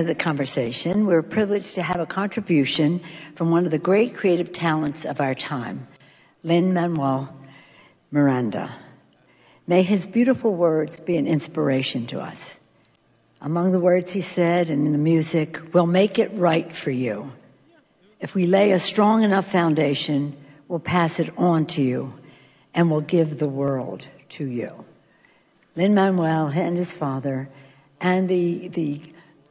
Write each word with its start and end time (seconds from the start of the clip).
uh, 0.00 0.06
the 0.06 0.14
conversation, 0.14 1.06
we're 1.06 1.22
privileged 1.22 1.74
to 1.74 1.82
have 1.82 2.00
a 2.00 2.06
contribution 2.06 3.00
from 3.36 3.50
one 3.50 3.64
of 3.64 3.70
the 3.70 3.78
great 3.78 4.16
creative 4.16 4.52
talents 4.52 5.04
of 5.04 5.20
our 5.20 5.34
time, 5.34 5.86
Lin 6.42 6.72
Manuel 6.72 7.34
Miranda. 8.10 8.74
May 9.66 9.82
his 9.82 10.06
beautiful 10.06 10.54
words 10.54 11.00
be 11.00 11.16
an 11.16 11.26
inspiration 11.26 12.06
to 12.08 12.20
us. 12.20 12.38
Among 13.40 13.72
the 13.72 13.80
words 13.80 14.10
he 14.10 14.22
said 14.22 14.68
and 14.68 14.86
in 14.86 14.92
the 14.92 14.98
music, 14.98 15.58
we'll 15.72 15.86
make 15.86 16.18
it 16.18 16.32
right 16.34 16.72
for 16.72 16.90
you. 16.90 17.32
If 18.20 18.34
we 18.34 18.46
lay 18.46 18.72
a 18.72 18.80
strong 18.80 19.22
enough 19.22 19.50
foundation, 19.50 20.36
we'll 20.68 20.80
pass 20.80 21.18
it 21.18 21.32
on 21.38 21.66
to 21.66 21.82
you 21.82 22.12
and 22.74 22.90
we'll 22.90 23.00
give 23.00 23.38
the 23.38 23.48
world 23.48 24.08
to 24.30 24.44
you. 24.44 24.84
Lin 25.76 25.94
Manuel 25.94 26.48
and 26.48 26.76
his 26.76 26.92
father 26.92 27.48
and 28.00 28.28
the, 28.28 28.68
the 28.68 29.00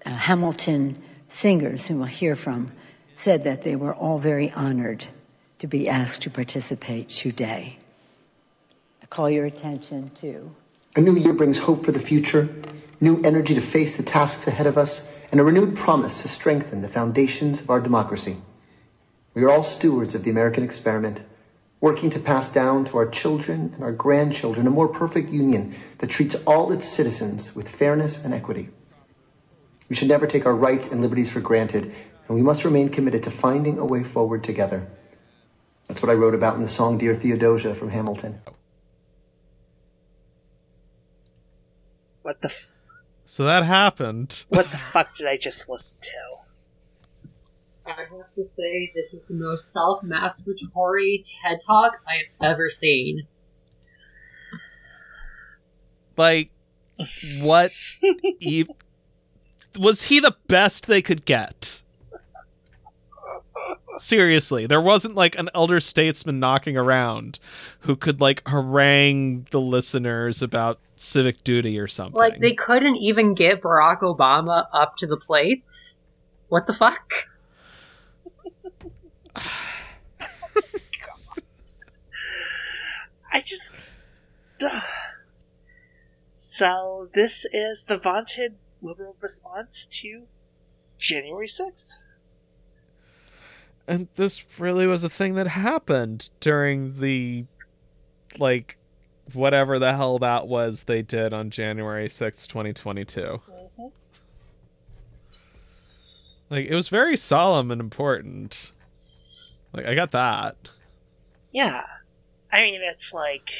uh, 0.05 0.09
Hamilton 0.09 1.01
singers 1.29 1.85
whom 1.87 1.99
we'll 1.99 2.07
hear 2.07 2.35
from 2.35 2.71
said 3.15 3.43
that 3.43 3.63
they 3.63 3.75
were 3.75 3.93
all 3.93 4.19
very 4.19 4.51
honored 4.51 5.05
to 5.59 5.67
be 5.67 5.89
asked 5.89 6.23
to 6.23 6.29
participate 6.29 7.09
today. 7.09 7.77
I 9.03 9.05
call 9.07 9.29
your 9.29 9.45
attention 9.45 10.11
to. 10.21 10.49
A 10.95 11.01
new 11.01 11.15
year 11.15 11.33
brings 11.33 11.59
hope 11.59 11.85
for 11.85 11.91
the 11.91 11.99
future, 11.99 12.47
new 13.01 13.21
energy 13.21 13.55
to 13.55 13.61
face 13.61 13.97
the 13.97 14.03
tasks 14.03 14.47
ahead 14.47 14.67
of 14.67 14.77
us, 14.77 15.05
and 15.31 15.39
a 15.39 15.43
renewed 15.43 15.75
promise 15.75 16.21
to 16.21 16.27
strengthen 16.27 16.81
the 16.81 16.89
foundations 16.89 17.61
of 17.61 17.69
our 17.69 17.79
democracy. 17.79 18.37
We 19.33 19.43
are 19.43 19.49
all 19.49 19.63
stewards 19.63 20.15
of 20.15 20.23
the 20.23 20.31
American 20.31 20.63
experiment, 20.63 21.21
working 21.81 22.09
to 22.11 22.19
pass 22.19 22.51
down 22.51 22.85
to 22.85 22.97
our 22.97 23.07
children 23.09 23.71
and 23.75 23.83
our 23.83 23.91
grandchildren 23.91 24.65
a 24.65 24.71
more 24.71 24.87
perfect 24.87 25.29
union 25.29 25.75
that 25.99 26.09
treats 26.09 26.35
all 26.47 26.71
its 26.71 26.87
citizens 26.87 27.55
with 27.55 27.69
fairness 27.69 28.23
and 28.23 28.33
equity. 28.33 28.69
We 29.89 29.95
should 29.95 30.07
never 30.07 30.27
take 30.27 30.45
our 30.45 30.55
rights 30.55 30.91
and 30.91 31.01
liberties 31.01 31.31
for 31.31 31.41
granted, 31.41 31.83
and 32.27 32.35
we 32.35 32.43
must 32.43 32.63
remain 32.63 32.89
committed 32.89 33.23
to 33.23 33.31
finding 33.31 33.79
a 33.79 33.85
way 33.85 34.03
forward 34.03 34.43
together. 34.43 34.87
That's 35.87 36.01
what 36.03 36.11
I 36.11 36.13
wrote 36.13 36.35
about 36.35 36.55
in 36.55 36.61
the 36.61 36.69
song 36.69 36.99
Dear 36.99 37.15
Theodosia 37.15 37.73
from 37.73 37.89
Hamilton. 37.89 38.39
What 42.21 42.41
the 42.41 42.49
f- 42.49 42.77
So 43.25 43.45
that 43.45 43.65
happened. 43.65 44.45
what 44.49 44.69
the 44.69 44.77
fuck 44.77 45.15
did 45.15 45.25
I 45.27 45.37
just 45.37 45.67
listen 45.67 45.97
to? 46.01 46.11
I 47.87 48.01
have 48.01 48.33
to 48.35 48.43
say, 48.43 48.91
this 48.93 49.15
is 49.15 49.25
the 49.25 49.33
most 49.33 49.71
self 49.73 50.03
masturbatory 50.03 51.23
TED 51.23 51.59
Talk 51.65 51.93
I 52.07 52.17
have 52.17 52.53
ever 52.53 52.69
seen. 52.69 53.27
Like, 56.15 56.51
what? 57.41 57.71
e- 58.39 58.65
was 59.77 60.03
he 60.03 60.19
the 60.19 60.35
best 60.47 60.87
they 60.87 61.01
could 61.01 61.25
get? 61.25 61.81
Seriously, 63.97 64.65
there 64.65 64.81
wasn't 64.81 65.15
like 65.15 65.37
an 65.37 65.49
elder 65.53 65.79
statesman 65.81 66.39
knocking 66.39 66.77
around 66.77 67.39
who 67.81 67.97
could 67.97 68.21
like 68.21 68.41
harangue 68.47 69.45
the 69.51 69.59
listeners 69.59 70.41
about 70.41 70.79
civic 70.95 71.43
duty 71.43 71.77
or 71.77 71.87
something. 71.87 72.17
Like, 72.17 72.39
they 72.39 72.53
couldn't 72.53 72.95
even 72.97 73.33
get 73.33 73.61
Barack 73.61 73.99
Obama 73.99 74.67
up 74.73 74.95
to 74.97 75.07
the 75.07 75.17
plates? 75.17 76.01
What 76.47 76.65
the 76.67 76.73
fuck? 76.73 77.11
I 83.31 83.41
just. 83.41 83.73
Duh. 84.59 84.81
So, 86.33 87.09
this 87.13 87.45
is 87.53 87.85
the 87.85 87.97
vaunted 87.97 88.55
liberal 88.81 89.15
response 89.21 89.85
to 89.87 90.27
January 90.97 91.47
6th. 91.47 92.03
and 93.87 94.07
this 94.15 94.43
really 94.59 94.85
was 94.85 95.03
a 95.03 95.09
thing 95.09 95.33
that 95.35 95.47
happened 95.47 96.29
during 96.39 96.99
the 96.99 97.45
like 98.37 98.77
whatever 99.33 99.79
the 99.79 99.93
hell 99.93 100.19
that 100.19 100.47
was 100.47 100.83
they 100.83 101.01
did 101.01 101.33
on 101.33 101.49
January 101.49 102.07
6th, 102.07 102.47
2022. 102.47 103.21
Mm-hmm. 103.21 103.87
Like 106.49 106.65
it 106.67 106.75
was 106.75 106.89
very 106.89 107.17
solemn 107.17 107.71
and 107.71 107.81
important. 107.81 108.71
Like 109.73 109.85
I 109.85 109.95
got 109.95 110.11
that. 110.11 110.55
Yeah. 111.51 111.83
I 112.51 112.61
mean, 112.63 112.81
it's 112.81 113.13
like. 113.13 113.51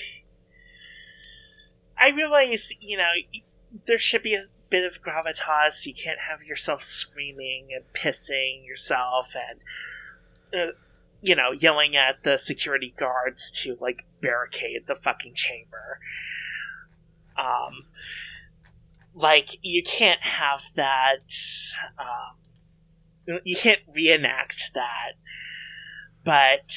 I 2.01 2.09
realize, 2.09 2.71
you 2.79 2.97
know, 2.97 3.09
there 3.85 3.97
should 3.97 4.23
be 4.23 4.33
a 4.33 4.43
bit 4.69 4.83
of 4.83 5.01
gravitas. 5.01 5.85
You 5.85 5.93
can't 5.93 6.19
have 6.29 6.43
yourself 6.43 6.83
screaming 6.83 7.69
and 7.73 7.83
pissing 7.93 8.65
yourself 8.65 9.35
and, 9.35 9.59
uh, 10.53 10.73
you 11.21 11.35
know, 11.35 11.51
yelling 11.51 11.95
at 11.95 12.23
the 12.23 12.37
security 12.37 12.93
guards 12.97 13.51
to, 13.51 13.77
like, 13.79 14.05
barricade 14.21 14.87
the 14.87 14.95
fucking 14.95 15.33
chamber. 15.33 15.99
Um, 17.37 17.85
like, 19.13 19.57
you 19.61 19.83
can't 19.83 20.21
have 20.21 20.61
that. 20.75 21.31
Um, 21.97 23.39
you 23.43 23.55
can't 23.55 23.81
reenact 23.93 24.71
that. 24.73 25.13
But 26.23 26.71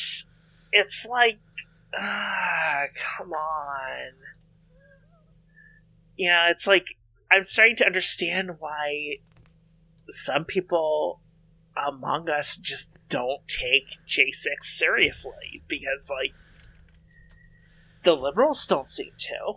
it's 0.73 1.07
like, 1.07 1.39
ah, 1.97 2.85
come 2.95 3.33
on. 3.33 4.13
You 6.17 6.31
know, 6.31 6.47
it's 6.51 6.67
like 6.67 6.97
I'm 7.33 7.45
starting 7.45 7.77
to 7.77 7.87
understand 7.87 8.57
why 8.59 9.17
some 10.11 10.45
people 10.45 11.21
among 11.75 12.29
us 12.29 12.59
just 12.59 12.93
don't 13.09 13.41
take 13.49 13.89
J6 14.07 14.63
seriously 14.65 15.63
because, 15.67 16.11
like, 16.11 16.35
the 18.03 18.15
liberals 18.15 18.67
don't 18.67 18.89
seem 18.89 19.13
to. 19.17 19.55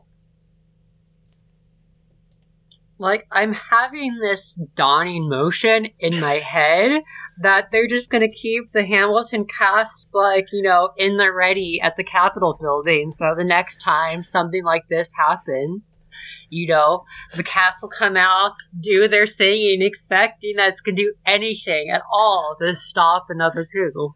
Like, 2.98 3.28
I'm 3.30 3.52
having 3.52 4.20
this 4.22 4.58
dawning 4.76 5.28
motion 5.28 5.88
in 6.00 6.22
my 6.22 6.34
head 6.36 7.02
that 7.42 7.72
they're 7.72 7.90
just 7.90 8.10
gonna 8.10 8.30
keep 8.30 8.72
the 8.72 8.86
Hamilton 8.86 9.46
cast, 9.46 10.08
like, 10.14 10.48
you 10.54 10.62
know, 10.62 10.92
in 10.96 11.18
the 11.18 11.34
ready 11.34 11.82
at 11.84 11.98
the 11.98 12.06
Capitol 12.06 12.58
building. 12.62 13.12
So 13.12 13.36
the 13.36 13.44
next 13.44 13.80
time 13.80 14.24
something 14.24 14.64
like 14.64 14.88
this 14.88 15.12
happens, 15.12 16.10
you 16.50 16.68
know, 16.68 17.06
the 17.36 17.44
cast 17.44 17.82
will 17.82 17.90
come 17.90 18.18
out, 18.18 18.54
do 18.80 19.08
their 19.08 19.26
singing, 19.26 19.82
expecting 19.82 20.56
that 20.58 20.70
it's 20.70 20.82
gonna 20.82 20.98
do 20.98 21.14
anything 21.26 21.90
at 21.90 22.02
all 22.12 22.56
to 22.60 22.76
stop 22.76 23.26
another 23.30 23.66
coup. 23.66 24.16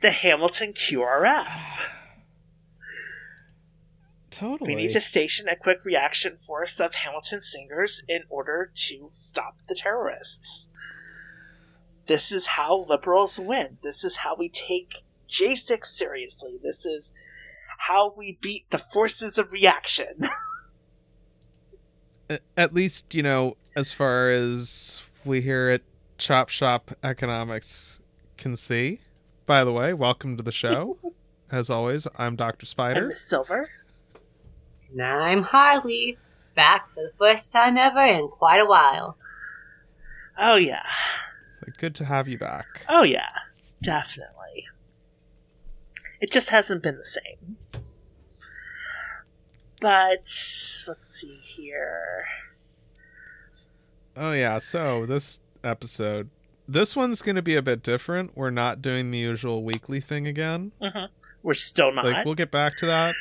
The 0.00 0.10
Hamilton 0.10 0.72
QRF. 0.72 1.88
Totally. 4.30 4.74
We 4.74 4.82
need 4.82 4.92
to 4.92 5.00
station 5.00 5.46
a 5.46 5.54
quick 5.54 5.84
reaction 5.84 6.38
force 6.38 6.80
of 6.80 6.94
Hamilton 6.94 7.42
singers 7.42 8.02
in 8.08 8.22
order 8.28 8.72
to 8.74 9.10
stop 9.12 9.58
the 9.68 9.74
terrorists. 9.74 10.70
This 12.06 12.32
is 12.32 12.46
how 12.46 12.84
liberals 12.88 13.38
win. 13.38 13.78
This 13.82 14.04
is 14.04 14.18
how 14.18 14.34
we 14.34 14.48
take 14.48 15.04
J6 15.28 15.84
seriously. 15.84 16.58
This 16.62 16.84
is 16.84 17.12
how 17.78 18.12
we 18.16 18.38
beat 18.40 18.68
the 18.70 18.78
forces 18.78 19.38
of 19.38 19.52
reaction. 19.52 20.20
At 22.56 22.74
least, 22.74 23.14
you 23.14 23.22
know, 23.22 23.56
as 23.76 23.90
far 23.90 24.30
as 24.30 25.02
we 25.24 25.40
here 25.40 25.68
at 25.68 25.82
Chop 26.18 26.48
Shop 26.48 26.92
Economics 27.02 28.00
can 28.36 28.56
see. 28.56 29.00
By 29.46 29.64
the 29.64 29.72
way, 29.72 29.92
welcome 29.92 30.36
to 30.36 30.42
the 30.42 30.52
show. 30.52 30.98
As 31.50 31.68
always, 31.68 32.06
I'm 32.16 32.34
Dr. 32.34 32.60
and 32.60 32.68
Spider. 32.68 33.08
Miss 33.08 33.20
Silver. 33.20 33.68
And 34.90 35.02
I'm 35.02 35.42
Harley, 35.42 36.16
back 36.54 36.88
for 36.94 37.02
the 37.02 37.12
first 37.18 37.52
time 37.52 37.76
ever 37.76 38.00
in 38.00 38.28
quite 38.28 38.60
a 38.60 38.66
while. 38.66 39.18
Oh, 40.38 40.56
yeah. 40.56 40.86
Good 41.78 41.94
to 41.96 42.04
have 42.04 42.26
you 42.26 42.38
back. 42.38 42.86
Oh, 42.88 43.02
yeah. 43.02 43.28
Definitely. 43.82 44.66
It 46.20 46.30
just 46.30 46.50
hasn't 46.50 46.82
been 46.82 46.96
the 46.96 47.04
same. 47.04 47.58
But, 49.82 50.20
let's 50.88 51.06
see 51.06 51.34
here. 51.42 52.24
Oh 54.16 54.32
yeah, 54.32 54.58
so 54.58 55.06
this 55.06 55.40
episode 55.64 56.28
this 56.68 56.94
one's 56.94 57.22
going 57.22 57.36
to 57.36 57.42
be 57.42 57.56
a 57.56 57.62
bit 57.62 57.82
different. 57.82 58.30
We're 58.36 58.50
not 58.50 58.80
doing 58.80 59.10
the 59.10 59.18
usual 59.18 59.64
weekly 59.64 60.00
thing 60.00 60.26
again. 60.26 60.72
Mhm. 60.80 61.08
We're 61.42 61.54
still 61.54 61.92
not. 61.92 62.04
Like 62.04 62.24
we'll 62.24 62.34
get 62.36 62.50
back 62.50 62.76
to 62.78 62.86
that. 62.86 63.14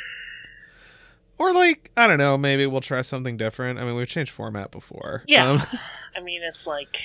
Or 1.39 1.51
like, 1.53 1.89
I 1.97 2.05
don't 2.07 2.19
know, 2.19 2.37
maybe 2.37 2.67
we'll 2.67 2.81
try 2.81 3.01
something 3.01 3.35
different. 3.37 3.79
I 3.79 3.83
mean, 3.83 3.95
we've 3.95 4.07
changed 4.07 4.31
format 4.31 4.69
before. 4.69 5.23
Yeah. 5.25 5.49
Um, 5.49 5.61
I 6.15 6.21
mean, 6.21 6.43
it's 6.43 6.67
like, 6.67 7.01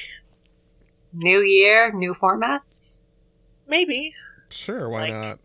New 1.14 1.40
year, 1.40 1.90
new 1.92 2.12
formats? 2.14 3.00
maybe. 3.66 4.14
sure, 4.50 4.88
why 4.90 5.08
Like- 5.08 5.12
not? 5.12 5.38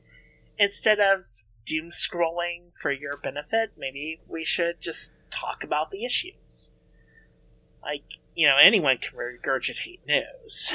instead 0.59 0.99
of 0.99 1.25
doom 1.71 1.89
scrolling 1.89 2.73
for 2.75 2.91
your 2.91 3.15
benefit, 3.17 3.71
maybe 3.77 4.19
we 4.27 4.43
should 4.43 4.81
just 4.81 5.13
talk 5.29 5.63
about 5.63 5.89
the 5.91 6.03
issues. 6.03 6.71
Like, 7.81 8.03
you 8.35 8.47
know 8.47 8.57
anyone 8.61 8.97
can 8.97 9.17
regurgitate 9.17 9.99
news. 10.05 10.73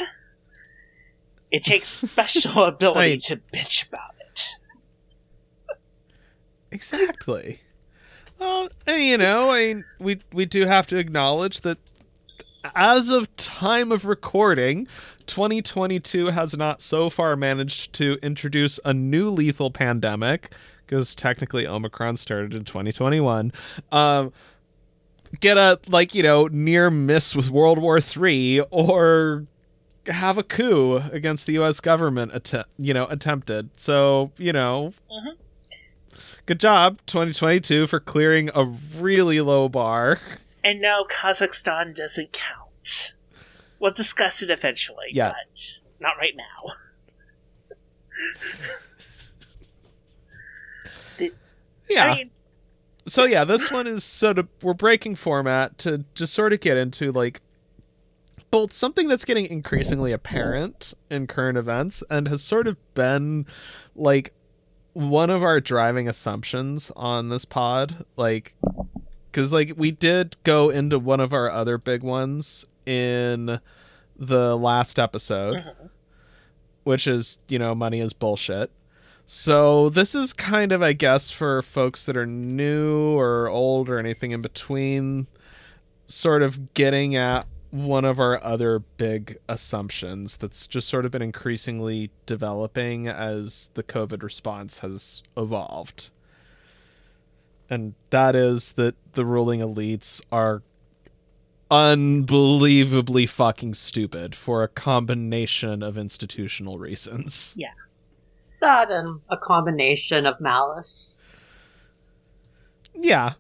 It 1.51 1.63
takes 1.63 1.89
special 2.11 2.65
ability 2.65 3.13
I- 3.13 3.17
to 3.29 3.37
bitch 3.37 3.87
about 3.87 4.15
it. 4.21 4.47
Exactly. 6.71 7.61
Well, 8.39 8.69
and 8.87 9.03
you 9.03 9.17
know, 9.19 9.51
I 9.51 9.67
mean, 9.75 9.85
we 9.99 10.21
we 10.33 10.47
do 10.47 10.67
have 10.67 10.87
to 10.89 10.97
acknowledge 10.97 11.61
that 11.61 11.79
as 12.75 13.11
of 13.11 13.35
time 13.37 13.93
of 13.93 14.05
recording, 14.05 14.89
2022 15.27 16.27
has 16.27 16.57
not 16.57 16.81
so 16.81 17.09
far 17.09 17.37
managed 17.37 17.93
to 17.95 18.19
introduce 18.23 18.81
a 18.85 18.93
new 18.93 19.31
lethal 19.31 19.71
pandemic 19.71 20.53
because 20.87 21.15
technically 21.15 21.67
Omicron 21.67 22.17
started 22.17 22.55
in 22.55 22.65
2021. 22.65 23.53
Um 23.93 24.33
get 25.41 25.59
a 25.59 25.79
like, 25.89 26.15
you 26.15 26.23
know, 26.23 26.47
near 26.47 26.91
miss 26.91 27.35
with 27.35 27.51
World 27.51 27.79
War 27.79 28.01
3 28.01 28.61
or 28.71 29.45
have 30.07 30.39
a 30.39 30.43
coup 30.45 30.97
against 31.11 31.47
the 31.47 31.55
US 31.55 31.81
government 31.81 32.33
att- 32.33 32.69
you 32.79 32.95
know, 32.95 33.07
attempted. 33.07 33.71
So, 33.77 34.31
you 34.39 34.53
know, 34.53 34.93
Mhm. 35.11 35.37
Good 36.47 36.61
job, 36.61 37.01
2022, 37.07 37.89
for 37.89 37.99
clearing 37.99 38.51
a 38.55 38.63
really 38.65 39.41
low 39.41 39.69
bar. 39.69 40.21
And 40.63 40.81
no, 40.81 41.05
Kazakhstan 41.11 41.93
doesn't 41.93 42.33
count. 42.33 43.15
We'll 43.81 43.91
discuss 43.93 44.43
it 44.43 44.51
eventually, 44.51 45.07
Yeah. 45.13 45.31
but 45.33 45.81
not 45.99 46.17
right 46.19 46.35
now. 46.37 46.75
Yeah. 51.89 52.13
I 52.13 52.15
mean, 52.17 52.31
so 53.07 53.25
yeah, 53.25 53.45
this 53.45 53.71
one 53.71 53.87
is 53.87 54.03
sort 54.05 54.39
of 54.39 54.49
we're 54.63 54.75
breaking 54.75 55.15
format 55.17 55.79
to 55.79 56.05
just 56.15 56.33
sort 56.33 56.53
of 56.53 56.61
get 56.61 56.77
into 56.77 57.13
like 57.13 57.41
both 58.51 58.73
something 58.73 59.09
that's 59.09 59.25
getting 59.25 59.47
increasingly 59.47 60.13
apparent 60.13 60.95
in 61.11 61.27
current 61.27 61.59
events 61.59 62.03
and 62.11 62.29
has 62.29 62.43
sort 62.43 62.67
of 62.67 62.77
been 62.95 63.47
like 63.95 64.33
one 64.93 65.31
of 65.31 65.43
our 65.43 65.61
driving 65.61 66.09
assumptions 66.09 66.91
on 66.97 67.29
this 67.29 67.45
pod 67.45 68.05
like 68.17 68.55
cuz 69.33 69.53
like 69.53 69.73
we 69.77 69.91
did 69.91 70.37
go 70.43 70.71
into 70.71 70.99
one 70.99 71.21
of 71.21 71.33
our 71.33 71.51
other 71.51 71.77
big 71.77 72.03
ones 72.03 72.65
in 72.87 73.61
the 74.19 74.57
last 74.57 74.99
episode 74.99 75.57
Mhm. 75.57 75.91
which 76.85 77.07
is 77.07 77.39
you 77.49 77.59
know 77.59 77.75
money 77.75 78.01
is 78.01 78.13
bullshit 78.15 78.71
so 79.27 79.89
this 79.89 80.15
is 80.15 80.33
kind 80.33 80.73
of 80.73 80.83
i 80.83 80.93
guess 80.93 81.31
for 81.31 81.63
folks 81.63 82.05
that 82.07 82.17
are 82.17 82.27
new 82.27 83.19
or 83.19 83.49
old 83.49 83.89
or 83.89 83.99
anything 83.99 84.31
in 84.31 84.41
between 84.41 85.27
sort 86.07 86.43
of 86.43 86.73
getting 86.75 87.17
at 87.17 87.47
one 87.71 88.05
of 88.05 88.21
our 88.21 88.43
other 88.45 88.79
big 88.79 89.37
assumptions 89.49 90.37
that's 90.37 90.67
just 90.69 90.89
sort 90.89 91.05
of 91.05 91.11
been 91.11 91.21
increasingly 91.21 92.11
developing 92.25 93.09
as 93.09 93.71
the 93.75 93.83
covid 93.83 94.23
response 94.23 94.79
has 94.79 95.23
evolved 95.37 96.11
and 97.69 97.95
that 98.11 98.37
is 98.37 98.73
that 98.73 98.95
the 99.13 99.25
ruling 99.25 99.61
elites 99.61 100.23
are 100.31 100.63
unbelievably 101.71 103.27
fucking 103.27 103.75
stupid 103.75 104.35
for 104.35 104.63
a 104.63 104.69
combination 104.69 105.83
of 105.83 105.99
institutional 105.99 106.79
reasons. 106.79 107.55
That 108.61 108.91
and 108.91 109.21
a 109.29 109.37
combination 109.37 110.27
of 110.27 110.41
malice. 110.41 111.19
Yeah. 112.95 113.35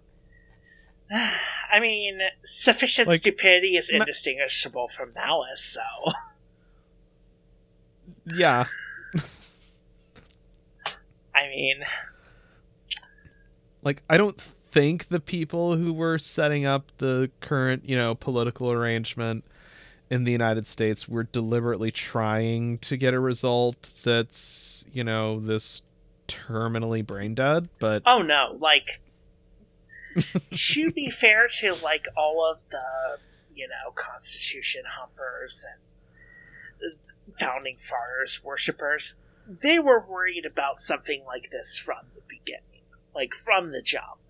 I 1.10 1.80
mean, 1.80 2.20
sufficient 2.44 3.08
Like, 3.08 3.20
stupidity 3.20 3.76
is 3.76 3.90
ma- 3.92 4.00
indistinguishable 4.00 4.88
from 4.88 5.12
malice, 5.14 5.60
so. 5.62 6.12
Yeah. 8.34 8.66
I 11.34 11.48
mean, 11.48 11.84
Like 13.82 14.02
I 14.08 14.16
don't 14.16 14.40
think 14.70 15.08
the 15.08 15.20
people 15.20 15.76
who 15.76 15.92
were 15.92 16.18
setting 16.18 16.64
up 16.66 16.90
the 16.98 17.30
current, 17.40 17.88
you 17.88 17.96
know, 17.96 18.14
political 18.14 18.70
arrangement 18.72 19.44
in 20.10 20.24
the 20.24 20.32
United 20.32 20.66
States 20.66 21.08
we're 21.08 21.24
deliberately 21.24 21.90
trying 21.90 22.78
to 22.78 22.96
get 22.96 23.14
a 23.14 23.20
result 23.20 23.92
that's, 24.04 24.84
you 24.92 25.02
know, 25.04 25.40
this 25.40 25.82
terminally 26.28 27.04
brain 27.06 27.34
dead, 27.34 27.68
but 27.78 28.02
oh 28.06 28.22
no, 28.22 28.56
like, 28.58 29.00
to 30.50 30.90
be 30.92 31.10
fair 31.10 31.46
to, 31.58 31.74
like, 31.82 32.06
all 32.16 32.50
of 32.50 32.68
the, 32.70 33.18
you 33.54 33.68
know, 33.68 33.90
Constitution 33.94 34.82
humpers 34.88 35.64
and 35.70 36.94
founding 37.38 37.76
fathers 37.76 38.42
worshippers, 38.42 39.18
they 39.46 39.78
were 39.78 40.04
worried 40.08 40.46
about 40.46 40.80
something 40.80 41.22
like 41.26 41.50
this 41.50 41.78
from 41.78 41.98
the 42.14 42.22
beginning, 42.28 42.82
like, 43.14 43.34
from 43.34 43.72
the 43.72 43.82
jump. 43.82 44.20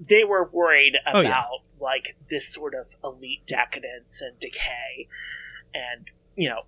They 0.00 0.24
were 0.24 0.44
worried 0.50 0.94
Oh, 1.06 1.20
about, 1.20 1.24
yeah. 1.24 1.40
Like, 1.80 2.16
this 2.28 2.48
sort 2.48 2.74
of 2.74 2.96
elite 3.02 3.46
decadence 3.46 4.20
and 4.22 4.38
decay 4.40 5.08
and, 5.74 6.10
you 6.36 6.48
know, 6.48 6.62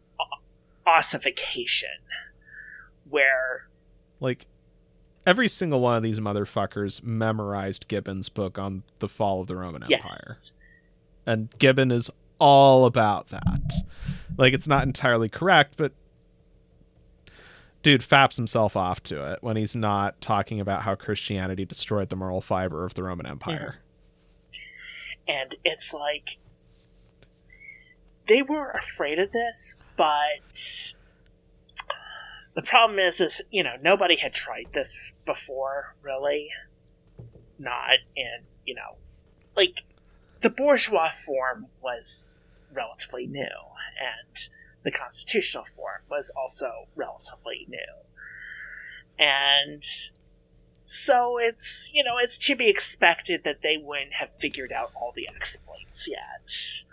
ossification, 0.87 1.89
where 3.09 3.69
like 4.21 4.47
every 5.27 5.49
single 5.49 5.81
one 5.81 5.97
of 5.97 6.03
these 6.03 6.19
motherfuckers 6.19 7.03
memorized 7.03 7.89
Gibbon's 7.89 8.29
book 8.29 8.59
on 8.59 8.83
the 8.99 9.09
fall 9.09 9.41
of 9.41 9.47
the 9.47 9.57
Roman 9.57 9.83
Empire. 9.83 10.01
yes, 10.05 10.55
and 11.27 11.51
Gibbon 11.59 11.91
is 11.91 12.11
all 12.39 12.85
about 12.85 13.29
that. 13.29 13.73
Like 14.37 14.55
it's 14.55 14.67
not 14.67 14.85
entirely 14.85 15.29
correct, 15.29 15.75
but 15.77 15.93
dude 17.83 18.03
faps 18.03 18.37
himself 18.37 18.77
off 18.77 19.03
to 19.05 19.33
it 19.33 19.39
when 19.43 19.57
he's 19.57 19.77
not 19.77 20.21
talking 20.21 20.61
about 20.61 20.83
how 20.83 20.95
Christianity 20.95 21.65
destroyed 21.65 22.09
the 22.09 22.17
moral 22.17 22.41
fiber 22.41 22.85
of 22.85 22.95
the 22.95 23.03
Roman 23.03 23.27
Empire. 23.27 23.77
And 25.29 25.55
it's 25.63 25.93
like 25.93 26.39
they 28.27 28.43
were 28.43 28.71
afraid 28.71 29.19
of 29.19 29.33
this, 29.33 29.77
but 29.97 30.95
the 32.55 32.63
problem 32.63 32.99
is, 32.99 33.21
is 33.21 33.43
you 33.51 33.63
know 33.63 33.75
nobody 33.81 34.17
had 34.17 34.33
tried 34.33 34.69
this 34.73 35.13
before, 35.25 35.95
really. 36.03 36.49
Not, 37.61 37.99
and 38.17 38.47
you 38.65 38.75
know, 38.75 38.97
like 39.57 39.85
the 40.41 40.51
bourgeois 40.51 41.11
form 41.11 41.67
was 41.83 42.41
relatively 42.73 43.27
new, 43.27 43.43
and 43.43 44.49
the 44.85 44.91
constitutional 44.91 45.65
form 45.65 46.03
was 46.09 46.31
also 46.37 46.87
relatively 46.95 47.67
new, 47.69 47.79
and 49.19 49.83
so 50.79 51.39
it's 51.39 51.91
you 51.93 52.03
know 52.05 52.17
it's 52.21 52.39
to 52.47 52.57
be 52.57 52.69
expected 52.69 53.45
that 53.45 53.63
they 53.63 53.77
wouldn't 53.77 54.15
have 54.15 54.31
figured 54.39 54.73
out 54.73 54.91
all 54.95 55.13
the 55.15 55.29
exploits 55.29 56.09
yet. 56.09 56.85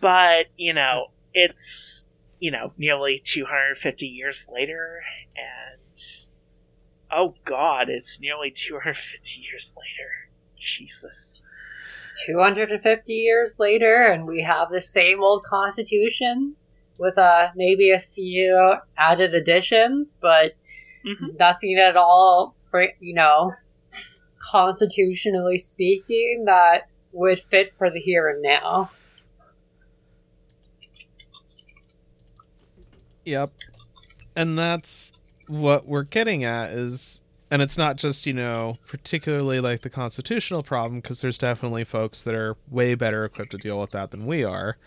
But 0.00 0.46
you 0.56 0.74
know 0.74 1.08
it's 1.32 2.06
you 2.38 2.50
know 2.50 2.72
nearly 2.76 3.20
250 3.22 4.06
years 4.06 4.46
later, 4.52 5.02
and 5.36 5.98
oh 7.10 7.34
god, 7.44 7.88
it's 7.88 8.20
nearly 8.20 8.50
250 8.50 9.40
years 9.40 9.74
later. 9.76 10.10
Jesus. 10.56 11.42
250 12.26 13.12
years 13.12 13.54
later, 13.58 14.06
and 14.06 14.26
we 14.26 14.42
have 14.42 14.70
the 14.70 14.80
same 14.80 15.22
old 15.22 15.44
constitution 15.44 16.54
with 16.98 17.16
uh, 17.16 17.48
maybe 17.56 17.90
a 17.90 17.98
few 18.00 18.74
added 18.98 19.34
additions, 19.34 20.14
but 20.20 20.52
Mhm. 21.04 21.36
nothing 21.38 21.78
at 21.78 21.96
all, 21.96 22.54
you 23.00 23.14
know, 23.14 23.52
constitutionally 24.38 25.58
speaking, 25.58 26.44
that 26.46 26.88
would 27.12 27.40
fit 27.40 27.72
for 27.76 27.90
the 27.90 28.00
here 28.00 28.28
and 28.28 28.42
now. 28.42 28.90
Yep. 33.24 33.52
And 34.34 34.58
that's 34.58 35.12
what 35.48 35.86
we're 35.86 36.02
getting 36.02 36.44
at 36.44 36.70
is 36.72 37.20
and 37.50 37.60
it's 37.60 37.76
not 37.76 37.98
just, 37.98 38.24
you 38.24 38.32
know, 38.32 38.78
particularly 38.86 39.60
like 39.60 39.82
the 39.82 39.90
constitutional 39.90 40.62
problem 40.62 41.00
because 41.02 41.20
there's 41.20 41.36
definitely 41.36 41.84
folks 41.84 42.22
that 42.22 42.34
are 42.34 42.56
way 42.70 42.94
better 42.94 43.26
equipped 43.26 43.50
to 43.50 43.58
deal 43.58 43.78
with 43.78 43.90
that 43.90 44.10
than 44.10 44.24
we 44.24 44.42
are. 44.42 44.78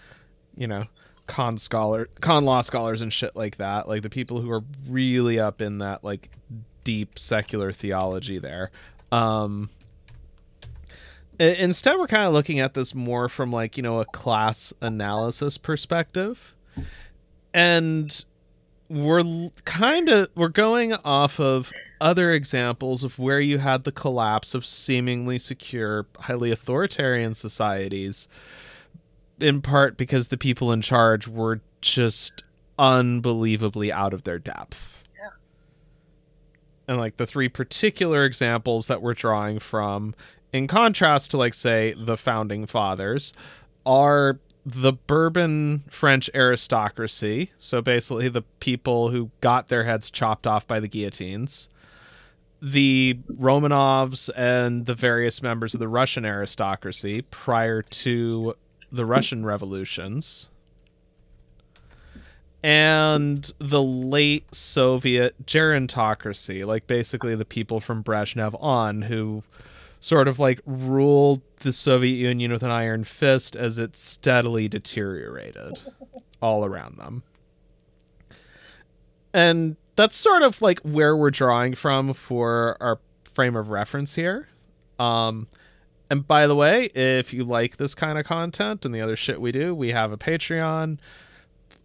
You 0.57 0.67
know, 0.67 0.85
con 1.27 1.59
scholar 1.59 2.09
con 2.21 2.43
law 2.43 2.61
scholars 2.61 3.03
and 3.03 3.13
shit 3.13 3.35
like 3.35 3.57
that, 3.57 3.87
like 3.87 4.01
the 4.01 4.09
people 4.09 4.41
who 4.41 4.49
are 4.49 4.63
really 4.87 5.39
up 5.39 5.61
in 5.61 5.77
that 5.77 6.03
like 6.03 6.29
deep 6.85 7.19
secular 7.19 7.73
theology 7.73 8.39
there. 8.39 8.71
Um 9.11 9.69
instead 11.37 11.97
we're 11.97 12.07
kind 12.07 12.25
of 12.25 12.33
looking 12.33 12.59
at 12.61 12.75
this 12.75 12.95
more 12.95 13.27
from 13.27 13.51
like, 13.51 13.75
you 13.75 13.83
know, 13.83 13.99
a 13.99 14.05
class 14.05 14.73
analysis 14.81 15.57
perspective 15.57 16.55
and 17.53 18.23
we're 18.87 19.49
kind 19.63 20.09
of 20.09 20.29
we're 20.35 20.47
going 20.47 20.93
off 20.93 21.39
of 21.39 21.71
other 21.99 22.31
examples 22.31 23.03
of 23.03 23.17
where 23.17 23.39
you 23.39 23.57
had 23.57 23.83
the 23.83 23.91
collapse 23.91 24.53
of 24.53 24.65
seemingly 24.65 25.39
secure 25.39 26.05
highly 26.19 26.51
authoritarian 26.51 27.33
societies 27.33 28.27
in 29.39 29.61
part 29.61 29.97
because 29.97 30.27
the 30.27 30.37
people 30.37 30.71
in 30.71 30.81
charge 30.81 31.27
were 31.27 31.61
just 31.81 32.43
unbelievably 32.77 33.91
out 33.91 34.13
of 34.13 34.23
their 34.23 34.39
depth. 34.39 35.03
And 36.87 36.97
like 36.97 37.17
the 37.17 37.25
three 37.25 37.49
particular 37.49 38.25
examples 38.25 38.87
that 38.87 39.01
we're 39.01 39.13
drawing 39.13 39.59
from, 39.59 40.13
in 40.53 40.67
contrast 40.67 41.31
to 41.31 41.37
like 41.37 41.53
say 41.53 41.93
the 41.97 42.17
founding 42.17 42.65
fathers, 42.65 43.33
are 43.85 44.39
the 44.65 44.93
Bourbon 44.93 45.83
French 45.89 46.29
aristocracy. 46.33 47.51
So 47.57 47.81
basically, 47.81 48.29
the 48.29 48.41
people 48.59 49.09
who 49.09 49.31
got 49.41 49.67
their 49.67 49.83
heads 49.83 50.09
chopped 50.09 50.47
off 50.47 50.67
by 50.67 50.79
the 50.79 50.87
guillotines. 50.87 51.69
The 52.61 53.19
Romanovs 53.31 54.29
and 54.35 54.87
the 54.87 54.95
various 54.95 55.41
members 55.43 55.73
of 55.75 55.79
the 55.79 55.87
Russian 55.87 56.25
aristocracy 56.25 57.21
prior 57.23 57.83
to 57.83 58.55
the 58.91 59.05
Russian 59.05 59.45
revolutions. 59.45 60.49
And 62.65 63.51
the 63.59 63.83
late 63.83 64.55
Soviet 64.55 65.45
gerontocracy, 65.45 66.65
like 66.65 66.87
basically 66.87 67.35
the 67.35 67.45
people 67.45 67.79
from 67.79 68.03
Brezhnev 68.03 68.57
on 68.59 69.03
who 69.03 69.43
sort 69.99 70.27
of 70.27 70.39
like 70.39 70.61
ruled 70.65 71.43
the 71.59 71.71
Soviet 71.71 72.15
Union 72.15 72.51
with 72.51 72.63
an 72.63 72.71
iron 72.71 73.03
fist 73.03 73.55
as 73.55 73.77
it 73.77 73.99
steadily 73.99 74.67
deteriorated 74.67 75.79
all 76.41 76.65
around 76.65 76.97
them. 76.97 77.21
And 79.31 79.75
that's 79.95 80.15
sort 80.15 80.41
of 80.41 80.59
like 80.59 80.79
where 80.79 81.15
we're 81.15 81.29
drawing 81.29 81.75
from 81.75 82.15
for 82.15 82.77
our 82.79 82.97
frame 83.35 83.55
of 83.55 83.69
reference 83.69 84.15
here. 84.15 84.47
Um, 84.97 85.45
and 86.09 86.27
by 86.27 86.47
the 86.47 86.55
way, 86.55 86.85
if 86.95 87.31
you 87.31 87.43
like 87.43 87.77
this 87.77 87.93
kind 87.93 88.17
of 88.17 88.25
content 88.25 88.85
and 88.85 88.95
the 88.95 89.01
other 89.01 89.15
shit 89.15 89.39
we 89.39 89.51
do, 89.51 89.75
we 89.75 89.91
have 89.91 90.11
a 90.11 90.17
Patreon. 90.17 90.97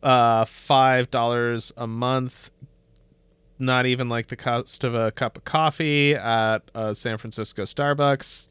Uh, 0.02 0.44
five 0.46 1.10
dollars 1.10 1.72
a 1.76 1.86
month 1.86 2.50
not 3.60 3.84
even 3.84 4.08
like 4.08 4.28
the 4.28 4.36
cost 4.36 4.82
of 4.84 4.94
a 4.94 5.12
cup 5.12 5.36
of 5.36 5.44
coffee 5.44 6.14
at 6.14 6.60
a 6.74 6.94
San 6.94 7.18
Francisco 7.18 7.64
Starbucks. 7.64 8.48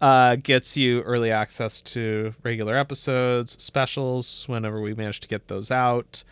Uh, 0.00 0.36
gets 0.36 0.76
you 0.76 1.02
early 1.02 1.30
access 1.30 1.80
to 1.80 2.34
regular 2.42 2.76
episodes, 2.76 3.62
specials 3.62 4.44
whenever 4.46 4.80
we 4.80 4.94
manage 4.94 5.20
to 5.20 5.28
get 5.28 5.48
those 5.48 5.70
out. 5.70 6.24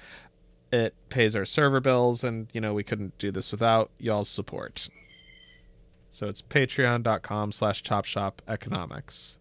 It 0.73 0.95
pays 1.09 1.37
our 1.37 1.45
server 1.45 1.81
bills, 1.81 2.25
and 2.25 2.49
you 2.53 2.61
know 2.61 2.75
we 2.75 2.83
couldn't 2.83 3.17
do 3.19 3.31
this 3.31 3.53
without 3.53 3.91
y'all's 3.99 4.29
support. 4.29 4.89
So 6.11 6.27
it's 6.27 6.43
patreon.com 6.43 7.53
slash 7.53 7.83
chop 7.83 8.05
shop 8.05 8.43
economics. 8.49 9.39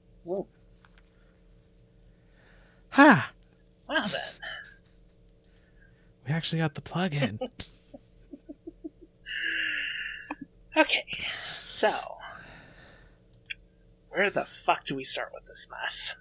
Ha! 2.89 3.31
Wow, 3.87 4.03
then. 4.05 4.21
We 6.27 6.33
actually 6.33 6.59
got 6.59 6.73
the 6.75 6.81
plug 6.81 7.13
in. 7.13 7.39
Okay, 10.75 11.05
so 11.61 11.91
where 14.09 14.31
the 14.31 14.45
fuck 14.65 14.85
do 14.85 14.95
we 14.95 15.03
start 15.03 15.29
with 15.31 15.45
this 15.45 15.67
mess? 15.69 16.15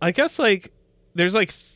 I 0.00 0.12
guess 0.12 0.38
like 0.38 0.72
there's 1.14 1.34
like 1.34 1.50
th- 1.50 1.66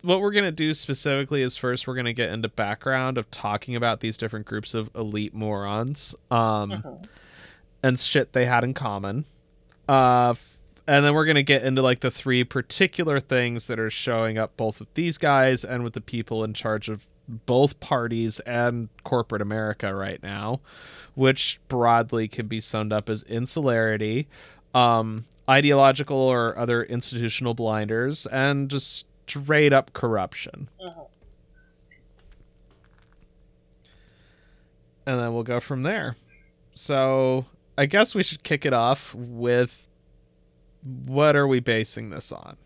what 0.00 0.22
we're 0.22 0.32
gonna 0.32 0.50
do 0.50 0.72
specifically 0.72 1.42
is 1.42 1.54
first 1.58 1.86
we're 1.86 1.94
gonna 1.96 2.14
get 2.14 2.30
into 2.30 2.48
background 2.48 3.18
of 3.18 3.30
talking 3.30 3.76
about 3.76 4.00
these 4.00 4.16
different 4.16 4.46
groups 4.46 4.72
of 4.72 4.88
elite 4.94 5.34
morons, 5.34 6.14
um, 6.30 6.70
Mhm. 6.70 7.06
and 7.82 7.98
shit 7.98 8.32
they 8.32 8.46
had 8.46 8.64
in 8.64 8.72
common. 8.72 9.26
Uh, 9.86 10.32
and 10.86 11.04
then 11.04 11.14
we're 11.14 11.24
gonna 11.26 11.42
get 11.42 11.62
into 11.64 11.82
like 11.82 12.00
the 12.00 12.10
three 12.10 12.44
particular 12.44 13.20
things 13.20 13.66
that 13.68 13.78
are 13.78 13.90
showing 13.90 14.38
up 14.38 14.56
both 14.56 14.80
with 14.80 14.92
these 14.94 15.18
guys 15.18 15.64
and 15.64 15.82
with 15.84 15.94
the 15.94 16.00
people 16.00 16.44
in 16.44 16.52
charge 16.54 16.88
of 16.88 17.06
both 17.28 17.80
parties 17.80 18.38
and 18.40 18.88
corporate 19.02 19.40
America 19.40 19.94
right 19.94 20.22
now, 20.22 20.60
which 21.14 21.58
broadly 21.68 22.28
can 22.28 22.46
be 22.46 22.60
summed 22.60 22.92
up 22.92 23.08
as 23.08 23.22
insularity, 23.22 24.28
um, 24.74 25.24
ideological 25.48 26.16
or 26.18 26.56
other 26.58 26.82
institutional 26.82 27.54
blinders, 27.54 28.26
and 28.26 28.68
just 28.70 29.06
straight 29.26 29.72
up 29.72 29.92
corruption. 29.94 30.68
Mhm. 30.82 31.06
And 35.06 35.20
then 35.20 35.32
we'll 35.34 35.42
go 35.42 35.60
from 35.60 35.82
there. 35.82 36.16
So 36.74 37.46
I 37.76 37.86
guess 37.86 38.14
we 38.14 38.22
should 38.22 38.42
kick 38.42 38.64
it 38.66 38.72
off 38.72 39.14
with 39.14 39.88
what 40.84 41.36
are 41.36 41.46
we 41.46 41.60
basing 41.60 42.10
this 42.10 42.30
on? 42.30 42.56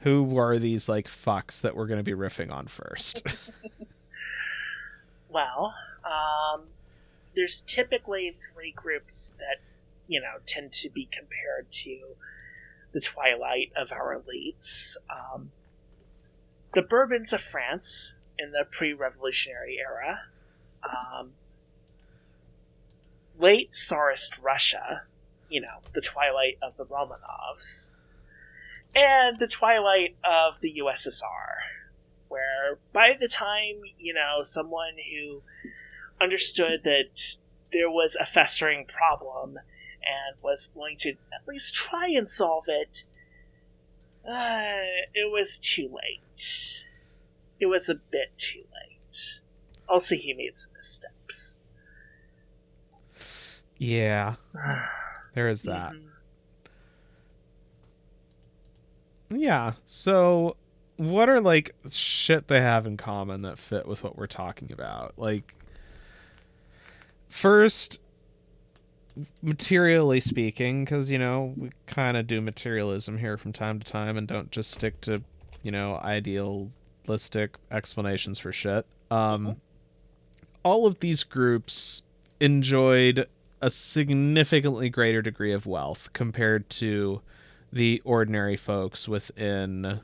Who 0.00 0.38
are 0.38 0.58
these 0.58 0.88
like 0.88 1.08
fucks 1.08 1.60
that 1.60 1.76
we're 1.76 1.86
going 1.86 1.98
to 1.98 2.04
be 2.04 2.14
riffing 2.14 2.50
on 2.50 2.66
first? 2.66 3.36
Well, 5.32 5.74
um, 6.04 6.64
there's 7.36 7.62
typically 7.62 8.32
three 8.32 8.72
groups 8.72 9.34
that, 9.38 9.58
you 10.08 10.20
know, 10.20 10.38
tend 10.44 10.72
to 10.72 10.90
be 10.90 11.06
compared 11.10 11.70
to 11.70 12.16
the 12.92 13.00
twilight 13.00 13.70
of 13.76 13.92
our 13.92 14.20
elites. 14.20 14.96
Um, 15.08 15.52
the 16.74 16.82
Bourbons 16.82 17.32
of 17.32 17.40
France 17.40 18.16
in 18.38 18.50
the 18.50 18.64
pre 18.68 18.92
revolutionary 18.92 19.78
era, 19.78 20.22
um, 20.82 21.32
late 23.38 23.72
Tsarist 23.72 24.38
Russia, 24.42 25.02
you 25.50 25.60
know, 25.60 25.78
the 25.92 26.00
twilight 26.00 26.56
of 26.62 26.76
the 26.76 26.86
Romanovs, 26.86 27.90
and 28.94 29.38
the 29.38 29.48
twilight 29.48 30.16
of 30.24 30.60
the 30.60 30.80
USSR 30.82 31.80
where 32.30 32.78
by 32.92 33.16
the 33.20 33.28
time 33.28 33.82
you 33.98 34.14
know 34.14 34.40
someone 34.40 34.94
who 35.12 35.42
understood 36.20 36.84
that 36.84 37.36
there 37.72 37.90
was 37.90 38.16
a 38.18 38.24
festering 38.24 38.86
problem 38.86 39.58
and 39.58 40.42
was 40.42 40.68
going 40.68 40.96
to 40.96 41.10
at 41.10 41.46
least 41.46 41.74
try 41.74 42.08
and 42.08 42.30
solve 42.30 42.64
it 42.68 43.04
uh, 44.26 44.84
it 45.14 45.32
was 45.32 45.58
too 45.58 45.88
late. 45.88 46.84
It 47.58 47.66
was 47.66 47.88
a 47.88 47.94
bit 47.94 48.36
too 48.36 48.64
late. 48.72 49.42
Also 49.88 50.14
he 50.14 50.34
made 50.34 50.56
some 50.56 50.72
missteps. 50.76 51.62
Yeah, 53.78 54.34
there 55.34 55.48
is 55.48 55.62
that. 55.62 55.92
Mhm. 55.92 56.06
Yeah. 59.30 59.72
So, 59.86 60.56
what 60.96 61.28
are 61.28 61.40
like 61.40 61.74
shit 61.90 62.48
they 62.48 62.60
have 62.60 62.86
in 62.86 62.96
common 62.96 63.42
that 63.42 63.58
fit 63.58 63.86
with 63.86 64.02
what 64.02 64.16
we're 64.16 64.26
talking 64.26 64.72
about? 64.72 65.14
Like, 65.16 65.54
first, 67.28 68.00
materially 69.42 70.20
speaking, 70.20 70.84
because 70.84 71.10
you 71.10 71.18
know 71.18 71.54
we 71.56 71.70
kind 71.86 72.16
of 72.16 72.26
do 72.26 72.40
materialism 72.40 73.18
here 73.18 73.36
from 73.36 73.52
time 73.52 73.78
to 73.78 73.90
time 73.90 74.16
and 74.16 74.26
don't 74.26 74.50
just 74.50 74.70
stick 74.70 75.00
to 75.02 75.22
you 75.62 75.70
know 75.70 75.96
idealistic 76.02 77.56
explanations 77.70 78.38
for 78.38 78.52
shit. 78.52 78.84
Um, 79.10 79.60
all 80.64 80.86
of 80.86 80.98
these 81.00 81.22
groups 81.24 82.02
enjoyed 82.40 83.26
a 83.60 83.70
significantly 83.70 84.88
greater 84.88 85.22
degree 85.22 85.52
of 85.52 85.66
wealth 85.66 86.08
compared 86.12 86.68
to 86.70 87.20
the 87.72 88.00
ordinary 88.04 88.56
folks 88.56 89.08
within 89.08 90.00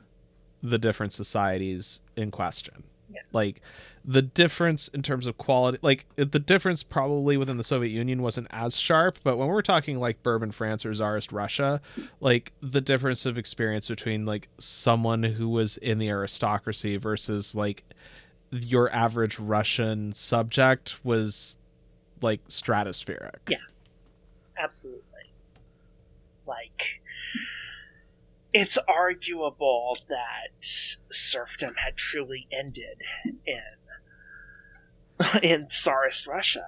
the 0.63 0.77
different 0.77 1.13
societies 1.13 2.01
in 2.15 2.31
question. 2.31 2.83
Yeah. 3.09 3.21
Like 3.31 3.61
the 4.03 4.21
difference 4.21 4.87
in 4.89 5.01
terms 5.01 5.27
of 5.27 5.37
quality, 5.37 5.79
like 5.81 6.05
the 6.15 6.39
difference 6.39 6.83
probably 6.83 7.37
within 7.37 7.57
the 7.57 7.63
Soviet 7.63 7.89
Union 7.89 8.21
wasn't 8.21 8.47
as 8.51 8.77
sharp, 8.77 9.19
but 9.23 9.37
when 9.37 9.47
we're 9.47 9.61
talking 9.61 9.99
like 9.99 10.23
Bourbon 10.23 10.51
France 10.51 10.85
or 10.85 10.93
Tsarist 10.93 11.31
Russia, 11.31 11.81
like 12.19 12.53
the 12.61 12.81
difference 12.81 13.25
of 13.25 13.37
experience 13.37 13.87
between 13.87 14.25
like 14.25 14.49
someone 14.57 15.23
who 15.23 15.49
was 15.49 15.77
in 15.77 15.99
the 15.99 16.09
aristocracy 16.09 16.97
versus 16.97 17.55
like 17.55 17.83
your 18.51 18.91
average 18.93 19.39
Russian 19.39 20.13
subject 20.13 21.03
was 21.03 21.56
like 22.21 22.45
stratospheric. 22.47 23.49
Yeah. 23.49 23.57
absolutely 24.57 25.03
like 26.45 27.01
it's 28.53 28.77
arguable 28.87 29.97
that 30.09 30.47
serfdom 30.61 31.75
had 31.75 31.95
truly 31.95 32.47
ended 32.51 33.03
in 33.45 33.61
in 35.43 35.67
Tsarist 35.67 36.27
Russia 36.27 36.65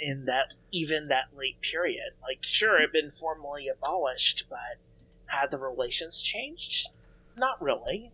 in 0.00 0.26
that 0.26 0.54
even 0.70 1.08
that 1.08 1.28
late 1.36 1.60
period. 1.60 2.12
Like, 2.22 2.38
sure, 2.42 2.78
it 2.78 2.82
had 2.82 2.92
been 2.92 3.10
formally 3.10 3.68
abolished, 3.68 4.46
but 4.48 4.78
had 5.26 5.50
the 5.50 5.58
relations 5.58 6.22
changed? 6.22 6.88
Not 7.36 7.60
really. 7.62 8.12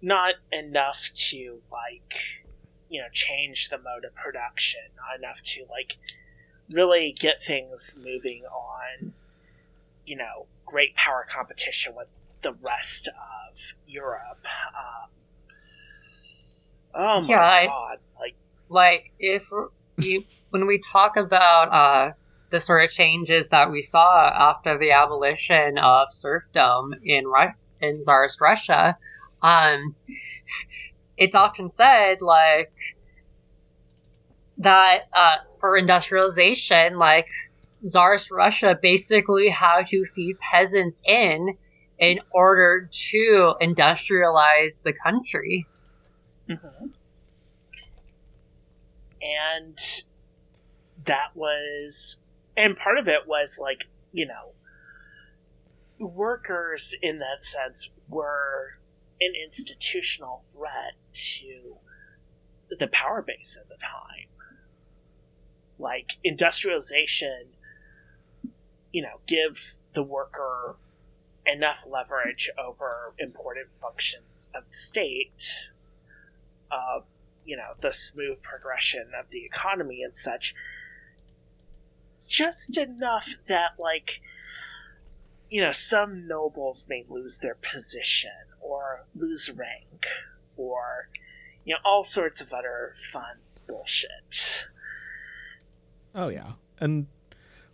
Not 0.00 0.34
enough 0.50 1.10
to 1.14 1.62
like, 1.70 2.41
you 2.92 3.00
know, 3.00 3.08
change 3.12 3.70
the 3.70 3.78
mode 3.78 4.04
of 4.04 4.14
production. 4.14 4.82
Not 4.96 5.18
enough 5.18 5.42
to 5.42 5.64
like 5.70 5.96
really 6.70 7.12
get 7.18 7.42
things 7.42 7.96
moving 8.02 8.44
on 8.44 9.14
you 10.06 10.16
know, 10.16 10.46
great 10.66 10.94
power 10.96 11.24
competition 11.28 11.94
with 11.96 12.08
the 12.42 12.52
rest 12.52 13.08
of 13.08 13.74
Europe. 13.86 14.44
Um, 14.76 15.10
oh 16.94 17.20
my 17.22 17.28
Yeah, 17.28 17.40
I- 17.40 17.66
god! 17.66 17.98
Like, 18.18 18.34
like 18.68 19.12
if 19.18 19.44
you 19.98 20.24
when 20.50 20.66
we 20.66 20.80
talk 20.92 21.16
about 21.16 21.68
uh 21.72 22.12
the 22.50 22.60
sort 22.60 22.84
of 22.84 22.90
changes 22.90 23.48
that 23.48 23.70
we 23.70 23.82
saw 23.82 24.28
after 24.28 24.76
the 24.78 24.90
abolition 24.92 25.78
of 25.78 26.08
serfdom 26.12 26.94
in 27.04 27.26
Ru- 27.26 27.54
in 27.80 28.02
Tsarist 28.02 28.40
Russia, 28.40 28.96
um, 29.42 29.96
it's 31.16 31.34
often 31.34 31.68
said 31.68 32.20
like 32.20 32.72
that 34.58 35.08
uh, 35.12 35.36
for 35.60 35.76
industrialization, 35.76 36.98
like 36.98 37.26
Tsarist 37.86 38.30
Russia 38.30 38.78
basically 38.80 39.48
had 39.48 39.86
to 39.88 40.04
feed 40.06 40.36
peasants 40.38 41.02
in 41.04 41.56
in 41.98 42.18
order 42.32 42.88
to 42.90 43.54
industrialize 43.60 44.82
the 44.82 44.92
country. 44.92 45.66
mhm. 46.48 46.90
and 49.22 49.78
that 51.04 51.34
was, 51.34 52.22
and 52.56 52.76
part 52.76 52.98
of 52.98 53.08
it 53.08 53.26
was 53.26 53.58
like, 53.60 53.88
you 54.12 54.26
know, 54.26 54.52
workers 55.98 56.94
in 57.00 57.18
that 57.20 57.42
sense 57.44 57.90
were 58.08 58.78
an 59.20 59.32
institutional 59.40 60.40
threat 60.52 60.94
to 61.12 61.76
the 62.78 62.88
power 62.88 63.22
base 63.22 63.58
at 63.60 63.68
the 63.68 63.76
time. 63.76 64.28
Like 65.82 66.18
industrialization, 66.22 67.48
you 68.92 69.02
know, 69.02 69.20
gives 69.26 69.84
the 69.94 70.02
worker 70.02 70.76
enough 71.44 71.84
leverage 71.86 72.48
over 72.56 73.14
important 73.18 73.68
functions 73.80 74.48
of 74.54 74.62
the 74.70 74.76
state, 74.76 75.72
of 76.70 77.06
you 77.44 77.56
know 77.56 77.72
the 77.80 77.92
smooth 77.92 78.40
progression 78.42 79.08
of 79.18 79.30
the 79.30 79.44
economy 79.44 80.02
and 80.02 80.16
such. 80.16 80.54
Just 82.28 82.78
enough 82.78 83.34
that 83.48 83.72
like 83.78 84.22
you 85.52 85.60
know, 85.60 85.70
some 85.70 86.26
nobles 86.26 86.86
may 86.88 87.04
lose 87.06 87.38
their 87.38 87.56
position 87.56 88.30
or 88.58 89.04
lose 89.14 89.50
rank 89.50 90.06
or, 90.56 91.10
you 91.62 91.74
know, 91.74 91.78
all 91.84 92.02
sorts 92.02 92.40
of 92.40 92.54
other 92.54 92.94
fun 93.12 93.36
bullshit. 93.68 94.68
Oh 96.14 96.28
yeah. 96.28 96.52
And 96.78 97.06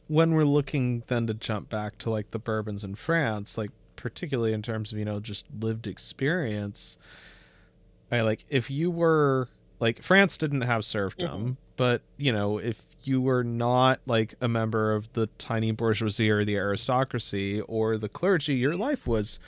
when 0.07 0.33
we're 0.33 0.45
looking 0.45 1.03
then 1.07 1.27
to 1.27 1.35
jump 1.35 1.69
back 1.69 1.99
to 1.99 2.11
like 2.11 2.31
the 2.31 2.39
bourbons 2.39 2.85
in 2.85 2.95
France, 2.95 3.59
like 3.59 3.71
particularly 3.97 4.53
in 4.53 4.63
terms 4.63 4.93
of, 4.93 4.99
you 4.99 5.05
know, 5.05 5.21
just 5.21 5.47
lived 5.59 5.87
experience, 5.87 6.99
I 8.11 8.23
like 8.23 8.45
if 8.49 8.71
you 8.71 8.91
were 8.91 9.49
like 9.81 10.03
France 10.03 10.39
didn't 10.39 10.63
have 10.63 10.85
serfdom, 10.85 11.41
mm-hmm. 11.41 11.53
but 11.77 12.03
you 12.17 12.33
know, 12.33 12.59
if 12.59 12.83
you 13.03 13.21
were 13.21 13.45
not 13.45 14.01
like 14.07 14.35
a 14.41 14.49
member 14.49 14.95
of 14.95 15.13
the 15.13 15.29
tiny 15.39 15.71
bourgeoisie 15.71 16.31
or 16.31 16.45
the 16.45 16.57
aristocracy 16.57 17.61
or 17.63 17.97
the 17.97 18.09
clergy, 18.09 18.55
your 18.55 18.77
life 18.77 19.07
was 19.07 19.39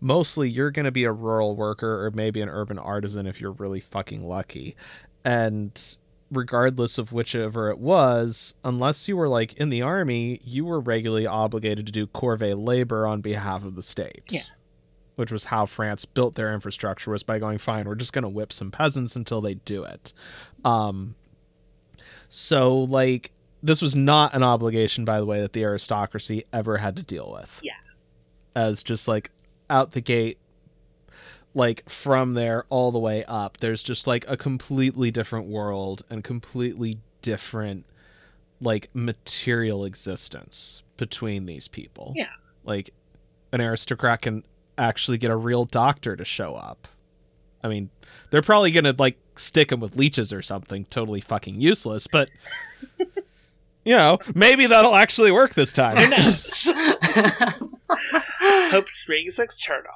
mostly 0.00 0.48
you're 0.48 0.70
going 0.70 0.84
to 0.84 0.92
be 0.92 1.04
a 1.04 1.12
rural 1.12 1.56
worker 1.56 2.04
or 2.04 2.10
maybe 2.10 2.40
an 2.40 2.48
urban 2.48 2.78
artisan 2.78 3.26
if 3.26 3.40
you're 3.40 3.52
really 3.52 3.80
fucking 3.80 4.26
lucky. 4.26 4.76
And 5.24 5.96
regardless 6.30 6.98
of 6.98 7.12
whichever 7.12 7.70
it 7.70 7.78
was, 7.78 8.54
unless 8.64 9.08
you 9.08 9.16
were 9.16 9.28
like 9.28 9.54
in 9.54 9.70
the 9.70 9.82
army, 9.82 10.40
you 10.44 10.64
were 10.64 10.80
regularly 10.80 11.26
obligated 11.26 11.86
to 11.86 11.92
do 11.92 12.06
corvée 12.06 12.54
labor 12.56 13.06
on 13.06 13.20
behalf 13.20 13.64
of 13.64 13.74
the 13.74 13.82
state. 13.82 14.24
Yeah. 14.28 14.42
Which 15.16 15.30
was 15.30 15.44
how 15.44 15.66
France 15.66 16.04
built 16.04 16.34
their 16.34 16.52
infrastructure 16.52 17.10
was 17.10 17.22
by 17.22 17.38
going, 17.38 17.58
fine, 17.58 17.86
we're 17.86 17.94
just 17.94 18.12
going 18.12 18.24
to 18.24 18.28
whip 18.28 18.52
some 18.52 18.70
peasants 18.70 19.14
until 19.14 19.40
they 19.40 19.54
do 19.54 19.84
it. 19.84 20.12
Um, 20.64 21.14
so 22.28 22.78
like 22.78 23.30
this 23.62 23.80
was 23.80 23.94
not 23.94 24.34
an 24.34 24.42
obligation, 24.42 25.04
by 25.04 25.20
the 25.20 25.26
way, 25.26 25.40
that 25.40 25.52
the 25.52 25.62
aristocracy 25.62 26.44
ever 26.52 26.78
had 26.78 26.96
to 26.96 27.02
deal 27.02 27.32
with. 27.32 27.60
Yeah. 27.62 27.72
As 28.56 28.82
just 28.82 29.06
like 29.08 29.30
out 29.70 29.92
the 29.92 30.00
gate, 30.00 30.38
like 31.54 31.88
from 31.88 32.34
there 32.34 32.64
all 32.68 32.90
the 32.92 32.98
way 32.98 33.24
up, 33.26 33.58
there's 33.58 33.82
just 33.82 34.06
like 34.06 34.24
a 34.28 34.36
completely 34.36 35.10
different 35.10 35.46
world 35.46 36.02
and 36.10 36.24
completely 36.24 36.98
different 37.22 37.86
like 38.60 38.88
material 38.92 39.84
existence 39.84 40.82
between 40.96 41.46
these 41.46 41.68
people. 41.68 42.12
Yeah. 42.16 42.30
Like 42.64 42.90
an 43.52 43.60
aristocrat 43.60 44.22
can 44.22 44.44
actually 44.76 45.18
get 45.18 45.30
a 45.30 45.36
real 45.36 45.64
doctor 45.64 46.16
to 46.16 46.24
show 46.24 46.54
up. 46.54 46.88
I 47.62 47.68
mean, 47.68 47.90
they're 48.30 48.42
probably 48.42 48.70
gonna 48.72 48.94
like 48.98 49.16
stick 49.36 49.70
him 49.72 49.80
with 49.80 49.96
leeches 49.96 50.32
or 50.32 50.42
something, 50.42 50.84
totally 50.86 51.20
fucking 51.20 51.60
useless. 51.60 52.06
But 52.06 52.30
you 53.84 53.94
know, 53.96 54.18
maybe 54.34 54.66
that'll 54.66 54.96
actually 54.96 55.30
work 55.30 55.54
this 55.54 55.72
time. 55.72 55.96
Who 55.96 56.10
knows? 56.16 56.68
Hope 58.70 58.88
springs 58.88 59.38
eternal. 59.38 59.92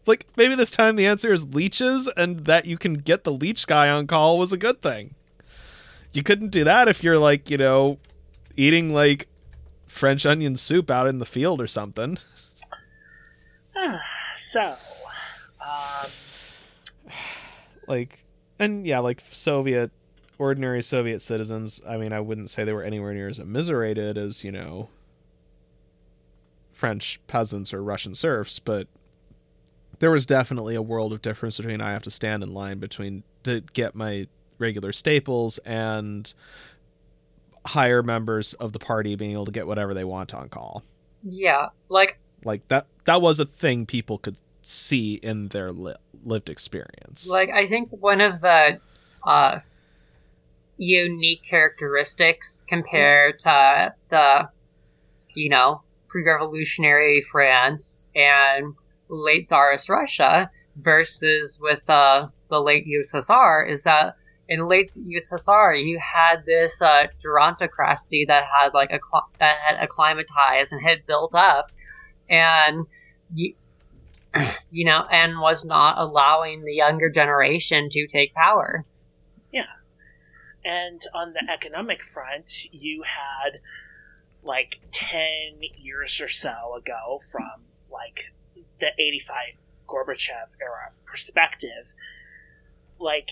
It's 0.00 0.08
like 0.08 0.26
maybe 0.36 0.54
this 0.54 0.70
time 0.70 0.96
the 0.96 1.06
answer 1.06 1.32
is 1.32 1.46
leeches, 1.54 2.08
and 2.16 2.46
that 2.46 2.66
you 2.66 2.76
can 2.76 2.94
get 2.94 3.24
the 3.24 3.32
leech 3.32 3.66
guy 3.66 3.88
on 3.88 4.06
call 4.06 4.38
was 4.38 4.52
a 4.52 4.56
good 4.56 4.82
thing. 4.82 5.14
You 6.12 6.22
couldn't 6.22 6.48
do 6.50 6.64
that 6.64 6.88
if 6.88 7.04
you're 7.04 7.18
like 7.18 7.50
you 7.50 7.58
know 7.58 7.98
eating 8.56 8.92
like 8.92 9.28
French 9.86 10.24
onion 10.26 10.56
soup 10.56 10.90
out 10.90 11.06
in 11.06 11.18
the 11.18 11.26
field 11.26 11.60
or 11.60 11.66
something. 11.66 12.18
so, 14.36 14.74
um, 15.60 16.10
like 17.88 18.08
and 18.58 18.86
yeah 18.86 19.00
like 19.00 19.22
soviet 19.32 19.90
ordinary 20.38 20.82
soviet 20.82 21.20
citizens 21.20 21.80
i 21.86 21.96
mean 21.96 22.12
i 22.12 22.20
wouldn't 22.20 22.48
say 22.48 22.64
they 22.64 22.72
were 22.72 22.82
anywhere 22.82 23.12
near 23.12 23.28
as 23.28 23.38
immiserated 23.38 24.16
as 24.16 24.44
you 24.44 24.52
know 24.52 24.88
french 26.72 27.20
peasants 27.26 27.74
or 27.74 27.82
russian 27.82 28.14
serfs 28.14 28.58
but 28.58 28.86
there 30.00 30.10
was 30.10 30.26
definitely 30.26 30.74
a 30.74 30.82
world 30.82 31.12
of 31.12 31.22
difference 31.22 31.56
between 31.56 31.80
i 31.80 31.92
have 31.92 32.02
to 32.02 32.10
stand 32.10 32.42
in 32.42 32.52
line 32.52 32.78
between 32.78 33.22
to 33.44 33.60
get 33.72 33.94
my 33.94 34.26
regular 34.58 34.92
staples 34.92 35.58
and 35.58 36.34
higher 37.66 38.02
members 38.02 38.52
of 38.54 38.72
the 38.72 38.78
party 38.78 39.14
being 39.16 39.32
able 39.32 39.44
to 39.44 39.52
get 39.52 39.66
whatever 39.66 39.94
they 39.94 40.04
want 40.04 40.34
on 40.34 40.48
call. 40.48 40.82
Yeah, 41.22 41.68
like 41.88 42.18
like 42.44 42.66
that 42.68 42.86
that 43.04 43.20
was 43.20 43.40
a 43.40 43.44
thing 43.44 43.86
people 43.86 44.18
could 44.18 44.36
see 44.62 45.14
in 45.14 45.48
their 45.48 45.72
li- 45.72 45.96
lived 46.24 46.48
experience. 46.48 47.26
Like 47.28 47.50
I 47.50 47.66
think 47.68 47.90
one 47.90 48.20
of 48.20 48.40
the 48.40 48.78
uh, 49.26 49.58
unique 50.76 51.42
characteristics 51.42 52.64
compared 52.68 53.38
to 53.40 53.94
the, 54.08 54.48
you 55.34 55.50
know, 55.50 55.82
pre-revolutionary 56.08 57.22
France 57.30 58.06
and 58.14 58.74
late 59.10 59.46
Tsarist 59.46 59.88
Russia 59.88 60.50
versus 60.76 61.58
with 61.60 61.88
uh, 61.90 62.28
the 62.48 62.60
late 62.60 62.86
USSR 62.86 63.68
is 63.68 63.84
that 63.84 64.16
in 64.48 64.66
late 64.66 64.90
USSR 64.96 65.82
you 65.82 66.00
had 66.00 66.44
this 66.46 66.80
uh, 66.80 67.06
gerontocracy 67.24 68.26
that 68.26 68.44
had 68.44 68.74
like 68.74 68.90
a 68.90 68.98
cl- 69.10 69.30
that 69.38 69.56
had 69.58 69.82
acclimatized 69.82 70.72
and 70.72 70.82
had 70.82 71.06
built 71.06 71.34
up, 71.34 71.70
and 72.28 72.86
you, 73.34 73.54
you 74.70 74.84
know, 74.84 75.04
and 75.10 75.40
was 75.40 75.64
not 75.64 75.98
allowing 75.98 76.64
the 76.64 76.74
younger 76.74 77.10
generation 77.10 77.88
to 77.90 78.06
take 78.06 78.34
power. 78.34 78.84
Yeah, 79.52 79.66
and 80.64 81.00
on 81.14 81.32
the 81.32 81.48
economic 81.52 82.02
front, 82.02 82.72
you 82.72 83.02
had 83.02 83.60
like 84.42 84.80
10 84.90 85.20
years 85.76 86.20
or 86.20 86.28
so 86.28 86.74
ago 86.76 87.20
from 87.30 87.66
like 87.90 88.32
the 88.80 88.90
85 88.98 89.36
Gorbachev 89.88 90.56
era 90.60 90.92
perspective, 91.04 91.92
like 92.98 93.30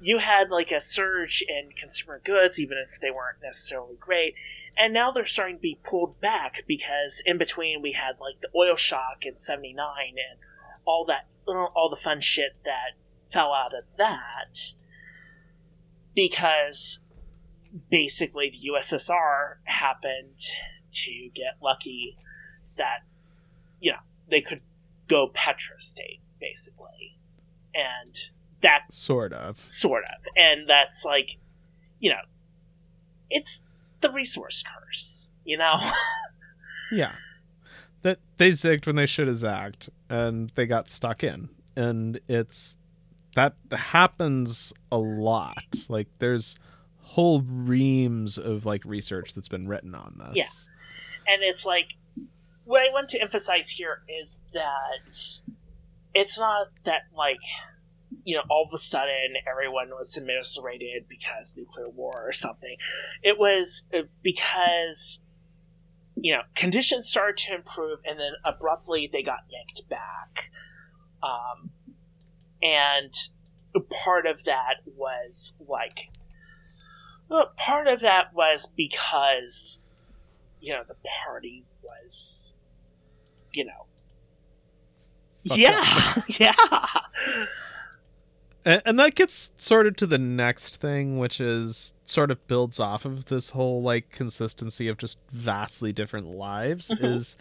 you 0.00 0.18
had 0.18 0.50
like 0.50 0.72
a 0.72 0.80
surge 0.80 1.42
in 1.46 1.70
consumer 1.76 2.20
goods, 2.24 2.58
even 2.58 2.78
if 2.78 3.00
they 3.00 3.10
weren't 3.10 3.42
necessarily 3.42 3.96
great. 3.98 4.34
And 4.76 4.94
now 4.94 5.10
they're 5.10 5.24
starting 5.24 5.56
to 5.56 5.62
be 5.62 5.78
pulled 5.82 6.20
back 6.20 6.64
because 6.66 7.22
in 7.26 7.38
between 7.38 7.82
we 7.82 7.92
had 7.92 8.20
like 8.20 8.40
the 8.40 8.48
oil 8.56 8.76
shock 8.76 9.24
in 9.26 9.36
79 9.36 9.76
and 10.08 10.38
all 10.84 11.04
that, 11.04 11.26
uh, 11.46 11.64
all 11.74 11.90
the 11.90 11.96
fun 11.96 12.20
shit 12.20 12.56
that 12.64 12.92
fell 13.30 13.52
out 13.52 13.74
of 13.74 13.84
that 13.96 14.74
because 16.14 17.04
basically 17.90 18.50
the 18.50 18.70
USSR 18.70 19.56
happened 19.64 20.38
to 20.92 21.30
get 21.34 21.56
lucky 21.62 22.16
that 22.76 23.00
you 23.80 23.92
know 23.92 23.98
they 24.28 24.40
could 24.40 24.60
go 25.10 25.28
petrostate 25.28 26.20
basically. 26.40 27.18
And 27.74 28.16
that 28.62 28.84
sort 28.90 29.32
of. 29.32 29.62
Sort 29.68 30.04
of. 30.04 30.24
And 30.36 30.66
that's 30.66 31.04
like 31.04 31.36
you 31.98 32.10
know 32.10 32.22
it's 33.28 33.62
the 34.00 34.10
resource 34.10 34.62
curse 34.62 35.28
you 35.44 35.56
know? 35.58 35.76
Yeah. 36.92 37.12
that 38.02 38.18
they 38.38 38.48
zigged 38.48 38.84
when 38.84 38.96
they 38.96 39.06
should 39.06 39.28
have 39.28 39.36
zagged 39.36 39.90
and 40.08 40.50
they 40.56 40.66
got 40.66 40.90
stuck 40.90 41.22
in. 41.22 41.48
And 41.76 42.18
it's 42.26 42.76
that 43.36 43.54
happens 43.70 44.72
a 44.90 44.98
lot. 44.98 45.54
Like 45.88 46.08
there's 46.18 46.56
whole 46.98 47.42
reams 47.42 48.38
of 48.38 48.66
like 48.66 48.84
research 48.84 49.34
that's 49.34 49.46
been 49.46 49.68
written 49.68 49.94
on 49.94 50.16
this. 50.18 50.36
Yeah. 50.36 51.32
and 51.32 51.44
it's 51.44 51.64
like 51.64 51.94
what 52.70 52.82
I 52.82 52.92
want 52.92 53.08
to 53.08 53.20
emphasize 53.20 53.70
here 53.70 54.02
is 54.08 54.44
that 54.52 55.42
it's 56.14 56.38
not 56.38 56.68
that 56.84 57.02
like 57.16 57.40
you 58.22 58.36
know 58.36 58.42
all 58.48 58.64
of 58.64 58.72
a 58.72 58.78
sudden 58.78 59.34
everyone 59.50 59.88
was 59.88 60.16
eviscerated 60.16 61.06
because 61.08 61.56
nuclear 61.56 61.88
war 61.88 62.12
or 62.24 62.32
something. 62.32 62.76
It 63.24 63.40
was 63.40 63.88
uh, 63.92 64.02
because 64.22 65.20
you 66.14 66.32
know 66.32 66.42
conditions 66.54 67.08
started 67.08 67.38
to 67.38 67.56
improve 67.56 67.98
and 68.08 68.20
then 68.20 68.34
abruptly 68.44 69.08
they 69.12 69.24
got 69.24 69.40
yanked 69.50 69.88
back, 69.88 70.52
um, 71.24 71.70
and 72.62 73.12
part 74.04 74.26
of 74.26 74.44
that 74.44 74.76
was 74.94 75.54
like 75.66 76.10
well, 77.28 77.50
part 77.56 77.88
of 77.88 77.98
that 78.02 78.32
was 78.32 78.68
because 78.76 79.82
you 80.60 80.72
know 80.72 80.84
the 80.86 80.96
party 81.24 81.64
was 81.82 82.54
you 83.54 83.64
know. 83.64 83.86
Yeah 85.44 86.14
yeah. 86.38 86.52
And, 88.64 88.82
and 88.84 88.98
that 88.98 89.14
gets 89.14 89.52
sort 89.56 89.86
of 89.86 89.96
to 89.96 90.06
the 90.06 90.18
next 90.18 90.76
thing 90.76 91.18
which 91.18 91.40
is 91.40 91.94
sort 92.04 92.30
of 92.30 92.46
builds 92.46 92.78
off 92.78 93.04
of 93.06 93.26
this 93.26 93.50
whole 93.50 93.80
like 93.82 94.10
consistency 94.10 94.86
of 94.88 94.98
just 94.98 95.18
vastly 95.32 95.92
different 95.92 96.26
lives 96.26 96.88
Mhm. 96.90 97.04
is 97.04 97.36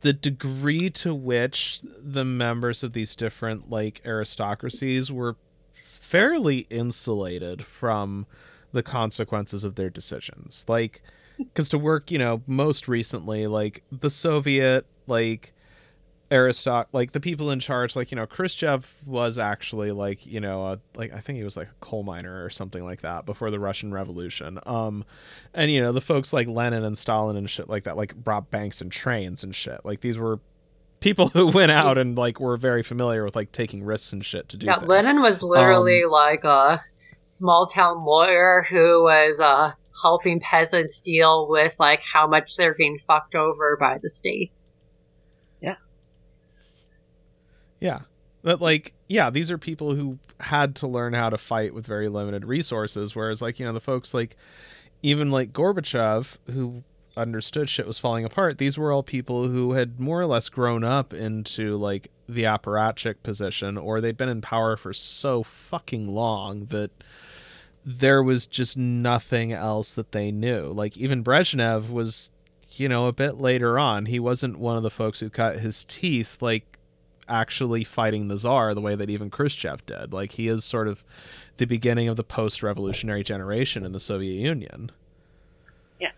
the 0.00 0.12
degree 0.14 0.88
to 0.90 1.14
which 1.14 1.80
the 1.82 2.24
members 2.24 2.82
of 2.82 2.92
these 2.94 3.14
different 3.14 3.68
like 3.70 4.00
aristocracies 4.06 5.12
were 5.12 5.36
fairly 5.84 6.66
insulated 6.70 7.64
from 7.64 8.26
the 8.72 8.82
consequences 8.82 9.64
of 9.64 9.74
their 9.76 9.90
decisions. 9.90 10.64
Like 10.66 11.02
because 11.38 11.68
to 11.70 11.78
work 11.78 12.10
you 12.10 12.18
know 12.18 12.42
most 12.46 12.88
recently 12.88 13.46
like 13.46 13.82
the 13.92 14.10
soviet 14.10 14.86
like 15.06 15.52
aristoc 16.30 16.86
like 16.92 17.12
the 17.12 17.20
people 17.20 17.50
in 17.50 17.60
charge 17.60 17.94
like 17.94 18.10
you 18.10 18.16
know 18.16 18.24
khrushchev 18.24 18.86
was 19.04 19.36
actually 19.36 19.92
like 19.92 20.24
you 20.24 20.40
know 20.40 20.64
a, 20.66 20.78
like 20.94 21.12
i 21.12 21.20
think 21.20 21.36
he 21.36 21.44
was 21.44 21.58
like 21.58 21.68
a 21.68 21.84
coal 21.84 22.02
miner 22.02 22.42
or 22.42 22.48
something 22.48 22.84
like 22.84 23.02
that 23.02 23.26
before 23.26 23.50
the 23.50 23.60
russian 23.60 23.92
revolution 23.92 24.58
um 24.64 25.04
and 25.52 25.70
you 25.70 25.78
know 25.78 25.92
the 25.92 26.00
folks 26.00 26.32
like 26.32 26.48
lenin 26.48 26.84
and 26.84 26.96
stalin 26.96 27.36
and 27.36 27.50
shit 27.50 27.68
like 27.68 27.84
that 27.84 27.98
like 27.98 28.14
robbed 28.24 28.50
banks 28.50 28.80
and 28.80 28.90
trains 28.90 29.44
and 29.44 29.54
shit 29.54 29.78
like 29.84 30.00
these 30.00 30.16
were 30.16 30.40
people 31.02 31.28
who 31.28 31.48
went 31.48 31.70
out 31.70 31.98
and 31.98 32.16
like 32.16 32.40
were 32.40 32.56
very 32.56 32.82
familiar 32.82 33.24
with 33.24 33.36
like 33.36 33.52
taking 33.52 33.84
risks 33.84 34.14
and 34.14 34.24
shit 34.24 34.48
to 34.48 34.56
do 34.56 34.66
Yeah, 34.66 34.78
things. 34.78 34.88
Lenin 34.88 35.20
was 35.20 35.42
literally 35.42 36.04
like 36.08 36.44
a 36.44 36.80
small 37.20 37.66
town 37.66 38.04
lawyer 38.04 38.66
who 38.70 39.02
was 39.02 39.38
uh, 39.40 39.72
helping 40.00 40.40
peasants 40.40 41.00
deal 41.00 41.48
with 41.50 41.74
like 41.78 42.00
how 42.10 42.26
much 42.26 42.56
they're 42.56 42.74
being 42.74 42.98
fucked 43.06 43.34
over 43.34 43.76
by 43.78 43.98
the 44.02 44.08
states. 44.08 44.81
Yeah. 47.82 48.00
That 48.42 48.60
like 48.60 48.92
yeah, 49.08 49.30
these 49.30 49.50
are 49.50 49.58
people 49.58 49.94
who 49.94 50.18
had 50.40 50.74
to 50.76 50.86
learn 50.86 51.12
how 51.12 51.30
to 51.30 51.38
fight 51.38 51.74
with 51.74 51.86
very 51.86 52.08
limited 52.08 52.44
resources 52.44 53.14
whereas 53.14 53.42
like, 53.42 53.58
you 53.58 53.66
know, 53.66 53.72
the 53.72 53.80
folks 53.80 54.14
like 54.14 54.36
even 55.02 55.30
like 55.30 55.52
Gorbachev 55.52 56.36
who 56.50 56.82
understood 57.16 57.68
shit 57.68 57.86
was 57.86 57.98
falling 57.98 58.24
apart, 58.24 58.58
these 58.58 58.78
were 58.78 58.92
all 58.92 59.02
people 59.02 59.48
who 59.48 59.72
had 59.72 60.00
more 60.00 60.20
or 60.20 60.26
less 60.26 60.48
grown 60.48 60.82
up 60.82 61.12
into 61.12 61.76
like 61.76 62.10
the 62.28 62.44
apparatchik 62.44 63.16
position 63.22 63.76
or 63.76 64.00
they'd 64.00 64.16
been 64.16 64.28
in 64.28 64.40
power 64.40 64.76
for 64.76 64.92
so 64.92 65.42
fucking 65.42 66.08
long 66.08 66.66
that 66.66 66.90
there 67.84 68.22
was 68.22 68.46
just 68.46 68.76
nothing 68.76 69.52
else 69.52 69.94
that 69.94 70.12
they 70.12 70.30
knew. 70.30 70.66
Like 70.66 70.96
even 70.96 71.24
Brezhnev 71.24 71.90
was 71.90 72.30
you 72.78 72.88
know, 72.88 73.06
a 73.06 73.12
bit 73.12 73.40
later 73.40 73.78
on, 73.78 74.06
he 74.06 74.18
wasn't 74.18 74.58
one 74.58 74.76
of 74.76 74.82
the 74.82 74.90
folks 74.90 75.20
who 75.20 75.30
cut 75.30 75.58
his 75.58 75.84
teeth 75.84 76.40
like 76.40 76.71
actually 77.28 77.84
fighting 77.84 78.28
the 78.28 78.38
czar 78.38 78.74
the 78.74 78.80
way 78.80 78.94
that 78.94 79.10
even 79.10 79.30
Khrushchev 79.30 79.84
did. 79.86 80.12
Like 80.12 80.32
he 80.32 80.48
is 80.48 80.64
sort 80.64 80.88
of 80.88 81.04
the 81.56 81.66
beginning 81.66 82.08
of 82.08 82.16
the 82.16 82.24
post-revolutionary 82.24 83.22
generation 83.22 83.84
in 83.84 83.92
the 83.92 84.00
Soviet 84.00 84.40
Union. 84.40 84.90
Yeah. 86.00 86.12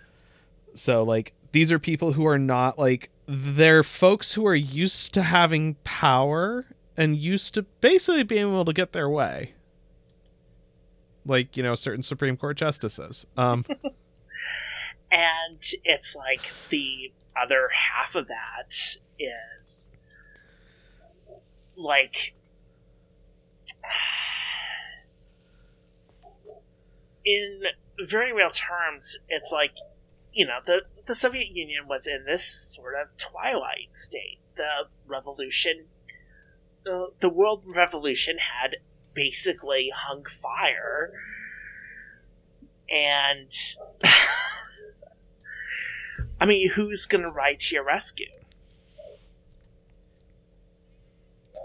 So 0.74 1.02
like 1.02 1.32
these 1.52 1.70
are 1.70 1.78
people 1.78 2.12
who 2.12 2.26
are 2.26 2.38
not 2.38 2.78
like 2.78 3.10
they're 3.26 3.82
folks 3.82 4.32
who 4.32 4.46
are 4.46 4.54
used 4.54 5.14
to 5.14 5.22
having 5.22 5.74
power 5.84 6.66
and 6.96 7.16
used 7.16 7.54
to 7.54 7.62
basically 7.80 8.22
being 8.22 8.42
able 8.42 8.64
to 8.64 8.72
get 8.72 8.92
their 8.92 9.08
way. 9.08 9.54
Like, 11.26 11.56
you 11.56 11.62
know, 11.62 11.74
certain 11.74 12.02
Supreme 12.02 12.36
Court 12.36 12.56
justices. 12.56 13.26
Um 13.36 13.64
and 15.10 15.58
it's 15.84 16.14
like 16.14 16.52
the 16.70 17.12
other 17.40 17.68
half 17.72 18.14
of 18.14 18.28
that 18.28 18.98
is 19.18 19.88
like 21.76 22.34
in 27.24 27.62
very 28.06 28.32
real 28.32 28.50
terms 28.50 29.18
it's 29.28 29.50
like 29.50 29.76
you 30.32 30.46
know 30.46 30.58
the 30.66 30.82
the 31.06 31.14
soviet 31.14 31.48
union 31.48 31.87
was 31.88 32.06
in 32.06 32.24
this 32.26 32.44
sort 32.44 32.94
of 33.00 33.16
twilight 33.16 33.88
state 33.92 34.40
the 34.56 34.68
revolution 35.06 35.87
uh, 36.90 37.06
the 37.20 37.28
world 37.28 37.62
revolution 37.66 38.37
had 38.38 38.76
basically 39.14 39.90
hung 39.94 40.24
fire 40.24 41.12
and 42.90 43.50
I 46.40 46.46
mean, 46.46 46.70
who's 46.70 47.06
gonna 47.06 47.30
ride 47.30 47.60
to 47.60 47.74
your 47.74 47.84
rescue? 47.84 48.30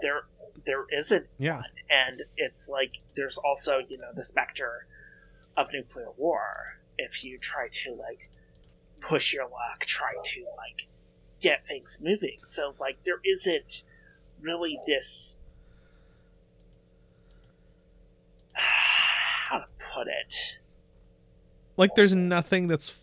There, 0.02 0.24
there 0.66 0.86
isn't, 0.92 1.28
yeah. 1.38 1.62
and 1.90 2.24
it's 2.38 2.70
like 2.70 3.02
there's 3.16 3.38
also 3.38 3.80
you 3.88 3.98
know 3.98 4.12
the 4.16 4.24
specter 4.24 4.88
of 5.58 5.72
nuclear 5.74 6.10
war. 6.18 6.80
If 6.98 7.24
you 7.24 7.38
try 7.38 7.68
to 7.72 7.94
like 7.94 8.30
push 9.00 9.34
your 9.34 9.46
luck, 9.46 9.82
try 9.82 10.14
to 10.22 10.46
like 10.58 10.88
get 11.40 11.66
things 11.66 12.00
moving, 12.04 12.40
so 12.44 12.74
like 12.80 13.04
there 13.04 13.22
isn't 13.26 13.84
really 14.42 14.80
this 14.86 15.40
how 18.54 19.60
to 19.60 19.68
put 19.94 20.08
it. 20.08 20.60
Like 21.78 21.96
there's 21.96 22.14
nothing 22.14 22.68
that's 22.68 22.94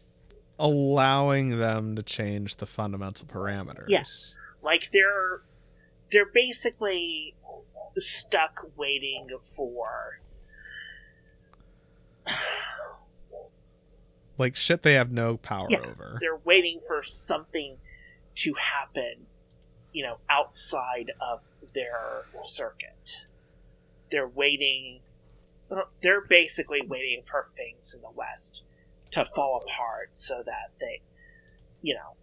allowing 0.58 1.58
them 1.58 1.96
to 1.96 2.02
change 2.02 2.56
the 2.56 2.66
fundamental 2.66 3.26
parameters. 3.26 3.88
Yeah. 3.88 4.04
like 4.62 4.90
they're 4.92 5.42
they're 6.12 6.30
basically 6.32 7.34
stuck 7.96 8.70
waiting 8.76 9.28
for 9.56 10.20
Like 14.38 14.54
shit 14.56 14.82
they 14.82 14.94
have 14.94 15.10
no 15.10 15.36
power 15.38 15.68
Yeah. 15.70 15.78
over. 15.80 16.18
they're 16.20 16.36
waiting 16.36 16.80
for 16.86 17.02
something 17.02 17.78
to 18.36 18.54
happen 18.54 19.26
you 19.92 20.02
know 20.04 20.18
outside 20.28 21.10
of 21.20 21.44
their 21.74 22.24
circuit 22.42 23.26
they're 24.10 24.28
waiting 24.28 25.00
they're 26.02 26.20
basically 26.20 26.82
waiting 26.86 27.22
for 27.28 27.42
things 27.56 27.94
in 27.94 28.02
the 28.02 28.10
west 28.14 28.64
to 29.12 29.24
fall 29.34 29.62
apart 29.66 30.10
so 30.12 30.42
that 30.44 30.70
they 30.80 31.00
you 31.80 31.94
know 31.94 32.15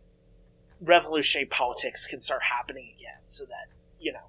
revolutionary 0.84 1.46
politics 1.46 2.06
can 2.06 2.22
start 2.22 2.44
happening 2.44 2.94
again 2.98 3.20
so 3.26 3.46
that 3.46 3.68
you 4.00 4.12
know 4.12 4.20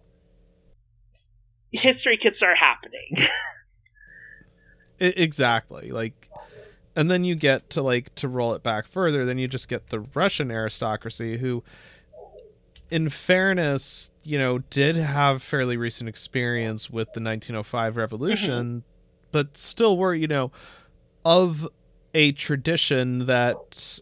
history 1.73 2.17
can 2.17 2.33
start 2.33 2.59
happening 2.59 3.17
exactly. 5.01 5.91
Like 5.91 6.29
and 6.97 7.11
then 7.11 7.25
you 7.25 7.35
get 7.35 7.71
to 7.71 7.83
like 7.83 8.15
to 8.17 8.29
roll 8.29 8.55
it 8.55 8.63
back 8.63 8.87
further, 8.87 9.25
then 9.25 9.39
you 9.39 9.49
just 9.49 9.69
get 9.69 9.89
the 9.89 10.01
Russian 10.15 10.51
aristocracy 10.51 11.39
who 11.39 11.65
in 12.91 13.09
fairness, 13.09 14.11
you 14.23 14.39
know, 14.39 14.59
did 14.59 14.97
have 14.97 15.43
fairly 15.43 15.77
recent 15.77 16.09
experience 16.09 16.89
with 16.89 17.07
the 17.09 17.21
1905 17.21 17.97
revolution, 17.97 18.67
mm-hmm. 18.67 18.79
but 19.33 19.57
still 19.57 19.97
were, 19.97 20.15
you 20.15 20.29
know, 20.29 20.53
of 21.25 21.67
a 22.13 22.31
tradition 22.33 23.27
that 23.27 24.01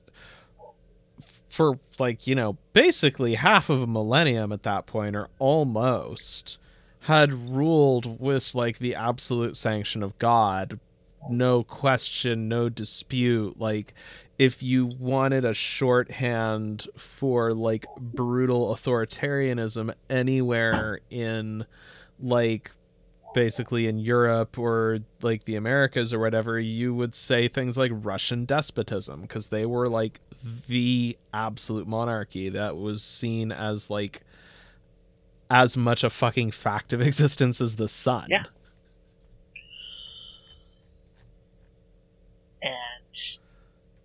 for 1.52 1.78
like, 1.98 2.26
you 2.26 2.34
know, 2.34 2.56
basically 2.72 3.34
half 3.34 3.68
of 3.70 3.82
a 3.82 3.86
millennium 3.86 4.52
at 4.52 4.62
that 4.62 4.86
point 4.86 5.14
or 5.14 5.28
almost 5.38 6.58
had 7.00 7.50
ruled 7.50 8.20
with 8.20 8.54
like 8.54 8.78
the 8.78 8.94
absolute 8.94 9.56
sanction 9.56 10.02
of 10.02 10.18
God 10.18 10.78
no 11.28 11.62
question, 11.62 12.48
no 12.48 12.68
dispute. 12.68 13.58
Like, 13.58 13.94
if 14.38 14.62
you 14.62 14.90
wanted 14.98 15.44
a 15.44 15.54
shorthand 15.54 16.86
for 16.96 17.54
like 17.54 17.86
brutal 17.96 18.74
authoritarianism 18.74 19.94
anywhere 20.10 21.00
in 21.10 21.66
like 22.18 22.72
basically 23.34 23.86
in 23.86 23.98
Europe 23.98 24.58
or 24.58 24.98
like 25.20 25.44
the 25.44 25.56
Americas 25.56 26.12
or 26.12 26.18
whatever, 26.18 26.58
you 26.58 26.94
would 26.94 27.14
say 27.14 27.48
things 27.48 27.76
like 27.76 27.90
Russian 27.94 28.44
despotism 28.44 29.22
because 29.22 29.48
they 29.48 29.66
were 29.66 29.88
like 29.88 30.20
the 30.68 31.16
absolute 31.32 31.86
monarchy 31.86 32.48
that 32.50 32.76
was 32.76 33.02
seen 33.02 33.52
as 33.52 33.88
like 33.90 34.22
as 35.50 35.76
much 35.76 36.02
a 36.02 36.10
fucking 36.10 36.50
fact 36.50 36.92
of 36.92 37.00
existence 37.02 37.60
as 37.60 37.76
the 37.76 37.88
sun. 37.88 38.26
Yeah. 38.28 38.44
And 42.62 43.28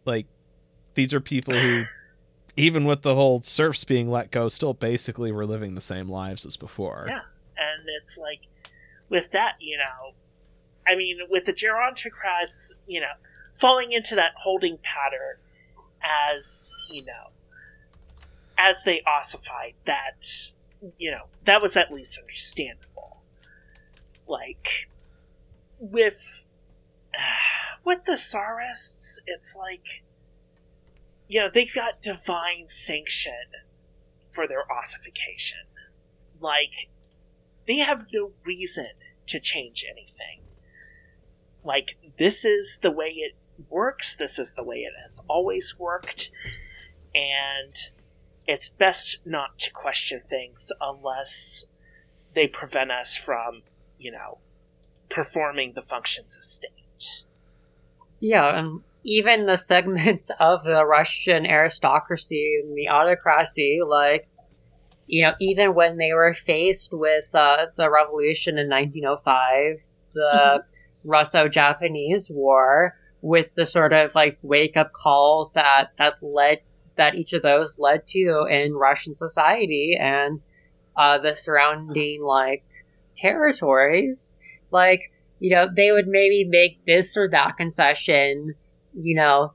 Like 0.05 0.25
these 0.95 1.13
are 1.13 1.19
people 1.19 1.53
who 1.53 1.83
even 2.57 2.85
with 2.85 3.01
the 3.03 3.15
whole 3.15 3.41
serfs 3.43 3.83
being 3.83 4.09
let 4.09 4.31
go 4.31 4.47
still 4.47 4.73
basically 4.73 5.31
were 5.31 5.45
living 5.45 5.75
the 5.75 5.81
same 5.81 6.09
lives 6.09 6.45
as 6.45 6.57
before. 6.57 7.05
Yeah. 7.07 7.21
and 7.57 7.87
it's 8.01 8.17
like 8.17 8.41
with 9.09 9.31
that, 9.31 9.53
you 9.59 9.77
know, 9.77 10.13
I 10.87 10.95
mean, 10.95 11.19
with 11.29 11.45
the 11.45 11.53
gerontocrats, 11.53 12.75
you 12.85 12.99
know, 13.01 13.13
falling 13.53 13.91
into 13.91 14.15
that 14.15 14.31
holding 14.37 14.77
pattern 14.77 15.37
as, 16.01 16.73
you 16.91 17.03
know, 17.03 17.31
as 18.57 18.83
they 18.83 19.01
ossified, 19.05 19.73
that, 19.85 20.25
you 20.97 21.11
know, 21.11 21.25
that 21.43 21.61
was 21.61 21.75
at 21.75 21.91
least 21.91 22.17
understandable. 22.19 23.21
Like, 24.27 24.89
with, 25.79 26.47
with 27.83 28.05
the 28.05 28.13
Tsarists, 28.13 29.19
it's 29.25 29.55
like, 29.55 30.03
you 31.27 31.39
know, 31.39 31.49
they 31.53 31.65
got 31.65 32.01
divine 32.01 32.67
sanction 32.67 33.33
for 34.29 34.47
their 34.47 34.71
ossification. 34.71 35.59
Like, 36.39 36.89
they 37.67 37.77
have 37.77 38.07
no 38.13 38.31
reason 38.45 38.87
to 39.27 39.39
change 39.39 39.85
anything. 39.89 40.41
Like, 41.63 41.97
this 42.17 42.45
is 42.45 42.79
the 42.81 42.91
way 42.91 43.09
it 43.09 43.35
works, 43.69 44.15
this 44.15 44.39
is 44.39 44.53
the 44.55 44.63
way 44.63 44.77
it 44.77 44.93
has 45.01 45.21
always 45.27 45.75
worked, 45.77 46.31
and 47.13 47.75
it's 48.47 48.69
best 48.69 49.25
not 49.25 49.59
to 49.59 49.71
question 49.71 50.21
things 50.27 50.71
unless 50.79 51.65
they 52.33 52.47
prevent 52.47 52.91
us 52.91 53.17
from, 53.17 53.63
you 53.99 54.11
know, 54.11 54.37
performing 55.09 55.73
the 55.73 55.81
functions 55.81 56.37
of 56.37 56.43
state. 56.43 57.25
Yeah, 58.19 58.57
and 58.57 58.81
even 59.03 59.45
the 59.45 59.57
segments 59.57 60.31
of 60.39 60.63
the 60.63 60.85
Russian 60.85 61.45
aristocracy 61.45 62.61
and 62.63 62.77
the 62.77 62.89
autocracy, 62.89 63.79
like, 63.85 64.29
you 65.07 65.23
know, 65.23 65.33
even 65.39 65.73
when 65.73 65.97
they 65.97 66.13
were 66.13 66.33
faced 66.33 66.93
with 66.93 67.33
uh, 67.33 67.67
the 67.75 67.89
revolution 67.89 68.57
in 68.57 68.69
1905, 68.69 69.81
the 70.13 70.21
mm-hmm. 70.21 71.09
Russo-Japanese 71.09 72.29
War, 72.29 72.93
with 73.21 73.47
the 73.55 73.65
sort 73.65 73.93
of 73.93 74.13
like 74.13 74.37
wake-up 74.41 74.91
calls 74.93 75.53
that 75.53 75.91
that 75.97 76.15
led 76.21 76.59
that 76.97 77.15
each 77.15 77.33
of 77.33 77.41
those 77.41 77.79
led 77.79 78.05
to 78.07 78.45
in 78.49 78.73
Russian 78.73 79.13
society 79.13 79.97
and 79.99 80.41
uh, 80.95 81.17
the 81.19 81.35
surrounding 81.35 82.21
like 82.21 82.63
territories, 83.15 84.37
like 84.71 85.01
you 85.39 85.51
know 85.51 85.67
they 85.73 85.91
would 85.91 86.07
maybe 86.07 86.43
make 86.43 86.85
this 86.85 87.15
or 87.15 87.29
that 87.29 87.55
concession, 87.57 88.55
you 88.93 89.15
know, 89.15 89.53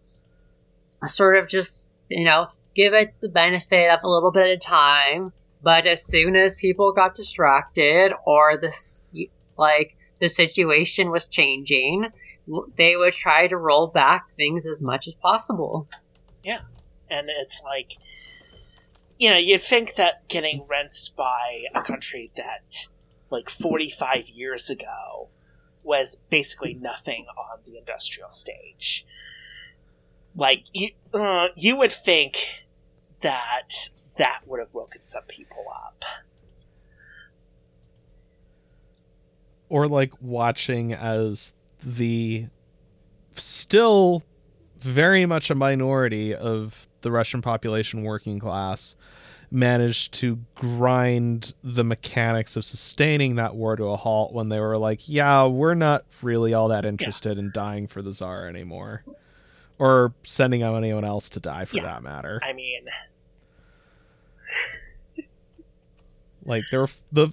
sort 1.07 1.37
of 1.37 1.47
just 1.47 1.89
you 2.09 2.25
know 2.25 2.49
give 2.75 2.95
it 2.95 3.15
the 3.21 3.29
benefit 3.29 3.91
of 3.91 4.01
a 4.03 4.09
little 4.09 4.33
bit 4.33 4.55
of 4.55 4.61
time 4.61 5.33
but 5.63 5.87
as 5.87 6.05
soon 6.05 6.37
as 6.37 6.57
people 6.57 6.93
got 6.93 7.15
distracted 7.15 8.13
or 8.27 8.57
this, 8.57 9.09
like, 9.57 9.97
the 10.21 10.29
situation 10.29 11.11
was 11.11 11.29
changing, 11.29 12.09
they 12.77 12.97
would 12.97 13.13
try 13.13 13.47
to 13.47 13.57
roll 13.57 13.89
back 13.89 14.27
things 14.37 14.67
as 14.67 14.83
much 14.83 15.07
as 15.07 15.15
possible. 15.15 15.89
Yeah. 16.43 16.61
And 17.09 17.29
it's 17.43 17.63
like, 17.65 17.93
you 19.19 19.31
know, 19.31 19.39
you'd 19.39 19.63
think 19.63 19.95
that 19.95 20.29
getting 20.29 20.67
rinsed 20.69 21.15
by 21.15 21.65
a 21.75 21.83
country 21.83 22.33
that, 22.37 22.89
like, 23.31 23.49
45 23.49 24.29
years 24.29 24.69
ago 24.69 25.29
was 25.85 26.17
basically 26.31 26.75
nothing 26.75 27.27
on 27.37 27.59
the 27.65 27.79
industrial 27.79 28.31
stage. 28.31 29.07
Like, 30.35 30.65
you, 30.73 30.91
uh, 31.13 31.49
you 31.57 31.77
would 31.77 31.93
think 31.93 32.37
that 33.21 33.91
that 34.17 34.41
would 34.47 34.61
have 34.61 34.75
woken 34.75 35.03
some 35.03 35.25
people 35.29 35.65
up. 35.75 36.05
Or 39.69 39.89
like 39.89 40.13
watching 40.21 40.93
as 40.93 41.55
the 41.83 42.47
still 43.35 44.23
very 44.79 45.25
much 45.27 45.51
a 45.51 45.55
minority 45.55 46.35
of 46.35 46.89
the 47.01 47.11
Russian 47.11 47.43
population 47.43 48.03
working 48.03 48.39
class 48.39 48.97
managed 49.51 50.15
to 50.15 50.39
grind 50.55 51.53
the 51.63 51.85
mechanics 51.85 52.57
of 52.57 52.65
sustaining 52.65 53.37
that 53.37 53.55
war 53.55 53.77
to 53.77 53.85
a 53.85 53.97
halt 53.97 54.33
when 54.33 54.49
they 54.49 54.59
were 54.59 54.79
like, 54.79 55.09
yeah, 55.09 55.47
we're 55.47 55.75
not 55.75 56.05
really 56.23 56.55
all 56.55 56.69
that 56.69 56.87
interested 56.87 57.37
yeah. 57.37 57.45
in 57.45 57.51
dying 57.53 57.87
for 57.87 58.01
the 58.01 58.15
czar 58.15 58.47
anymore. 58.47 59.05
Or 59.79 60.15
sending 60.25 60.63
out 60.63 60.77
anyone 60.77 61.05
else 61.05 61.29
to 61.31 61.41
die 61.41 61.65
for 61.67 61.77
yeah. 61.77 61.85
that 61.85 62.03
matter. 62.03 62.41
I 62.43 62.53
mean, 62.53 62.87
like 66.45 66.65
the 66.71 66.89
the 67.13 67.29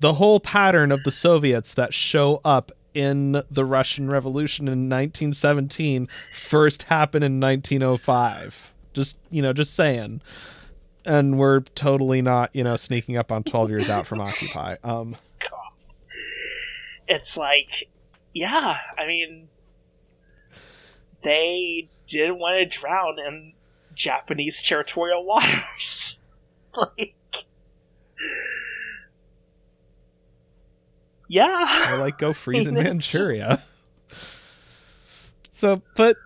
the 0.00 0.14
whole 0.14 0.40
pattern 0.40 0.92
of 0.92 1.02
the 1.04 1.10
Soviets 1.10 1.74
that 1.74 1.94
show 1.94 2.40
up 2.44 2.72
in 2.94 3.42
the 3.50 3.64
Russian 3.64 4.08
Revolution 4.08 4.66
in 4.66 4.88
1917 4.88 6.08
first 6.34 6.84
happened 6.84 7.24
in 7.24 7.40
1905. 7.40 8.72
Just 8.92 9.16
you 9.30 9.42
know, 9.42 9.52
just 9.52 9.74
saying. 9.74 10.20
And 11.06 11.38
we're 11.38 11.60
totally 11.60 12.20
not, 12.20 12.54
you 12.54 12.62
know, 12.62 12.76
sneaking 12.76 13.16
up 13.16 13.32
on 13.32 13.42
12 13.42 13.70
years 13.70 13.88
out 13.88 14.06
from 14.06 14.20
Occupy. 14.20 14.76
Um 14.84 15.16
It's 17.08 17.36
like 17.36 17.88
yeah, 18.34 18.78
I 18.98 19.06
mean 19.06 19.48
they 21.22 21.88
didn't 22.06 22.38
want 22.38 22.58
to 22.70 22.78
drown 22.78 23.18
in 23.18 23.52
Japanese 23.94 24.62
territorial 24.62 25.24
waters. 25.26 25.99
like, 26.76 27.14
yeah, 31.28 31.94
or 31.94 31.98
like 31.98 32.18
go 32.18 32.32
freeze 32.34 32.66
in 32.66 32.74
Manchuria. 32.74 33.62
So, 35.52 35.82
but 35.94 36.16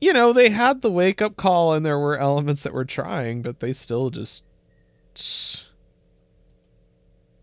you 0.00 0.10
know, 0.14 0.32
they 0.32 0.48
had 0.48 0.80
the 0.80 0.90
wake 0.90 1.20
up 1.20 1.36
call, 1.36 1.74
and 1.74 1.84
there 1.84 1.98
were 1.98 2.16
elements 2.16 2.62
that 2.62 2.72
were 2.72 2.86
trying, 2.86 3.42
but 3.42 3.60
they 3.60 3.74
still 3.74 4.08
just 4.08 4.42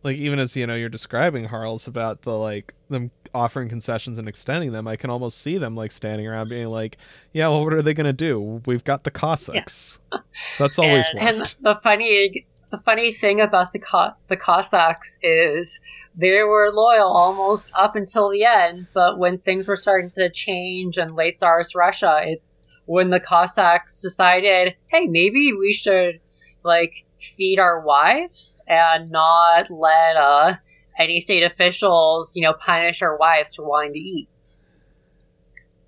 like 0.05 0.17
even 0.17 0.37
as 0.37 0.55
you 0.55 0.67
know 0.67 0.75
you're 0.75 0.87
describing 0.87 1.45
Harls 1.45 1.87
about 1.87 2.21
the 2.21 2.37
like 2.37 2.75
them 2.89 3.09
offering 3.33 3.67
concessions 3.67 4.19
and 4.19 4.29
extending 4.29 4.71
them, 4.71 4.87
I 4.87 4.95
can 4.95 5.09
almost 5.09 5.39
see 5.39 5.57
them 5.57 5.75
like 5.75 5.91
standing 5.91 6.27
around 6.27 6.49
being 6.49 6.67
like, 6.67 6.97
"Yeah, 7.33 7.47
well, 7.47 7.63
what 7.63 7.73
are 7.73 7.81
they 7.81 7.95
going 7.95 8.05
to 8.05 8.13
do? 8.13 8.61
We've 8.67 8.83
got 8.83 9.03
the 9.03 9.09
Cossacks. 9.09 9.99
Yeah. 10.13 10.19
That's 10.59 10.77
always 10.77 11.07
and, 11.11 11.21
and 11.21 11.55
the 11.61 11.79
funny 11.81 12.45
the 12.69 12.77
funny 12.77 13.13
thing 13.13 13.41
about 13.41 13.73
the 13.73 13.79
Co- 13.79 14.13
the 14.27 14.37
Cossacks 14.37 15.17
is 15.23 15.79
they 16.15 16.43
were 16.43 16.71
loyal 16.71 17.09
almost 17.09 17.71
up 17.73 17.95
until 17.95 18.29
the 18.29 18.45
end, 18.45 18.85
but 18.93 19.17
when 19.17 19.39
things 19.39 19.67
were 19.67 19.75
starting 19.75 20.11
to 20.11 20.29
change 20.29 20.99
in 20.99 21.15
late 21.15 21.35
Tsarist 21.35 21.73
Russia, 21.73 22.21
it's 22.23 22.63
when 22.85 23.09
the 23.09 23.19
Cossacks 23.19 24.01
decided, 24.01 24.75
hey, 24.87 25.07
maybe 25.07 25.51
we 25.51 25.73
should 25.73 26.19
like 26.63 27.05
feed 27.37 27.59
our 27.59 27.81
wives 27.81 28.63
and 28.67 29.09
not 29.09 29.69
let 29.69 30.15
uh, 30.15 30.53
any 30.97 31.19
state 31.19 31.43
officials, 31.43 32.35
you 32.35 32.43
know, 32.43 32.53
punish 32.53 33.01
our 33.01 33.17
wives 33.17 33.55
for 33.55 33.67
wanting 33.67 33.93
to 33.93 33.99
eat. 33.99 34.67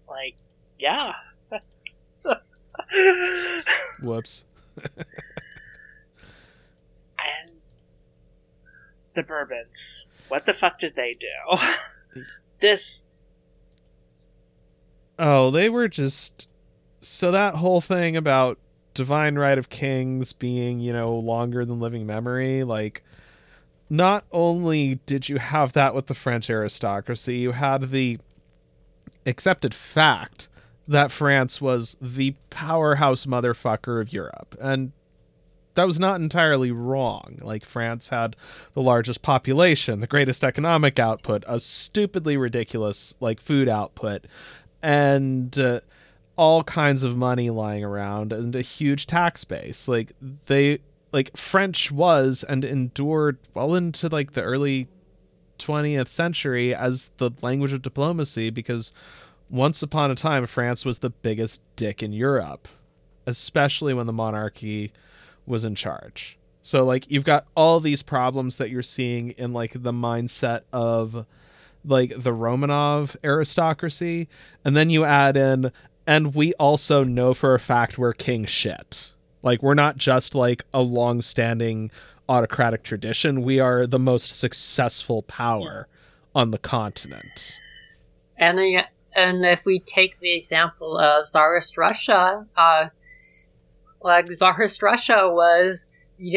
Like, 0.07 0.35
yeah. 0.79 1.13
Whoops. 4.01 4.45
and 7.17 7.51
the 9.13 9.23
Bourbons. 9.23 10.07
What 10.27 10.45
the 10.45 10.53
fuck 10.53 10.77
did 10.77 10.95
they 10.95 11.17
do? 11.19 12.21
this. 12.59 13.07
Oh, 15.17 15.51
they 15.51 15.69
were 15.69 15.87
just. 15.87 16.47
So 16.99 17.31
that 17.31 17.55
whole 17.55 17.81
thing 17.81 18.17
about 18.17 18.59
divine 18.97 19.35
right 19.35 19.57
of 19.57 19.69
kings 19.69 20.33
being, 20.33 20.81
you 20.81 20.91
know, 20.91 21.15
longer 21.15 21.63
than 21.63 21.79
living 21.79 22.05
memory, 22.05 22.63
like. 22.63 23.03
Not 23.89 24.25
only 24.33 24.99
did 25.05 25.29
you 25.29 25.37
have 25.37 25.71
that 25.71 25.95
with 25.95 26.07
the 26.07 26.13
French 26.13 26.49
aristocracy, 26.49 27.37
you 27.37 27.53
had 27.53 27.89
the 27.91 28.19
accepted 29.25 29.73
fact 29.73 30.49
that 30.89 31.09
France 31.09 31.61
was 31.61 31.95
the 32.01 32.35
powerhouse 32.49 33.25
motherfucker 33.25 34.01
of 34.01 34.11
Europe. 34.11 34.57
And 34.59 34.91
that 35.75 35.85
was 35.87 35.99
not 35.99 36.19
entirely 36.19 36.71
wrong. 36.71 37.39
Like, 37.41 37.63
France 37.63 38.09
had 38.09 38.35
the 38.73 38.81
largest 38.81 39.21
population, 39.21 40.01
the 40.01 40.07
greatest 40.07 40.43
economic 40.43 40.99
output, 40.99 41.45
a 41.47 41.59
stupidly 41.59 42.35
ridiculous, 42.35 43.13
like, 43.21 43.39
food 43.39 43.69
output, 43.69 44.25
and 44.81 45.57
uh, 45.57 45.79
all 46.37 46.63
kinds 46.63 47.03
of 47.03 47.17
money 47.17 47.49
lying 47.49 47.83
around 47.83 48.31
and 48.31 48.55
a 48.55 48.61
huge 48.61 49.07
tax 49.07 49.43
base. 49.43 49.87
Like, 49.87 50.13
they, 50.45 50.79
like, 51.11 51.35
French 51.35 51.91
was 51.91 52.45
and 52.47 52.63
endured 52.63 53.37
well 53.53 53.75
into, 53.75 54.07
like, 54.07 54.33
the 54.33 54.43
early 54.43 54.87
20th 55.59 56.07
century 56.07 56.73
as 56.73 57.11
the 57.17 57.31
language 57.41 57.73
of 57.73 57.81
diplomacy 57.81 58.49
because 58.49 58.91
once 59.49 59.81
upon 59.81 60.11
a 60.11 60.15
time 60.15 60.45
France 60.45 60.85
was 60.85 60.99
the 60.99 61.09
biggest 61.09 61.61
dick 61.75 62.03
in 62.03 62.13
Europe, 62.13 62.67
especially 63.25 63.93
when 63.93 64.07
the 64.07 64.13
monarchy 64.13 64.91
was 65.45 65.63
in 65.63 65.75
charge. 65.75 66.37
So 66.61 66.83
like 66.83 67.09
you've 67.09 67.23
got 67.23 67.47
all 67.55 67.79
these 67.79 68.03
problems 68.03 68.57
that 68.57 68.69
you're 68.69 68.81
seeing 68.81 69.31
in 69.31 69.53
like 69.53 69.71
the 69.71 69.93
mindset 69.93 70.61
of 70.73 71.25
like 71.85 72.09
the 72.09 72.31
Romanov 72.31 73.15
aristocracy 73.23 74.27
and 74.65 74.75
then 74.75 74.89
you 74.89 75.05
add 75.05 75.37
in 75.37 75.71
and 76.07 76.33
we 76.33 76.53
also 76.53 77.03
know 77.03 77.33
for 77.33 77.53
a 77.53 77.59
fact 77.59 77.97
we're 77.97 78.13
king 78.13 78.45
shit. 78.45 79.11
Like 79.43 79.61
we're 79.61 79.75
not 79.75 79.97
just 79.97 80.33
like 80.33 80.63
a 80.73 80.81
long-standing 80.81 81.91
autocratic 82.29 82.83
tradition. 82.83 83.43
We 83.43 83.59
are 83.59 83.85
the 83.85 83.99
most 83.99 84.39
successful 84.39 85.21
power 85.23 85.87
on 86.33 86.51
the 86.51 86.57
continent. 86.57 87.59
And 88.37 88.57
then, 88.57 88.83
and 89.15 89.45
if 89.45 89.61
we 89.65 89.79
take 89.79 90.19
the 90.19 90.33
example 90.35 90.97
of 90.97 91.27
Tsarist 91.27 91.77
Russia, 91.77 92.45
uh, 92.55 92.87
like 94.01 94.27
Tsarist 94.27 94.81
Russia 94.81 95.29
was 95.29 95.89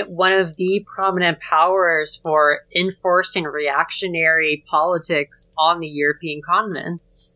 one 0.07 0.33
of 0.33 0.57
the 0.57 0.85
prominent 0.95 1.41
powers 1.41 2.21
for 2.23 2.61
enforcing 2.75 3.45
reactionary 3.45 4.65
politics 4.67 5.53
on 5.57 5.81
the 5.81 5.89
European 5.89 6.43
continents. 6.43 7.35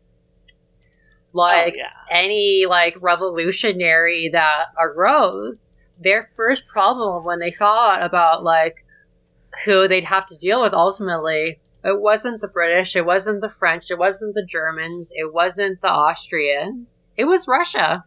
Oh, 1.35 1.39
like 1.39 1.73
Oh, 1.75 1.77
yeah. 1.77 1.91
any 2.11 2.65
like 2.67 2.95
revolutionary 3.01 4.29
that 4.31 4.67
arose, 4.79 5.75
their 5.99 6.29
first 6.35 6.67
problem 6.67 7.23
when 7.25 7.39
they 7.39 7.51
thought 7.51 8.01
about 8.03 8.43
like 8.43 8.85
who 9.65 9.87
they'd 9.87 10.05
have 10.05 10.27
to 10.27 10.37
deal 10.37 10.61
with 10.61 10.73
ultimately, 10.73 11.59
it 11.83 12.01
wasn't 12.01 12.41
the 12.41 12.47
British, 12.47 12.95
it 12.95 13.05
wasn't 13.05 13.41
the 13.41 13.49
French, 13.49 13.91
it 13.91 13.97
wasn't 13.97 14.33
the 14.33 14.45
Germans, 14.45 15.11
it 15.13 15.33
wasn't 15.33 15.81
the 15.81 15.87
Austrians, 15.91 16.97
it 17.17 17.25
was 17.25 17.47
Russia. 17.47 18.03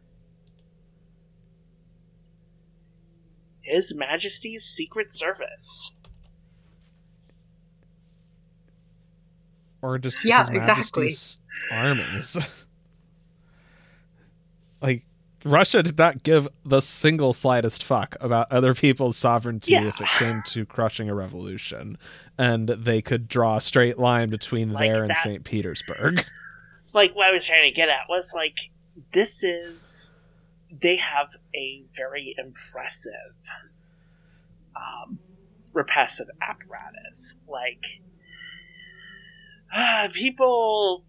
His 3.63 3.95
Majesty's 3.95 4.65
Secret 4.65 5.13
Service. 5.13 5.95
or 9.81 9.97
just 9.99 10.25
Yeah, 10.25 10.41
His 10.41 10.49
exactly. 10.49 11.05
Majesty's 11.05 11.39
armies. 11.73 12.49
like 14.81 15.05
Russia 15.45 15.83
did 15.83 15.97
not 15.97 16.23
give 16.25 16.49
the 16.65 16.81
single 16.81 17.33
slightest 17.33 17.83
fuck 17.85 18.17
about 18.21 18.51
other 18.51 18.75
people's 18.75 19.17
sovereignty 19.17 19.73
Yeah. 19.73 19.85
if 19.85 20.01
it 20.01 20.09
came 20.19 20.43
to 20.49 20.67
crushing 20.67 21.09
a 21.09 21.15
revolution, 21.15 21.97
and 22.37 22.69
they 22.69 23.01
could 23.03 23.29
draw 23.29 23.57
a 23.59 23.61
straight 23.61 23.99
line 23.99 24.31
between 24.31 24.73
Like 24.73 24.93
there 24.93 25.05
and 25.05 25.17
St. 25.17 25.45
Petersburg. 25.45 26.25
Like 26.93 27.15
what 27.15 27.29
I 27.29 27.33
was 27.33 27.45
trying 27.47 27.71
to 27.71 27.75
get 27.75 27.89
at 27.89 28.09
was 28.09 28.33
like 28.35 28.71
this 29.13 29.45
is 29.45 30.15
they 30.71 30.97
have 30.97 31.37
a 31.55 31.85
very 31.97 32.35
impressive 32.37 33.37
um 34.75 35.19
repressive 35.73 36.29
apparatus. 36.43 37.37
Like 37.47 38.01
uh, 39.75 40.09
people 40.13 41.05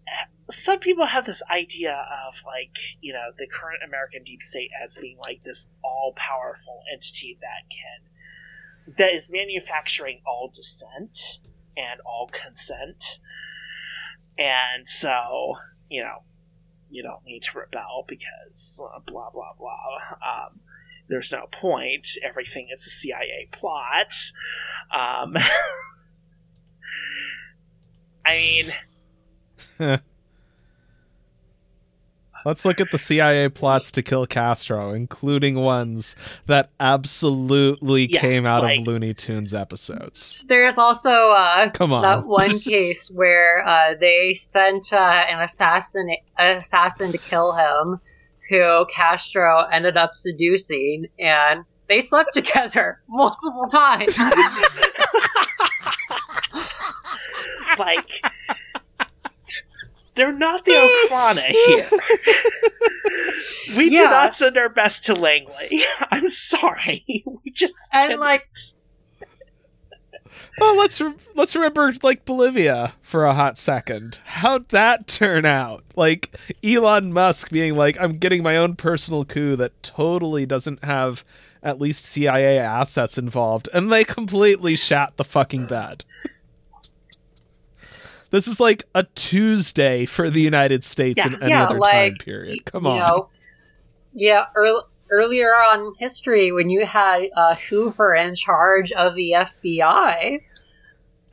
some 0.50 0.80
people 0.80 1.06
have 1.06 1.26
this 1.26 1.44
idea 1.52 2.06
of 2.28 2.42
like 2.46 2.76
you 3.02 3.14
know 3.14 3.30
the 3.38 3.48
current 3.48 3.82
american 3.86 4.24
deep 4.24 4.42
state 4.42 4.72
as 4.84 4.98
being 4.98 5.18
like 5.24 5.44
this 5.44 5.68
all-powerful 5.84 6.82
entity 6.92 7.38
that 7.40 7.70
can 7.70 8.10
that 8.98 9.14
is 9.14 9.30
manufacturing 9.32 10.22
all 10.26 10.52
dissent 10.54 11.40
and 11.78 12.00
all 12.06 12.30
consent. 12.32 13.20
And 14.38 14.88
so 14.88 15.56
you 15.90 16.02
know 16.02 16.24
you 16.90 17.04
don't 17.04 17.24
need 17.26 17.44
to 17.44 17.60
rebel 17.60 18.06
because 18.08 18.82
uh, 18.84 19.00
blah 19.06 19.30
blah 19.30 19.54
blah. 19.58 19.98
Um, 20.26 20.62
there's 21.08 21.32
no 21.32 21.48
point. 21.52 22.08
Everything 22.24 22.70
is 22.72 22.86
a 22.86 22.90
cia 22.90 23.50
plot. 23.52 24.14
Um, 24.96 25.36
i 28.30 28.64
mean 29.80 30.00
Let's 32.46 32.64
look 32.64 32.80
at 32.80 32.90
the 32.92 32.98
CIA 32.98 33.50
plots 33.50 33.92
to 33.92 34.02
kill 34.02 34.26
Castro, 34.26 34.94
including 34.94 35.56
ones 35.56 36.16
that 36.46 36.70
absolutely 36.80 38.06
Yeah, 38.06 38.22
came 38.22 38.46
out 38.46 38.64
like- 38.64 38.80
of 38.80 38.88
Looney 38.88 39.14
Tunes 39.14 39.54
episodes. 39.54 40.42
There's 40.48 40.78
also 40.78 41.10
uh, 41.32 41.70
Come 41.72 41.92
on. 41.92 42.02
that 42.04 42.26
one 42.26 42.60
case 42.62 43.12
where 43.14 43.68
uh, 43.68 43.94
they 44.00 44.34
sent 44.36 44.94
uh, 44.94 44.96
an 45.30 45.42
assassin 45.42 46.10
an 46.38 46.56
assassin 46.56 47.12
to 47.12 47.18
kill 47.18 47.52
him, 47.58 48.00
who 48.50 48.86
Castro 48.90 49.66
ended 49.72 49.98
up 49.98 50.16
seducing, 50.16 51.08
and 51.20 51.66
they 51.90 52.00
slept 52.00 52.34
together 52.34 53.02
multiple 53.10 53.68
times. 53.70 54.16
Like 57.78 58.22
they're 60.16 60.34
not 60.34 60.66
the 60.66 60.72
Okhrana 60.72 61.42
here. 61.42 61.90
we 63.78 63.86
Yeah. 63.92 64.02
did 64.02 64.10
not 64.10 64.36
send 64.36 64.58
our 64.58 64.70
best 64.70 65.06
to 65.06 65.14
Langley. 65.16 65.82
I'm 66.12 66.28
sorry. 66.28 67.04
We 67.26 67.52
just 67.52 67.76
And, 67.94 68.04
didn't. 68.04 68.20
like- 68.20 68.48
Well, 70.60 70.76
let's 70.78 71.00
re- 71.00 71.14
let's 71.36 71.56
remember 71.56 71.94
like 72.04 72.26
Bolivia 72.26 72.94
for 73.02 73.26
a 73.26 73.34
hot 73.34 73.58
second. 73.58 74.20
How'd 74.26 74.68
that 74.70 75.08
turn 75.08 75.46
out? 75.46 75.84
Like 75.96 76.36
Elon 76.64 77.14
Musk 77.14 77.50
being 77.50 77.76
like, 77.78 77.98
"I'm 78.00 78.18
getting 78.18 78.44
my 78.44 78.58
own 78.58 78.76
personal 78.76 79.24
coup 79.24 79.56
that 79.56 79.82
totally 79.84 80.46
doesn't 80.46 80.84
have 80.84 81.24
at 81.64 81.80
least 81.80 82.06
CIA 82.06 82.58
assets 82.60 83.18
involved," 83.18 83.70
and 83.74 83.90
they 83.92 84.04
completely 84.04 84.76
shat 84.76 85.16
the 85.16 85.24
fucking 85.24 85.68
bed. 85.68 86.04
This 88.32 88.48
is 88.48 88.60
like 88.60 88.84
a 88.94 89.04
Tuesday 89.16 90.06
for 90.06 90.30
the 90.30 90.42
United 90.42 90.84
States 90.84 91.18
Yeah. 91.18 91.28
in 91.28 91.44
any 91.44 91.52
Yeah, 91.52 91.66
other 91.66 91.80
like, 91.80 91.92
time 91.92 92.16
period. 92.18 92.66
Come 92.66 92.86
on. 92.86 93.00
know, 93.00 93.30
yeah, 94.14 94.46
earl 94.56 94.88
earlier 95.12 95.50
on 95.56 95.80
in 95.80 95.94
history, 95.98 96.52
when 96.52 96.70
you 96.70 96.86
had 96.86 97.24
uh, 97.36 97.56
Hoover 97.56 98.14
in 98.14 98.36
charge 98.36 98.92
of 98.92 99.16
the 99.16 99.32
FBI, 99.38 100.40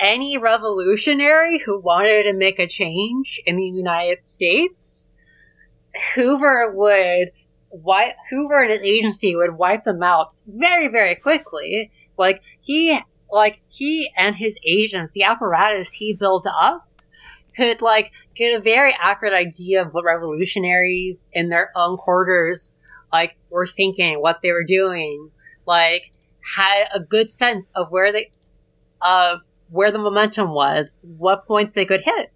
any 0.01 0.39
revolutionary 0.39 1.59
who 1.59 1.79
wanted 1.81 2.23
to 2.25 2.33
make 2.33 2.59
a 2.59 2.67
change 2.67 3.41
in 3.45 3.57
the 3.57 3.65
United 3.65 4.25
States, 4.25 5.09
Hoover 6.15 6.73
would 6.75 7.33
wipe 7.71 8.15
Hoover 8.31 8.63
and 8.63 8.73
his 8.73 8.83
agency 8.83 9.37
would 9.37 9.53
wipe 9.57 9.85
them 9.85 10.03
out 10.03 10.35
very, 10.47 10.89
very 10.89 11.15
quickly. 11.17 11.91
Like 12.17 12.41
he, 12.63 12.99
like 13.31 13.61
he 13.69 14.11
and 14.17 14.35
his 14.35 14.57
agents, 14.67 15.13
the 15.13 15.25
apparatus 15.25 15.91
he 15.93 16.15
built 16.15 16.47
up, 16.47 16.86
could 17.57 17.81
like 17.81 18.13
get 18.35 18.59
a 18.59 18.63
very 18.63 18.95
accurate 19.01 19.33
idea 19.33 19.83
of 19.83 19.93
what 19.93 20.05
revolutionaries 20.05 21.29
in 21.33 21.49
their 21.49 21.71
own 21.75 21.97
quarters 21.97 22.73
like 23.13 23.37
were 23.51 23.67
thinking, 23.67 24.21
what 24.21 24.41
they 24.43 24.53
were 24.53 24.65
doing, 24.65 25.31
like 25.67 26.13
had 26.57 26.85
a 26.95 27.01
good 27.01 27.31
sense 27.31 27.71
of 27.75 27.91
where 27.91 28.13
they 28.13 28.31
of 29.01 29.41
where 29.71 29.91
the 29.91 29.99
momentum 29.99 30.51
was, 30.51 31.05
what 31.17 31.47
points 31.47 31.75
they 31.75 31.85
could 31.85 32.03
hit. 32.03 32.31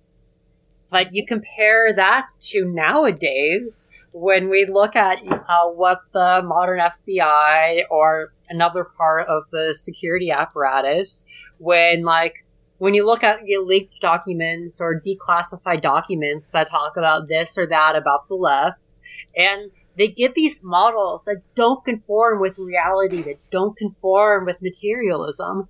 But 0.91 1.15
you 1.15 1.25
compare 1.27 1.93
that 1.93 2.27
to 2.51 2.65
nowadays 2.65 3.89
when 4.13 4.49
we 4.49 4.67
look 4.67 4.97
at 4.97 5.19
uh, 5.25 5.69
what 5.69 6.01
the 6.13 6.43
modern 6.45 6.81
FBI 6.81 7.83
or 7.91 8.33
another 8.49 8.85
part 8.85 9.29
of 9.29 9.45
the 9.53 9.73
security 9.79 10.33
apparatus, 10.33 11.25
when 11.59 12.03
like 12.03 12.35
when 12.81 12.95
you 12.95 13.05
look 13.05 13.23
at 13.23 13.47
your 13.47 13.63
leaked 13.63 14.01
documents 14.01 14.81
or 14.81 15.03
declassified 15.03 15.83
documents 15.83 16.53
that 16.53 16.71
talk 16.71 16.97
about 16.97 17.29
this 17.29 17.59
or 17.59 17.67
that 17.67 17.95
about 17.95 18.27
the 18.29 18.35
left, 18.35 18.79
and 19.37 19.71
they 19.99 20.09
get 20.09 20.35
these 20.35 20.63
models 20.65 21.25
that 21.25 21.43
don't 21.55 21.85
conform 21.85 22.41
with 22.41 22.57
reality, 22.57 23.21
that 23.21 23.39
don't 23.51 23.77
conform 23.77 24.47
with 24.47 24.63
materialism. 24.63 25.69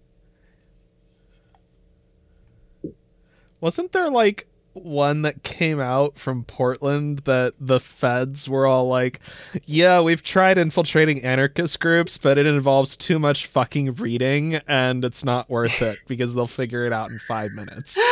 Wasn't 3.61 3.91
there 3.91 4.09
like 4.09 4.47
one 4.73 5.23
that 5.23 5.43
came 5.43 5.81
out 5.81 6.19
from 6.19 6.45
Portland 6.45 7.21
that 7.21 7.55
the 7.59 7.81
feds 7.81 8.49
were 8.49 8.67
all 8.67 8.89
like, 8.89 9.21
"Yeah, 9.65 10.01
we've 10.01 10.23
tried 10.23 10.59
infiltrating 10.59 11.23
anarchist 11.25 11.81
groups, 11.81 12.19
but 12.19 12.39
it 12.39 12.47
involves 12.47 12.97
too 12.97 13.19
much 13.19 13.47
fucking 13.47 13.95
reading 13.95 14.61
and 14.69 15.05
it's 15.05 15.25
not 15.25 15.51
worth 15.51 15.83
it 15.83 15.99
because 16.07 16.35
they'll 16.35 16.47
figure 16.47 16.85
it 16.85 16.93
out 16.93 17.11
in 17.11 17.19
5 17.19 17.53
minutes." 17.53 17.99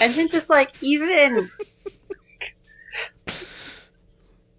and 0.00 0.12
then 0.14 0.28
just 0.28 0.50
like 0.50 0.82
even 0.82 1.48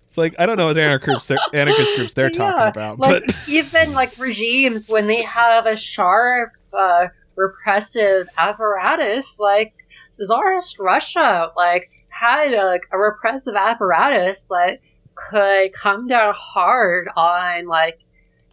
It's 0.10 0.18
like 0.18 0.34
I 0.40 0.48
don't 0.48 0.58
know 0.58 0.68
what 0.68 0.78
anarchist 0.78 1.06
groups 1.06 1.28
they're, 1.28 1.38
anarchist 1.54 1.96
groups 1.96 2.14
they're 2.14 2.32
talking 2.32 2.68
about, 2.68 2.98
like 2.98 3.26
but 3.26 3.48
even 3.48 3.94
like 3.94 4.18
regimes 4.18 4.90
when 4.90 5.06
they 5.06 5.22
have 5.22 5.68
a 5.68 5.76
sharp 5.76 6.54
uh, 6.74 7.08
repressive 7.40 8.28
apparatus 8.38 9.40
like 9.40 9.74
czarist 10.22 10.78
russia 10.80 11.52
like 11.56 11.90
had 12.10 12.54
a, 12.54 12.66
like 12.66 12.84
a 12.92 12.98
repressive 12.98 13.56
apparatus 13.56 14.48
that 14.48 14.80
could 15.16 15.74
come 15.74 16.08
down 16.08 16.34
hard 16.38 17.08
on 17.16 17.68
like 17.68 18.00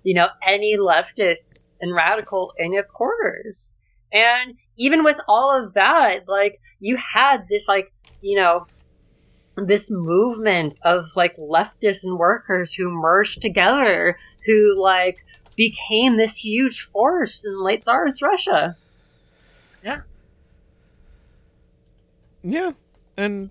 you 0.03 0.14
know 0.14 0.28
any 0.43 0.76
leftist 0.76 1.64
and 1.80 1.95
radical 1.95 2.53
in 2.59 2.74
its 2.74 2.91
quarters. 2.91 3.80
And 4.12 4.55
even 4.76 5.05
with 5.05 5.18
all 5.28 5.62
of 5.62 5.74
that 5.74 6.28
like 6.28 6.61
you 6.80 6.97
had 6.97 7.49
this 7.49 7.68
like 7.68 7.93
you 8.20 8.39
know 8.39 8.66
this 9.57 9.91
movement 9.91 10.78
of 10.82 11.07
like 11.16 11.37
leftists 11.37 12.05
and 12.05 12.18
workers 12.18 12.74
who 12.74 12.91
merged 12.91 13.41
together 13.41 14.18
who 14.45 14.80
like 14.80 15.16
became 15.57 16.17
this 16.17 16.37
huge 16.37 16.83
force 16.83 17.45
in 17.45 17.63
late 17.63 17.83
Tsarist 17.83 18.23
Russia. 18.23 18.77
Yeah. 19.83 20.03
Yeah. 22.43 22.73
And 23.17 23.51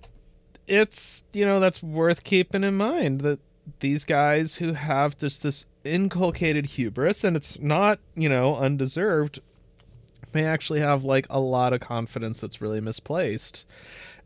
it's, 0.68 1.24
you 1.34 1.46
know, 1.46 1.60
that's 1.60 1.84
worth 1.84 2.24
keeping 2.24 2.64
in 2.64 2.78
mind 2.78 3.22
that 3.22 3.40
these 3.80 4.06
guys 4.06 4.58
who 4.58 4.74
have 4.74 5.18
just 5.18 5.44
this 5.44 5.66
inculcated 5.84 6.68
hubris, 6.68 7.24
and 7.24 7.36
it's 7.36 7.60
not, 7.60 8.00
you 8.16 8.30
know, 8.30 8.56
undeserved, 8.56 9.40
may 10.34 10.46
actually 10.46 10.82
have 10.82 11.04
like 11.04 11.26
a 11.30 11.40
lot 11.40 11.74
of 11.74 11.80
confidence 11.80 12.40
that's 12.40 12.62
really 12.62 12.82
misplaced. 12.82 13.66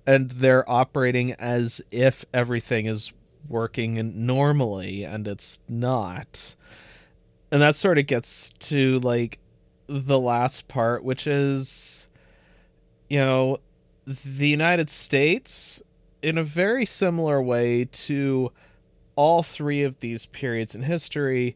And 0.05 0.31
they're 0.31 0.69
operating 0.69 1.33
as 1.33 1.81
if 1.91 2.25
everything 2.33 2.85
is 2.85 3.13
working 3.47 4.25
normally, 4.25 5.03
and 5.03 5.27
it's 5.27 5.59
not. 5.67 6.55
And 7.51 7.61
that 7.61 7.75
sort 7.75 7.97
of 7.97 8.07
gets 8.07 8.51
to 8.59 8.99
like 8.99 9.39
the 9.87 10.19
last 10.19 10.67
part, 10.67 11.03
which 11.03 11.25
is, 11.25 12.07
you 13.09 13.19
know, 13.19 13.57
the 14.05 14.47
United 14.47 14.89
States, 14.89 15.81
in 16.21 16.37
a 16.37 16.43
very 16.43 16.85
similar 16.85 17.41
way 17.41 17.85
to 17.85 18.51
all 19.15 19.43
three 19.43 19.83
of 19.83 19.99
these 19.99 20.25
periods 20.27 20.75
in 20.75 20.83
history, 20.83 21.55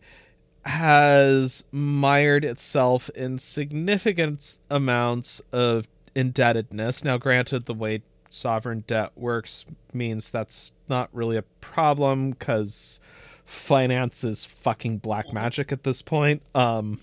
has 0.66 1.64
mired 1.72 2.46
itself 2.46 3.10
in 3.10 3.38
significant 3.38 4.58
amounts 4.70 5.42
of 5.52 5.88
indebtedness. 6.16 7.04
Now, 7.04 7.18
granted, 7.18 7.66
the 7.66 7.74
way 7.74 8.02
sovereign 8.30 8.84
debt 8.88 9.12
works 9.16 9.66
means 9.94 10.30
that's 10.30 10.72
not 10.90 11.10
really 11.14 11.38
a 11.38 11.44
problem 11.62 12.32
because 12.32 13.00
finance 13.46 14.24
is 14.24 14.46
fucking 14.46 14.98
black 14.98 15.34
magic 15.34 15.72
at 15.72 15.84
this 15.84 16.02
point. 16.02 16.42
Um, 16.56 17.00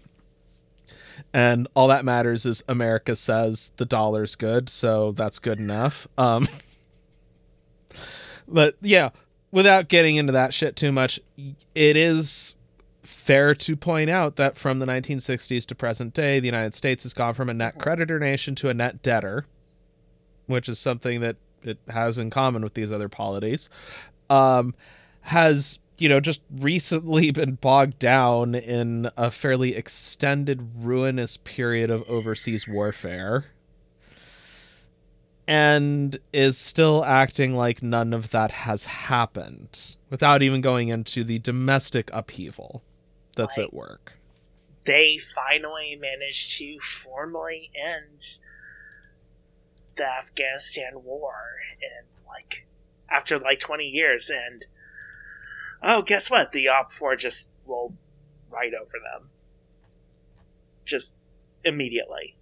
and 1.33 1.69
all 1.75 1.89
that 1.89 2.05
matters 2.05 2.47
is 2.47 2.63
America 2.69 3.15
says 3.15 3.73
the 3.77 3.85
dollar's 3.85 4.37
good, 4.37 4.69
so 4.69 5.13
that's 5.13 5.39
good 5.39 5.59
enough. 5.59 6.09
Um, 6.19 6.49
but 8.49 8.77
yeah, 8.81 9.11
without 9.51 9.89
getting 9.89 10.17
into 10.17 10.33
that 10.33 10.55
shit 10.55 10.77
too 10.77 10.93
much, 10.93 11.21
it 11.75 11.97
is 11.97 12.57
fair 13.03 13.55
to 13.55 13.77
point 13.77 14.11
out 14.11 14.37
that 14.37 14.57
from 14.57 14.79
the 14.79 14.87
1960s 14.87 15.67
to 15.67 15.75
present 15.75 16.15
day, 16.15 16.41
the 16.41 16.47
United 16.47 16.75
States 16.75 17.03
has 17.03 17.13
gone 17.13 17.35
from 17.35 17.49
a 17.49 17.55
net 17.55 17.79
creditor 17.79 18.19
nation 18.19 18.55
to 18.55 18.69
a 18.69 18.75
net 18.75 19.03
debtor, 19.03 19.47
which 20.47 20.69
is 20.69 20.79
something 20.79 21.21
that 21.21 21.37
it 21.63 21.79
has 21.89 22.19
in 22.19 22.31
common 22.31 22.63
with 22.63 22.75
these 22.75 22.91
other 22.93 23.09
polities. 23.09 23.69
Um, 24.29 24.75
has 25.23 25.79
you 26.01 26.09
know 26.09 26.21
just 26.21 26.41
recently 26.51 27.31
been 27.33 27.55
bogged 27.55 27.99
down 27.99 28.55
in 28.55 29.11
a 29.17 29.31
fairly 29.31 29.75
extended 29.75 30.71
ruinous 30.77 31.37
period 31.37 31.91
of 31.91 32.03
overseas 32.09 32.67
warfare 32.67 33.47
and 35.47 36.19
is 36.33 36.57
still 36.57 37.05
acting 37.05 37.55
like 37.55 37.83
none 37.83 38.13
of 38.13 38.31
that 38.31 38.51
has 38.53 38.85
happened 38.85 39.97
without 40.09 40.43
even 40.43 40.61
going 40.61 40.89
into 40.89 41.25
the 41.25 41.39
domestic 41.39 42.11
upheaval 42.13 42.83
that's 43.37 43.57
Right. 43.59 43.65
at 43.65 43.75
work 43.75 44.13
They 44.85 45.19
finally 45.19 45.97
managed 46.01 46.59
to 46.59 46.79
formally 46.81 47.71
end 47.75 48.39
the 49.97 50.07
Afghanistan 50.07 51.03
war 51.05 51.35
in 51.81 52.07
like 52.27 52.67
after 53.11 53.39
like 53.39 53.59
20 53.59 53.85
years 53.85 54.31
and 54.31 54.67
oh 55.83 56.03
guess 56.03 56.31
what 56.31 56.53
the 56.53 56.69
op 56.69 56.93
4 56.93 57.17
just 57.17 57.51
rolled 57.67 57.97
right 58.53 58.73
over 58.75 58.93
them 59.13 59.31
just 60.85 61.17
immediately 61.65 62.37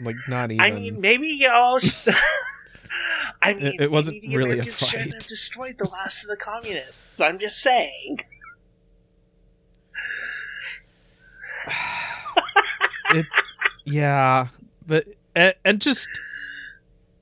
like 0.00 0.16
not 0.28 0.50
even 0.52 0.60
I 0.60 0.70
mean, 0.72 1.00
maybe 1.00 1.26
y'all. 1.28 1.78
Sh- 1.82 2.06
I 3.42 3.54
mean, 3.54 3.64
It- 3.66 3.80
it 3.80 3.90
wasn't 3.90 4.22
really 4.24 4.50
a 4.50 4.52
Americans 4.62 4.78
shouldn't 4.88 5.10
fight. 5.12 5.22
have 5.22 5.26
destroyed 5.26 5.78
the 5.78 5.88
last 5.88 6.22
of 6.24 6.28
the 6.28 6.36
communists. 6.36 7.18
I'm 7.18 7.38
just 7.38 7.62
saying. 7.62 8.18
it, 13.14 13.26
yeah, 13.84 14.48
but 14.86 15.06
and, 15.34 15.54
and 15.64 15.80
just 15.80 16.08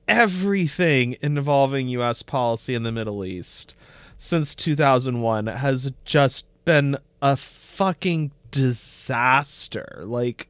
everything 0.07 1.17
involving 1.21 1.87
U.S. 1.89 2.21
policy 2.21 2.75
in 2.75 2.83
the 2.83 2.91
Middle 2.91 3.25
East 3.25 3.75
since 4.17 4.55
2001 4.55 5.47
has 5.47 5.91
just 6.03 6.45
been 6.63 6.97
a 7.21 7.35
fucking 7.35 8.31
disaster. 8.51 10.03
Like, 10.05 10.49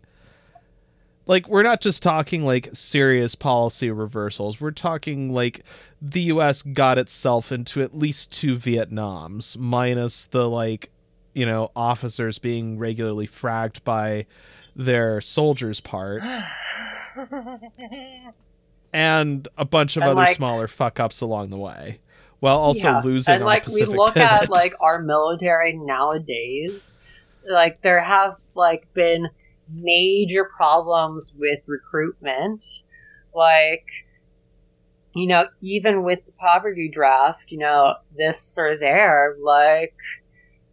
like 1.26 1.47
we're 1.47 1.64
not 1.64 1.82
just 1.82 2.03
talking 2.03 2.45
like 2.45 2.70
serious 2.74 3.36
policy 3.36 3.89
reversals. 3.89 4.62
We're 4.62 4.72
talking 4.72 5.34
like 5.34 5.64
the 6.01 6.22
U.S. 6.22 6.62
got 6.62 6.97
itself 6.97 7.51
into 7.51 7.82
at 7.82 7.97
least 7.97 8.32
two 8.32 8.58
Vietnams, 8.58 9.58
minus 9.58 10.26
the 10.26 10.49
like, 10.49 10.91
you 11.34 11.45
know, 11.45 11.72
officers 11.76 12.39
being 12.39 12.78
regularly 12.78 13.28
fragged 13.28 13.84
by 13.84 14.26
their 14.76 15.22
soldiers 15.22 15.80
part 15.80 16.22
and 18.96 19.48
a 19.58 19.66
bunch 19.66 19.98
of 19.98 20.04
And, 20.04 20.12
other 20.12 20.22
like- 20.22 20.38
smaller 20.38 20.68
fuck 20.68 21.00
ups 21.00 21.20
along 21.22 21.50
the 21.50 21.58
way 21.58 22.00
while 22.39 22.58
also 22.58 22.88
Yeah, 22.89 23.02
losing 23.04 23.36
and 23.36 23.46
like 23.46 23.68
we 23.68 23.84
look 23.86 24.16
at 24.18 24.50
like 24.50 24.74
our 24.80 25.02
military 25.02 25.74
nowadays 25.74 26.93
like 27.48 27.82
there 27.82 28.00
have 28.00 28.36
like 28.56 28.91
been 28.93 29.28
major 29.70 30.46
problems 30.46 31.34
with 31.38 31.60
recruitment. 31.68 32.64
Like 33.34 33.86
you 35.14 35.28
know 35.28 35.46
even 35.62 36.04
with 36.04 36.26
the 36.26 36.32
poverty 36.34 36.89
draft 36.89 37.43
you 37.50 37.58
know 37.58 37.96
this 38.18 38.56
or 38.58 38.78
there 38.78 39.36
like 39.41 39.96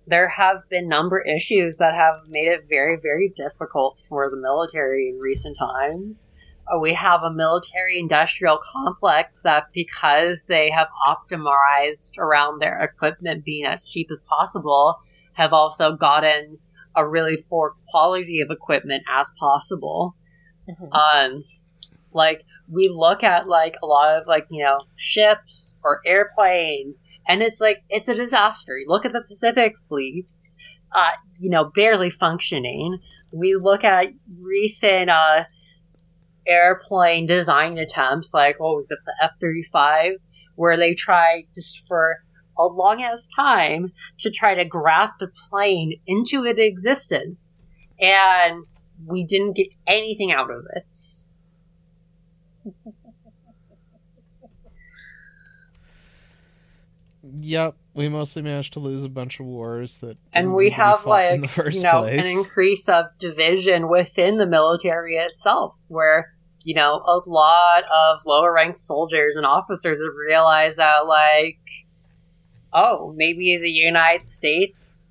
there 0.07 0.29
have 0.29 0.69
been 0.69 0.89
number 0.89 1.21
issues 1.21 1.77
that 1.79 1.95
have 1.95 2.27
made 2.29 2.49
it 2.49 2.67
very 2.69 2.97
very 3.01 3.33
difficult 3.37 3.97
for 4.09 4.31
the 4.31 4.37
military 4.37 5.09
in 5.09 5.19
recent 5.19 5.57
times 5.59 6.33
we 6.81 6.95
have 6.95 7.23
a 7.23 7.33
military 7.33 7.99
industrial 7.99 8.59
complex 8.73 9.41
that 9.43 9.65
because 9.75 10.47
they 10.47 10.71
have 10.71 10.89
optimized 11.07 12.19
around 12.19 12.61
their 12.61 12.79
equipment 12.81 13.45
being 13.45 13.65
as 13.65 13.85
cheap 13.85 14.09
as 14.11 14.21
possible 14.21 14.99
have 15.35 15.53
also 15.53 15.97
gotten 15.97 16.59
a 16.95 17.07
really 17.07 17.45
poor 17.49 17.75
quality 17.91 18.41
of 18.41 18.51
equipment 18.51 19.03
as 19.11 19.31
possible. 19.39 20.15
Um 20.93 21.45
like 22.13 22.45
we 22.73 22.89
look 22.89 23.23
at 23.25 23.49
like 23.49 23.75
a 23.83 23.87
lot 23.87 24.21
of 24.21 24.27
like 24.27 24.47
you 24.51 24.63
know 24.63 24.79
ships 24.97 25.75
or 25.83 26.01
airplanes 26.07 27.01
and 27.27 27.43
it's 27.43 27.61
like 27.61 27.83
it's 27.89 28.09
a 28.09 28.15
disaster. 28.15 28.77
You 28.79 28.87
look 28.89 29.05
at 29.05 29.13
the 29.13 29.23
pacific 29.23 29.75
fleets 29.89 30.57
uh 30.95 31.11
you 31.39 31.51
know 31.51 31.65
barely 31.65 32.11
functioning. 32.11 32.99
We 33.33 33.57
look 33.57 33.85
at 33.85 34.09
recent 34.39 35.11
uh 35.11 35.45
airplane 36.47 37.27
design 37.27 37.79
attempts 37.79 38.35
like 38.35 38.59
what 38.59 38.75
was 38.75 38.91
it 38.91 38.99
the 39.05 39.15
f-35 39.25 40.15
where 40.57 40.77
they 40.77 40.95
tried 40.95 41.45
just 41.55 41.87
for 41.87 42.17
a 42.59 42.65
long 42.65 43.03
ass 43.03 43.29
time 43.35 43.93
to 44.19 44.31
try 44.31 44.55
to 44.55 44.65
graft 44.65 45.23
a 45.23 45.27
plane 45.49 46.01
into 46.07 46.45
its 46.45 46.59
existence 46.59 47.67
and 48.01 48.65
we 49.07 49.25
didn't 49.25 49.55
get 49.55 49.69
anything 49.87 50.33
out 50.33 50.51
of 50.51 50.65
it. 50.75 50.97
Yep, 57.41 57.77
we 57.95 58.09
mostly 58.09 58.43
managed 58.43 58.75
to 58.75 58.79
lose 58.81 59.05
a 59.05 59.09
bunch 59.09 59.41
of 59.41 59.47
wars 59.47 59.99
that 59.99 60.17
and 60.33 60.55
we 60.55 60.65
need 60.65 60.71
to 60.71 60.77
be 60.77 60.83
have 60.83 61.07
like 61.07 61.33
in 61.33 61.41
the 61.41 61.49
first 61.49 61.77
you 61.77 61.83
know 61.83 62.03
place. 62.03 62.21
an 62.21 62.27
increase 62.27 62.89
of 62.89 63.07
division 63.19 63.89
within 63.89 64.37
the 64.37 64.47
military 64.47 65.17
itself 65.17 65.75
where 65.89 66.35
you 66.65 66.75
know 66.75 66.95
a 66.95 67.21
lot 67.27 67.85
of 67.85 68.21
lower 68.27 68.53
ranked 68.53 68.79
soldiers 68.79 69.37
and 69.37 69.47
officers 69.47 70.01
have 70.01 70.15
realized 70.29 70.77
that 70.77 71.07
like 71.07 71.59
oh 72.73 73.13
maybe 73.17 73.59
the 73.61 73.71
united 73.71 74.29
states 74.29 75.05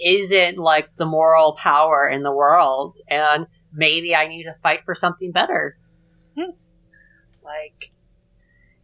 isn't 0.00 0.58
like 0.58 0.88
the 0.96 1.06
moral 1.06 1.54
power 1.54 2.08
in 2.08 2.22
the 2.22 2.32
world 2.32 2.96
and 3.08 3.46
maybe 3.72 4.14
i 4.14 4.26
need 4.26 4.44
to 4.44 4.54
fight 4.62 4.80
for 4.84 4.94
something 4.94 5.32
better 5.32 5.76
hmm. 6.36 6.50
Like, 7.44 7.90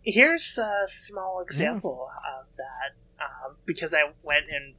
here's 0.09 0.59
a 0.59 0.85
small 0.87 1.41
example 1.41 2.09
of 2.41 2.49
that 2.57 3.23
um, 3.23 3.57
because 3.67 3.93
I 3.93 4.05
went 4.23 4.47
and 4.51 4.75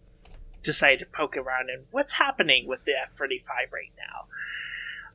decided 0.63 0.99
to 0.99 1.05
poke 1.05 1.37
around 1.37 1.69
and 1.69 1.85
what's 1.91 2.13
happening 2.13 2.67
with 2.67 2.83
the 2.85 2.93
F 2.93 3.11
35 3.17 3.55
right 3.71 3.91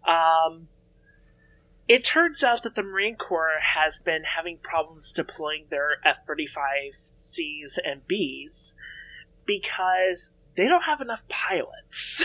now. 0.06 0.46
Um, 0.46 0.68
it 1.88 2.04
turns 2.04 2.44
out 2.44 2.62
that 2.62 2.76
the 2.76 2.82
Marine 2.82 3.16
Corps 3.16 3.58
has 3.60 3.98
been 3.98 4.22
having 4.22 4.58
problems 4.58 5.12
deploying 5.12 5.66
their 5.68 5.96
F 6.04 6.18
35Cs 6.26 7.78
and 7.84 8.02
Bs 8.08 8.74
because 9.44 10.32
they 10.54 10.68
don't 10.68 10.84
have 10.84 11.00
enough 11.00 11.24
pilots. 11.28 12.24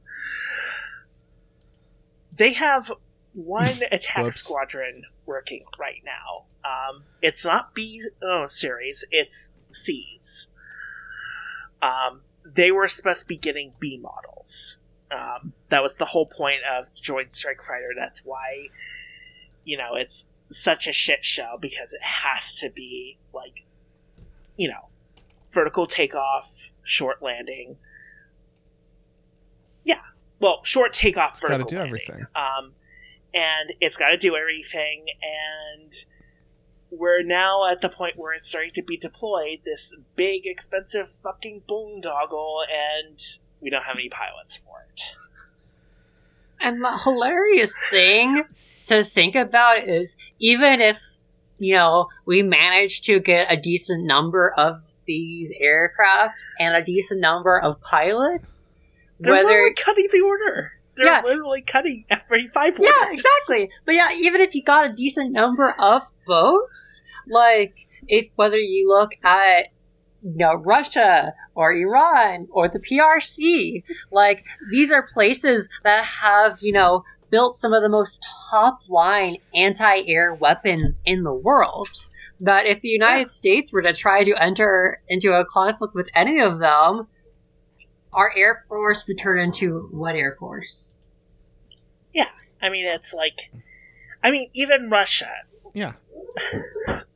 they 2.34 2.54
have 2.54 2.90
one 3.34 3.74
attack 3.92 4.24
Whoops. 4.24 4.36
squadron 4.36 5.02
working 5.26 5.64
right 5.78 6.02
now. 6.04 6.46
Um, 6.64 7.04
it's 7.20 7.44
not 7.44 7.74
B 7.74 8.02
oh, 8.22 8.46
series, 8.46 9.04
it's 9.10 9.52
C's. 9.70 10.48
Um, 11.82 12.22
they 12.44 12.70
were 12.70 12.88
supposed 12.88 13.22
to 13.22 13.26
be 13.26 13.36
getting 13.36 13.72
B 13.78 13.98
models. 13.98 14.78
Um, 15.10 15.52
that 15.68 15.82
was 15.82 15.96
the 15.96 16.06
whole 16.06 16.26
point 16.26 16.60
of 16.64 16.92
Joint 16.94 17.32
Strike 17.32 17.62
Fighter. 17.62 17.90
That's 17.96 18.24
why, 18.24 18.68
you 19.64 19.76
know, 19.76 19.94
it's 19.94 20.26
such 20.50 20.86
a 20.86 20.92
shit 20.92 21.24
show 21.24 21.58
because 21.60 21.92
it 21.92 22.02
has 22.02 22.54
to 22.56 22.70
be 22.70 23.18
like, 23.32 23.64
you 24.56 24.68
know, 24.68 24.88
vertical 25.50 25.86
takeoff, 25.86 26.70
short 26.82 27.22
landing. 27.22 27.76
Yeah, 29.84 30.00
well, 30.40 30.60
short 30.64 30.92
takeoff, 30.92 31.32
It's 31.32 31.40
gotta 31.40 31.64
do 31.64 31.76
landing. 31.76 31.78
everything. 31.78 32.26
Um, 32.34 32.72
and 33.34 33.74
it's 33.80 33.96
got 33.96 34.08
to 34.10 34.16
do 34.16 34.36
everything, 34.36 35.06
and 35.22 35.92
we're 36.98 37.22
now 37.22 37.70
at 37.70 37.80
the 37.80 37.88
point 37.88 38.16
where 38.16 38.32
it's 38.32 38.48
starting 38.48 38.72
to 38.74 38.82
be 38.82 38.96
deployed. 38.96 39.60
This 39.64 39.94
big, 40.16 40.46
expensive 40.46 41.10
fucking 41.22 41.62
boondoggle, 41.68 42.64
and 42.70 43.18
we 43.60 43.70
don't 43.70 43.82
have 43.82 43.96
any 43.96 44.08
pilots 44.08 44.56
for 44.56 44.86
it. 44.92 45.16
And 46.60 46.82
the 46.82 46.96
hilarious 46.98 47.74
thing 47.90 48.44
to 48.86 49.04
think 49.04 49.34
about 49.34 49.88
is 49.88 50.16
even 50.38 50.80
if, 50.80 50.98
you 51.58 51.74
know, 51.74 52.08
we 52.26 52.42
manage 52.42 53.02
to 53.02 53.20
get 53.20 53.52
a 53.52 53.56
decent 53.56 54.04
number 54.04 54.52
of 54.56 54.82
these 55.06 55.52
aircrafts 55.62 56.46
and 56.58 56.74
a 56.74 56.82
decent 56.82 57.20
number 57.20 57.58
of 57.60 57.80
pilots, 57.80 58.72
They're 59.20 59.34
whether 59.34 59.48
literally 59.48 59.74
cutting 59.74 60.08
the 60.12 60.20
order. 60.22 60.72
They're 60.96 61.06
Yeah. 61.06 61.22
literally 61.24 61.62
cutting 61.62 62.04
thirty 62.28 62.48
five 62.48 62.78
yeah, 62.78 63.10
exactly. 63.10 63.70
But 63.84 63.96
yeah, 63.96 64.12
even 64.14 64.40
if 64.40 64.54
you 64.54 64.62
got 64.62 64.90
a 64.90 64.92
decent 64.92 65.32
number 65.32 65.74
of 65.78 66.02
both, 66.26 66.70
like 67.28 67.74
if 68.08 68.26
whether 68.36 68.58
you 68.58 68.88
look 68.88 69.12
at 69.22 69.68
you 70.22 70.36
know 70.36 70.54
Russia 70.54 71.32
or 71.54 71.72
Iran 71.72 72.48
or 72.50 72.68
the 72.68 72.78
PRC, 72.78 73.82
like 74.10 74.44
these 74.70 74.90
are 74.90 75.08
places 75.12 75.68
that 75.82 76.04
have 76.04 76.58
you 76.60 76.72
know 76.72 77.04
built 77.30 77.56
some 77.56 77.72
of 77.72 77.82
the 77.82 77.88
most 77.88 78.24
top 78.50 78.80
line 78.88 79.36
anti-air 79.54 80.34
weapons 80.34 81.00
in 81.04 81.22
the 81.22 81.34
world. 81.34 81.88
That 82.40 82.66
if 82.66 82.80
the 82.80 82.88
United 82.88 83.30
States 83.30 83.72
were 83.72 83.82
to 83.82 83.92
try 83.92 84.24
to 84.24 84.34
enter 84.34 85.00
into 85.08 85.32
a 85.32 85.44
conflict 85.44 85.94
with 85.94 86.08
any 86.14 86.40
of 86.40 86.58
them, 86.58 87.06
our 88.12 88.32
air 88.36 88.64
force 88.68 89.06
would 89.06 89.18
turn 89.18 89.38
into 89.40 89.88
what 89.90 90.14
air 90.14 90.36
force? 90.38 90.94
Yeah. 92.12 92.28
I 92.62 92.70
mean, 92.70 92.86
it's 92.86 93.12
like, 93.12 93.50
I 94.22 94.30
mean, 94.30 94.48
even 94.54 94.90
Russia. 94.90 95.30
Yeah. 95.74 95.92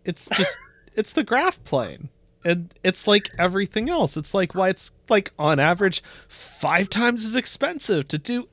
It's 0.05 0.29
just 0.29 0.57
it's 0.97 1.13
the 1.13 1.25
graph 1.25 1.63
plane. 1.65 2.09
And 2.45 2.73
it's 2.85 3.07
like 3.07 3.31
everything 3.39 3.91
else. 3.91 4.17
It's 4.17 4.33
like 4.33 4.55
why 4.55 4.69
it's 4.71 4.91
like 5.09 5.33
on 5.39 5.59
average 5.59 6.03
five 6.29 6.89
times 6.89 7.25
as 7.25 7.37
expensive 7.37 8.09
to 8.09 8.19
do 8.19 8.49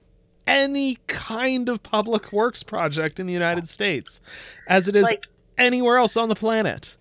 any 0.47 0.97
kind 1.07 1.69
of 1.69 1.81
public 1.81 2.31
works 2.31 2.63
project 2.63 3.19
in 3.19 3.27
the 3.27 3.33
United 3.33 3.67
States 3.67 4.21
as 4.67 4.87
it 4.87 4.95
is 4.95 5.03
Like, 5.03 5.27
anywhere 5.57 5.97
else 5.97 6.17
on 6.17 6.29
the 6.29 6.35
planet 6.35 6.97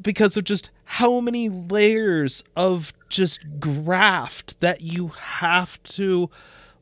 because 0.00 0.36
of 0.36 0.44
just 0.44 0.70
how 0.84 1.20
many 1.20 1.48
layers 1.48 2.44
of 2.56 2.92
just 3.08 3.40
graft 3.58 4.58
that 4.60 4.80
you 4.80 5.08
have 5.08 5.82
to 5.82 6.30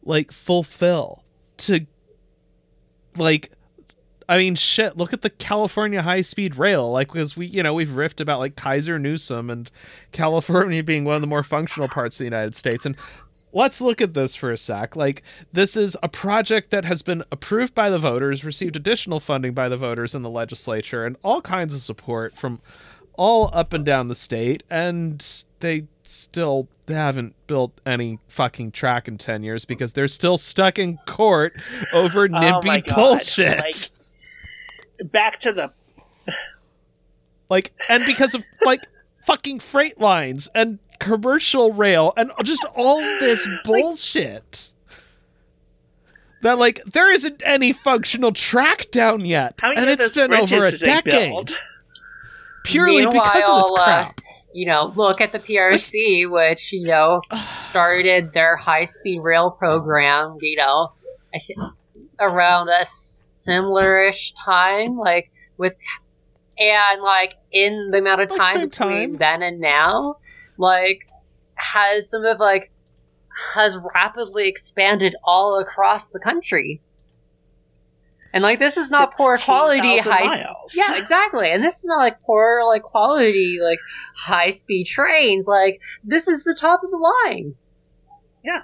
like 0.03 0.33
fulfill 0.33 1.25
to 1.59 1.87
like 3.17 3.51
I 4.29 4.37
mean, 4.39 4.55
shit. 4.57 4.97
Look 4.97 5.13
at 5.13 5.23
the 5.23 5.31
California 5.31 6.03
high 6.03 6.21
speed 6.21 6.57
rail. 6.57 6.91
Like, 6.91 7.09
because 7.09 7.37
we, 7.37 7.47
you 7.47 7.63
know, 7.63 7.73
we've 7.73 7.89
riffed 7.89 8.21
about 8.21 8.41
like 8.41 8.57
Kaiser 8.57 8.99
Newsom 8.99 9.49
and 9.49 9.71
California 10.13 10.83
being 10.85 11.05
one 11.05 11.15
of 11.15 11.21
the 11.23 11.27
more 11.27 11.43
functional 11.43 11.89
parts 11.89 12.17
of 12.17 12.19
the 12.19 12.25
United 12.25 12.55
States. 12.55 12.85
And 12.85 12.95
let's 13.55 13.81
look 13.81 14.03
at 14.03 14.13
this 14.13 14.35
for 14.35 14.53
a 14.53 14.59
sec. 14.59 14.97
Like, 14.97 15.23
this 15.53 15.77
is 15.77 15.97
a 16.03 16.09
project 16.09 16.71
that 16.71 16.85
has 16.85 17.01
been 17.01 17.25
approved 17.33 17.75
by 17.75 17.89
the 17.89 17.99
voters, 17.99 18.45
received 18.45 18.77
additional 18.77 19.19
funding 19.21 19.55
by 19.55 19.69
the 19.71 19.79
voters 19.79 20.15
in 20.15 20.21
the 20.23 20.31
legislature, 20.31 21.07
and 21.07 21.17
all 21.25 21.41
kinds 21.41 21.73
of 21.73 21.81
support 21.81 22.37
from 22.37 22.61
all 23.15 23.51
up 23.55 23.73
and 23.73 23.85
down 23.87 24.09
the 24.09 24.15
state. 24.15 24.63
And 24.69 25.25
they 25.61 25.87
still 26.03 26.69
haven't 26.87 27.35
built 27.47 27.81
any 27.87 28.19
fucking 28.29 28.73
track 28.73 29.09
in 29.09 29.17
10 29.19 29.43
years 29.43 29.65
because 29.65 29.95
they're 29.95 30.09
still 30.09 30.37
stuck 30.39 30.79
in 30.79 30.99
court 31.07 31.55
over 31.95 32.25
Oh 32.25 32.29
NIMBY 32.29 32.85
God. 32.87 32.95
bullshit. 32.95 33.59
Like, 33.59 33.75
back 35.05 35.39
to 35.41 35.53
the 35.53 35.73
Like, 37.49 37.73
and 37.89 38.05
because 38.07 38.35
of 38.35 38.45
like 38.65 38.81
fucking 39.27 39.61
freight 39.61 39.99
lines 39.99 40.49
and 40.55 40.79
commercial 40.99 41.73
rail 41.73 42.13
and 42.17 42.31
just 42.45 42.65
all 42.75 42.99
this 42.99 43.47
bullshit. 43.65 44.73
that 46.43 46.59
like 46.59 46.81
there 46.85 47.11
isn't 47.13 47.43
any 47.45 47.73
functional 47.73 48.33
track 48.33 48.91
down 48.91 49.25
yet, 49.25 49.55
how 49.59 49.69
many 49.69 49.81
and 49.81 49.91
it's 49.91 50.15
been 50.15 50.33
over 50.33 50.57
a 50.57 50.59
bridges 50.61 50.81
did 50.81 50.89
they 50.89 51.11
decade 51.11 51.31
build? 51.31 51.57
purely 52.65 53.07
because 53.07 53.19
of 53.27 53.33
this 53.33 53.45
Meanwhile, 53.45 53.75
uh, 53.77 54.01
crap. 54.03 54.21
you 54.53 54.67
know, 54.69 54.93
look 54.97 55.21
at 55.21 55.33
the 55.33 55.39
PRC, 55.39 56.31
which, 56.31 56.73
you 56.73 56.87
know, 56.87 57.21
started 57.69 58.33
their 58.33 58.57
high 58.57 58.85
speed 58.85 59.21
rail 59.21 59.51
program, 59.51 60.37
you 60.41 60.57
know, 60.57 60.93
I 61.35 61.39
think 61.39 61.59
around 62.21 62.69
a 62.69 62.85
similar-ish 63.49 64.35
time, 64.45 64.99
like 64.99 65.31
with, 65.57 65.75
and 66.59 67.03
like 67.03 67.35
in 67.51 67.91
the 67.91 67.99
amount 67.99 68.21
of 68.21 68.29
time 68.29 68.69
between 68.69 68.71
time. 68.71 69.17
then 69.17 69.43
and 69.43 69.61
now, 69.61 70.17
like 70.59 71.01
has 71.55 72.11
some 72.11 72.25
of 72.25 72.39
like 72.39 72.71
has 73.55 73.77
rapidly 73.95 74.49
expanded 74.49 75.15
all 75.25 75.59
across 75.59 76.11
the 76.11 76.19
country. 76.19 76.81
And 78.33 78.43
like 78.43 78.59
this 78.59 78.77
is 78.77 78.91
not 78.91 79.17
poor 79.17 79.39
quality 79.39 79.99
high 79.99 80.25
miles. 80.25 80.75
yeah, 80.75 80.99
exactly. 80.99 81.51
And 81.51 81.65
this 81.65 81.79
is 81.79 81.87
not 81.87 81.99
like 81.99 82.21
poor 82.23 82.63
like 82.67 82.83
quality 82.83 83.59
like 83.63 83.79
high 84.15 84.51
speed 84.51 84.85
trains. 84.85 85.47
Like 85.47 85.81
this 86.05 86.29
is 86.29 86.45
the 86.45 86.55
top 86.55 86.83
of 86.85 86.91
the 86.91 86.97
line. 87.25 87.55
Yeah. 88.45 88.63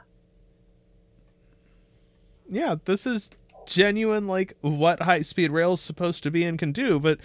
Yeah, 2.51 2.77
this 2.85 3.07
is 3.07 3.31
genuine 3.67 4.27
like 4.27 4.57
what 4.61 5.03
high 5.03 5.23
speed 5.23 5.51
rail 5.51 5.75
is 5.75 5.81
supposed 5.81 6.23
to 6.23 6.31
be 6.31 6.45
and 6.45 6.59
can 6.59 6.73
do, 6.73 6.99
but 6.99 7.19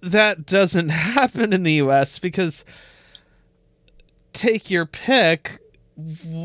that 0.00 0.46
doesn't 0.46 0.88
happen 0.90 1.52
in 1.52 1.62
the 1.62 1.74
US 1.74 2.18
because 2.18 2.64
take 4.32 4.70
your 4.70 4.86
pick 4.86 5.62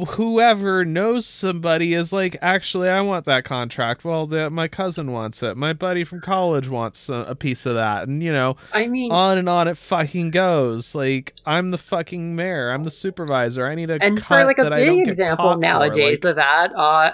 whoever 0.10 0.84
knows 0.84 1.26
somebody 1.26 1.94
is 1.94 2.12
like, 2.12 2.36
actually, 2.42 2.90
I 2.90 3.02
want 3.02 3.26
that 3.26 3.46
contract. 3.46 4.04
Well, 4.04 4.28
the, 4.28 4.50
my 4.50 4.68
cousin 4.68 5.12
wants 5.12 5.42
it. 5.42 5.56
My 5.56 5.74
buddy 5.74 6.04
from 6.04 6.22
college 6.22 6.68
wants 6.68 7.10
a, 7.10 7.26
a 7.30 7.36
piece 7.36 7.66
of 7.66 7.76
that, 7.76 8.08
and 8.08 8.22
you 8.22 8.32
know, 8.32 8.58
I 8.74 8.88
mean, 8.88 9.12
on 9.12 9.38
and 9.38 9.48
on 9.48 9.68
it 9.68 9.78
fucking 9.78 10.32
goes. 10.32 10.94
Like 10.94 11.34
I'm 11.46 11.72
the 11.72 11.78
fucking 11.78 12.36
mayor. 12.36 12.72
I'm 12.72 12.84
the 12.84 12.92
supervisor. 12.92 13.66
I 13.66 13.76
need 13.76 13.90
a 13.90 14.02
and 14.02 14.18
cut 14.18 14.28
for 14.28 14.46
like 14.46 14.60
a 14.60 14.64
that 14.64 14.74
I 14.74 14.86
don't 14.86 15.00
big 15.00 15.08
example 15.08 15.38
caught 15.38 15.56
for, 15.56 15.60
nowadays 15.60 16.24
like- 16.24 16.32
of 16.32 16.36
that, 16.36 16.76
uh, 16.76 17.14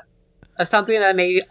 of 0.58 0.68
something 0.68 1.00
that 1.00 1.16
maybe 1.16 1.42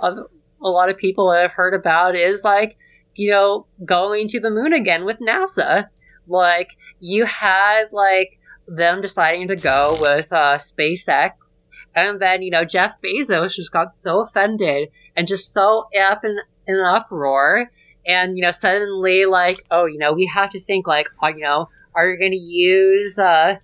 a, 0.62 0.68
lot 0.68 0.90
of 0.90 0.96
people 0.96 1.32
have 1.32 1.52
heard 1.52 1.74
about 1.74 2.16
is 2.16 2.44
like, 2.44 2.76
you 3.14 3.30
know, 3.30 3.66
going 3.84 4.28
to 4.28 4.40
the 4.40 4.50
moon 4.50 4.72
again 4.72 5.04
with 5.04 5.18
NASA. 5.18 5.88
Like, 6.26 6.68
you 7.00 7.26
had 7.26 7.86
like 7.92 8.38
them 8.66 9.02
deciding 9.02 9.48
to 9.48 9.56
go 9.56 9.98
with 10.00 10.32
uh, 10.32 10.58
SpaceX, 10.58 11.62
and 11.94 12.20
then 12.20 12.42
you 12.42 12.50
know 12.50 12.64
Jeff 12.64 12.94
Bezos 13.02 13.54
just 13.54 13.72
got 13.72 13.94
so 13.94 14.20
offended 14.20 14.88
and 15.16 15.26
just 15.26 15.52
so 15.52 15.88
up 16.00 16.24
in, 16.24 16.36
in 16.66 16.76
an 16.76 16.84
uproar, 16.84 17.70
and 18.06 18.38
you 18.38 18.42
know 18.42 18.52
suddenly 18.52 19.26
like, 19.26 19.58
oh, 19.70 19.86
you 19.86 19.98
know, 19.98 20.12
we 20.12 20.30
have 20.32 20.50
to 20.50 20.60
think 20.60 20.86
like, 20.86 21.08
oh, 21.22 21.28
you 21.28 21.40
know, 21.40 21.68
are 21.94 22.08
you 22.08 22.18
going 22.18 22.32
to 22.32 22.38
use 22.38 23.18
uh 23.18 23.56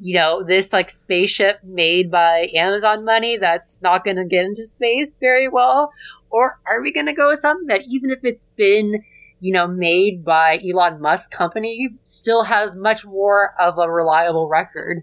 you 0.00 0.16
know, 0.16 0.42
this 0.42 0.72
like 0.72 0.90
spaceship 0.90 1.58
made 1.64 2.10
by 2.10 2.48
Amazon 2.54 3.04
money 3.04 3.36
that's 3.38 3.80
not 3.82 4.04
going 4.04 4.16
to 4.16 4.24
get 4.24 4.44
into 4.44 4.64
space 4.64 5.16
very 5.16 5.48
well? 5.48 5.92
Or 6.30 6.60
are 6.66 6.82
we 6.82 6.92
going 6.92 7.06
to 7.06 7.12
go 7.12 7.30
with 7.30 7.40
something 7.40 7.66
that 7.68 7.82
even 7.88 8.10
if 8.10 8.20
it's 8.22 8.50
been, 8.50 9.02
you 9.40 9.52
know, 9.52 9.66
made 9.66 10.24
by 10.24 10.58
Elon 10.58 11.00
Musk 11.00 11.30
company, 11.30 11.90
still 12.04 12.44
has 12.44 12.76
much 12.76 13.06
more 13.06 13.54
of 13.58 13.78
a 13.78 13.90
reliable 13.90 14.48
record? 14.48 15.02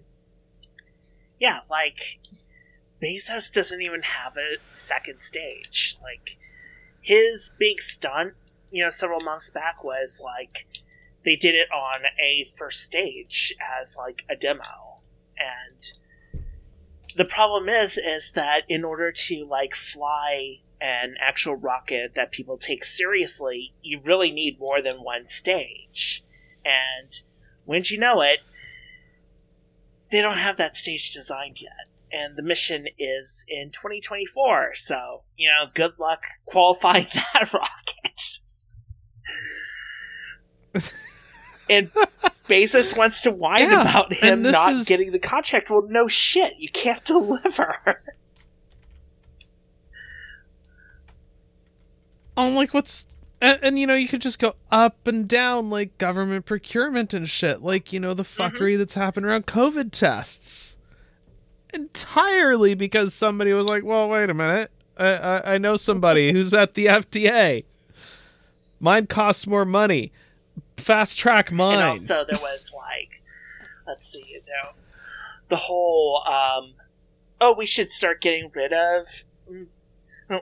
Yeah, 1.38 1.60
like 1.70 2.18
Bezos 3.02 3.52
doesn't 3.52 3.82
even 3.82 4.02
have 4.02 4.36
a 4.36 4.56
second 4.74 5.20
stage. 5.20 5.98
Like 6.02 6.38
his 7.00 7.50
big 7.58 7.80
stunt, 7.80 8.34
you 8.70 8.82
know, 8.82 8.90
several 8.90 9.20
months 9.20 9.50
back 9.50 9.84
was 9.84 10.20
like 10.22 10.66
they 11.24 11.36
did 11.36 11.54
it 11.54 11.70
on 11.72 12.02
a 12.22 12.46
first 12.56 12.82
stage 12.82 13.54
as 13.80 13.96
like 13.96 14.24
a 14.30 14.36
demo. 14.36 15.00
And 15.38 15.92
the 17.16 17.24
problem 17.24 17.68
is 17.68 17.98
is 17.98 18.32
that 18.32 18.62
in 18.68 18.84
order 18.84 19.12
to 19.12 19.44
like 19.44 19.74
fly 19.74 20.60
an 20.80 21.14
actual 21.20 21.54
rocket 21.56 22.14
that 22.14 22.32
people 22.32 22.58
take 22.58 22.84
seriously, 22.84 23.74
you 23.82 24.00
really 24.02 24.30
need 24.30 24.58
more 24.60 24.82
than 24.82 24.96
one 25.02 25.26
stage. 25.26 26.24
And 26.64 27.22
wouldn't 27.64 27.90
you 27.90 27.98
know 27.98 28.20
it, 28.22 28.40
they 30.10 30.20
don't 30.20 30.38
have 30.38 30.56
that 30.58 30.76
stage 30.76 31.10
designed 31.10 31.60
yet. 31.60 31.72
And 32.12 32.36
the 32.36 32.42
mission 32.42 32.86
is 32.98 33.44
in 33.48 33.70
2024, 33.70 34.74
so, 34.74 35.22
you 35.36 35.48
know, 35.48 35.70
good 35.74 35.92
luck 35.98 36.22
qualifying 36.44 37.06
that 37.14 37.52
rocket. 37.52 38.40
and 41.68 41.90
Bezos 42.48 42.96
wants 42.96 43.22
to 43.22 43.30
whine 43.32 43.62
Yeah, 43.62 43.80
about 43.80 44.12
him 44.12 44.42
not 44.42 44.72
is- 44.74 44.86
getting 44.86 45.10
the 45.10 45.18
contract. 45.18 45.68
Well, 45.70 45.82
no 45.88 46.06
shit, 46.06 46.54
you 46.58 46.68
can't 46.68 47.04
deliver. 47.06 48.02
I'm 52.36 52.54
like, 52.54 52.74
what's 52.74 53.06
and, 53.40 53.58
and 53.62 53.78
you 53.78 53.86
know, 53.86 53.94
you 53.94 54.08
could 54.08 54.22
just 54.22 54.38
go 54.38 54.54
up 54.70 55.06
and 55.06 55.28
down 55.28 55.68
like 55.68 55.98
government 55.98 56.46
procurement 56.46 57.12
and 57.12 57.28
shit, 57.28 57.62
like 57.62 57.92
you 57.92 58.00
know 58.00 58.14
the 58.14 58.22
fuckery 58.22 58.78
that's 58.78 58.94
happened 58.94 59.26
around 59.26 59.46
COVID 59.46 59.92
tests, 59.92 60.78
entirely 61.72 62.74
because 62.74 63.14
somebody 63.14 63.52
was 63.52 63.66
like, 63.66 63.84
well, 63.84 64.08
wait 64.08 64.30
a 64.30 64.34
minute, 64.34 64.70
I 64.96 65.12
I, 65.12 65.54
I 65.54 65.58
know 65.58 65.76
somebody 65.76 66.32
who's 66.32 66.54
at 66.54 66.74
the 66.74 66.86
FDA. 66.86 67.64
Mine 68.78 69.06
costs 69.06 69.46
more 69.46 69.64
money. 69.64 70.12
Fast 70.76 71.18
track 71.18 71.50
mine. 71.50 71.78
And 71.78 71.88
also, 71.88 72.24
there 72.28 72.40
was 72.40 72.72
like, 72.74 73.22
let's 73.86 74.06
see, 74.08 74.24
you 74.28 74.40
know, 74.40 74.72
the 75.48 75.56
whole, 75.56 76.22
um, 76.26 76.74
oh, 77.40 77.54
we 77.56 77.64
should 77.64 77.90
start 77.90 78.20
getting 78.20 78.50
rid 78.54 78.72
of, 78.72 79.24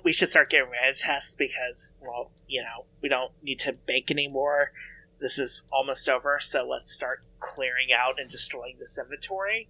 we 0.04 0.12
should 0.12 0.28
start 0.28 0.50
getting 0.50 0.70
rid 0.70 0.88
of 0.88 0.98
tests 0.98 1.34
because, 1.34 1.94
well, 2.00 2.30
you 2.48 2.62
know, 2.62 2.86
we 3.02 3.08
don't 3.08 3.32
need 3.42 3.58
to 3.60 3.76
make 3.86 4.10
anymore. 4.10 4.72
This 5.20 5.38
is 5.38 5.64
almost 5.72 6.08
over, 6.08 6.38
so 6.40 6.66
let's 6.66 6.92
start 6.92 7.20
clearing 7.38 7.88
out 7.96 8.18
and 8.18 8.28
destroying 8.28 8.76
this 8.78 8.98
inventory. 8.98 9.68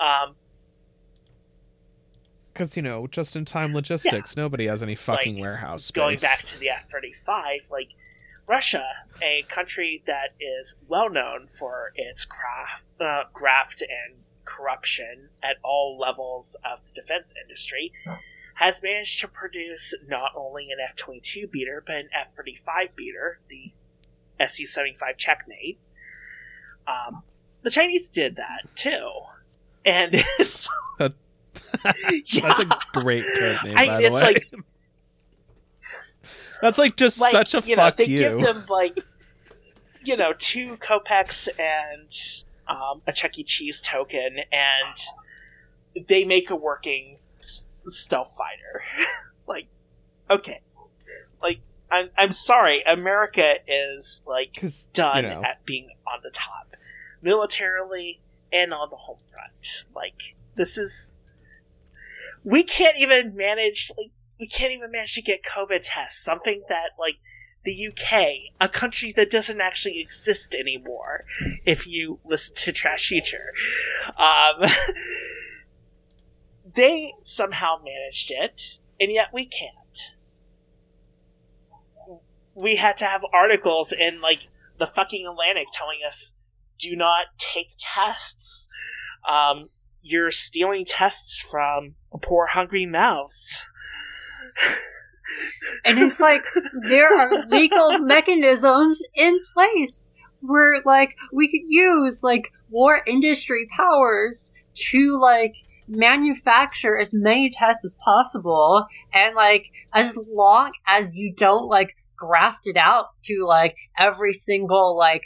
Um, 0.00 0.36
Because 2.52 2.76
you 2.76 2.82
know, 2.82 3.06
just 3.06 3.34
in 3.36 3.44
time 3.44 3.74
logistics, 3.74 4.36
nobody 4.36 4.66
has 4.66 4.82
any 4.82 4.94
fucking 4.94 5.34
Like, 5.36 5.42
warehouse 5.42 5.84
space. 5.84 5.96
going 6.00 6.18
back 6.18 6.38
to 6.40 6.58
the 6.58 6.68
F 6.70 6.88
35, 6.90 7.62
like 7.70 7.88
Russia, 8.46 8.84
a 9.22 9.44
country 9.48 10.02
that 10.06 10.34
is 10.40 10.76
well 10.86 11.08
known 11.10 11.48
for 11.48 11.92
its 11.94 12.24
craft, 12.24 12.88
uh, 13.00 13.24
graft 13.32 13.82
and 13.82 14.18
corruption 14.44 15.30
at 15.42 15.56
all 15.62 15.96
levels 15.98 16.56
of 16.64 16.84
the 16.86 16.92
defense 16.92 17.32
industry, 17.42 17.92
has 18.54 18.82
managed 18.82 19.20
to 19.20 19.28
produce 19.28 19.94
not 20.08 20.32
only 20.36 20.70
an 20.70 20.78
F 20.82 20.94
22 20.96 21.46
beater, 21.46 21.82
but 21.84 21.96
an 21.96 22.08
F 22.18 22.34
35 22.34 22.94
beater, 22.94 23.38
the 23.48 23.72
Su 24.46 24.66
75 24.66 25.16
Checkmate. 25.16 25.78
Um, 26.86 27.22
the 27.62 27.70
Chinese 27.70 28.08
did 28.10 28.36
that 28.36 28.74
too. 28.74 29.08
And 29.84 30.10
it's. 30.38 30.68
That- 30.98 31.14
yeah. 32.26 32.40
That's 32.40 32.60
a 32.60 32.78
great 32.92 33.24
code 33.38 33.64
name, 33.64 33.74
I 33.76 33.86
by 33.86 34.02
the 34.02 34.10
way. 34.12 34.22
like 34.22 34.54
That's 36.60 36.78
like 36.78 36.96
just 36.96 37.20
like, 37.20 37.32
such 37.32 37.54
a 37.54 37.60
you 37.66 37.76
know, 37.76 37.82
fuck 37.82 37.96
they 37.96 38.04
you. 38.06 38.16
give 38.16 38.40
them 38.40 38.64
like 38.68 38.98
you 40.04 40.16
know 40.16 40.32
two 40.38 40.76
kopecks 40.76 41.48
and 41.58 42.10
um, 42.68 43.02
a 43.06 43.12
Chuck 43.12 43.38
E. 43.38 43.44
Cheese 43.44 43.80
token, 43.80 44.40
and 44.52 46.06
they 46.08 46.24
make 46.24 46.50
a 46.50 46.56
working 46.56 47.18
stealth 47.86 48.34
fighter. 48.36 48.82
like, 49.46 49.68
okay, 50.30 50.60
like 51.42 51.60
I'm 51.90 52.10
I'm 52.16 52.32
sorry, 52.32 52.82
America 52.82 53.56
is 53.66 54.22
like 54.26 54.62
done 54.92 55.24
you 55.24 55.30
know. 55.30 55.42
at 55.44 55.64
being 55.64 55.90
on 56.06 56.20
the 56.22 56.30
top, 56.30 56.76
militarily 57.20 58.20
and 58.52 58.72
on 58.72 58.88
the 58.90 58.96
home 58.96 59.18
front. 59.24 59.86
Like 59.94 60.36
this 60.56 60.78
is 60.78 61.14
we 62.44 62.62
can't 62.62 62.98
even 62.98 63.34
manage 63.36 63.90
like 63.96 64.10
we 64.40 64.46
can't 64.46 64.72
even 64.72 64.90
manage 64.90 65.14
to 65.14 65.22
get 65.22 65.42
COVID 65.42 65.80
tests. 65.82 66.22
Something 66.22 66.62
that 66.68 66.90
like 66.98 67.16
the 67.64 67.88
UK, 67.88 68.52
a 68.60 68.68
country 68.68 69.12
that 69.14 69.30
doesn't 69.30 69.60
actually 69.60 70.00
exist 70.00 70.54
anymore, 70.54 71.24
if 71.64 71.86
you 71.86 72.18
listen 72.24 72.54
to 72.56 72.72
TrashFuture, 72.72 73.50
um, 74.16 74.68
they 76.74 77.12
somehow 77.22 77.76
managed 77.82 78.30
it, 78.30 78.78
and 79.00 79.10
yet 79.10 79.28
we 79.32 79.46
can't. 79.46 80.16
We 82.54 82.76
had 82.76 82.96
to 82.98 83.04
have 83.04 83.24
articles 83.32 83.92
in 83.92 84.20
like 84.20 84.48
the 84.78 84.86
fucking 84.86 85.26
Atlantic 85.26 85.68
telling 85.72 85.98
us, 86.06 86.34
"Do 86.78 86.94
not 86.96 87.26
take 87.38 87.74
tests." 87.78 88.68
Um, 89.26 89.70
you're 90.02 90.30
stealing 90.30 90.84
tests 90.84 91.38
from 91.38 91.94
a 92.12 92.18
poor 92.18 92.46
hungry 92.46 92.86
mouths. 92.86 93.64
And 95.84 95.98
it's 95.98 96.20
like 96.20 96.42
there 96.88 97.08
are 97.08 97.46
legal 97.46 97.98
mechanisms 98.00 99.02
in 99.14 99.40
place 99.54 100.12
where 100.40 100.80
like 100.84 101.16
we 101.32 101.48
could 101.48 101.66
use 101.68 102.22
like 102.22 102.52
war 102.70 103.02
industry 103.06 103.68
powers 103.76 104.52
to 104.74 105.18
like 105.20 105.54
manufacture 105.88 106.96
as 106.96 107.12
many 107.12 107.50
tests 107.50 107.84
as 107.84 107.94
possible 108.04 108.86
and 109.12 109.34
like 109.34 109.66
as 109.92 110.16
long 110.16 110.72
as 110.86 111.14
you 111.14 111.34
don't 111.36 111.68
like 111.68 111.96
graft 112.16 112.60
it 112.64 112.76
out 112.76 113.06
to 113.24 113.44
like 113.46 113.76
every 113.98 114.32
single 114.32 114.96
like 114.96 115.22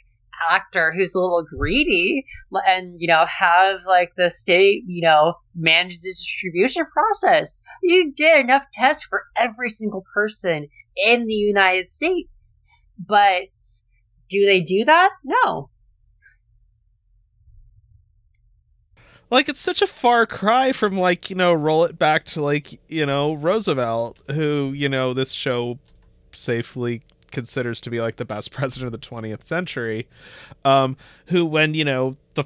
actor 0.51 0.93
who's 0.95 1.15
a 1.15 1.19
little 1.19 1.45
greedy 1.45 2.25
and 2.67 2.97
you 2.99 3.07
know 3.07 3.25
have 3.27 3.81
like 3.87 4.13
the 4.17 4.29
state 4.29 4.83
you 4.87 5.03
know 5.03 5.35
manage 5.55 6.01
the 6.03 6.11
distribution 6.11 6.85
process. 6.93 7.63
You 7.83 8.13
get 8.13 8.41
enough 8.41 8.67
tests 8.73 9.05
for 9.05 9.25
every 9.35 9.69
single 9.69 10.05
person 10.15 10.69
in 10.97 11.27
the 11.27 11.35
united 11.35 11.89
states. 11.89 12.63
But 12.99 13.49
do 14.29 14.45
they 14.47 14.61
do 14.61 14.85
that? 14.87 15.11
No 15.23 15.71
like 19.31 19.49
it's 19.49 19.61
such 19.61 19.83
a 19.83 19.87
far 19.87 20.27
cry 20.27 20.73
from 20.73 20.99
like 20.99 21.31
you 21.31 21.37
know 21.37 21.53
roll 21.53 21.85
it 21.85 21.99
back 21.99 22.25
to 22.25 22.43
like 22.43 22.81
you 22.89 23.07
know 23.07 23.35
roosevelt 23.35 24.19
who 24.33 24.73
you 24.75 24.89
know 24.89 25.13
this 25.13 25.33
show 25.33 25.79
safely 26.33 27.03
considers 27.31 27.81
to 27.81 27.91
be 27.91 28.01
like 28.01 28.17
the 28.17 28.25
best 28.25 28.51
president 28.53 28.93
of 28.95 29.01
the 29.01 29.07
20th 29.07 29.47
century 29.47 30.07
um 30.65 30.97
who 31.27 31.45
when 31.45 31.75
you 31.75 31.85
know 31.85 32.17
the 32.35 32.45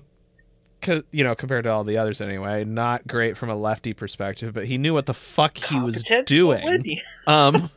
co- 0.80 1.02
you 1.10 1.24
know, 1.24 1.34
compared 1.34 1.64
to 1.64 1.70
all 1.70 1.84
the 1.84 1.96
others 1.96 2.20
anyway, 2.20 2.64
not 2.64 3.06
great 3.06 3.36
from 3.36 3.50
a 3.50 3.56
lefty 3.56 3.92
perspective, 3.92 4.54
but 4.54 4.66
he 4.66 4.78
knew 4.78 4.94
what 4.94 5.06
the 5.06 5.14
fuck 5.14 5.58
he 5.58 5.78
was 5.78 5.96
Competence 5.96 6.30
will 6.38 6.48
win 6.48 6.82
doing. 6.82 6.98
um 7.26 7.70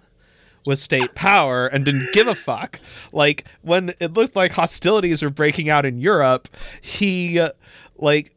with 0.65 0.79
state 0.79 1.13
power 1.13 1.67
and 1.67 1.83
didn't 1.83 2.07
give 2.13 2.27
a 2.27 2.35
fuck. 2.35 2.79
Like 3.11 3.45
when 3.61 3.93
it 3.99 4.13
looked 4.13 4.35
like 4.35 4.53
hostilities 4.53 5.21
were 5.21 5.29
breaking 5.29 5.69
out 5.69 5.85
in 5.85 5.99
Europe, 5.99 6.47
he 6.81 7.39
uh, 7.39 7.49
like 7.97 8.33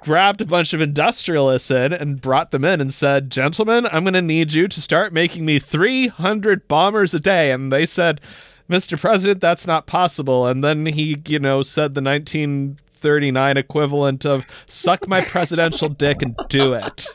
grabbed 0.00 0.40
a 0.40 0.44
bunch 0.46 0.72
of 0.72 0.80
industrialists 0.80 1.70
in 1.70 1.92
and 1.92 2.20
brought 2.20 2.50
them 2.50 2.64
in 2.64 2.80
and 2.80 2.92
said, 2.92 3.30
"Gentlemen, 3.30 3.86
I'm 3.92 4.04
going 4.04 4.14
to 4.14 4.22
need 4.22 4.52
you 4.52 4.68
to 4.68 4.80
start 4.80 5.12
making 5.12 5.44
me 5.44 5.58
300 5.58 6.66
bombers 6.68 7.14
a 7.14 7.20
day." 7.20 7.52
And 7.52 7.70
they 7.72 7.86
said, 7.86 8.20
"Mr. 8.68 8.98
President, 9.00 9.40
that's 9.40 9.66
not 9.66 9.86
possible." 9.86 10.46
And 10.46 10.62
then 10.64 10.86
he, 10.86 11.20
you 11.26 11.38
know, 11.38 11.62
said 11.62 11.94
the 11.94 12.00
1939 12.02 13.56
equivalent 13.56 14.24
of 14.24 14.46
"suck 14.66 15.06
my 15.06 15.20
presidential 15.20 15.88
dick 15.88 16.22
and 16.22 16.34
do 16.48 16.72
it." 16.72 17.06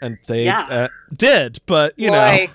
And 0.00 0.18
they 0.26 0.44
Yeah. 0.44 0.66
uh, 0.70 0.88
did, 1.16 1.58
but 1.66 1.92
you 1.96 2.10
know, 2.10 2.46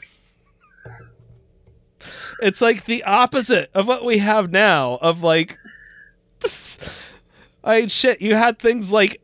it's 2.41 2.61
like 2.61 2.85
the 2.85 3.03
opposite 3.03 3.69
of 3.73 3.87
what 3.87 4.05
we 4.05 4.19
have 4.19 4.51
now 4.51 4.97
of 5.01 5.23
like 5.23 5.57
I 7.63 7.87
shit, 7.87 8.21
you 8.21 8.35
had 8.35 8.59
things 8.59 8.91
like 8.91 9.21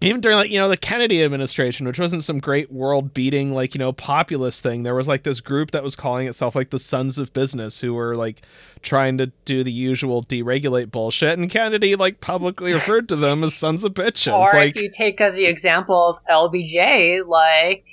even 0.00 0.20
during 0.20 0.36
like 0.36 0.50
you 0.50 0.58
know 0.58 0.68
the 0.68 0.76
Kennedy 0.76 1.24
administration, 1.24 1.86
which 1.86 1.98
wasn't 1.98 2.22
some 2.22 2.38
great 2.38 2.70
world 2.70 3.12
beating 3.14 3.52
like 3.52 3.74
you 3.74 3.78
know 3.78 3.92
populist 3.92 4.62
thing, 4.62 4.84
there 4.84 4.94
was 4.94 5.08
like 5.08 5.24
this 5.24 5.40
group 5.40 5.72
that 5.72 5.82
was 5.82 5.96
calling 5.96 6.28
itself 6.28 6.54
like 6.54 6.70
the 6.70 6.78
Sons 6.78 7.18
of 7.18 7.32
Business, 7.32 7.80
who 7.80 7.94
were 7.94 8.14
like 8.14 8.42
trying 8.82 9.18
to 9.18 9.26
do 9.44 9.64
the 9.64 9.72
usual 9.72 10.22
deregulate 10.22 10.90
bullshit, 10.90 11.38
and 11.38 11.50
Kennedy 11.50 11.96
like 11.96 12.20
publicly 12.20 12.72
referred 12.72 13.08
to 13.08 13.16
them 13.16 13.42
as 13.42 13.54
sons 13.54 13.82
of 13.82 13.94
bitches. 13.94 14.32
or 14.32 14.52
like 14.52 14.76
if 14.76 14.82
you 14.82 14.90
take 14.90 15.20
uh, 15.20 15.30
the 15.30 15.46
example 15.46 16.10
of 16.10 16.18
LBJ, 16.30 17.26
like, 17.26 17.84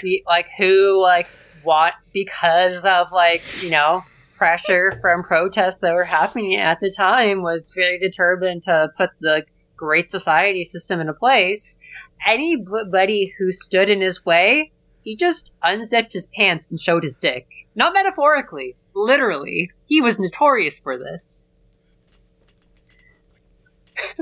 the, 0.00 0.24
like 0.26 0.48
who 0.58 1.00
like 1.00 1.28
what 1.62 1.94
because 2.12 2.84
of 2.84 3.12
like 3.12 3.44
you 3.62 3.70
know 3.70 4.02
pressure 4.42 4.90
from 5.00 5.22
protests 5.22 5.78
that 5.82 5.94
were 5.94 6.02
happening 6.02 6.56
at 6.56 6.80
the 6.80 6.90
time 6.90 7.42
was 7.42 7.70
very 7.70 7.96
determined 8.00 8.60
to 8.60 8.90
put 8.96 9.10
the 9.20 9.44
great 9.76 10.10
society 10.10 10.64
system 10.64 10.98
into 10.98 11.14
place. 11.14 11.78
Anybody 12.26 13.32
who 13.38 13.52
stood 13.52 13.88
in 13.88 14.00
his 14.00 14.24
way, 14.24 14.72
he 15.04 15.14
just 15.14 15.52
unzipped 15.62 16.12
his 16.12 16.26
pants 16.26 16.72
and 16.72 16.80
showed 16.80 17.04
his 17.04 17.18
dick. 17.18 17.46
Not 17.76 17.94
metaphorically, 17.94 18.74
literally. 18.96 19.70
He 19.86 20.00
was 20.00 20.18
notorious 20.18 20.80
for 20.80 20.98
this. 20.98 21.52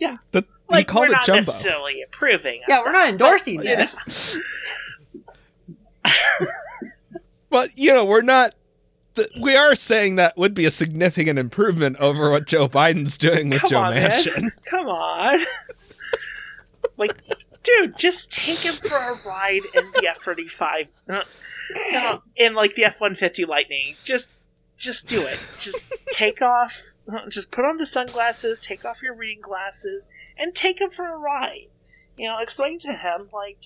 that 0.00 0.18
he 0.34 0.48
Like 0.68 0.88
called 0.88 1.02
we're 1.02 1.12
it 1.12 1.12
not 1.12 1.26
jumbo. 1.26 1.40
necessarily 1.42 2.02
approving. 2.02 2.60
Yeah, 2.66 2.80
we're 2.80 2.86
that, 2.86 2.92
not 2.92 3.08
endorsing 3.08 3.58
but, 3.58 3.66
this. 3.66 4.36
But 7.54 7.78
you 7.78 7.94
know, 7.94 8.04
we're 8.04 8.22
not. 8.22 8.52
Th- 9.14 9.30
We 9.40 9.56
are 9.56 9.74
saying 9.74 10.16
that 10.16 10.36
would 10.36 10.54
be 10.54 10.64
a 10.64 10.70
significant 10.70 11.38
improvement 11.38 11.96
over 11.98 12.30
what 12.30 12.46
Joe 12.46 12.68
Biden's 12.68 13.16
doing 13.18 13.50
with 13.50 13.60
Come 13.60 13.70
Joe 13.70 13.78
on, 13.80 13.94
man. 13.94 14.10
Manchin. 14.10 14.48
Come 14.66 14.86
on. 14.88 15.40
like, 16.96 17.16
dude, 17.62 17.96
just 17.96 18.30
take 18.32 18.58
him 18.58 18.74
for 18.74 18.96
a 18.96 19.14
ride 19.26 19.62
in 19.74 19.90
the 19.92 20.08
F 20.08 20.22
thirty 20.22 20.48
five. 20.48 20.88
In 22.36 22.54
like 22.54 22.74
the 22.74 22.84
F 22.84 23.00
one 23.00 23.14
fifty 23.14 23.44
Lightning. 23.44 23.94
Just, 24.04 24.30
just 24.76 25.06
do 25.08 25.22
it. 25.22 25.38
Just 25.58 25.78
take 26.12 26.42
off. 26.42 26.80
uh, 27.10 27.28
Just 27.28 27.50
put 27.50 27.64
on 27.64 27.78
the 27.78 27.86
sunglasses. 27.86 28.60
Take 28.60 28.84
off 28.84 29.02
your 29.02 29.14
reading 29.14 29.40
glasses, 29.42 30.06
and 30.36 30.54
take 30.54 30.80
him 30.80 30.90
for 30.90 31.06
a 31.06 31.16
ride. 31.16 31.68
You 32.16 32.28
know, 32.28 32.38
explain 32.40 32.78
to 32.80 32.92
him 32.92 33.28
like. 33.32 33.58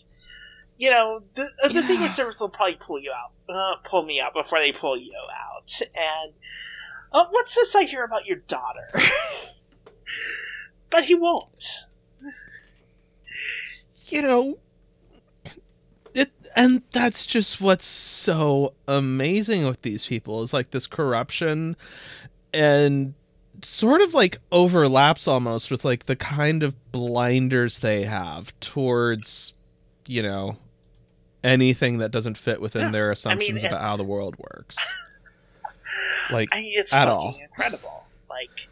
You 0.79 0.91
know, 0.91 1.23
the, 1.35 1.49
uh, 1.63 1.69
the 1.69 1.83
Secret 1.83 2.13
Service 2.13 2.41
will 2.41 2.49
probably 2.49 2.79
pull 2.81 3.01
you 3.01 3.13
out, 3.13 3.33
uh, 3.53 3.77
pull 3.85 4.05
me 4.05 4.21
out 4.21 4.33
before 4.33 4.61
they 4.61 4.73
pull 4.73 4.97
you 4.97 5.13
out. 5.29 5.73
And 5.95 6.33
uh, 7.13 7.25
what's 7.31 7.55
this 7.55 7.75
I 7.75 7.83
hear 7.83 8.05
about 8.05 8.27
your 8.27 8.37
daughter? 8.37 8.89
but 10.91 11.05
he 11.05 11.15
won't. 11.15 11.65
You 14.07 14.23
know, 14.23 14.59
it, 16.15 16.31
and 16.57 16.83
that's 16.93 17.27
just 17.27 17.61
what's 17.61 17.85
so 17.85 18.73
amazing 18.87 19.67
with 19.67 19.83
these 19.83 20.07
people 20.07 20.43
is 20.43 20.53
like 20.53 20.71
this 20.71 20.87
corruption, 20.87 21.77
and 22.55 23.15
sort 23.63 24.01
of 24.01 24.15
like 24.15 24.39
overlaps 24.53 25.29
almost 25.29 25.71
with 25.71 25.85
like 25.85 26.07
the 26.07 26.17
kind 26.17 26.63
of 26.63 26.93
blinders 26.93 27.81
they 27.81 28.05
have 28.05 28.59
towards, 28.61 29.53
you 30.07 30.23
know, 30.23 30.57
anything 31.45 31.99
that 31.99 32.11
doesn't 32.11 32.37
fit 32.39 32.61
within 32.61 32.83
Yeah, 32.83 32.91
their 32.91 33.11
assumptions 33.11 33.65
about 33.65 33.81
how 33.81 33.97
the 33.97 34.05
world 34.09 34.37
works. 34.39 34.77
Like 36.31 36.51
I 36.53 36.61
mean, 36.61 36.73
it's 36.77 36.93
at 36.93 37.07
fucking 37.09 37.11
all. 37.11 37.39
incredible. 37.43 38.05
Like, 38.29 38.69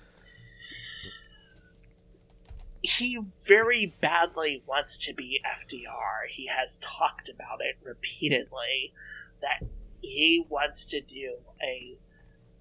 he 2.82 3.18
very 3.46 3.94
badly 4.00 4.62
wants 4.66 4.98
to 5.06 5.14
be 5.14 5.40
FDR. 5.44 6.28
He 6.28 6.46
has 6.48 6.78
talked 6.78 7.28
about 7.30 7.60
it 7.60 7.76
repeatedly 7.82 8.92
that 9.40 9.66
he 10.02 10.44
wants 10.48 10.84
to 10.86 11.00
do 11.00 11.36
a 11.62 11.96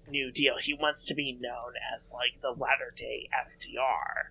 New 0.08 0.32
Deal. 0.32 0.54
He 0.58 0.72
wants 0.72 1.04
to 1.06 1.14
be 1.14 1.32
known 1.32 1.74
as 1.94 2.12
like 2.14 2.40
the 2.40 2.50
latter 2.58 2.92
day 2.96 3.28
FDR. 3.34 4.30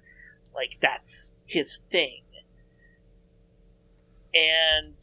Like 0.54 0.80
that's 0.82 1.36
his 1.46 1.78
thing. 1.92 2.24
And 4.34 4.96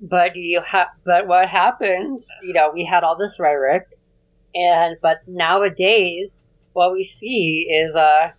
But 0.00 0.36
you 0.36 0.60
ha- 0.60 0.90
but 1.04 1.26
what 1.26 1.48
happened? 1.48 2.22
You 2.42 2.52
know, 2.54 2.70
we 2.72 2.84
had 2.84 3.04
all 3.04 3.16
this 3.16 3.38
rhetoric, 3.40 3.84
and 4.54 4.96
but 5.02 5.18
nowadays, 5.26 6.42
what 6.72 6.92
we 6.92 7.04
see 7.04 7.68
is 7.70 7.96
uh, 7.96 8.32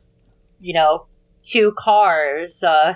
you 0.60 0.74
know, 0.74 1.07
two 1.43 1.74
cars, 1.78 2.64
uh, 2.64 2.95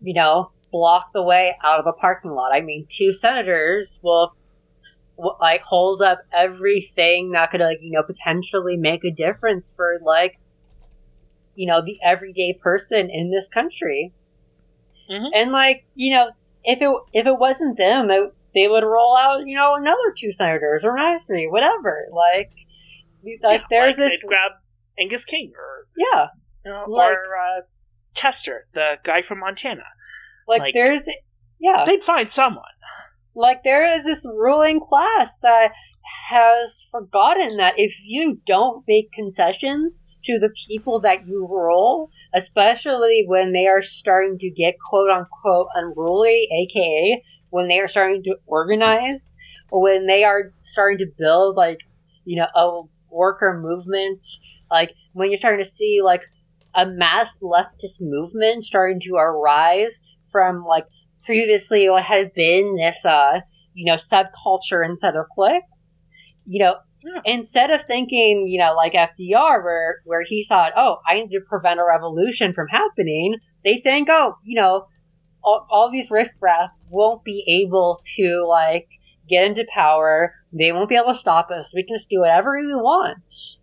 you 0.00 0.14
know, 0.14 0.52
block 0.72 1.06
the 1.14 1.22
way 1.22 1.56
out 1.64 1.80
of 1.80 1.86
a 1.86 1.92
parking 1.94 2.32
lot. 2.32 2.52
I 2.54 2.60
mean, 2.62 2.86
two 2.90 3.12
senators 3.12 3.98
will, 4.02 4.32
like 5.40 5.62
hold 5.62 6.02
up 6.02 6.20
everything 6.32 7.32
that 7.32 7.50
could 7.50 7.60
like 7.60 7.78
you 7.82 7.92
know 7.92 8.02
potentially 8.04 8.76
make 8.76 9.04
a 9.04 9.10
difference 9.12 9.72
for 9.76 9.98
like, 10.02 10.34
you 11.54 11.66
know, 11.66 11.82
the 11.84 11.98
everyday 12.02 12.54
person 12.62 13.10
in 13.10 13.30
this 13.30 13.48
country. 13.48 14.12
Mhm. 15.10 15.30
And 15.34 15.52
like 15.52 15.84
you 15.94 16.10
know, 16.14 16.30
if 16.64 16.80
it 16.80 16.90
if 17.12 17.26
it 17.26 17.38
wasn't 17.38 17.76
them, 17.76 18.10
it, 18.10 18.34
they 18.54 18.68
would 18.68 18.84
roll 18.84 19.16
out 19.16 19.46
you 19.46 19.56
know 19.56 19.74
another 19.74 20.14
two 20.16 20.32
senators 20.32 20.84
or 20.84 20.96
another 20.96 21.20
three, 21.26 21.46
whatever. 21.46 22.06
Like, 22.10 22.52
like 23.42 23.60
yeah, 23.60 23.66
there's 23.70 23.98
like, 23.98 24.10
this 24.10 24.22
grab 24.22 24.52
Angus 24.98 25.24
King 25.24 25.52
or 25.56 25.86
yeah, 25.96 26.26
uh, 26.70 26.84
Like- 26.88 27.10
or 27.12 27.36
uh, 27.36 27.60
Tester, 28.14 28.66
the 28.72 28.96
guy 29.02 29.22
from 29.22 29.40
Montana. 29.40 29.84
like, 30.46 30.60
Like- 30.60 30.74
there's 30.74 31.08
yeah, 31.60 31.84
They'd 31.86 32.02
find 32.02 32.30
someone. 32.30 32.64
like 33.34 33.62
there 33.64 33.96
is 33.96 34.04
this 34.04 34.26
ruling 34.26 34.80
class 34.80 35.38
that 35.40 35.72
has 36.28 36.86
forgotten 36.90 37.56
that 37.56 37.74
if 37.76 37.98
you 38.02 38.40
don't 38.46 38.84
make 38.86 39.12
concessions 39.12 40.04
to 40.24 40.38
the 40.38 40.50
people 40.68 41.00
that 41.00 41.26
you 41.26 41.46
rule, 41.48 42.10
especially 42.34 43.24
when 43.26 43.52
they 43.52 43.66
are 43.66 43.82
starting 43.82 44.38
to 44.38 44.50
get 44.50 44.74
quote 44.78 45.10
unquote 45.10 45.68
unruly, 45.74 46.48
aka 46.52 47.22
when 47.50 47.68
they 47.68 47.78
are 47.78 47.88
starting 47.88 48.22
to 48.24 48.36
organize, 48.46 49.36
or 49.70 49.80
when 49.82 50.06
they 50.06 50.24
are 50.24 50.52
starting 50.64 50.98
to 50.98 51.06
build 51.16 51.56
like, 51.56 51.78
you 52.24 52.36
know, 52.36 52.48
a 52.54 52.82
worker 53.10 53.60
movement, 53.62 54.26
like 54.70 54.92
when 55.12 55.30
you're 55.30 55.38
starting 55.38 55.62
to 55.62 55.70
see 55.70 56.00
like 56.02 56.22
a 56.74 56.84
mass 56.84 57.38
leftist 57.40 58.00
movement 58.00 58.64
starting 58.64 59.00
to 59.00 59.14
arise 59.14 60.02
from 60.32 60.64
like 60.64 60.86
previously 61.24 61.88
what 61.88 62.02
had 62.02 62.34
been 62.34 62.76
this 62.76 63.04
uh 63.04 63.40
you 63.72 63.86
know 63.86 63.94
subculture 63.94 64.84
instead 64.84 65.16
of 65.16 65.26
cliques 65.34 66.08
you 66.44 66.58
know 66.58 66.74
Yeah. 67.04 67.20
instead 67.24 67.70
of 67.70 67.82
thinking 67.82 68.46
you 68.48 68.58
know 68.58 68.74
like 68.74 68.94
fdr 68.94 69.62
where 69.62 69.96
where 70.04 70.22
he 70.22 70.46
thought 70.48 70.72
oh 70.76 70.98
i 71.06 71.14
need 71.14 71.28
to 71.30 71.40
prevent 71.46 71.78
a 71.78 71.84
revolution 71.84 72.54
from 72.54 72.68
happening 72.68 73.36
they 73.62 73.76
think 73.78 74.08
oh 74.10 74.36
you 74.42 74.58
know 74.58 74.86
all, 75.42 75.66
all 75.70 75.90
these 75.90 76.10
riffraff 76.10 76.70
won't 76.88 77.22
be 77.24 77.44
able 77.66 78.00
to 78.16 78.46
like 78.48 78.88
get 79.28 79.44
into 79.46 79.66
power 79.74 80.34
they 80.52 80.72
won't 80.72 80.88
be 80.88 80.96
able 80.96 81.12
to 81.12 81.18
stop 81.18 81.50
us 81.50 81.74
we 81.74 81.82
can 81.84 81.94
just 81.96 82.08
do 82.08 82.20
whatever 82.20 82.58
we 82.58 82.74
want 82.74 83.58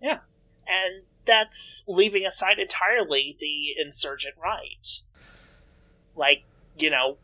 Yeah, 0.00 0.18
And 0.66 1.04
that's 1.24 1.82
leaving 1.88 2.26
aside 2.26 2.58
entirely 2.58 3.36
the 3.40 3.80
insurgent 3.82 4.34
right. 4.42 5.02
Like, 6.14 6.44
you 6.78 6.90
know, 6.90 7.16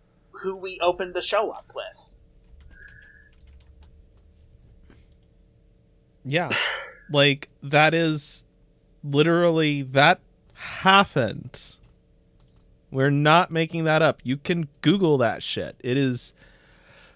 who 0.42 0.56
we 0.56 0.78
opened 0.80 1.14
the 1.14 1.20
show 1.20 1.50
up 1.50 1.72
with. 1.74 2.14
Yeah. 6.30 6.50
like 7.10 7.48
that 7.62 7.92
is 7.92 8.44
literally 9.02 9.82
that 9.82 10.20
happened. 10.54 11.76
We're 12.90 13.10
not 13.10 13.50
making 13.50 13.84
that 13.84 14.02
up. 14.02 14.20
You 14.22 14.36
can 14.36 14.68
Google 14.82 15.18
that 15.18 15.42
shit. 15.42 15.76
It 15.80 15.96
is 15.96 16.32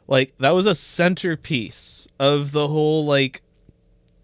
like 0.06 0.36
that 0.38 0.50
was 0.50 0.66
a 0.66 0.74
centerpiece 0.74 2.08
of 2.18 2.52
the 2.52 2.68
whole 2.68 3.04
like 3.06 3.42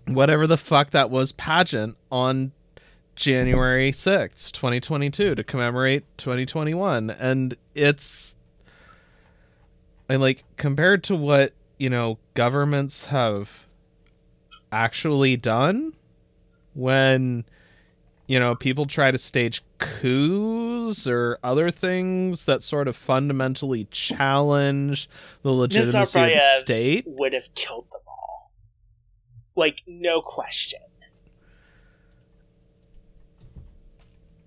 whatever 0.07 0.47
the 0.47 0.57
fuck 0.57 0.91
that 0.91 1.09
was 1.09 1.33
pageant 1.33 1.97
on 2.11 2.53
January 3.15 3.93
6th, 3.93 4.51
2022 4.53 5.35
to 5.35 5.45
commemorate 5.45 6.05
2021 6.17 7.11
and 7.11 7.57
it's 7.75 8.35
and 10.09 10.21
like 10.21 10.43
compared 10.57 11.05
to 11.05 11.15
what, 11.15 11.53
you 11.79 11.89
know, 11.89 12.19
governments 12.35 13.07
have 13.07 13.67
actually 14.73 15.37
done 15.37 15.95
when 16.75 17.45
you 18.31 18.39
know, 18.39 18.55
people 18.55 18.87
try 18.87 19.11
to 19.11 19.19
stage 19.19 19.61
coups 19.79 21.05
or 21.05 21.41
other 21.43 21.69
things 21.69 22.45
that 22.45 22.63
sort 22.63 22.87
of 22.87 22.95
fundamentally 22.95 23.89
challenge 23.91 25.11
the 25.43 25.51
legitimacy 25.51 26.21
of 26.21 26.29
the 26.29 26.61
state. 26.61 27.05
Would 27.09 27.33
have 27.33 27.53
killed 27.57 27.87
them 27.91 28.03
all, 28.07 28.53
like 29.57 29.83
no 29.85 30.23
question. 30.23 30.79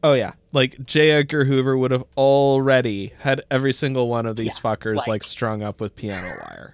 Oh 0.01 0.13
yeah, 0.13 0.32
like 0.53 0.86
J. 0.86 1.11
Edgar 1.11 1.43
Hoover 1.43 1.78
would 1.78 1.91
have 1.91 2.05
already 2.15 3.11
had 3.19 3.41
every 3.51 3.74
single 3.74 4.07
one 4.07 4.26
of 4.26 4.38
these 4.38 4.55
yeah, 4.55 4.61
fuckers 4.61 4.95
like, 4.95 5.07
like 5.07 5.24
strung 5.24 5.61
up 5.61 5.82
with 5.82 5.93
piano 5.93 6.30
wire. 6.47 6.74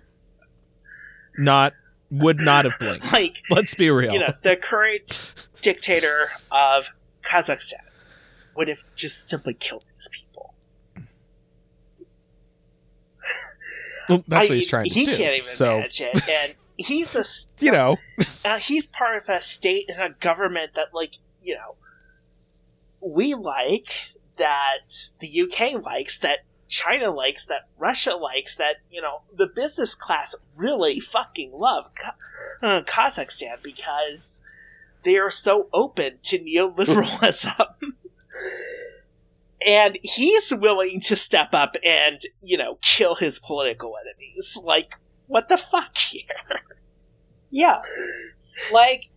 Not 1.39 1.73
would 2.11 2.39
not 2.39 2.65
have 2.65 2.77
blinked. 2.79 3.11
Like 3.13 3.43
let's 3.49 3.73
be 3.73 3.89
real. 3.89 4.13
You 4.13 4.19
know, 4.19 4.33
the 4.41 4.55
current 4.55 5.33
dictator 5.61 6.31
of 6.51 6.89
Kazakhstan 7.23 7.73
would 8.55 8.67
have 8.67 8.83
just 8.95 9.29
simply 9.29 9.53
killed 9.53 9.85
these 9.95 10.09
people. 10.11 10.53
Well, 14.07 14.23
that's 14.27 14.47
I, 14.47 14.49
what 14.49 14.55
he's 14.55 14.67
trying 14.67 14.85
to 14.85 14.89
he 14.89 15.05
do. 15.05 15.11
He 15.11 15.17
can't 15.17 15.35
even 15.35 15.49
so. 15.49 15.77
manage 15.77 16.01
it, 16.01 16.29
and 16.29 16.55
he's 16.77 17.15
a 17.15 17.23
you 17.63 17.71
know 17.71 17.97
uh, 18.43 18.57
he's 18.57 18.87
part 18.87 19.17
of 19.17 19.29
a 19.29 19.41
state 19.41 19.89
and 19.89 20.01
a 20.01 20.15
government 20.19 20.73
that 20.75 20.87
like 20.93 21.15
you 21.43 21.55
know 21.55 21.75
we 23.01 23.35
like 23.35 24.13
that 24.37 25.11
the 25.19 25.41
UK 25.41 25.83
likes 25.83 26.19
that 26.19 26.39
China 26.69 27.11
likes 27.11 27.45
that 27.45 27.67
Russia 27.77 28.13
likes 28.15 28.55
that 28.55 28.75
you 28.89 29.01
know 29.01 29.23
the 29.35 29.47
business 29.47 29.93
class 29.95 30.35
really 30.55 31.01
fucking 31.01 31.51
love 31.53 31.91
uh, 32.61 32.81
Kazakhstan 32.83 33.61
because 33.61 34.41
they 35.03 35.17
are 35.17 35.31
so 35.31 35.67
open 35.73 36.19
to 36.23 36.39
neoliberalism. 36.39 37.65
and 39.65 39.97
he's 40.01 40.53
willing 40.53 40.99
to 41.01 41.15
step 41.15 41.49
up 41.53 41.75
and, 41.83 42.21
you 42.41 42.57
know, 42.57 42.77
kill 42.81 43.15
his 43.15 43.39
political 43.39 43.95
enemies. 43.97 44.57
Like, 44.61 44.97
what 45.27 45.49
the 45.49 45.57
fuck 45.57 45.97
here? 45.97 46.23
Yeah. 47.49 47.81
Like, 48.71 49.09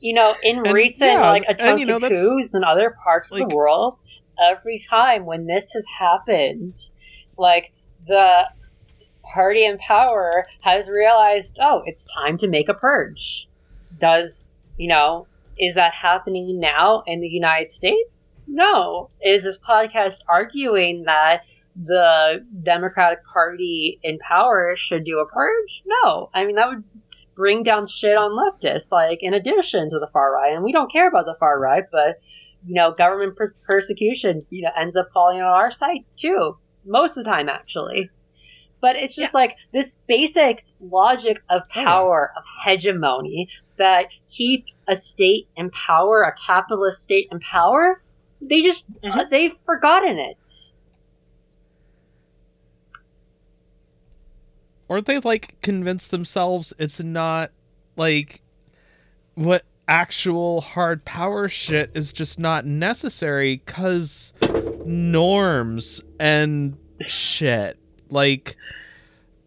you 0.00 0.14
know, 0.14 0.34
in 0.42 0.58
and, 0.58 0.72
recent, 0.72 1.12
yeah, 1.12 1.30
like, 1.30 1.42
attempted 1.42 1.70
and, 1.70 1.80
you 1.80 1.86
know, 1.86 2.08
coups 2.08 2.54
in 2.54 2.64
other 2.64 2.96
parts 3.04 3.30
like, 3.30 3.42
of 3.42 3.50
the 3.50 3.56
world, 3.56 3.98
every 4.40 4.78
time 4.78 5.26
when 5.26 5.46
this 5.46 5.72
has 5.72 5.84
happened, 5.98 6.76
like, 7.36 7.72
the 8.06 8.48
party 9.22 9.64
in 9.64 9.78
power 9.78 10.46
has 10.60 10.88
realized, 10.88 11.58
oh, 11.60 11.82
it's 11.84 12.06
time 12.06 12.38
to 12.38 12.48
make 12.48 12.68
a 12.68 12.74
purge. 12.74 13.48
Does 13.98 14.48
you 14.80 14.88
know, 14.88 15.26
is 15.58 15.74
that 15.74 15.92
happening 15.92 16.58
now 16.58 17.02
in 17.06 17.20
the 17.20 17.28
United 17.28 17.70
States? 17.70 18.34
No. 18.48 19.10
Is 19.22 19.42
this 19.42 19.58
podcast 19.58 20.20
arguing 20.26 21.04
that 21.04 21.42
the 21.76 22.46
Democratic 22.62 23.18
Party 23.26 24.00
in 24.02 24.18
power 24.18 24.74
should 24.74 25.04
do 25.04 25.18
a 25.18 25.26
purge? 25.26 25.82
No. 25.84 26.30
I 26.32 26.46
mean, 26.46 26.56
that 26.56 26.68
would 26.68 26.84
bring 27.34 27.62
down 27.62 27.86
shit 27.86 28.16
on 28.16 28.30
leftists, 28.32 28.90
like, 28.90 29.18
in 29.20 29.34
addition 29.34 29.90
to 29.90 29.98
the 29.98 30.08
far 30.10 30.32
right. 30.32 30.54
And 30.54 30.64
we 30.64 30.72
don't 30.72 30.90
care 30.90 31.08
about 31.08 31.26
the 31.26 31.36
far 31.38 31.60
right, 31.60 31.84
but, 31.92 32.18
you 32.66 32.74
know, 32.74 32.92
government 32.92 33.36
per- 33.36 33.52
persecution, 33.66 34.46
you 34.50 34.62
know, 34.62 34.70
ends 34.76 34.96
up 34.96 35.08
falling 35.12 35.40
on 35.40 35.46
our 35.46 35.70
side, 35.70 36.04
too. 36.16 36.56
Most 36.84 37.16
of 37.16 37.24
the 37.24 37.30
time, 37.30 37.48
actually. 37.48 38.10
But 38.80 38.96
it's 38.96 39.14
just 39.14 39.34
yeah. 39.34 39.40
like 39.40 39.56
this 39.72 39.98
basic 40.06 40.64
logic 40.80 41.42
of 41.50 41.68
power, 41.68 42.32
of 42.36 42.44
hegemony, 42.64 43.48
that 43.76 44.06
keeps 44.30 44.80
a 44.86 44.94
state 44.94 45.48
in 45.56 45.70
power, 45.70 46.22
a 46.22 46.34
capitalist 46.46 47.02
state 47.02 47.28
in 47.30 47.40
power, 47.40 48.02
they 48.40 48.62
just 48.62 48.90
mm-hmm. 49.02 49.20
uh, 49.20 49.24
they've 49.30 49.56
forgotten 49.64 50.18
it. 50.18 50.72
Or 54.88 55.00
they 55.00 55.18
like 55.18 55.60
convinced 55.62 56.10
themselves 56.10 56.72
it's 56.78 57.00
not 57.00 57.52
like 57.96 58.42
what 59.34 59.64
actual 59.90 60.60
hard 60.60 61.04
power 61.04 61.48
shit 61.48 61.90
is 61.94 62.12
just 62.12 62.38
not 62.38 62.64
necessary 62.64 63.58
cuz 63.66 64.32
norms 64.86 66.00
and 66.20 66.78
shit. 67.00 67.76
Like 68.08 68.56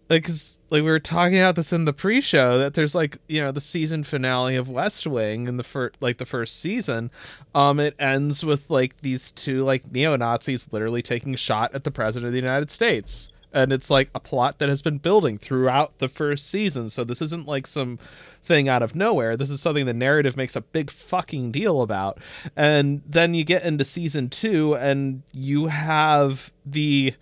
like 0.10 0.26
cause 0.26 0.60
like 0.70 0.84
we 0.84 0.90
were 0.90 1.00
talking 1.00 1.38
about 1.38 1.56
this 1.56 1.72
in 1.72 1.86
the 1.86 1.94
pre-show 1.94 2.58
that 2.60 2.74
there's 2.74 2.94
like 2.94 3.20
you 3.30 3.40
know 3.40 3.52
the 3.52 3.62
season 3.62 4.04
finale 4.04 4.58
of 4.58 4.68
West 4.68 5.08
Wing 5.08 5.48
in 5.48 5.56
the 5.58 5.64
first 5.64 5.96
like 6.02 6.18
the 6.18 6.26
first 6.26 6.60
season, 6.60 7.10
um, 7.56 7.80
it 7.80 7.96
ends 7.98 8.44
with 8.44 8.70
like 8.70 9.00
these 9.02 9.32
two 9.32 9.64
like 9.64 9.92
neo 9.92 10.18
Nazis 10.18 10.68
literally 10.74 11.02
taking 11.02 11.36
shot 11.36 11.74
at 11.74 11.86
the 11.86 11.92
president 11.92 12.28
of 12.28 12.34
the 12.34 12.40
United 12.40 12.70
States, 12.70 13.30
and 13.54 13.72
it's 13.72 13.90
like 13.90 14.10
a 14.14 14.20
plot 14.20 14.60
that 14.60 14.68
has 14.68 14.82
been 14.82 14.98
building 14.98 15.38
throughout 15.38 16.00
the 16.00 16.10
first 16.10 16.50
season. 16.50 16.90
So 16.90 17.06
this 17.06 17.22
isn't 17.22 17.48
like 17.48 17.66
some 17.66 17.98
thing 18.44 18.68
out 18.70 18.84
of 18.84 18.96
nowhere. 18.96 19.38
This 19.38 19.50
is 19.50 19.62
something 19.62 19.86
the 19.86 19.94
narrative 19.94 20.38
makes 20.38 20.56
a 20.56 20.62
big 20.62 20.92
fucking 20.92 21.52
deal 21.52 21.82
about, 21.82 22.20
and 22.56 23.02
then 23.06 23.34
you 23.34 23.44
get 23.44 23.64
into 23.64 23.86
season 23.86 24.30
two, 24.30 24.76
and 24.76 25.24
you 25.34 25.68
have 25.68 26.52
the 26.66 27.14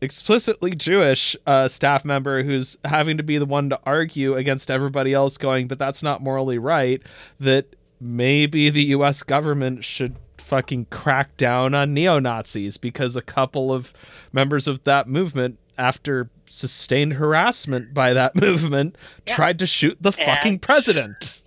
explicitly 0.00 0.72
Jewish 0.72 1.36
uh, 1.46 1.68
staff 1.68 2.04
member 2.04 2.42
who's 2.42 2.76
having 2.84 3.16
to 3.16 3.22
be 3.22 3.38
the 3.38 3.46
one 3.46 3.70
to 3.70 3.78
argue 3.84 4.34
against 4.34 4.70
everybody 4.70 5.14
else, 5.14 5.36
going, 5.36 5.68
but 5.68 5.78
that's 5.78 6.02
not 6.02 6.22
morally 6.22 6.58
right. 6.58 7.00
That 7.38 7.76
maybe 8.00 8.68
the 8.68 8.84
U.S. 8.84 9.22
government 9.22 9.84
should 9.84 10.16
fucking 10.38 10.86
crack 10.90 11.36
down 11.36 11.72
on 11.72 11.92
neo 11.92 12.18
Nazis 12.18 12.76
because 12.76 13.16
a 13.16 13.22
couple 13.22 13.72
of 13.72 13.92
members 14.32 14.66
of 14.66 14.82
that 14.84 15.08
movement, 15.08 15.58
after 15.78 16.28
sustained 16.52 17.14
harassment 17.14 17.94
by 17.94 18.12
that 18.12 18.36
movement, 18.40 18.96
yeah. 19.26 19.34
tried 19.34 19.58
to 19.58 19.66
shoot 19.66 19.96
the 20.00 20.12
fucking 20.12 20.58
president. 20.58 21.40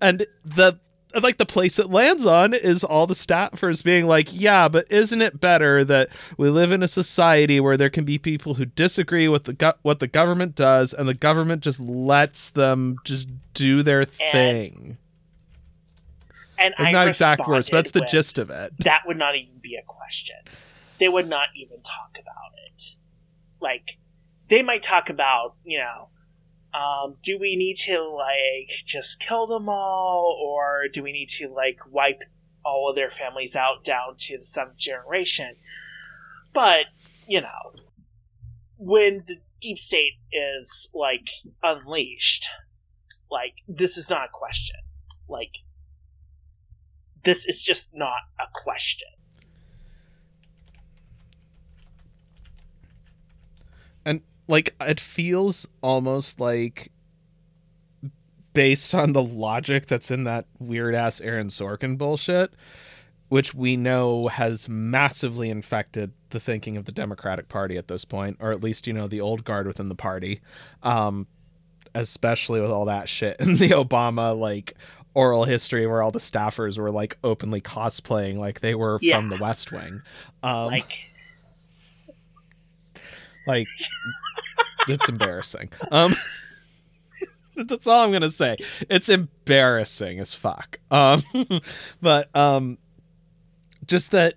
And 0.00 0.26
the 0.44 0.78
like 1.22 1.38
the 1.38 1.46
place 1.46 1.78
it 1.78 1.90
lands 1.90 2.26
on 2.26 2.52
is 2.52 2.84
all 2.84 3.06
the 3.06 3.14
staffers 3.14 3.82
being 3.82 4.06
like, 4.06 4.28
yeah, 4.30 4.68
but 4.68 4.86
isn't 4.90 5.22
it 5.22 5.40
better 5.40 5.82
that 5.84 6.10
we 6.36 6.50
live 6.50 6.70
in 6.70 6.82
a 6.82 6.88
society 6.88 7.58
where 7.60 7.76
there 7.76 7.88
can 7.88 8.04
be 8.04 8.18
people 8.18 8.54
who 8.54 8.66
disagree 8.66 9.26
with 9.26 9.44
the 9.44 9.54
go- 9.54 9.72
what 9.82 10.00
the 10.00 10.06
government 10.06 10.54
does, 10.54 10.92
and 10.92 11.08
the 11.08 11.14
government 11.14 11.62
just 11.62 11.80
lets 11.80 12.50
them 12.50 12.98
just 13.04 13.28
do 13.54 13.82
their 13.82 14.04
thing. 14.04 14.98
And, 16.58 16.74
and 16.76 16.92
not 16.92 17.08
exact 17.08 17.46
words, 17.46 17.70
but 17.70 17.78
that's 17.78 17.92
the 17.92 18.04
gist 18.04 18.36
of 18.38 18.50
it. 18.50 18.72
That 18.78 19.02
would 19.06 19.16
not 19.16 19.34
even 19.34 19.58
be 19.60 19.76
a 19.76 19.82
question. 19.82 20.36
They 20.98 21.08
would 21.08 21.28
not 21.28 21.48
even 21.54 21.80
talk 21.82 22.18
about 22.20 22.52
it. 22.66 22.96
Like, 23.60 23.98
they 24.48 24.62
might 24.62 24.82
talk 24.82 25.10
about, 25.10 25.54
you 25.64 25.78
know, 25.78 26.08
um, 26.74 27.16
do 27.22 27.38
we 27.38 27.56
need 27.56 27.76
to 27.78 28.02
like 28.02 28.70
just 28.84 29.20
kill 29.20 29.46
them 29.46 29.68
all, 29.68 30.38
or 30.42 30.84
do 30.92 31.02
we 31.02 31.12
need 31.12 31.28
to 31.30 31.48
like 31.48 31.80
wipe 31.90 32.22
all 32.64 32.90
of 32.90 32.96
their 32.96 33.10
families 33.10 33.56
out 33.56 33.84
down 33.84 34.16
to 34.18 34.38
the 34.38 34.44
seventh 34.44 34.76
generation? 34.76 35.56
But 36.52 36.86
you 37.26 37.40
know, 37.40 37.72
when 38.76 39.24
the 39.26 39.36
deep 39.60 39.78
state 39.78 40.14
is 40.32 40.90
like 40.94 41.28
unleashed, 41.62 42.48
like 43.30 43.62
this 43.66 43.96
is 43.96 44.10
not 44.10 44.26
a 44.26 44.32
question. 44.32 44.76
Like 45.28 45.56
this 47.24 47.46
is 47.46 47.62
just 47.62 47.90
not 47.94 48.20
a 48.38 48.46
question. 48.52 49.08
Like 54.48 54.74
it 54.80 54.98
feels 54.98 55.68
almost 55.82 56.40
like 56.40 56.90
based 58.54 58.94
on 58.94 59.12
the 59.12 59.22
logic 59.22 59.86
that's 59.86 60.10
in 60.10 60.24
that 60.24 60.46
weird 60.58 60.94
ass 60.94 61.20
Aaron 61.20 61.48
Sorkin 61.48 61.96
bullshit, 61.96 62.50
which 63.28 63.54
we 63.54 63.76
know 63.76 64.28
has 64.28 64.68
massively 64.68 65.50
infected 65.50 66.12
the 66.30 66.40
thinking 66.40 66.76
of 66.76 66.84
the 66.84 66.92
Democratic 66.92 67.48
Party 67.48 67.76
at 67.76 67.88
this 67.88 68.04
point, 68.04 68.36
or 68.40 68.50
at 68.50 68.62
least, 68.62 68.86
you 68.86 68.92
know, 68.92 69.06
the 69.06 69.20
old 69.20 69.44
guard 69.44 69.66
within 69.66 69.88
the 69.88 69.94
party. 69.94 70.40
Um, 70.82 71.26
especially 71.94 72.60
with 72.60 72.70
all 72.70 72.84
that 72.84 73.08
shit 73.08 73.36
in 73.40 73.56
the 73.56 73.70
Obama 73.70 74.38
like 74.38 74.74
oral 75.14 75.44
history 75.44 75.86
where 75.86 76.02
all 76.02 76.10
the 76.10 76.18
staffers 76.18 76.78
were 76.78 76.90
like 76.90 77.16
openly 77.24 77.60
cosplaying 77.60 78.36
like 78.36 78.60
they 78.60 78.74
were 78.74 78.98
Yeah. 79.00 79.16
from 79.16 79.30
the 79.30 79.38
West 79.40 79.72
Wing. 79.72 80.02
Um, 80.42 80.66
like 80.66 81.07
like 83.48 83.66
it's 84.88 85.08
embarrassing. 85.08 85.70
Um 85.90 86.14
that's 87.56 87.86
all 87.86 88.04
I'm 88.04 88.12
gonna 88.12 88.30
say. 88.30 88.56
It's 88.88 89.08
embarrassing 89.08 90.20
as 90.20 90.34
fuck. 90.34 90.78
Um 90.90 91.22
but 92.02 92.34
um 92.36 92.78
just 93.86 94.10
that 94.12 94.34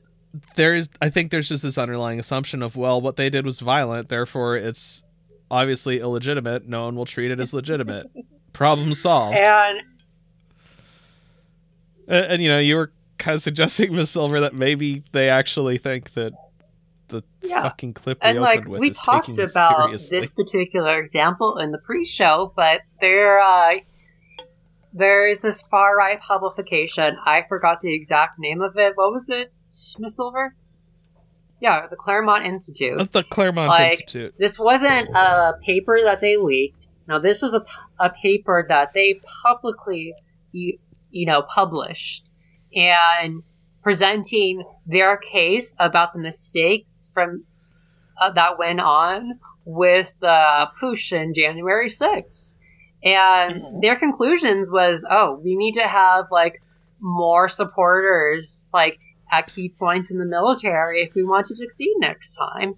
there's 0.55 0.89
I 1.01 1.09
think 1.09 1.30
there's 1.30 1.49
just 1.49 1.62
this 1.64 1.78
underlying 1.78 2.20
assumption 2.20 2.64
of 2.64 2.76
well 2.76 2.99
what 3.01 3.18
they 3.18 3.30
did 3.30 3.45
was 3.45 3.59
violent, 3.59 4.09
therefore 4.09 4.55
it's 4.55 5.03
obviously 5.51 5.99
illegitimate. 5.99 6.68
No 6.68 6.86
one 6.86 6.95
will 6.95 7.05
treat 7.05 7.30
it 7.30 7.39
as 7.39 7.53
legitimate. 7.53 8.09
Problem 8.53 8.93
solved. 8.95 9.38
And 9.38 9.82
And, 12.07 12.26
and, 12.26 12.41
you 12.43 12.49
know, 12.49 12.59
you 12.59 12.76
were 12.76 12.91
kind 13.18 13.36
of 13.36 13.41
suggesting, 13.41 13.93
Miss 13.95 14.09
Silver, 14.09 14.39
that 14.41 14.57
maybe 14.57 15.03
they 15.12 15.30
actually 15.30 15.78
think 15.78 16.14
that 16.14 16.34
the 17.12 17.24
Yeah. 17.41 17.64
fucking 17.64 17.93
clip 17.93 18.18
we 18.24 18.30
and 18.30 18.39
like 18.39 18.68
we 18.68 18.89
talked 18.89 19.30
about 19.30 19.86
seriously. 19.86 20.20
this 20.22 20.30
particular 20.30 20.97
example 20.97 21.57
in 21.57 21.72
the 21.72 21.78
pre-show, 21.78 22.53
but 22.55 22.82
there 22.99 23.39
uh, 23.39 23.76
there 24.93 25.28
is 25.28 25.41
this 25.41 25.62
far 25.62 25.95
right 25.95 26.20
publication. 26.20 27.16
I 27.26 27.43
forgot 27.47 27.82
the 27.82 27.93
exact 27.93 28.39
name 28.39 28.62
of 28.62 28.78
it. 28.78 28.93
What 28.95 29.14
was 29.14 29.30
it, 29.30 29.53
Miss 29.99 30.16
Silver? 30.16 30.55
Yeah, 31.62 31.86
the 31.88 31.95
Claremont 31.95 32.45
Institute. 32.45 32.99
At 32.99 33.12
the 33.12 33.24
Claremont 33.24 33.70
like, 33.70 33.91
Institute. 33.91 34.34
This 34.39 34.57
wasn't 34.57 35.09
a 35.09 35.53
paper 35.64 35.99
that 36.03 36.20
they 36.20 36.36
leaked. 36.38 36.88
Now, 37.07 37.20
this 37.20 37.41
was 37.41 37.53
a, 37.53 37.64
a 37.99 38.09
paper 38.09 38.66
that 38.68 38.93
they 38.93 39.22
publicly, 39.43 40.16
you, 40.51 40.80
you 41.12 41.26
know, 41.28 41.43
published 41.43 42.32
and 42.74 43.43
presenting 43.84 44.64
their 44.86 45.18
case 45.18 45.74
about 45.80 46.14
the 46.14 46.20
mistakes 46.20 47.12
from 47.14 47.46
uh, 48.20 48.32
that 48.34 48.58
went 48.60 48.80
on 48.80 49.40
with 49.66 50.14
the 50.22 50.68
push 50.80 51.12
in 51.12 51.34
January 51.34 51.90
6th. 51.90 52.58
And 53.04 53.62
Mhm. 53.64 53.82
their 53.82 53.96
conclusions 53.96 54.70
was, 54.70 55.06
oh, 55.10 55.40
we 55.44 55.56
need 55.56 55.74
to 55.74 55.88
have 55.88 56.26
like 56.32 56.62
more 57.02 57.50
supporters, 57.50 58.70
like 58.74 58.98
at 59.32 59.48
key 59.48 59.74
points 59.80 60.12
in 60.12 60.20
the 60.20 60.26
military 60.26 61.02
if 61.02 61.14
we 61.16 61.24
want 61.24 61.48
to 61.48 61.56
succeed 61.56 61.94
next 62.00 62.36
time. 62.36 62.76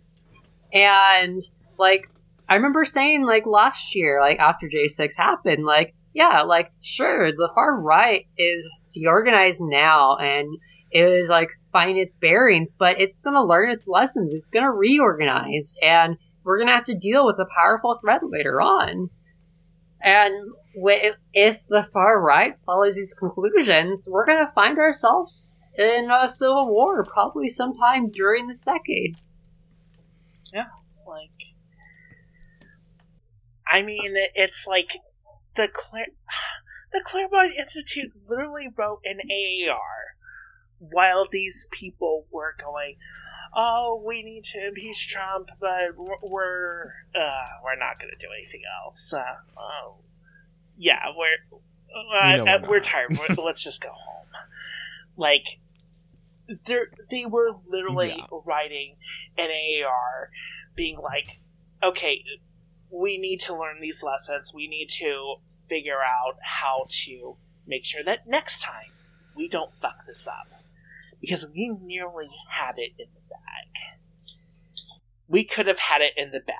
And 0.73 1.41
like 1.77 2.01
I 2.49 2.55
remember 2.55 2.85
saying 2.85 3.23
like 3.25 3.45
last 3.45 3.95
year, 3.95 4.19
like 4.21 4.39
after 4.39 4.67
J6 4.67 5.15
happened, 5.15 5.65
like 5.65 5.93
yeah, 6.13 6.41
like 6.43 6.71
sure, 6.81 7.31
the 7.31 7.51
far 7.55 7.79
right 7.79 8.25
is 8.37 8.85
deorganized 8.93 9.61
now 9.61 10.15
and 10.17 10.47
is 10.93 11.29
like 11.29 11.49
find 11.71 11.97
its 11.97 12.15
bearings, 12.15 12.73
but 12.77 12.99
it's 12.99 13.21
gonna 13.21 13.43
learn 13.43 13.69
its 13.69 13.87
lessons. 13.87 14.31
It's 14.31 14.49
gonna 14.49 14.71
reorganize, 14.71 15.73
and 15.81 16.17
we're 16.43 16.59
gonna 16.59 16.75
have 16.75 16.85
to 16.85 16.97
deal 16.97 17.25
with 17.25 17.39
a 17.39 17.47
powerful 17.57 17.97
threat 18.01 18.21
later 18.23 18.61
on. 18.61 19.09
And 20.01 20.51
if 21.33 21.59
the 21.69 21.87
far 21.93 22.21
right 22.21 22.55
follows 22.65 22.95
these 22.95 23.13
conclusions, 23.13 24.07
we're 24.09 24.25
gonna 24.25 24.51
find 24.53 24.77
ourselves 24.77 25.61
in 25.77 26.09
a 26.11 26.29
civil 26.29 26.69
war 26.69 27.05
probably 27.05 27.49
sometime 27.49 28.09
during 28.11 28.47
this 28.47 28.61
decade. 28.61 29.17
Yeah, 30.53 30.65
like 31.07 31.29
I 33.67 33.81
mean 33.81 34.13
it's 34.35 34.67
like 34.67 34.91
the 35.55 35.67
Claire 35.73 36.07
the 36.93 37.01
Claremont 37.03 37.55
Institute 37.57 38.11
literally 38.29 38.67
wrote 38.77 39.01
an 39.05 39.19
AAR 39.19 40.02
while 40.91 41.27
these 41.29 41.67
people 41.71 42.25
were 42.31 42.55
going 42.61 42.95
oh 43.55 44.01
we 44.05 44.21
need 44.23 44.43
to 44.43 44.67
impeach 44.67 45.07
Trump 45.07 45.49
but 45.59 45.95
we're 45.97 46.15
we're, 46.21 46.83
uh, 47.15 47.47
we're 47.63 47.75
not 47.77 47.99
going 47.99 48.11
to 48.11 48.17
do 48.17 48.31
anything 48.37 48.61
else 48.83 49.13
uh, 49.13 49.23
oh 49.57 49.95
yeah 50.77 51.05
we're 51.17 51.57
uh, 51.95 52.43
we're 52.43 52.49
uh, 52.55 52.59
we're 52.67 52.79
tired 52.79 53.17
we're, 53.17 53.43
let's 53.43 53.63
just 53.63 53.81
go 53.81 53.89
home 53.91 54.27
like 55.15 55.45
they 56.65 56.79
they 57.09 57.25
were 57.25 57.51
literally 57.67 58.09
Yeah. 58.17 58.25
writing 58.45 58.95
an 59.37 59.49
AAR 59.49 60.29
being 60.75 60.97
like, 60.97 61.39
okay, 61.81 62.23
we 62.91 63.17
need 63.17 63.39
to 63.41 63.53
learn 63.57 63.79
these 63.81 64.03
lessons. 64.03 64.53
We 64.53 64.67
need 64.67 64.89
to 64.99 65.35
figure 65.69 66.01
out 66.03 66.35
how 66.41 66.85
to 66.89 67.37
make 67.65 67.85
sure 67.85 68.03
that 68.03 68.27
next 68.27 68.61
time 68.61 68.91
we 69.35 69.47
don't 69.47 69.73
fuck 69.75 70.05
this 70.05 70.27
up. 70.27 70.47
Because 71.23 71.47
we 71.55 71.69
nearly 71.81 72.29
had 72.49 72.73
it 72.75 72.91
in 72.99 73.07
the 73.13 73.21
bag. 73.29 74.37
We 75.29 75.45
could 75.45 75.67
have 75.67 75.79
had 75.79 76.01
it 76.01 76.11
in 76.17 76.31
the 76.31 76.41
bag. 76.41 76.59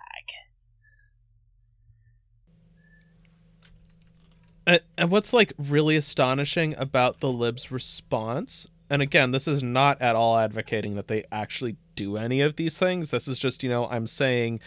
And, 4.97 5.11
what's 5.11 5.34
like 5.34 5.51
really 5.57 5.97
astonishing 5.97 6.74
about 6.78 7.20
the 7.20 7.30
libs' 7.30 7.72
response, 7.72 8.70
and 8.89 9.01
again, 9.01 9.32
this 9.32 9.49
is 9.49 9.61
not 9.61 10.01
at 10.01 10.16
all 10.16 10.38
advocating 10.38 10.95
that 10.95 11.09
they 11.09 11.26
actually 11.30 11.76
do 11.97 12.16
any 12.16 12.39
of 12.39 12.55
these 12.55 12.80
things. 12.80 13.11
This 13.11 13.28
is 13.28 13.38
just, 13.38 13.64
you 13.64 13.70
know, 13.70 13.89
I'm 13.89 14.07
saying 14.07 14.61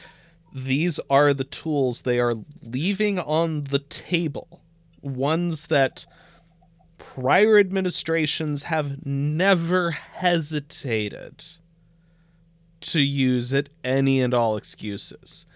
these 0.52 1.00
are 1.08 1.32
the 1.32 1.44
tools 1.44 2.02
they 2.02 2.20
are 2.20 2.34
leaving 2.60 3.18
on 3.18 3.64
the 3.64 3.78
table, 3.78 4.60
ones 5.00 5.68
that 5.68 6.04
prior 6.98 7.58
administrations 7.58 8.64
have 8.64 9.04
never 9.06 9.92
hesitated 9.92 11.44
to 12.80 13.00
use 13.00 13.52
it 13.52 13.70
any 13.82 14.20
and 14.20 14.32
all 14.32 14.56
excuses, 14.56 15.46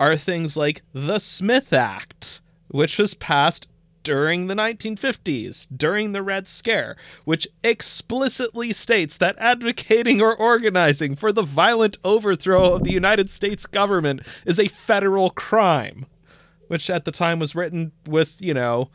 are 0.00 0.16
things 0.16 0.56
like 0.56 0.82
the 0.92 1.18
Smith 1.18 1.72
Act, 1.72 2.40
which 2.68 2.98
was 2.98 3.14
passed 3.14 3.68
during 4.02 4.46
the 4.46 4.54
1950s, 4.54 5.66
during 5.74 6.12
the 6.12 6.22
Red 6.22 6.48
Scare, 6.48 6.96
which 7.24 7.46
explicitly 7.62 8.72
states 8.72 9.16
that 9.16 9.38
advocating 9.38 10.20
or 10.20 10.34
organizing 10.34 11.14
for 11.14 11.32
the 11.32 11.42
violent 11.42 11.98
overthrow 12.02 12.74
of 12.74 12.84
the 12.84 12.92
United 12.92 13.30
States 13.30 13.66
government 13.66 14.22
is 14.44 14.58
a 14.58 14.68
federal 14.68 15.30
crime, 15.30 16.06
which 16.66 16.90
at 16.90 17.04
the 17.04 17.12
time 17.12 17.38
was 17.38 17.54
written 17.54 17.92
with, 18.06 18.42
you 18.42 18.54
know, 18.54 18.90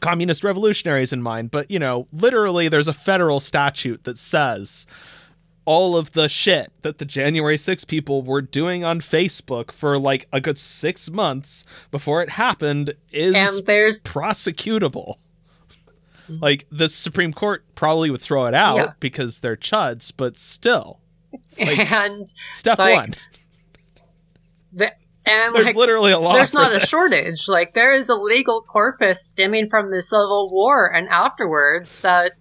communist 0.00 0.44
revolutionaries 0.44 1.12
in 1.12 1.22
mind. 1.22 1.50
But, 1.50 1.70
you 1.70 1.78
know, 1.78 2.06
literally 2.12 2.68
there's 2.68 2.88
a 2.88 2.92
federal 2.92 3.40
statute 3.40 4.04
that 4.04 4.18
says 4.18 4.86
all 5.64 5.96
of 5.98 6.12
the 6.12 6.28
shit 6.28 6.72
that 6.82 6.96
the 6.98 7.04
January 7.04 7.58
6 7.58 7.84
people 7.84 8.22
were 8.22 8.40
doing 8.40 8.84
on 8.84 9.00
Facebook 9.00 9.70
for 9.70 9.98
like 9.98 10.26
a 10.32 10.40
good 10.40 10.58
six 10.58 11.10
months 11.10 11.64
before 11.90 12.22
it 12.22 12.30
happened 12.30 12.94
is 13.12 13.34
And 13.34 13.66
there's 13.66 14.02
prosecutable. 14.02 15.16
Mm-hmm. 16.28 16.42
Like 16.42 16.66
the 16.70 16.88
Supreme 16.88 17.32
Court 17.34 17.64
probably 17.74 18.08
would 18.10 18.22
throw 18.22 18.46
it 18.46 18.54
out 18.54 18.76
Yeah. 18.76 18.92
because 19.00 19.40
they're 19.40 19.56
chuds, 19.56 20.10
but 20.16 20.38
still, 20.38 21.00
like- 21.58 21.78
and 21.92 22.32
step 22.52 22.78
Like, 22.78 22.94
one. 22.94 23.14
the 24.72 24.92
and 25.28 25.54
There's 25.54 25.66
like 25.66 25.76
literally 25.76 26.12
a 26.12 26.18
law. 26.18 26.32
there's 26.32 26.52
not 26.52 26.74
a 26.74 26.80
shortage. 26.80 27.48
Like 27.48 27.74
there 27.74 27.92
is 27.92 28.08
a 28.08 28.14
legal 28.14 28.62
corpus 28.62 29.26
stemming 29.26 29.68
from 29.70 29.90
the 29.90 30.02
Civil 30.02 30.50
War 30.52 30.92
and 30.92 31.08
afterwards 31.08 32.00
that 32.02 32.32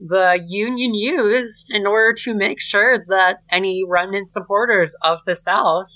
the 0.00 0.38
Union 0.46 0.94
used 0.94 1.70
in 1.70 1.86
order 1.86 2.14
to 2.24 2.34
make 2.34 2.60
sure 2.60 3.04
that 3.08 3.38
any 3.50 3.82
remnant 3.86 4.28
supporters 4.28 4.94
of 5.02 5.18
the 5.26 5.36
South 5.36 5.86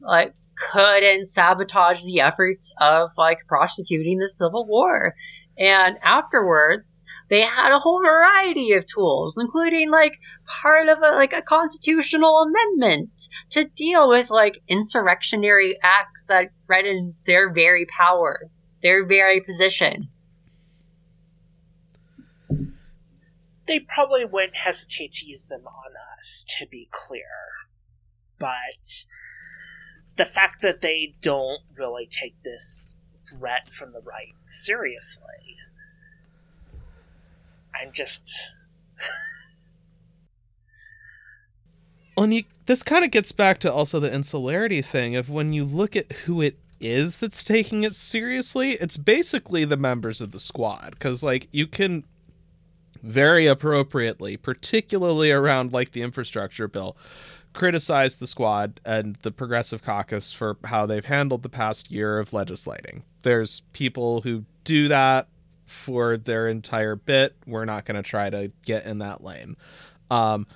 like 0.00 0.34
couldn't 0.72 1.26
sabotage 1.26 2.04
the 2.04 2.20
efforts 2.20 2.72
of 2.80 3.10
like 3.16 3.38
prosecuting 3.48 4.18
the 4.18 4.28
Civil 4.28 4.66
War. 4.66 5.14
And 5.56 5.98
afterwards, 6.02 7.04
they 7.30 7.42
had 7.42 7.70
a 7.70 7.78
whole 7.78 8.02
variety 8.02 8.72
of 8.72 8.86
tools, 8.86 9.36
including 9.38 9.90
like 9.90 10.18
part 10.46 10.88
of 10.88 10.98
a, 10.98 11.12
like 11.12 11.32
a 11.32 11.42
constitutional 11.42 12.42
amendment 12.42 13.10
to 13.50 13.64
deal 13.64 14.08
with 14.08 14.30
like 14.30 14.60
insurrectionary 14.68 15.78
acts 15.82 16.24
that 16.26 16.48
threaten 16.66 17.14
their 17.26 17.52
very 17.52 17.86
power, 17.86 18.50
their 18.82 19.06
very 19.06 19.40
position. 19.40 20.08
They 23.66 23.80
probably 23.80 24.24
wouldn't 24.24 24.56
hesitate 24.56 25.12
to 25.12 25.26
use 25.26 25.46
them 25.46 25.66
on 25.66 25.92
us, 26.18 26.44
to 26.58 26.66
be 26.66 26.88
clear. 26.90 27.22
But 28.38 29.06
the 30.16 30.26
fact 30.26 30.62
that 30.62 30.80
they 30.80 31.14
don't 31.22 31.62
really 31.76 32.06
take 32.06 32.42
this 32.42 32.98
threat 33.30 33.70
from 33.72 33.92
the 33.92 34.00
right 34.00 34.34
seriously, 34.44 35.56
I'm 37.74 37.92
just. 37.92 38.30
Well, 42.16 42.24
and 42.24 42.34
you, 42.34 42.44
this 42.66 42.82
kind 42.82 43.04
of 43.04 43.10
gets 43.10 43.32
back 43.32 43.58
to 43.60 43.72
also 43.72 43.98
the 43.98 44.12
insularity 44.12 44.82
thing 44.82 45.16
of 45.16 45.28
when 45.28 45.52
you 45.52 45.64
look 45.64 45.96
at 45.96 46.12
who 46.12 46.40
it 46.40 46.58
is 46.80 47.18
that's 47.18 47.42
taking 47.42 47.82
it 47.82 47.94
seriously, 47.94 48.72
it's 48.72 48.96
basically 48.96 49.64
the 49.64 49.76
members 49.76 50.20
of 50.20 50.30
the 50.30 50.38
squad. 50.38 50.90
Because, 50.90 51.22
like, 51.22 51.48
you 51.50 51.66
can 51.66 52.04
very 53.02 53.46
appropriately, 53.46 54.36
particularly 54.36 55.30
around, 55.30 55.72
like, 55.72 55.92
the 55.92 56.02
infrastructure 56.02 56.68
bill, 56.68 56.96
criticize 57.54 58.16
the 58.16 58.26
squad 58.26 58.80
and 58.84 59.16
the 59.22 59.30
Progressive 59.30 59.82
Caucus 59.82 60.32
for 60.32 60.58
how 60.64 60.84
they've 60.84 61.04
handled 61.04 61.42
the 61.42 61.48
past 61.48 61.90
year 61.90 62.18
of 62.18 62.32
legislating. 62.32 63.04
There's 63.22 63.62
people 63.72 64.20
who 64.20 64.44
do 64.64 64.88
that 64.88 65.28
for 65.64 66.16
their 66.16 66.48
entire 66.48 66.96
bit. 66.96 67.36
We're 67.46 67.64
not 67.64 67.86
going 67.86 67.96
to 67.96 68.02
try 68.02 68.28
to 68.28 68.50
get 68.66 68.84
in 68.84 68.98
that 68.98 69.24
lane. 69.24 69.56
Um, 70.10 70.46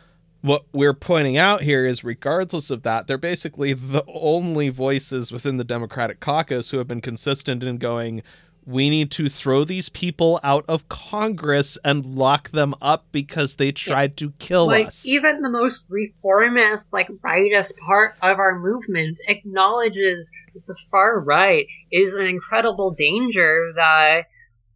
what 0.41 0.67
we're 0.73 0.95
pointing 0.95 1.37
out 1.37 1.63
here 1.63 1.85
is 1.85 2.05
regardless 2.05 2.71
of 2.71 2.83
that 2.83 3.07
they're 3.07 3.19
basically 3.19 3.73
the 3.73 4.05
only 4.07 4.69
voices 4.69 5.33
within 5.33 5.57
the 5.57 5.65
democratic 5.65 6.21
caucus 6.21 6.71
who 6.71 6.79
have 6.79 6.87
been 6.87 7.01
consistent 7.01 7.65
in 7.65 7.79
going 7.79 8.23
we 8.69 8.91
need 8.91 9.11
to 9.11 9.31
throw 9.31 9.65
these 9.65 9.89
people 9.89 10.39
out 10.45 10.63
of 10.69 10.89
congress 10.91 11.79
and 11.85 12.05
lock 12.05 12.51
them 12.51 12.75
up 12.83 13.07
because 13.13 13.55
they 13.55 13.73
tried 13.73 14.15
to 14.15 14.31
kill 14.33 14.67
like 14.67 14.89
us. 14.89 15.07
even 15.07 15.41
the 15.41 15.49
most 15.49 15.83
reformist 15.89 16.93
like 16.93 17.09
rightist 17.25 17.73
part 17.87 18.15
of 18.21 18.39
our 18.39 18.59
movement 18.59 19.19
acknowledges 19.27 20.31
that 20.53 20.67
the 20.67 20.77
far 20.91 21.19
right 21.19 21.67
is 21.91 22.15
an 22.15 22.27
incredible 22.27 22.93
danger 22.93 23.73
that 23.75 24.25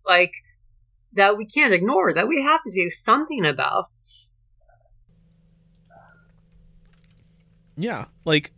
like 0.06 0.32
that 1.14 1.36
we 1.36 1.44
can't 1.44 1.74
ignore 1.74 2.14
that 2.14 2.26
we 2.26 2.42
have 2.42 2.62
to 2.64 2.70
do 2.70 2.88
something 2.88 3.44
about. 3.44 3.90
Yeah 7.76 8.06
like 8.24 8.52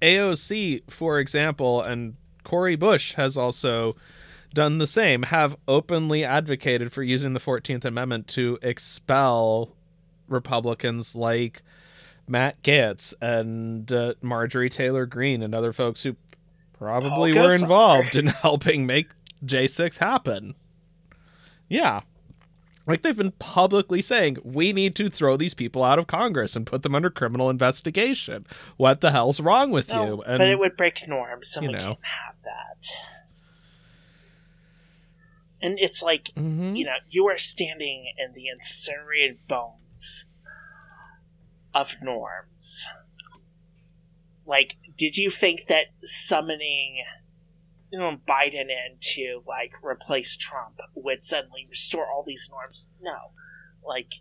aoc 0.00 0.90
for 0.90 1.18
example 1.18 1.82
and 1.82 2.16
cori 2.42 2.74
bush 2.74 3.14
has 3.14 3.36
also 3.36 3.94
done 4.52 4.78
the 4.78 4.86
same 4.86 5.22
have 5.24 5.56
openly 5.68 6.24
advocated 6.24 6.92
for 6.92 7.02
using 7.02 7.32
the 7.32 7.40
14th 7.40 7.84
amendment 7.84 8.26
to 8.28 8.58
expel 8.62 9.74
republicans 10.28 11.14
like 11.14 11.62
matt 12.28 12.60
gaetz 12.62 13.12
and 13.20 13.92
uh, 13.92 14.14
marjorie 14.22 14.68
taylor 14.70 15.06
greene 15.06 15.42
and 15.42 15.54
other 15.54 15.72
folks 15.72 16.02
who 16.02 16.16
probably 16.72 17.32
were 17.32 17.54
involved 17.54 18.16
in 18.16 18.26
helping 18.28 18.86
make 18.86 19.08
j6 19.44 19.98
happen. 19.98 20.54
Yeah. 21.68 22.00
Like 22.86 23.02
they've 23.02 23.16
been 23.16 23.32
publicly 23.32 24.00
saying 24.02 24.38
we 24.42 24.72
need 24.72 24.94
to 24.96 25.08
throw 25.08 25.36
these 25.36 25.54
people 25.54 25.84
out 25.84 25.98
of 25.98 26.06
congress 26.06 26.56
and 26.56 26.66
put 26.66 26.82
them 26.82 26.94
under 26.94 27.10
criminal 27.10 27.50
investigation. 27.50 28.46
What 28.78 29.00
the 29.00 29.10
hell's 29.12 29.40
wrong 29.40 29.70
with 29.70 29.88
No, 29.90 30.04
you? 30.06 30.22
and 30.22 30.38
but 30.38 30.48
it 30.48 30.58
would 30.58 30.76
break 30.76 31.06
norms, 31.06 31.54
and 31.56 31.64
you 31.64 31.68
we 31.72 31.74
know. 31.78 31.84
can't 31.84 31.98
have 32.02 32.36
that. 32.44 32.86
And 35.62 35.78
it's 35.78 36.02
like, 36.02 36.24
Mhm. 36.34 36.76
you 36.76 36.84
know, 36.84 36.96
you 37.08 37.26
are 37.28 37.38
standing 37.38 38.12
in 38.16 38.32
the 38.32 38.48
incinerated 38.48 39.46
bones 39.46 40.26
of 41.74 42.00
norms. 42.00 42.86
Like, 44.46 44.76
did 44.96 45.16
you 45.16 45.30
think 45.30 45.66
that 45.66 45.86
summoning 46.02 47.04
you 47.92 47.98
know, 47.98 48.20
Biden 48.28 48.70
in 48.70 48.98
to 49.00 49.42
like 49.46 49.72
replace 49.82 50.36
Trump 50.36 50.78
would 50.94 51.22
suddenly 51.24 51.66
restore 51.68 52.06
all 52.08 52.22
these 52.22 52.48
norms? 52.48 52.88
No. 53.00 53.32
Like, 53.82 54.14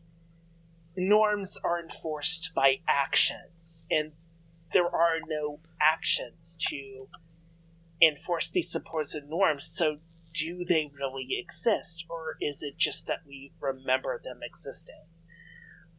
norms 0.96 1.58
are 1.64 1.80
enforced 1.80 2.52
by 2.56 2.82
actions, 2.88 3.86
and 3.92 4.14
there 4.74 4.88
are 4.88 5.20
no 5.28 5.60
actions 5.80 6.58
to 6.70 7.10
enforce 8.02 8.50
these 8.50 8.72
supposed 8.72 9.24
norms. 9.28 9.66
So, 9.66 10.00
do 10.40 10.64
they 10.64 10.90
really 10.98 11.28
exist, 11.38 12.06
or 12.10 12.36
is 12.42 12.64
it 12.64 12.78
just 12.78 13.08
that 13.08 13.20
we 13.28 13.52
remember 13.62 14.22
them 14.24 14.40
existing? 14.44 15.04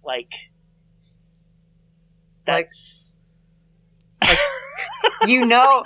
Like, 0.05 0.33
Like- 2.47 2.67
that's 2.67 3.17
you 5.27 5.47
know 5.47 5.85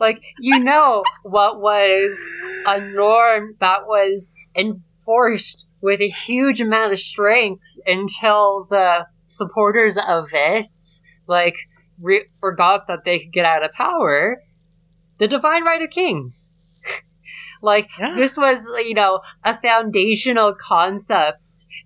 like 0.00 0.16
you 0.40 0.58
know 0.58 1.02
what 1.22 1.60
was 1.60 2.18
a 2.66 2.80
norm 2.92 3.56
that 3.60 3.86
was 3.86 4.32
enforced 4.56 5.66
with 5.80 6.00
a 6.00 6.08
huge 6.08 6.60
amount 6.60 6.92
of 6.92 6.98
strength 6.98 7.62
until 7.86 8.66
the 8.70 9.06
supporters 9.26 9.96
of 9.96 10.28
it 10.32 10.66
like 11.26 11.54
re- 12.00 12.26
forgot 12.40 12.86
that 12.88 13.00
they 13.04 13.20
could 13.20 13.32
get 13.32 13.44
out 13.44 13.64
of 13.64 13.72
power 13.72 14.42
the 15.18 15.28
divine 15.28 15.64
right 15.64 15.82
of 15.82 15.90
kings 15.90 16.56
like 17.64 17.88
Yeah. 17.98 18.14
this 18.14 18.36
was 18.36 18.60
you 18.86 18.94
know 18.94 19.20
a 19.42 19.58
foundational 19.60 20.54
concept 20.54 21.40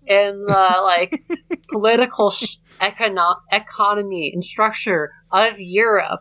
in 0.07 0.43
the 0.47 0.81
like 0.85 1.23
political 1.71 2.31
sh- 2.31 2.57
econo- 2.81 3.41
economy 3.53 4.31
and 4.35 4.43
structure 4.45 5.11
of 5.31 5.55
Europe 5.59 6.21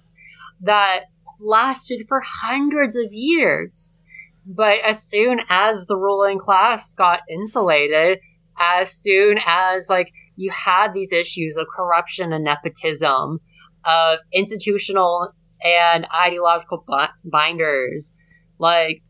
that 0.61 1.01
lasted 1.39 2.05
for 2.07 2.21
hundreds 2.25 2.95
of 2.95 3.11
years. 3.11 4.01
But 4.45 4.79
as 4.85 5.03
soon 5.03 5.41
as 5.49 5.85
the 5.87 5.97
ruling 5.97 6.39
class 6.39 6.93
got 6.93 7.19
insulated, 7.29 8.19
as 8.57 8.91
soon 8.91 9.37
as 9.45 9.89
like 9.89 10.11
you 10.37 10.51
had 10.51 10.93
these 10.93 11.11
issues 11.11 11.57
of 11.57 11.67
corruption 11.75 12.31
and 12.31 12.45
nepotism, 12.45 13.39
of 13.85 14.19
institutional 14.33 15.33
and 15.61 16.07
ideological 16.15 16.83
bi- 16.87 17.09
binders, 17.25 18.13
like 18.57 19.01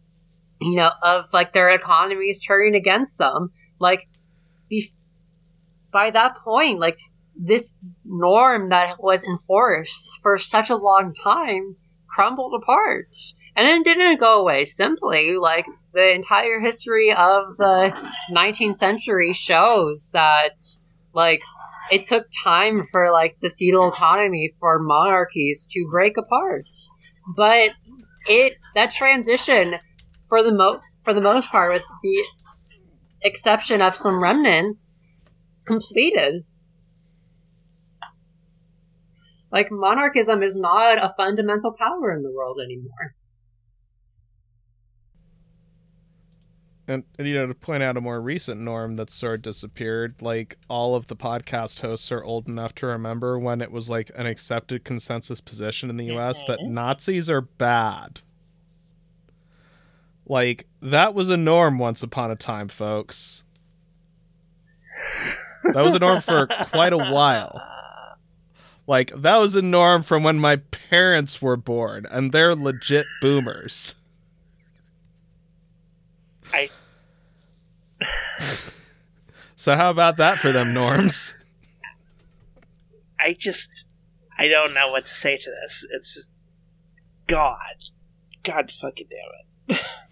you 0.60 0.76
know, 0.76 0.92
of 1.02 1.26
like 1.34 1.54
their 1.54 1.70
economies 1.70 2.42
turning 2.42 2.76
against 2.76 3.18
them, 3.18 3.52
like 3.80 4.08
be- 4.70 4.94
by 5.92 6.12
that 6.12 6.38
point, 6.44 6.80
like 6.80 6.98
this 7.36 7.66
norm 8.04 8.70
that 8.70 9.02
was 9.02 9.24
enforced 9.24 10.10
for 10.22 10.38
such 10.38 10.70
a 10.70 10.76
long 10.76 11.14
time 11.24 11.76
crumbled 12.08 12.60
apart. 12.62 13.16
And 13.56 13.68
it 13.68 13.84
didn't 13.84 14.20
go 14.20 14.42
away 14.42 14.66
simply. 14.66 15.36
Like, 15.40 15.66
the 15.94 16.14
entire 16.14 16.60
history 16.60 17.12
of 17.12 17.58
the 17.58 17.92
19th 18.32 18.76
century 18.76 19.34
shows 19.34 20.10
that, 20.14 20.52
like, 21.14 21.42
it 21.92 22.06
took 22.06 22.28
time 22.44 22.88
for, 22.92 23.12
like, 23.12 23.38
the 23.42 23.52
feudal 23.58 23.90
economy 23.90 24.54
for 24.60 24.78
monarchies 24.80 25.68
to 25.72 25.88
break 25.90 26.18
apart. 26.18 26.66
But 27.36 27.72
it, 28.28 28.58
that 28.76 28.92
transition, 28.92 29.76
for 30.28 30.44
the 30.44 30.52
mo- 30.52 30.82
for 31.04 31.14
the 31.14 31.22
most 31.22 31.50
part, 31.50 31.72
with 31.74 31.84
the 32.04 32.26
exception 33.22 33.82
of 33.82 33.96
some 33.96 34.22
remnants, 34.22 35.00
completed. 35.66 36.44
Like, 39.52 39.72
monarchism 39.72 40.44
is 40.44 40.58
not 40.60 40.98
a 40.98 41.14
fundamental 41.16 41.74
power 41.80 42.12
in 42.12 42.22
the 42.22 42.32
world 42.32 42.60
anymore. 42.64 43.16
And, 46.90 47.04
and 47.20 47.28
you 47.28 47.34
know 47.36 47.48
to 47.48 47.54
point 47.54 47.84
out 47.84 47.98
a 47.98 48.02
more 48.02 48.22
recent 48.22 48.62
norm 48.62 48.96
that's 48.96 49.14
sort 49.14 49.36
of 49.36 49.42
disappeared 49.42 50.16
like 50.22 50.58
all 50.70 50.96
of 50.96 51.08
the 51.08 51.18
podcast 51.18 51.82
hosts 51.82 52.14
are 52.14 52.24
old 52.24 52.48
enough 52.48 52.74
to 52.76 52.88
remember 52.88 53.38
when 53.38 53.60
it 53.60 53.74
was 53.74 53.90
like 53.90 54.10
an 54.16 54.26
accepted 54.26 54.86
consensus 54.86 55.42
position 55.42 55.90
in 55.90 55.98
the 55.98 56.06
us 56.06 56.42
that 56.46 56.60
Mhm. 56.60 56.70
nazis 56.70 57.30
are 57.30 57.42
bad 57.42 58.22
like 60.28 60.68
that 60.82 61.14
was 61.14 61.30
a 61.30 61.38
norm 61.38 61.78
once 61.78 62.04
upon 62.04 62.32
a 62.32 62.36
time 62.36 62.68
folks 62.68 63.44
that 65.74 65.84
was 65.84 65.94
a 65.94 66.00
norm 66.00 66.22
for 66.22 66.48
quite 66.48 66.94
a 66.94 66.98
while 66.98 67.62
like 68.88 69.12
that 69.16 69.38
was 69.38 69.56
a 69.56 69.62
norm 69.62 70.04
from 70.04 70.24
when 70.24 70.40
my 70.40 70.58
parents 70.90 71.42
were 71.42 71.58
born 71.58 72.06
and 72.10 72.32
they're 72.32 72.56
legit 72.56 73.06
boomers 73.22 73.96
I 76.54 76.70
so 79.56 79.76
how 79.76 79.90
about 79.90 80.18
that 80.18 80.38
for 80.38 80.52
them 80.52 80.74
norms 80.74 81.36
I 83.20 83.34
just 83.34 83.86
I 84.38 84.48
don't 84.48 84.74
know 84.74 84.90
what 84.92 85.06
to 85.06 85.14
say 85.14 85.36
to 85.36 85.50
this. 85.50 85.86
It's 85.92 86.14
just 86.14 86.32
God. 87.26 87.58
God 88.44 88.72
fucking 88.72 89.08
damn 89.10 89.78
it. 89.78 89.82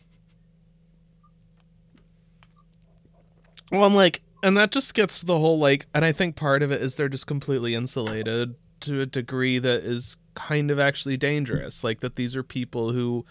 Well, 3.71 3.83
I'm 3.83 3.95
like, 3.95 4.21
and 4.43 4.55
that 4.57 4.71
just 4.71 4.93
gets 4.93 5.19
to 5.19 5.25
the 5.25 5.39
whole 5.39 5.57
like, 5.59 5.87
and 5.93 6.05
I 6.05 6.11
think 6.11 6.35
part 6.35 6.61
of 6.61 6.71
it 6.71 6.81
is 6.81 6.95
they're 6.95 7.07
just 7.07 7.27
completely 7.27 7.73
insulated 7.75 8.55
to 8.81 9.01
a 9.01 9.05
degree 9.05 9.57
that 9.59 9.83
is 9.83 10.17
kind 10.35 10.69
of 10.69 10.79
actually 10.79 11.17
dangerous. 11.17 11.83
Like 11.83 12.01
that 12.01 12.15
these 12.15 12.35
are 12.35 12.43
people 12.43 12.91
who 12.91 13.25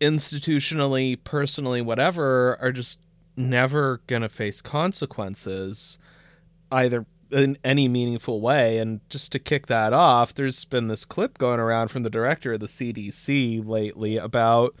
institutionally, 0.00 1.18
personally, 1.24 1.80
whatever, 1.80 2.58
are 2.60 2.72
just 2.72 2.98
never 3.36 4.00
gonna 4.06 4.28
face 4.28 4.60
consequences 4.60 5.98
either 6.70 7.06
in 7.30 7.56
any 7.64 7.88
meaningful 7.88 8.40
way. 8.40 8.78
And 8.78 9.00
just 9.08 9.32
to 9.32 9.38
kick 9.38 9.66
that 9.66 9.92
off, 9.92 10.34
there's 10.34 10.64
been 10.64 10.88
this 10.88 11.04
clip 11.04 11.38
going 11.38 11.60
around 11.60 11.88
from 11.88 12.02
the 12.02 12.10
director 12.10 12.54
of 12.54 12.60
the 12.60 12.66
CDC 12.66 13.66
lately 13.66 14.16
about 14.16 14.74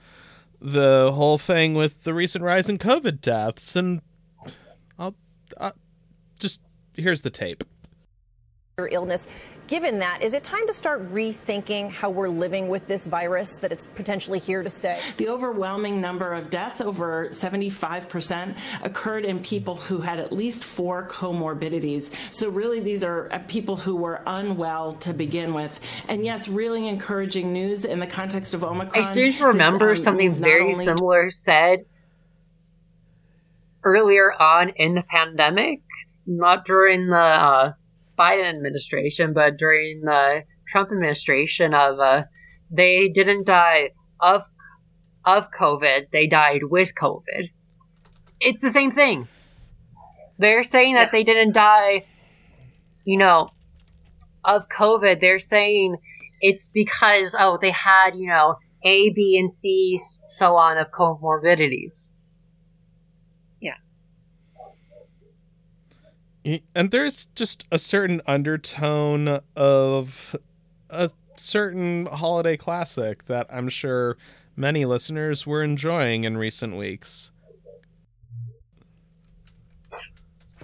the 0.60 1.12
whole 1.14 1.38
thing 1.38 1.74
with 1.74 2.04
the 2.04 2.14
recent 2.14 2.44
rise 2.44 2.68
in 2.68 2.78
COVID 2.78 3.20
deaths. 3.20 3.76
And 3.76 4.00
I'll, 5.58 5.66
I'll 5.66 5.72
just 6.38 6.62
here's 6.94 7.22
the 7.22 7.30
tape. 7.30 7.64
Your 8.78 8.88
Illness. 8.88 9.26
Given 9.68 10.00
that, 10.00 10.22
is 10.22 10.34
it 10.34 10.44
time 10.44 10.66
to 10.66 10.74
start 10.74 11.12
rethinking 11.12 11.90
how 11.90 12.10
we're 12.10 12.28
living 12.28 12.68
with 12.68 12.86
this 12.86 13.06
virus, 13.06 13.56
that 13.56 13.72
it's 13.72 13.88
potentially 13.94 14.38
here 14.38 14.62
to 14.62 14.68
stay? 14.68 15.00
The 15.16 15.28
overwhelming 15.28 15.98
number 16.00 16.34
of 16.34 16.50
deaths, 16.50 16.82
over 16.82 17.30
75%, 17.30 18.56
occurred 18.82 19.24
in 19.24 19.40
people 19.40 19.74
who 19.76 20.02
had 20.02 20.20
at 20.20 20.30
least 20.30 20.62
four 20.62 21.08
comorbidities. 21.08 22.12
So, 22.30 22.50
really, 22.50 22.80
these 22.80 23.02
are 23.02 23.32
uh, 23.32 23.38
people 23.48 23.76
who 23.76 23.96
were 23.96 24.22
unwell 24.26 24.96
to 24.96 25.14
begin 25.14 25.54
with. 25.54 25.80
And 26.06 26.22
yes, 26.22 26.46
really 26.46 26.86
encouraging 26.86 27.52
news 27.52 27.86
in 27.86 27.98
the 27.98 28.06
context 28.06 28.52
of 28.52 28.62
Omicron. 28.62 29.04
I 29.04 29.10
seem 29.10 29.32
to 29.32 29.46
remember 29.46 29.90
um, 29.90 29.96
something 29.96 30.32
very 30.32 30.74
only- 30.74 30.84
similar 30.84 31.30
said 31.30 31.86
earlier 33.86 34.30
on 34.32 34.70
in 34.76 34.94
the 34.94 35.02
pandemic, 35.02 35.80
not 36.26 36.66
during 36.66 37.06
the. 37.08 37.16
Uh, 37.16 37.72
Biden 38.16 38.48
administration, 38.48 39.32
but 39.32 39.56
during 39.56 40.00
the 40.00 40.44
Trump 40.66 40.90
administration, 40.90 41.74
of 41.74 41.98
uh, 41.98 42.22
they 42.70 43.08
didn't 43.08 43.46
die 43.46 43.90
of 44.20 44.42
of 45.24 45.50
COVID, 45.50 46.10
they 46.12 46.26
died 46.26 46.62
with 46.64 46.94
COVID. 46.94 47.50
It's 48.40 48.62
the 48.62 48.70
same 48.70 48.90
thing. 48.90 49.28
They're 50.38 50.62
saying 50.62 50.94
that 50.94 51.12
they 51.12 51.24
didn't 51.24 51.52
die, 51.52 52.04
you 53.04 53.16
know, 53.16 53.50
of 54.44 54.68
COVID. 54.68 55.20
They're 55.20 55.38
saying 55.38 55.96
it's 56.40 56.68
because 56.68 57.34
oh 57.38 57.58
they 57.60 57.70
had 57.70 58.10
you 58.14 58.28
know 58.28 58.56
A, 58.84 59.10
B, 59.10 59.38
and 59.38 59.50
C, 59.50 59.98
so 60.28 60.56
on 60.56 60.78
of 60.78 60.90
comorbidities. 60.90 62.15
And 66.74 66.90
there's 66.90 67.26
just 67.34 67.64
a 67.72 67.78
certain 67.78 68.20
undertone 68.26 69.40
of 69.56 70.36
a 70.90 71.10
certain 71.36 72.06
holiday 72.06 72.56
classic 72.56 73.26
that 73.26 73.46
I'm 73.50 73.68
sure 73.68 74.16
many 74.54 74.84
listeners 74.84 75.46
were 75.46 75.62
enjoying 75.62 76.24
in 76.24 76.36
recent 76.36 76.76
weeks. 76.76 77.30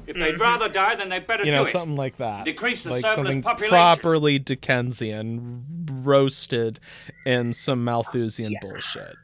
If 0.07 0.17
they'd 0.17 0.41
rather 0.41 0.69
die, 0.69 0.97
then 0.97 1.09
they'd 1.09 1.27
better 1.27 1.45
you 1.45 1.53
know, 1.53 1.63
do 1.63 1.69
it. 1.69 1.73
something 1.73 1.97
like 1.97 2.17
that. 2.17 2.45
Decrease 2.45 2.83
the 2.83 2.91
like 2.91 3.03
surplus 3.03 3.17
something 3.17 3.43
population. 3.43 3.73
properly 3.73 4.39
Dickensian, 4.39 5.65
roasted 6.03 6.81
in 7.25 7.53
some 7.53 7.85
Malthusian 7.85 8.53
yeah. 8.53 8.59
bullshit. 8.61 9.17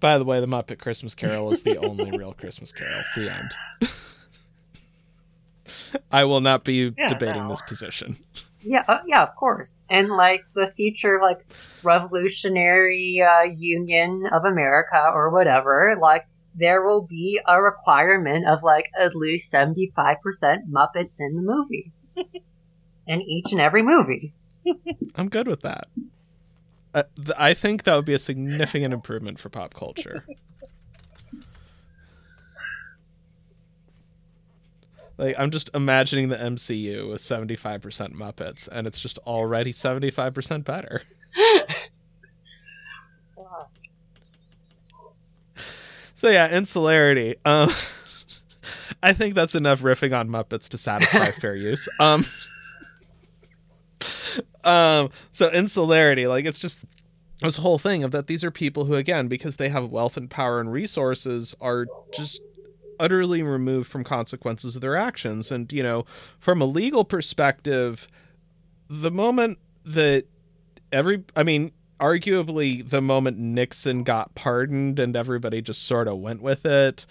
By 0.00 0.18
the 0.18 0.24
way, 0.24 0.40
the 0.40 0.46
Muppet 0.46 0.78
Christmas 0.78 1.14
Carol 1.14 1.52
is 1.52 1.62
the 1.62 1.76
only 1.78 2.10
real 2.16 2.32
Christmas 2.32 2.72
Carol. 2.72 3.02
The 3.16 3.32
end. 3.32 3.56
I 6.10 6.24
will 6.24 6.40
not 6.40 6.64
be 6.64 6.92
yeah, 6.96 7.08
debating 7.08 7.44
no. 7.44 7.48
this 7.50 7.62
position. 7.62 8.16
Yeah, 8.60 8.84
uh, 8.88 8.98
yeah, 9.06 9.22
of 9.22 9.34
course. 9.36 9.84
And 9.88 10.08
like 10.08 10.44
the 10.54 10.66
future, 10.66 11.20
like 11.22 11.44
Revolutionary 11.82 13.22
uh, 13.22 13.44
Union 13.56 14.24
of 14.32 14.44
America 14.44 15.10
or 15.12 15.30
whatever, 15.30 15.96
like 16.00 16.26
there 16.54 16.84
will 16.84 17.06
be 17.06 17.40
a 17.46 17.60
requirement 17.60 18.46
of 18.46 18.62
like 18.62 18.90
at 18.98 19.14
least 19.14 19.50
seventy 19.50 19.92
five 19.94 20.16
percent 20.22 20.70
Muppets 20.70 21.16
in 21.18 21.36
the 21.36 21.42
movie, 21.42 21.92
in 23.06 23.22
each 23.22 23.52
and 23.52 23.60
every 23.60 23.82
movie. 23.82 24.32
I'm 25.14 25.28
good 25.28 25.46
with 25.46 25.62
that. 25.62 25.88
Uh, 26.94 27.02
th- 27.16 27.30
I 27.38 27.54
think 27.54 27.84
that 27.84 27.94
would 27.94 28.04
be 28.06 28.14
a 28.14 28.18
significant 28.18 28.94
improvement 28.94 29.38
for 29.38 29.48
pop 29.50 29.74
culture. 29.74 30.24
like 35.18 35.34
I'm 35.38 35.50
just 35.50 35.68
imagining 35.74 36.28
the 36.28 36.36
MCU 36.36 37.08
with 37.10 37.20
75% 37.20 38.14
Muppets 38.14 38.68
and 38.70 38.86
it's 38.86 39.00
just 39.00 39.18
already 39.18 39.72
75% 39.72 40.64
better. 40.64 41.02
so 46.14 46.28
yeah, 46.30 46.48
insularity. 46.48 47.36
Um 47.44 47.70
I 49.02 49.12
think 49.12 49.34
that's 49.34 49.54
enough 49.54 49.82
riffing 49.82 50.18
on 50.18 50.28
Muppets 50.28 50.68
to 50.70 50.78
satisfy 50.78 51.30
fair 51.32 51.54
use. 51.56 51.88
Um 52.00 52.24
um, 54.68 55.10
so 55.32 55.48
insularity, 55.50 56.26
like 56.26 56.44
it's 56.44 56.58
just 56.58 56.84
this 57.40 57.56
whole 57.56 57.78
thing 57.78 58.04
of 58.04 58.10
that 58.12 58.26
these 58.26 58.44
are 58.44 58.50
people 58.50 58.84
who, 58.84 58.94
again, 58.94 59.28
because 59.28 59.56
they 59.56 59.68
have 59.68 59.90
wealth 59.90 60.16
and 60.16 60.28
power 60.28 60.60
and 60.60 60.72
resources, 60.72 61.54
are 61.60 61.86
just 62.12 62.40
utterly 63.00 63.42
removed 63.42 63.90
from 63.90 64.04
consequences 64.04 64.74
of 64.74 64.82
their 64.82 64.96
actions. 64.96 65.50
And 65.52 65.72
you 65.72 65.82
know, 65.82 66.04
from 66.38 66.60
a 66.60 66.66
legal 66.66 67.04
perspective, 67.04 68.08
the 68.88 69.10
moment 69.10 69.58
that 69.84 70.24
every, 70.92 71.24
I 71.36 71.42
mean, 71.42 71.72
arguably 72.00 72.88
the 72.88 73.00
moment 73.00 73.38
Nixon 73.38 74.02
got 74.02 74.34
pardoned 74.34 75.00
and 75.00 75.16
everybody 75.16 75.62
just 75.62 75.84
sort 75.84 76.08
of 76.08 76.18
went 76.18 76.42
with 76.42 76.64
it, 76.64 77.06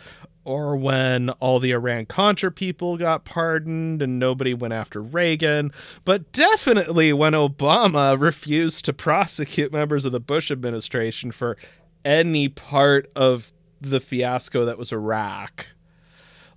or 0.47 0.77
when 0.77 1.29
all 1.41 1.59
the 1.59 1.71
Iran 1.71 2.05
Contra 2.05 2.49
people 2.49 2.95
got 2.95 3.25
pardoned 3.25 4.01
and 4.01 4.17
nobody 4.17 4.53
went 4.53 4.73
after 4.73 5.01
Reagan, 5.01 5.73
but 6.05 6.31
definitely 6.31 7.11
when 7.11 7.33
Obama 7.33 8.17
refused 8.19 8.85
to 8.85 8.93
prosecute 8.93 9.73
members 9.73 10.05
of 10.05 10.13
the 10.13 10.21
Bush 10.21 10.49
administration 10.49 11.33
for 11.33 11.57
any 12.05 12.47
part 12.47 13.11
of 13.13 13.51
the 13.81 13.99
fiasco 13.99 14.63
that 14.63 14.77
was 14.77 14.93
Iraq. 14.93 15.67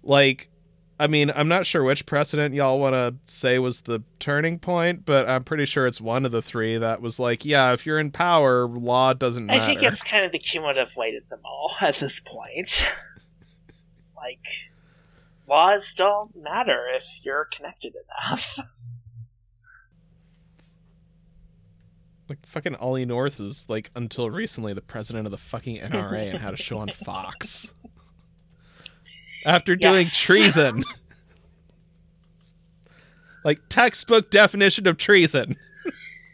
Like, 0.04 0.50
I 1.00 1.08
mean, 1.08 1.32
I'm 1.34 1.48
not 1.48 1.66
sure 1.66 1.82
which 1.82 2.06
precedent 2.06 2.54
y'all 2.54 2.78
want 2.78 2.94
to 2.94 3.16
say 3.26 3.58
was 3.58 3.80
the 3.80 4.04
turning 4.20 4.60
point, 4.60 5.04
but 5.04 5.28
I'm 5.28 5.42
pretty 5.42 5.64
sure 5.64 5.88
it's 5.88 6.00
one 6.00 6.24
of 6.24 6.30
the 6.30 6.42
three 6.42 6.78
that 6.78 7.02
was 7.02 7.18
like, 7.18 7.44
yeah, 7.44 7.72
if 7.72 7.84
you're 7.84 7.98
in 7.98 8.12
power, 8.12 8.68
law 8.68 9.14
doesn't 9.14 9.46
matter. 9.46 9.62
I 9.62 9.66
think 9.66 9.82
it's 9.82 10.04
kind 10.04 10.24
of 10.24 10.30
the 10.30 10.38
cumulative 10.38 10.94
weight 10.96 11.16
of 11.16 11.28
them 11.28 11.40
all 11.42 11.72
at 11.80 11.98
this 11.98 12.20
point. 12.20 12.86
Like 14.20 14.70
laws 15.48 15.94
don't 15.94 16.34
matter 16.36 16.86
if 16.94 17.04
you're 17.22 17.46
connected 17.46 17.94
enough. 17.94 18.58
like 22.30 22.46
fucking 22.46 22.76
Ollie 22.76 23.04
North 23.04 23.40
is 23.40 23.66
like 23.68 23.90
until 23.96 24.30
recently 24.30 24.72
the 24.72 24.80
president 24.80 25.26
of 25.26 25.32
the 25.32 25.38
fucking 25.38 25.78
NRA 25.80 26.30
and 26.30 26.38
had 26.38 26.54
a 26.54 26.56
show 26.56 26.78
on 26.78 26.88
Fox. 26.88 27.74
After 29.44 29.74
doing 29.74 30.00
yes. 30.02 30.16
treason. 30.20 30.84
like 33.44 33.60
textbook 33.68 34.30
definition 34.30 34.86
of 34.86 34.96
treason. 34.96 35.56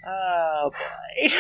Oh 0.07 0.71
boy. 0.71 1.31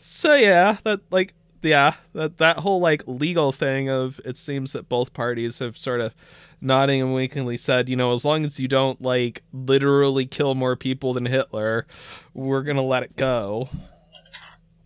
so 0.00 0.34
yeah, 0.34 0.76
that 0.84 1.00
like 1.10 1.32
yeah, 1.62 1.94
that 2.14 2.38
that 2.38 2.58
whole 2.58 2.80
like 2.80 3.02
legal 3.06 3.52
thing 3.52 3.88
of 3.88 4.20
it 4.24 4.36
seems 4.36 4.72
that 4.72 4.88
both 4.88 5.12
parties 5.12 5.58
have 5.58 5.78
sort 5.78 6.00
of 6.00 6.14
nodding 6.60 7.00
and 7.00 7.14
winkingly 7.14 7.56
said, 7.56 7.88
you 7.88 7.96
know, 7.96 8.12
as 8.12 8.24
long 8.24 8.44
as 8.44 8.58
you 8.58 8.68
don't 8.68 9.00
like 9.00 9.42
literally 9.52 10.26
kill 10.26 10.54
more 10.54 10.76
people 10.76 11.12
than 11.12 11.26
Hitler, 11.26 11.86
we're 12.34 12.62
gonna 12.62 12.82
let 12.82 13.02
it 13.02 13.16
go. 13.16 13.68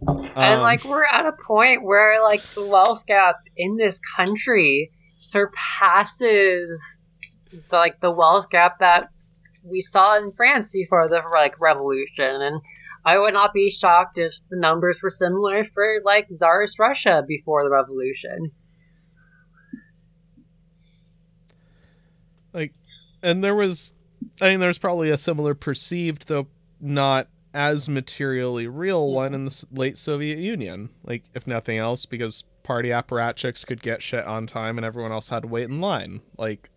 And 0.07 0.37
um, 0.37 0.61
like 0.61 0.85
we're 0.85 1.05
at 1.05 1.27
a 1.27 1.33
point 1.33 1.85
where 1.85 2.21
like 2.23 2.43
the 2.55 2.67
wealth 2.67 3.07
gap 3.07 3.37
in 3.57 3.77
this 3.77 4.01
country 4.17 4.91
surpasses 5.17 7.03
the, 7.51 7.77
like 7.77 8.01
the 8.01 8.11
wealth 8.11 8.51
gap 8.51 8.79
that 8.81 9.09
we 9.63 9.81
saw 9.81 10.19
in 10.19 10.33
France 10.33 10.73
before 10.73 11.09
the 11.09 11.23
like 11.33 11.61
revolution 11.61 12.43
and 12.43 12.61
I 13.05 13.19
would 13.19 13.35
not 13.35 13.53
be 13.53 13.69
shocked 13.69 14.19
if 14.19 14.35
the 14.51 14.57
numbers 14.57 15.03
were 15.03 15.11
similar 15.11 15.65
for 15.65 16.01
like 16.05 16.29
Tsarist 16.29 16.79
Russia 16.79 17.25
before 17.27 17.65
the 17.65 17.71
revolution. 17.71 18.53
Like, 22.53 22.75
and 23.23 23.43
there 23.43 23.55
was, 23.55 23.95
I 24.41 24.51
mean, 24.51 24.61
there's 24.61 24.79
probably 24.79 25.11
a 25.11 25.17
similar 25.17 25.55
perceived, 25.55 26.29
though 26.29 26.49
not 26.81 27.29
as 27.55 27.89
materially 27.89 28.67
real 28.67 29.11
one 29.11 29.35
in 29.35 29.47
the 29.47 29.65
late 29.73 29.97
Soviet 29.97 30.39
Union. 30.39 30.91
Like, 31.03 31.25
if 31.35 31.47
nothing 31.47 31.79
else, 31.79 32.07
because 32.07 32.45
party 32.63 32.91
apparatchiks 32.91 33.67
could 33.67 33.83
get 33.83 34.03
shit 34.03 34.27
on 34.27 34.47
time 34.47 34.79
and 34.79 34.85
everyone 34.85 35.13
else 35.13 35.29
had 35.29 35.43
to 35.43 35.49
wait 35.49 35.69
in 35.69 35.81
line. 35.81 36.21
Like, 36.37 36.71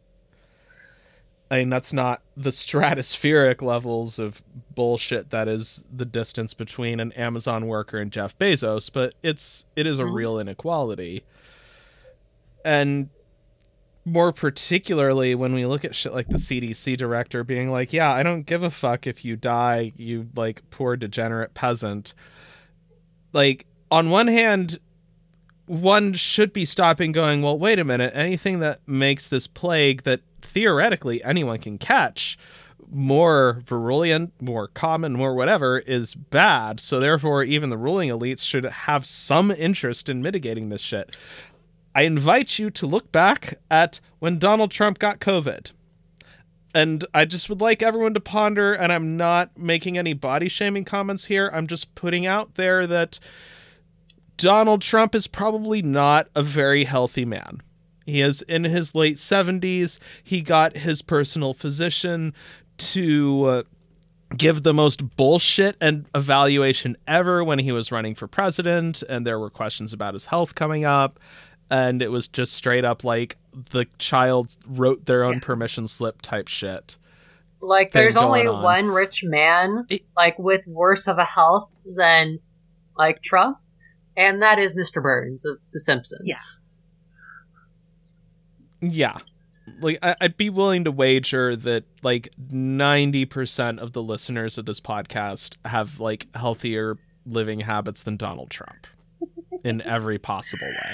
I 1.52 1.60
mean, 1.60 1.70
that's 1.70 1.94
not 1.94 2.22
the 2.36 2.50
stratospheric 2.52 3.62
levels 3.62 4.20
of 4.20 4.42
bullshit 4.74 5.30
that 5.30 5.48
is 5.48 5.84
the 5.92 6.06
distance 6.06 6.54
between 6.54 7.00
an 7.00 7.12
Amazon 7.14 7.68
worker 7.68 7.98
and 7.98 8.12
Jeff 8.12 8.38
Bezos, 8.38 8.92
but 8.92 9.16
it's 9.24 9.66
it 9.76 9.88
is 9.88 10.00
a 10.00 10.04
mm-hmm. 10.04 10.14
real 10.14 10.40
inequality. 10.40 11.24
And 12.64 13.10
more 14.06 14.32
particularly 14.32 15.34
when 15.34 15.54
we 15.54 15.66
look 15.66 15.84
at 15.84 15.96
shit 15.96 16.14
like 16.14 16.28
the 16.28 16.38
CDC 16.38 16.96
director 16.98 17.44
being 17.44 17.72
like, 17.72 17.92
"Yeah, 17.92 18.12
I 18.12 18.24
don't 18.24 18.44
give 18.44 18.64
a 18.64 18.72
fuck 18.72 19.08
if 19.08 19.26
you 19.26 19.36
die, 19.36 19.94
you 19.96 20.30
like 20.36 20.70
poor 20.70 20.96
degenerate 20.96 21.54
peasant." 21.54 22.14
Like 23.34 23.66
on 23.92 24.10
one 24.10 24.28
hand, 24.28 24.80
one 25.66 26.14
should 26.14 26.54
be 26.54 26.66
stopping 26.66 27.12
going, 27.12 27.42
"Well, 27.42 27.58
wait 27.58 27.80
a 27.80 27.84
minute. 27.84 28.14
Anything 28.16 28.60
that 28.60 28.80
makes 28.88 29.28
this 29.28 29.48
plague 29.48 30.04
that 30.04 30.22
theoretically 30.56 31.22
anyone 31.22 31.60
can 31.60 31.78
catch 31.78 32.38
more 32.90 33.62
virulent, 33.68 34.32
more 34.42 34.70
common, 34.70 35.12
more 35.12 35.36
whatever 35.36 35.80
is 35.80 36.16
bad. 36.16 36.80
So 36.80 37.00
therefore, 37.00 37.44
even 37.44 37.70
the 37.70 37.78
ruling 37.78 38.10
elites 38.10 38.48
should 38.48 38.64
have 38.64 39.06
some 39.06 39.52
interest 39.52 40.08
in 40.08 40.22
mitigating 40.22 40.70
this 40.70 40.82
shit. 40.82 41.18
I 41.94 42.04
invite 42.04 42.58
you 42.58 42.70
to 42.70 42.88
look 42.88 43.12
back 43.12 43.60
at 43.70 44.00
when 44.20 44.40
Donald 44.40 44.72
Trump 44.72 44.98
got 44.98 45.20
COVID. 45.20 45.74
And 46.74 47.06
I 47.14 47.26
just 47.26 47.50
would 47.50 47.60
like 47.60 47.84
everyone 47.84 48.14
to 48.14 48.22
ponder, 48.22 48.72
and 48.72 48.94
I'm 48.94 49.18
not 49.18 49.58
making 49.58 49.98
any 49.98 50.14
body 50.14 50.48
shaming 50.48 50.86
comments 50.86 51.26
here. 51.26 51.50
I'm 51.54 51.68
just 51.68 51.94
putting 51.96 52.26
out 52.26 52.56
there 52.56 52.88
that 52.88 53.20
Donald 54.38 54.82
Trump 54.82 55.16
is 55.16 55.28
probably 55.28 55.82
not 55.82 56.30
a 56.34 56.42
very 56.42 56.86
healthy 56.86 57.26
man. 57.26 57.62
He 58.06 58.22
is 58.22 58.42
in 58.44 58.66
his 58.66 58.94
late 58.94 59.18
70s. 59.18 60.00
He 60.24 60.42
got 60.42 60.78
his 60.78 61.02
personal 61.02 61.54
physician 61.54 62.34
to 62.78 63.44
uh, 63.46 63.64
give 64.38 64.64
the 64.64 64.74
most 64.74 65.16
bullshit 65.16 65.76
and 65.82 66.06
evaluation 66.14 66.98
ever 67.08 67.44
when 67.44 67.60
he 67.60 67.72
was 67.72 67.92
running 67.92 68.14
for 68.16 68.28
president, 68.28 69.02
and 69.10 69.26
there 69.26 69.40
were 69.40 69.50
questions 69.50 69.92
about 69.94 70.14
his 70.14 70.26
health 70.26 70.56
coming 70.56 70.86
up. 70.86 71.20
And 71.72 72.04
it 72.04 72.10
was 72.10 72.28
just 72.28 72.54
straight 72.54 72.86
up 72.86 73.04
like 73.04 73.38
the 73.72 73.88
child 73.98 74.56
wrote 74.68 75.06
their 75.08 75.24
own 75.24 75.40
permission 75.40 75.88
slip 75.88 76.22
type 76.22 76.48
shit. 76.48 76.98
Like, 77.60 77.92
there's 77.92 78.18
only 78.18 78.46
on. 78.46 78.62
one 78.62 78.88
rich 78.90 79.24
man, 79.24 79.86
It- 79.90 80.04
like, 80.16 80.38
with 80.38 80.62
worse 80.68 81.08
of 81.08 81.18
a 81.18 81.26
health 81.26 81.76
than, 81.84 82.38
like, 82.96 83.24
Trump, 83.24 83.58
and 84.16 84.44
that 84.44 84.60
is 84.60 84.74
Mr. 84.74 85.02
Burns 85.02 85.44
of 85.46 85.58
The 85.74 85.80
Simpsons. 85.80 86.22
Yeah. 86.26 86.36
Yeah. 88.82 89.18
Like 89.80 89.98
I, 90.02 90.16
I'd 90.22 90.38
be 90.38 90.50
willing 90.50 90.84
to 90.84 90.92
wager 90.92 91.56
that 91.56 91.86
like 92.04 92.30
ninety 92.52 93.26
percent 93.26 93.80
of 93.80 93.94
the 93.94 94.04
listeners 94.04 94.58
of 94.58 94.66
this 94.66 94.80
podcast 94.80 95.56
have 95.66 96.00
like 96.00 96.28
healthier 96.36 96.98
living 97.26 97.62
habits 97.62 98.04
than 98.04 98.16
Donald 98.18 98.52
Trump 98.52 98.88
in 99.64 99.82
every 99.82 100.20
possible 100.20 100.68
way. 100.68 100.94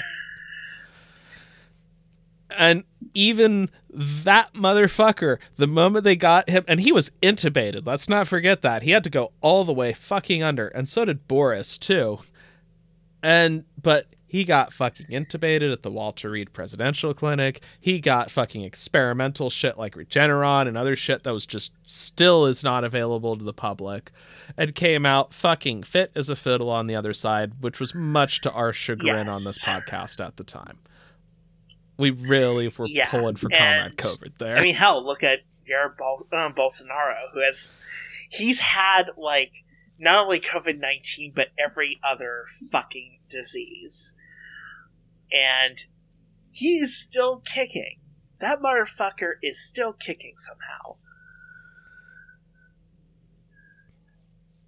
And 2.58 2.84
even 3.14 3.70
that 3.94 4.52
motherfucker, 4.54 5.38
the 5.56 5.66
moment 5.66 6.04
they 6.04 6.16
got 6.16 6.48
him, 6.48 6.64
and 6.68 6.80
he 6.80 6.92
was 6.92 7.10
intubated. 7.22 7.86
Let's 7.86 8.08
not 8.08 8.28
forget 8.28 8.62
that. 8.62 8.82
He 8.82 8.90
had 8.90 9.04
to 9.04 9.10
go 9.10 9.32
all 9.40 9.64
the 9.64 9.72
way 9.72 9.92
fucking 9.92 10.42
under, 10.42 10.68
and 10.68 10.88
so 10.88 11.04
did 11.04 11.26
Boris, 11.28 11.78
too. 11.78 12.18
And, 13.22 13.64
but 13.80 14.06
he 14.32 14.44
got 14.44 14.72
fucking 14.72 15.08
intubated 15.08 15.70
at 15.70 15.82
the 15.82 15.90
Walter 15.90 16.30
Reed 16.30 16.54
Presidential 16.54 17.12
Clinic. 17.12 17.62
He 17.78 18.00
got 18.00 18.30
fucking 18.30 18.62
experimental 18.64 19.50
shit 19.50 19.76
like 19.76 19.94
Regeneron 19.94 20.66
and 20.66 20.78
other 20.78 20.96
shit 20.96 21.22
that 21.24 21.34
was 21.34 21.44
just 21.44 21.70
still 21.84 22.46
is 22.46 22.64
not 22.64 22.82
available 22.82 23.36
to 23.36 23.44
the 23.44 23.52
public. 23.52 24.10
And 24.56 24.74
came 24.74 25.04
out 25.04 25.34
fucking 25.34 25.82
fit 25.82 26.12
as 26.16 26.30
a 26.30 26.34
fiddle 26.34 26.70
on 26.70 26.86
the 26.86 26.96
other 26.96 27.12
side, 27.12 27.60
which 27.60 27.78
was 27.78 27.94
much 27.94 28.40
to 28.40 28.50
our 28.52 28.72
chagrin 28.72 29.28
on 29.28 29.44
this 29.44 29.62
podcast 29.62 30.24
at 30.26 30.38
the 30.38 30.44
time. 30.44 30.78
We 31.98 32.08
really 32.10 32.68
were 32.68 32.86
Yeah, 32.86 33.10
pulling 33.10 33.36
for 33.36 33.50
Comrade 33.50 33.98
COVID 33.98 34.38
there. 34.38 34.56
I 34.56 34.62
mean, 34.62 34.74
hell, 34.74 35.04
look 35.04 35.22
at 35.22 35.40
Jair 35.68 35.94
Bol- 35.94 36.26
um, 36.32 36.54
Bolsonaro, 36.54 37.30
who 37.34 37.40
has 37.44 37.76
he's 38.30 38.60
had 38.60 39.10
like 39.18 39.62
not 39.98 40.24
only 40.24 40.40
COVID 40.40 40.80
nineteen 40.80 41.32
but 41.36 41.48
every 41.62 42.00
other 42.02 42.46
fucking 42.70 43.18
disease, 43.28 44.16
and 45.32 45.84
he's 46.50 46.96
still 46.96 47.40
kicking. 47.40 47.96
That 48.40 48.58
motherfucker 48.60 49.34
is 49.42 49.64
still 49.66 49.92
kicking 49.92 50.34
somehow. 50.36 50.96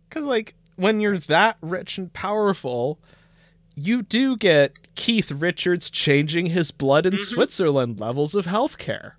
Because, 0.09 0.27
like, 0.27 0.55
when 0.77 1.01
you're 1.01 1.19
that 1.19 1.57
rich 1.61 1.99
and 1.99 2.13
powerful, 2.13 3.01
you 3.75 4.03
do 4.03 4.37
get 4.37 4.95
Keith 4.95 5.33
Richards 5.33 5.91
changing 5.91 6.47
his 6.47 6.71
blood 6.71 7.07
in 7.07 7.15
Mhm. 7.15 7.21
Switzerland 7.25 7.99
levels 7.99 8.35
of 8.35 8.47
healthcare. 8.47 9.13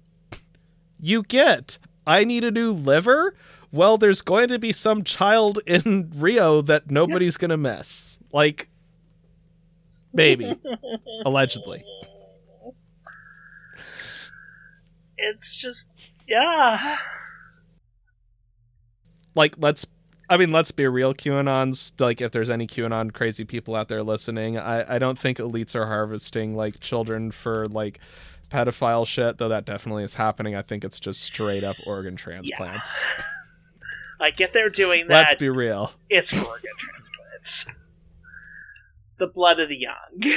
You 0.99 1.23
get, 1.23 1.77
I 2.07 2.23
need 2.23 2.45
a 2.45 2.51
new 2.51 2.71
liver? 2.71 3.35
Well, 3.71 3.97
there's 3.97 4.21
going 4.21 4.47
to 4.47 4.59
be 4.59 4.71
some 4.71 5.03
child 5.03 5.59
in 5.67 6.13
Rio 6.15 6.61
that 6.61 6.89
nobody's 6.89 7.35
going 7.35 7.49
to 7.49 7.57
miss. 7.57 8.19
Like, 8.31 8.69
maybe. 10.15 10.55
Allegedly. 11.25 11.83
It's 15.17 15.55
just 15.55 15.89
yeah. 16.27 16.97
like 19.33 19.55
let's 19.57 19.85
I 20.27 20.37
mean, 20.37 20.51
let's 20.51 20.71
be 20.71 20.87
real, 20.87 21.13
QAnon's 21.13 21.93
like 21.99 22.19
if 22.19 22.31
there's 22.31 22.49
any 22.49 22.67
QAnon 22.67 23.13
crazy 23.13 23.45
people 23.45 23.75
out 23.75 23.87
there 23.89 24.01
listening, 24.03 24.57
I, 24.57 24.95
I 24.95 24.99
don't 24.99 25.19
think 25.19 25.37
elites 25.37 25.75
are 25.75 25.85
harvesting 25.85 26.55
like 26.55 26.79
children 26.79 27.31
for 27.31 27.67
like 27.67 27.99
pedophile 28.49 29.05
shit, 29.05 29.37
though 29.37 29.49
that 29.49 29.65
definitely 29.65 30.03
is 30.03 30.15
happening. 30.15 30.55
I 30.55 30.63
think 30.63 30.83
it's 30.83 30.99
just 30.99 31.21
straight 31.21 31.63
up 31.63 31.75
organ 31.85 32.15
transplants. 32.15 32.99
Like 34.19 34.39
if 34.39 34.53
they're 34.53 34.69
doing 34.69 35.07
that, 35.07 35.27
Let's 35.27 35.35
be 35.35 35.49
real. 35.49 35.91
it's 36.09 36.31
organ 36.31 36.71
transplants. 36.77 37.65
The 39.17 39.27
blood 39.27 39.59
of 39.59 39.69
the 39.69 39.77
young. 39.77 40.21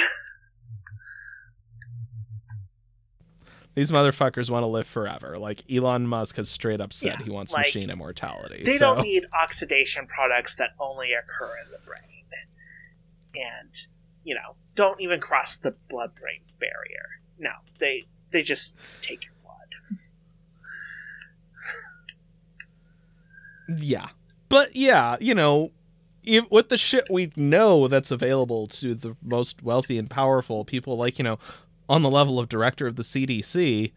These 3.74 3.90
motherfuckers 3.92 4.50
want 4.50 4.64
to 4.64 4.66
live 4.66 4.88
forever. 4.88 5.36
Like 5.38 5.62
Elon 5.70 6.06
Musk 6.09 6.34
has 6.36 6.48
straight 6.48 6.80
up 6.80 6.92
said 6.92 7.16
Yeah, 7.18 7.24
he 7.24 7.30
wants 7.30 7.52
like, 7.52 7.66
machine 7.66 7.90
immortality. 7.90 8.62
They 8.64 8.76
so 8.76 8.96
don't 8.96 9.02
need 9.05 9.24
oxidation 9.32 10.06
products 10.09 10.56
that 10.56 10.70
only 10.80 11.10
occur 11.12 11.52
in 11.64 11.70
the 11.70 11.78
brain. 11.86 12.02
And, 13.34 13.74
you 14.24 14.34
know, 14.34 14.56
don't 14.74 15.00
even 15.00 15.20
cross 15.20 15.59
the 15.59 15.76
blood 15.88 16.14
brain 16.14 16.40
barrier. 16.59 17.20
No, 17.38 17.50
they 17.78 18.09
they 18.30 18.42
just 18.42 18.76
take 19.00 19.24
your 19.24 19.34
blood. 19.44 19.66
Yeah. 23.80 24.09
But 24.48 24.74
yeah, 24.74 25.16
you 25.20 25.34
know, 25.34 25.70
if, 26.28 26.50
with 26.50 26.68
the 26.68 26.76
shit 26.76 27.06
we 27.10 27.32
know 27.36 27.88
that's 27.88 28.10
available 28.10 28.68
to 28.68 28.94
the 28.94 29.16
most 29.22 29.62
wealthy 29.62 29.98
and 29.98 30.09
powerful 30.09 30.64
people, 30.64 30.96
like, 30.96 31.18
you 31.18 31.24
know, 31.24 31.38
on 31.88 32.02
the 32.02 32.10
level 32.10 32.38
of 32.38 32.48
director 32.48 32.86
of 32.86 32.96
the 32.96 33.02
CDC, 33.02 33.92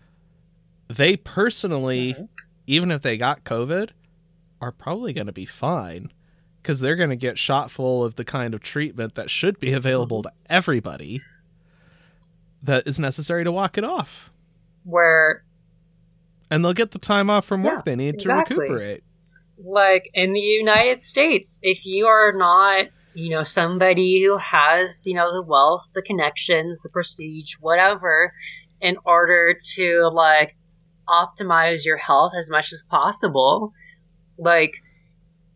they 0.87 1.17
personally, 1.17 2.13
mm-hmm. 2.13 2.23
even 2.67 2.89
if 2.89 3.01
they 3.01 3.17
got 3.17 3.43
COVID, 3.43 3.89
are 4.61 4.71
probably 4.71 5.11
going 5.11 5.27
to 5.27 5.33
be 5.33 5.45
fine 5.45 6.11
because 6.61 6.79
they're 6.79 6.95
going 6.95 7.09
to 7.09 7.15
get 7.15 7.37
shot 7.37 7.69
full 7.69 8.03
of 8.03 8.15
the 8.15 8.23
kind 8.23 8.53
of 8.53 8.61
treatment 8.61 9.15
that 9.15 9.29
should 9.29 9.59
be 9.59 9.73
available 9.73 10.23
mm-hmm. 10.23 10.29
to 10.29 10.53
everybody 10.53 11.21
that 12.63 12.87
is 12.87 12.99
necessary 12.99 13.43
to 13.43 13.51
walk 13.51 13.77
it 13.77 13.83
off. 13.83 14.31
Where, 14.83 15.43
And 16.49 16.63
they'll 16.63 16.73
get 16.73 16.91
the 16.91 16.99
time 16.99 17.29
off 17.29 17.45
from 17.45 17.63
work 17.63 17.79
Yeah, 17.79 17.81
they 17.85 17.95
need 17.95 18.15
exactly. 18.15 18.55
to 18.55 18.61
recuperate. 18.61 19.03
Like, 19.63 20.09
in 20.13 20.33
the 20.33 20.39
United 20.39 21.03
States, 21.03 21.59
if 21.61 21.85
you 21.85 22.07
are 22.07 22.33
not, 22.33 22.85
you 23.13 23.29
know, 23.29 23.43
somebody 23.43 24.23
who 24.23 24.38
has, 24.38 25.05
you 25.05 25.13
know, 25.13 25.31
the 25.33 25.41
wealth, 25.41 25.85
the 25.93 26.01
connections, 26.01 26.81
the 26.81 26.89
prestige, 26.89 27.55
whatever, 27.59 28.33
in 28.79 28.97
order 29.05 29.55
to, 29.75 30.09
like, 30.11 30.55
optimize 31.07 31.85
your 31.85 31.97
health 31.97 32.33
as 32.38 32.49
much 32.49 32.71
as 32.71 32.83
possible, 32.89 33.73
like, 34.38 34.73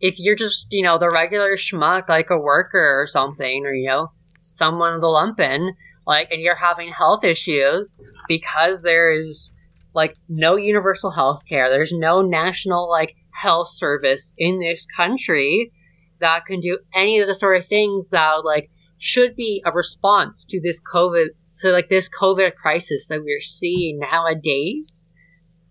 if 0.00 0.16
you're 0.18 0.36
just, 0.36 0.66
you 0.70 0.82
know, 0.82 0.98
the 0.98 1.10
regular 1.10 1.56
schmuck, 1.56 2.08
like 2.08 2.30
a 2.30 2.38
worker 2.38 3.00
or 3.00 3.06
something, 3.06 3.64
or, 3.64 3.74
you 3.74 3.88
know, 3.88 4.10
someone 4.38 4.94
of 4.94 5.00
the 5.00 5.06
lumpen, 5.06 5.70
like, 6.06 6.30
and 6.30 6.42
you're 6.42 6.54
having 6.54 6.92
health 6.92 7.24
issues 7.24 7.98
because 8.28 8.82
there 8.82 9.10
is, 9.10 9.50
like, 9.94 10.14
no 10.28 10.56
universal 10.56 11.10
health 11.10 11.42
care, 11.48 11.70
there's 11.70 11.92
no 11.92 12.20
national, 12.20 12.88
like, 12.90 13.16
health 13.36 13.68
service 13.68 14.32
in 14.38 14.58
this 14.60 14.86
country 14.96 15.72
that 16.20 16.46
can 16.46 16.60
do 16.60 16.78
any 16.94 17.20
of 17.20 17.28
the 17.28 17.34
sort 17.34 17.60
of 17.60 17.66
things 17.66 18.08
that, 18.10 18.44
like, 18.44 18.70
should 18.98 19.36
be 19.36 19.62
a 19.64 19.72
response 19.72 20.44
to 20.48 20.60
this 20.60 20.80
COVID, 20.80 21.26
to, 21.58 21.70
like, 21.70 21.88
this 21.88 22.08
COVID 22.08 22.54
crisis 22.54 23.08
that 23.08 23.22
we're 23.22 23.40
seeing 23.40 23.98
nowadays. 23.98 25.10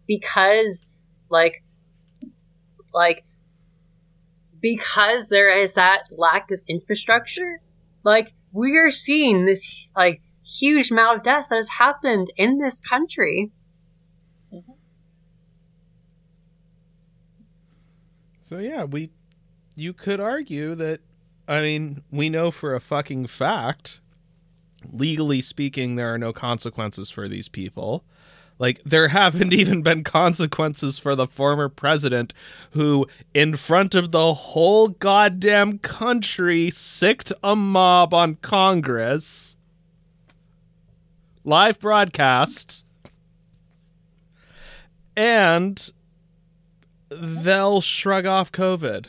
Because 0.07 0.85
like 1.29 1.63
like 2.93 3.23
because 4.61 5.29
there 5.29 5.61
is 5.61 5.73
that 5.73 6.03
lack 6.11 6.49
of 6.51 6.59
infrastructure 6.67 7.61
like 8.03 8.31
we 8.51 8.77
are 8.77 8.91
seeing 8.91 9.45
this 9.45 9.89
like 9.95 10.21
huge 10.43 10.91
amount 10.91 11.17
of 11.17 11.23
death 11.23 11.47
that 11.49 11.57
has 11.57 11.69
happened 11.69 12.31
in 12.37 12.57
this 12.57 12.79
country 12.81 13.51
So 18.55 18.61
yeah, 18.61 18.85
we 18.85 19.09
you 19.75 19.91
could 19.91 20.21
argue 20.21 20.75
that 20.75 21.01
I 21.45 21.61
mean, 21.61 22.03
we 22.09 22.29
know 22.29 22.51
for 22.51 22.73
a 22.73 22.79
fucking 22.79 23.27
fact 23.27 23.99
legally 24.89 25.41
speaking 25.41 25.95
there 25.95 26.13
are 26.13 26.17
no 26.17 26.31
consequences 26.31 27.11
for 27.11 27.27
these 27.27 27.49
people. 27.49 28.05
Like 28.57 28.79
there 28.85 29.09
haven't 29.09 29.51
even 29.61 29.81
been 29.81 30.05
consequences 30.05 30.97
for 30.97 31.17
the 31.17 31.27
former 31.27 31.67
president 31.67 32.33
who 32.71 33.07
in 33.33 33.57
front 33.57 33.93
of 33.93 34.11
the 34.11 34.33
whole 34.33 34.87
goddamn 34.87 35.79
country 35.79 36.69
sicked 36.69 37.33
a 37.43 37.57
mob 37.57 38.13
on 38.13 38.35
Congress. 38.35 39.57
Live 41.43 41.77
broadcast. 41.81 42.85
And 45.17 45.91
they'll 47.19 47.81
shrug 47.81 48.25
off 48.25 48.51
COVID 48.51 49.07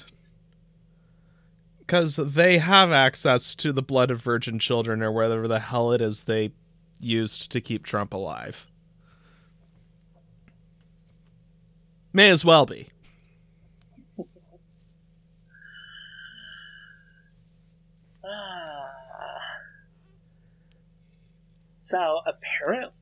because 1.79 2.17
they 2.17 2.59
have 2.59 2.91
access 2.91 3.55
to 3.55 3.73
the 3.73 3.83
blood 3.83 4.11
of 4.11 4.21
virgin 4.21 4.59
children 4.59 5.03
or 5.03 5.13
whatever 5.13 5.47
the 5.47 5.61
hell 5.61 5.93
it 5.93 6.01
is 6.01 6.25
they 6.25 6.53
used 7.01 7.51
to 7.53 7.61
keep 7.61 7.85
Trump 7.85 8.13
alive. 8.13 8.67
May 12.13 12.31
as 12.31 12.45
well 12.45 12.67
be. 12.67 12.89
Ah. 18.25 18.91
so 21.67 22.21
apparently, 22.27 22.93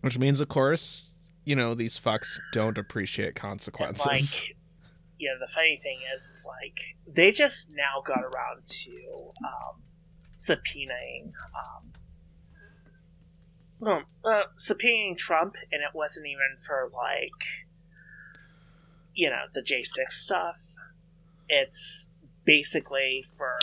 Which 0.00 0.18
means, 0.18 0.40
of 0.40 0.48
course, 0.48 1.09
you 1.44 1.56
know, 1.56 1.74
these 1.74 1.98
fucks 1.98 2.38
don't 2.52 2.78
appreciate 2.78 3.28
and, 3.28 3.36
consequences. 3.36 4.06
like, 4.06 4.56
you 5.18 5.28
know, 5.28 5.38
the 5.38 5.50
funny 5.52 5.80
thing 5.82 6.00
is, 6.14 6.22
is 6.22 6.46
like 6.46 6.96
they 7.06 7.30
just 7.30 7.70
now 7.70 8.02
got 8.04 8.22
around 8.22 8.66
to 8.66 9.32
um, 9.44 9.82
subpoenaing, 10.34 11.32
um, 13.82 14.04
uh, 14.24 14.42
subpoenaing 14.58 15.16
Trump, 15.16 15.56
and 15.72 15.82
it 15.82 15.94
wasn't 15.94 16.26
even 16.26 16.56
for 16.58 16.90
like, 16.92 17.66
you 19.14 19.28
know, 19.28 19.44
the 19.54 19.62
J 19.62 19.82
six 19.82 20.22
stuff. 20.22 20.58
It's 21.48 22.10
basically 22.44 23.24
for 23.36 23.58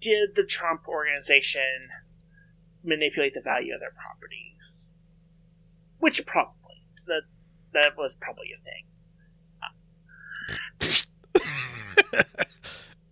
did 0.00 0.34
the 0.34 0.44
Trump 0.44 0.86
organization 0.86 1.88
manipulate 2.84 3.34
the 3.34 3.40
value 3.40 3.74
of 3.74 3.80
their 3.80 3.92
properties? 3.94 4.91
Which 6.02 6.26
probably 6.26 6.82
that 7.06 7.22
that 7.72 7.96
was 7.96 8.16
probably 8.16 8.48
a 8.52 8.58
thing. 12.10 12.14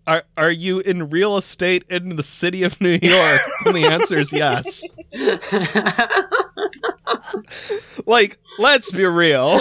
are 0.09 0.25
are 0.37 0.51
you 0.51 0.81
in 0.81 1.09
real 1.09 1.37
estate 1.37 1.85
in 1.89 2.17
the 2.17 2.23
city 2.25 2.65
of 2.65 2.81
New 2.81 2.99
York? 3.01 3.41
and 3.65 3.77
the 3.77 3.85
answer 3.85 4.19
is 4.19 4.33
yes. 4.33 4.83
Like, 8.07 8.39
let's 8.59 8.91
be 8.91 9.05
real. 9.05 9.61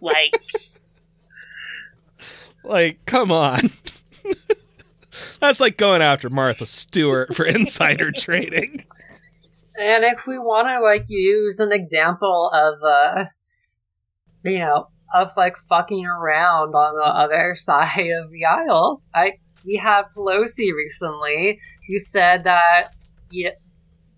Like, 0.00 0.40
Like, 2.62 3.04
come 3.04 3.32
on. 3.32 3.70
That's 5.40 5.58
like 5.58 5.76
going 5.76 6.02
after 6.02 6.30
Martha 6.30 6.66
Stewart 6.66 7.34
for 7.34 7.44
insider 7.44 8.12
trading. 8.12 8.86
And 9.78 10.04
if 10.04 10.26
we 10.26 10.38
want 10.38 10.66
to 10.68 10.80
like 10.80 11.04
use 11.08 11.60
an 11.60 11.70
example 11.70 12.50
of 12.52 12.82
uh 12.82 13.24
you 14.44 14.58
know 14.58 14.88
of 15.14 15.30
like 15.36 15.56
fucking 15.56 16.04
around 16.04 16.74
on 16.74 16.94
the 16.94 17.06
other 17.06 17.54
side 17.56 18.10
of 18.10 18.30
the 18.30 18.44
aisle, 18.44 19.02
I 19.14 19.38
we 19.64 19.76
have 19.76 20.06
Pelosi 20.16 20.72
recently 20.76 21.60
who 21.88 21.98
said 22.00 22.44
that 22.44 22.90
yeah, 23.30 23.50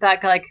that 0.00 0.24
like 0.24 0.44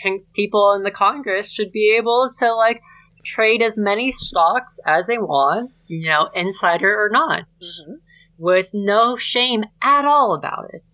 can, 0.00 0.20
people 0.34 0.72
in 0.74 0.82
the 0.82 0.90
Congress 0.90 1.50
should 1.50 1.72
be 1.72 1.96
able 1.96 2.30
to 2.38 2.54
like 2.54 2.80
trade 3.24 3.62
as 3.62 3.78
many 3.78 4.12
stocks 4.12 4.78
as 4.86 5.06
they 5.06 5.18
want, 5.18 5.72
you 5.86 6.08
know, 6.08 6.28
insider 6.34 6.94
or 6.94 7.08
not, 7.10 7.44
mhm. 7.60 7.96
with 8.38 8.70
no 8.72 9.16
shame 9.16 9.64
at 9.82 10.04
all 10.04 10.34
about 10.34 10.70
it. 10.72 10.84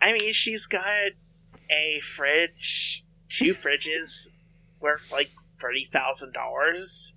I 0.00 0.12
mean, 0.12 0.32
she's 0.32 0.66
got 0.66 1.12
a 1.70 2.00
fridge, 2.00 3.04
two 3.28 3.52
fridges 3.52 4.30
worth 4.80 5.10
like 5.10 5.30
thirty 5.60 5.84
thousand 5.90 6.32
dollars. 6.32 7.14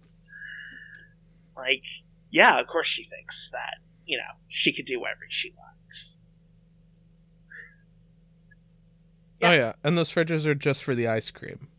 Like, 1.56 1.84
yeah, 2.32 2.60
of 2.60 2.68
course 2.68 2.88
she 2.88 3.04
thinks 3.04 3.50
that 3.52 3.76
you 4.06 4.18
know 4.18 4.40
she 4.48 4.72
could 4.72 4.86
do 4.86 5.00
whatever 5.00 5.22
she 5.28 5.52
wants. 5.58 6.20
Oh 9.42 9.52
yeah, 9.52 9.74
and 9.84 9.98
those 9.98 10.12
fridges 10.12 10.46
are 10.46 10.56
just 10.56 10.84
for 10.84 10.94
the 10.94 11.08
ice 11.08 11.32
cream. 11.32 11.70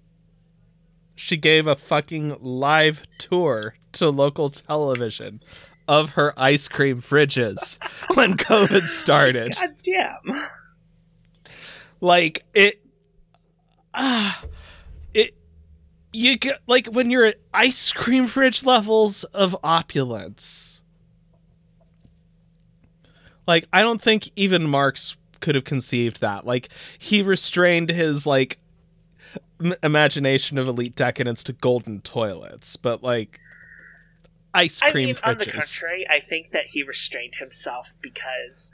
She 1.15 1.37
gave 1.37 1.67
a 1.67 1.77
fucking 1.77 2.39
live 2.41 3.03
tour 3.19 3.75
to 3.93 4.09
local 4.09 4.49
television 4.49 5.43
of 5.87 6.11
her 6.11 6.33
ice 6.39 6.69
cream 6.69 7.03
fridges 7.03 7.79
when 8.15 8.35
COVID 8.37 8.87
started. 8.87 9.55
God 9.55 9.75
damn. 9.83 10.21
Like 12.01 12.45
it 12.55 12.81
ah 13.95 14.45
it 15.13 15.35
you 16.13 16.39
get 16.39 16.61
like 16.67 16.87
when 16.87 17.11
you're 17.11 17.25
at 17.25 17.37
ice 17.53 17.93
cream 17.93 18.27
fridge 18.27 18.65
levels 18.65 19.25
of 19.25 19.57
opulence. 19.63 20.83
Like 23.47 23.67
I 23.73 23.83
don't 23.83 24.01
think 24.01 24.31
even 24.37 24.69
Marx 24.69 25.17
could 25.41 25.55
have 25.55 25.65
conceived 25.65 26.21
that. 26.21 26.47
Like 26.47 26.69
he 26.99 27.23
restrained 27.23 27.91
his 27.91 28.27
like 28.27 28.59
m- 29.63 29.75
imagination 29.83 30.59
of 30.59 30.69
elite 30.69 30.95
decadence 30.95 31.43
to 31.45 31.53
golden 31.53 32.01
toilets, 32.01 32.77
but 32.77 33.03
like 33.03 33.41
ice 34.55 34.81
cream. 34.81 34.93
I 34.93 34.95
mean, 34.95 35.17
on 35.25 35.39
the 35.39 35.45
fridges. 35.47 35.53
contrary, 35.53 36.07
I 36.09 36.21
think 36.21 36.51
that 36.53 36.67
he 36.69 36.83
restrained 36.83 37.37
himself 37.37 37.95
because, 38.01 38.73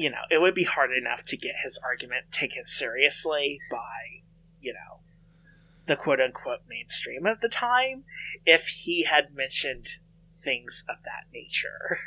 you 0.00 0.10
know, 0.10 0.22
it 0.30 0.40
would 0.40 0.54
be 0.54 0.64
hard 0.64 0.90
enough 0.92 1.24
to 1.26 1.36
get 1.36 1.56
his 1.62 1.78
argument 1.84 2.32
taken 2.32 2.64
seriously 2.64 3.58
by, 3.70 4.22
you 4.60 4.72
know, 4.72 5.00
the 5.86 5.96
quote 5.96 6.20
unquote 6.20 6.60
mainstream 6.68 7.26
of 7.26 7.40
the 7.40 7.48
time 7.48 8.04
if 8.46 8.66
he 8.66 9.04
had 9.04 9.34
mentioned 9.34 9.98
things 10.42 10.84
of 10.88 11.02
that 11.04 11.24
nature. 11.32 11.98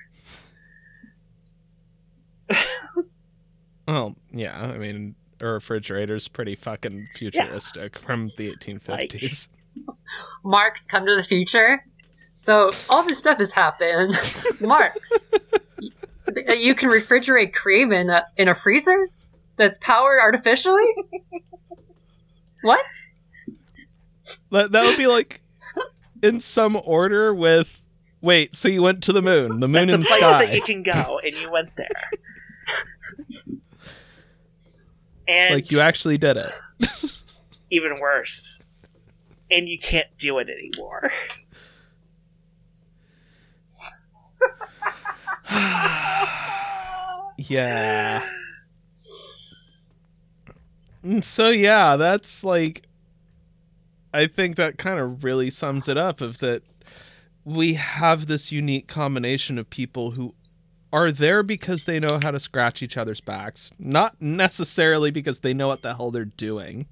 Well, 3.88 4.16
yeah, 4.32 4.58
I 4.58 4.78
mean, 4.78 5.16
a 5.42 5.46
refrigerator's 5.46 6.30
pretty 6.30 6.56
fucking 6.56 7.10
futuristic 7.16 8.00
from 8.00 8.30
the 8.38 8.56
1850s. 8.56 9.50
Marx 10.44 10.86
come 10.86 11.06
to 11.06 11.16
the 11.16 11.24
future. 11.24 11.84
So 12.32 12.72
all 12.90 13.04
this 13.04 13.20
stuff 13.20 13.40
has 13.40 13.52
happened. 13.52 14.14
Marx, 14.62 15.30
y- 16.48 16.54
you 16.54 16.76
can 16.76 16.90
refrigerate 16.90 17.54
cream 17.54 17.92
in 17.92 18.10
a 18.10 18.26
in 18.38 18.48
a 18.48 18.56
freezer 18.56 19.08
that's 19.58 19.78
powered 19.82 20.20
artificially. 20.20 20.86
What? 22.62 22.80
That 24.52 24.72
that 24.72 24.86
would 24.86 24.98
be 24.98 25.08
like 25.08 25.42
in 26.22 26.40
some 26.40 26.80
order 26.86 27.34
with 27.34 27.82
wait, 28.22 28.56
so 28.56 28.70
you 28.70 28.82
went 28.82 29.04
to 29.04 29.12
the 29.12 29.22
moon, 29.22 29.60
the 29.60 29.68
moon 29.68 29.88
That's 29.88 29.92
a 29.92 29.96
and 29.96 30.06
place 30.06 30.20
sky. 30.22 30.46
that 30.46 30.56
you 30.56 30.62
can 30.62 30.82
go, 30.82 31.20
and 31.20 31.36
you 31.36 31.52
went 31.52 31.76
there. 31.76 31.90
and 35.28 35.56
Like 35.56 35.72
you 35.72 35.80
actually 35.82 36.18
did 36.18 36.38
it. 36.38 36.52
even 37.70 38.00
worse, 38.00 38.62
and 39.52 39.68
you 39.68 39.78
can't 39.78 40.08
do 40.18 40.38
it 40.40 40.48
anymore. 40.50 41.12
Yeah. 47.38 48.24
And 51.02 51.26
So 51.26 51.50
yeah, 51.50 51.96
that's 51.98 52.44
like 52.44 52.84
I 54.14 54.28
think 54.28 54.56
that 54.56 54.78
kind 54.78 55.00
of 55.00 55.24
really 55.24 55.50
sums 55.50 55.90
it 55.90 55.98
up 55.98 56.22
of 56.22 56.38
that 56.40 56.64
we 57.44 57.74
have 57.74 58.28
this 58.28 58.52
unique 58.52 58.88
combination 58.88 59.58
of 59.58 59.70
people 59.70 60.12
who 60.12 60.34
are 60.94 61.12
there 61.12 61.42
because 61.42 61.86
they 61.86 62.00
know 62.00 62.20
how 62.22 62.32
to 62.32 62.40
scratch 62.40 62.84
each 62.84 62.96
other's 62.96 63.20
backs, 63.20 63.72
not 63.80 64.22
necessarily 64.22 65.10
because 65.10 65.40
they 65.40 65.54
know 65.54 65.68
what 65.68 65.82
the 65.82 65.96
hell 65.96 66.12
they're 66.12 66.24
doing. 66.26 66.86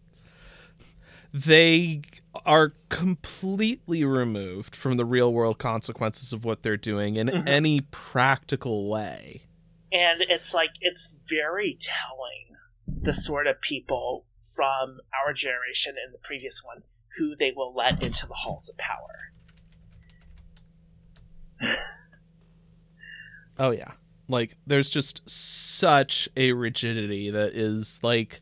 They 1.34 2.02
are 2.46 2.72
completely 2.90 4.04
removed 4.04 4.76
from 4.76 4.98
the 4.98 5.06
real 5.06 5.32
world 5.34 5.58
consequences 5.60 6.34
of 6.34 6.44
what 6.44 6.62
they're 6.64 6.78
doing 6.78 7.16
in 7.16 7.28
Mhm. 7.28 7.48
any 7.48 7.82
practical 7.82 8.90
way. 8.90 9.44
and 9.94 10.22
it's 10.22 10.54
like 10.54 10.72
it's 10.80 11.14
very 11.28 11.78
telling 11.82 12.56
the 12.88 13.12
sort 13.14 13.46
of 13.46 13.60
people 13.60 14.26
from 14.56 15.00
our 15.26 15.34
generation 15.34 15.96
and 16.02 16.14
the 16.14 16.18
previous 16.20 16.62
one 16.64 16.82
who 17.18 17.36
they 17.36 17.52
will 17.52 17.74
let 17.76 18.02
into 18.02 18.26
the 18.26 18.34
halls 18.34 18.70
of 18.70 18.78
power. 18.78 19.34
Oh 23.60 23.72
yeah. 23.72 23.92
Like 24.28 24.56
there's 24.66 24.90
just 24.90 25.22
such 25.30 26.30
a 26.38 26.54
rigidity 26.54 27.30
that 27.30 27.54
is 27.54 28.00
like 28.02 28.42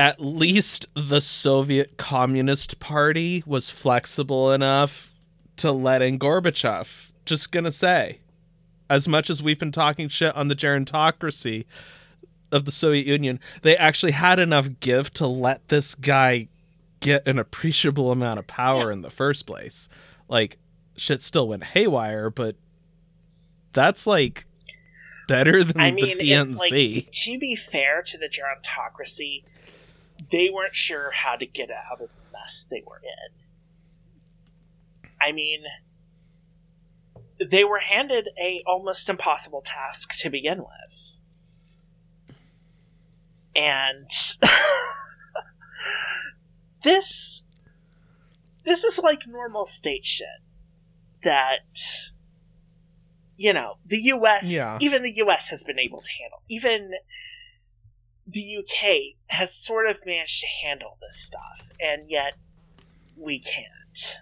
at 0.00 0.18
least 0.18 0.86
the 0.94 1.20
Soviet 1.20 1.98
Communist 1.98 2.80
Party 2.80 3.44
was 3.44 3.68
flexible 3.68 4.50
enough 4.50 5.12
to 5.58 5.70
let 5.70 6.00
in 6.00 6.18
Gorbachev. 6.18 7.10
Just 7.26 7.52
gonna 7.52 7.70
say. 7.70 8.20
As 8.88 9.06
much 9.06 9.28
as 9.28 9.42
we've 9.42 9.58
been 9.58 9.72
talking 9.72 10.08
shit 10.08 10.34
on 10.34 10.48
the 10.48 10.56
gerontocracy 10.56 11.66
of 12.50 12.64
the 12.64 12.72
Soviet 12.72 13.06
Union, 13.06 13.40
they 13.60 13.76
actually 13.76 14.12
had 14.12 14.38
enough 14.38 14.68
give 14.80 15.12
to 15.14 15.26
let 15.26 15.68
this 15.68 15.94
guy 15.94 16.48
get 17.00 17.28
an 17.28 17.38
appreciable 17.38 18.10
amount 18.10 18.38
of 18.38 18.46
power 18.46 18.90
in 18.90 19.02
the 19.02 19.10
first 19.10 19.44
place. 19.44 19.90
Like 20.28 20.56
shit 20.96 21.22
still 21.22 21.46
went 21.46 21.62
haywire, 21.62 22.30
but 22.30 22.56
that's 23.74 24.06
like 24.06 24.46
better 25.28 25.62
than 25.62 25.78
I 25.78 25.90
mean, 25.90 26.16
the 26.16 26.30
DNC. 26.30 26.56
like 26.56 27.12
to 27.12 27.38
be 27.38 27.54
fair 27.54 28.00
to 28.00 28.16
the 28.16 28.30
gerontocracy, 28.30 29.44
they 30.30 30.48
weren't 30.50 30.74
sure 30.74 31.10
how 31.12 31.36
to 31.36 31.46
get 31.46 31.70
out 31.70 32.00
of 32.00 32.08
the 32.08 32.32
mess 32.32 32.66
they 32.70 32.82
were 32.86 33.00
in. 33.02 33.34
I 35.20 35.32
mean, 35.32 35.62
they 37.50 37.64
were 37.64 37.80
handed 37.80 38.28
a 38.40 38.62
almost 38.66 39.08
impossible 39.08 39.62
task 39.64 40.18
to 40.20 40.30
begin 40.30 40.58
with, 40.60 41.16
and 43.54 44.08
this 46.82 47.44
this 48.64 48.84
is 48.84 48.98
like 48.98 49.26
normal 49.26 49.66
state 49.66 50.04
shit 50.04 50.26
that 51.22 51.60
you 53.36 53.52
know 53.52 53.74
the 53.86 53.98
US 54.14 54.44
Yeah. 54.44 54.78
even 54.80 55.02
the 55.02 55.12
US 55.16 55.48
has 55.50 55.62
been 55.64 55.78
able 55.78 56.00
to 56.00 56.10
handle 56.20 56.42
even 56.48 56.92
the 58.32 58.58
UK 58.58 59.16
has 59.28 59.54
sort 59.54 59.88
of 59.88 60.04
managed 60.06 60.40
to 60.40 60.46
handle 60.46 60.96
this 61.00 61.20
stuff 61.20 61.70
and 61.80 62.10
yet 62.10 62.34
we 63.16 63.38
can't 63.38 64.20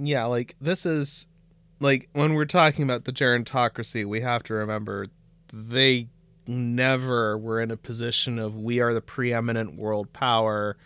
yeah, 0.00 0.24
like 0.24 0.56
this 0.60 0.86
is 0.86 1.26
like 1.78 2.08
when 2.12 2.34
we're 2.34 2.46
talking 2.46 2.82
about 2.82 3.04
the 3.04 3.12
gerontocracy, 3.12 4.04
we 4.04 4.20
have 4.20 4.42
to 4.44 4.54
remember 4.54 5.06
they 5.52 6.08
never 6.46 7.36
were 7.36 7.60
in 7.60 7.70
a 7.70 7.76
position 7.76 8.38
of 8.38 8.56
we 8.56 8.80
are 8.80 8.94
the 8.94 9.00
preeminent 9.00 9.76
world 9.76 10.12
power 10.12 10.76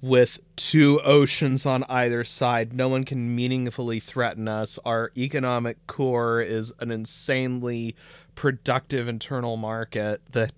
with 0.00 0.40
two 0.56 1.00
oceans 1.04 1.64
on 1.64 1.84
either 1.84 2.24
side. 2.24 2.72
No 2.72 2.88
one 2.88 3.04
can 3.04 3.36
meaningfully 3.36 4.00
threaten 4.00 4.48
us. 4.48 4.78
Our 4.84 5.12
economic 5.16 5.86
core 5.86 6.40
is 6.40 6.72
an 6.80 6.90
insanely 6.90 7.94
productive 8.36 9.08
internal 9.08 9.56
market 9.56 10.22
that 10.30 10.52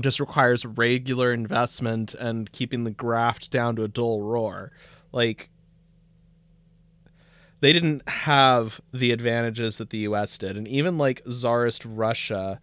just 0.00 0.18
requires 0.18 0.64
regular 0.64 1.32
investment 1.32 2.14
and 2.14 2.50
keeping 2.50 2.84
the 2.84 2.90
graft 2.90 3.50
down 3.50 3.76
to 3.76 3.82
a 3.82 3.88
dull 3.88 4.22
roar. 4.22 4.72
Like 5.12 5.50
they 7.60 7.72
didn't 7.72 8.08
have 8.08 8.80
the 8.92 9.12
advantages 9.12 9.78
that 9.78 9.90
the 9.90 9.98
US 9.98 10.38
did. 10.38 10.56
And 10.56 10.66
even 10.66 10.96
like 10.96 11.22
Tsarist 11.24 11.84
Russia, 11.84 12.60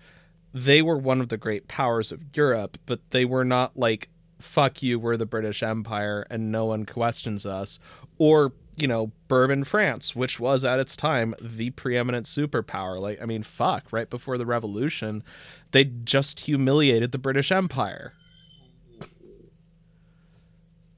they 0.54 0.82
were 0.82 0.98
one 0.98 1.22
of 1.22 1.30
the 1.30 1.38
great 1.38 1.68
powers 1.68 2.12
of 2.12 2.24
Europe, 2.36 2.78
but 2.86 3.00
they 3.12 3.26
were 3.26 3.46
not 3.46 3.78
like, 3.78 4.10
fuck 4.40 4.82
you, 4.84 5.00
we're 5.00 5.18
the 5.18 5.26
British 5.26 5.64
Empire 5.64 6.26
and 6.30 6.52
no 6.52 6.66
one 6.66 6.86
questions 6.86 7.46
us. 7.46 7.80
Or, 8.18 8.54
you 8.82 8.88
know, 8.88 9.12
Bourbon 9.28 9.64
France, 9.64 10.16
which 10.16 10.40
was 10.40 10.66
at 10.66 10.80
its 10.80 10.96
time 10.96 11.36
the 11.42 11.70
preeminent 11.72 12.26
superpower. 12.26 13.00
Like, 13.00 13.22
I 13.22 13.26
mean, 13.26 13.44
fuck, 13.44 13.92
right 13.92 14.10
before 14.10 14.38
the 14.38 14.46
revolution, 14.46 15.24
they 15.72 15.86
just 15.86 16.42
humiliated 16.42 17.12
the 17.12 17.18
British 17.18 17.52
Empire. 17.52 18.14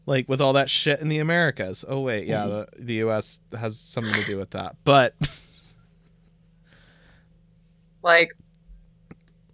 Like 0.06 0.28
with 0.28 0.42
all 0.42 0.54
that 0.54 0.70
shit 0.70 1.00
in 1.00 1.08
the 1.08 1.20
Americas. 1.20 1.86
Oh 1.88 2.02
wait, 2.02 2.28
yeah, 2.28 2.46
the, 2.46 2.68
the 2.78 2.96
US 2.96 3.40
has 3.58 3.80
something 3.80 4.14
to 4.14 4.26
do 4.26 4.38
with 4.38 4.50
that. 4.52 4.76
But 4.84 5.16
Like, 8.04 8.36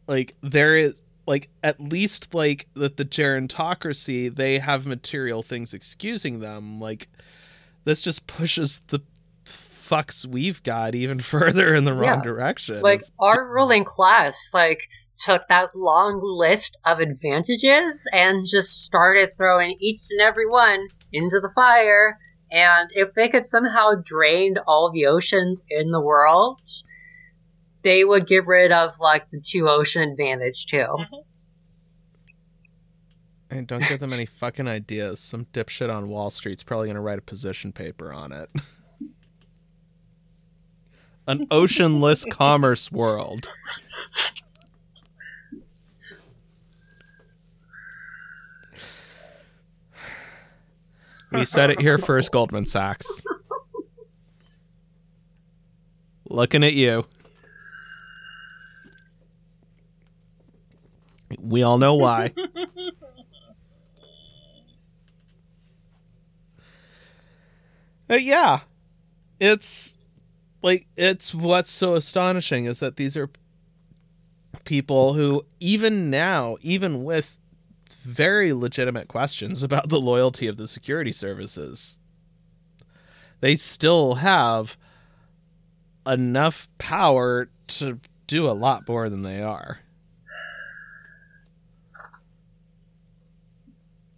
like 0.07 0.35
there 0.41 0.75
is 0.75 1.01
like 1.27 1.49
at 1.63 1.79
least 1.79 2.33
like 2.33 2.67
that 2.73 2.97
the 2.97 3.05
gerontocracy 3.05 4.35
they 4.35 4.57
have 4.57 4.87
material 4.87 5.43
things 5.43 5.75
excusing 5.75 6.39
them 6.39 6.79
like 6.81 7.07
this 7.85 8.01
just 8.01 8.27
pushes 8.27 8.81
the 8.87 8.99
fucks 9.45 10.25
we've 10.25 10.61
got 10.63 10.93
even 10.95 11.19
further 11.33 11.73
in 11.73 11.83
the 11.85 11.93
wrong 11.93 12.19
Yeah. 12.19 12.21
direction 12.21 12.81
like 12.81 13.03
our 13.19 13.47
ruling 13.51 13.85
class, 13.85 14.37
like 14.53 14.81
took 15.25 15.41
that 15.49 15.75
long 15.75 16.21
list 16.23 16.77
of 16.85 16.99
advantages 16.99 18.07
and 18.13 18.45
just 18.49 18.83
started 18.85 19.35
throwing 19.35 19.75
each 19.79 20.01
and 20.11 20.21
every 20.21 20.47
one 20.47 20.87
into 21.11 21.39
the 21.41 21.49
fire. 21.53 22.17
And 22.51 22.89
if 22.93 23.13
they 23.15 23.27
could 23.27 23.45
somehow 23.45 23.95
drain 24.03 24.55
all 24.65 24.91
the 24.91 25.07
oceans 25.07 25.61
in 25.69 25.91
the 25.91 25.99
world, 25.99 26.61
they 27.83 28.03
would 28.03 28.27
get 28.27 28.45
rid 28.47 28.71
of 28.71 28.91
like 28.99 29.29
the 29.31 29.41
two 29.41 29.67
ocean 29.67 30.03
advantage 30.09 30.67
too. 30.67 30.77
Mm-hmm. 30.77 31.15
And 33.49 33.67
don't 33.67 33.87
give 33.87 33.99
them 33.99 34.13
any 34.13 34.25
fucking 34.25 34.67
ideas. 34.67 35.19
Some 35.19 35.45
dipshit 35.45 35.93
on 35.93 36.09
wall 36.09 36.29
street's 36.29 36.63
probably 36.63 36.87
gonna 36.87 37.01
write 37.01 37.19
a 37.19 37.23
position 37.23 37.71
paper 37.71 38.13
on 38.13 38.31
it. 38.31 38.49
An 41.27 41.45
oceanless 41.51 42.29
commerce 42.29 42.91
world. 42.91 43.49
We 51.31 51.45
said 51.45 51.69
it 51.69 51.79
here 51.79 51.99
first 51.99 52.31
goldman 52.31 52.65
sachs. 52.65 53.23
Looking 56.27 56.63
at 56.63 56.73
you. 56.73 57.05
We 61.39 61.61
all 61.61 61.77
know 61.77 61.93
why 61.93 62.33
Uh, 68.09 68.15
yeah. 68.15 68.61
It's 69.39 69.97
like 70.61 70.87
it's 70.97 71.33
what's 71.33 71.71
so 71.71 71.95
astonishing 71.95 72.65
is 72.65 72.79
that 72.79 72.95
these 72.97 73.15
are 73.15 73.29
people 74.65 75.13
who 75.13 75.45
even 75.59 76.09
now 76.09 76.57
even 76.61 77.03
with 77.03 77.37
very 78.03 78.51
legitimate 78.53 79.07
questions 79.07 79.63
about 79.63 79.89
the 79.89 79.99
loyalty 80.01 80.47
of 80.47 80.57
the 80.57 80.67
security 80.67 81.11
services 81.11 81.99
they 83.41 83.55
still 83.55 84.15
have 84.15 84.75
enough 86.05 86.67
power 86.77 87.49
to 87.67 87.99
do 88.27 88.47
a 88.47 88.51
lot 88.51 88.87
more 88.87 89.07
than 89.09 89.21
they 89.21 89.41
are. 89.41 89.79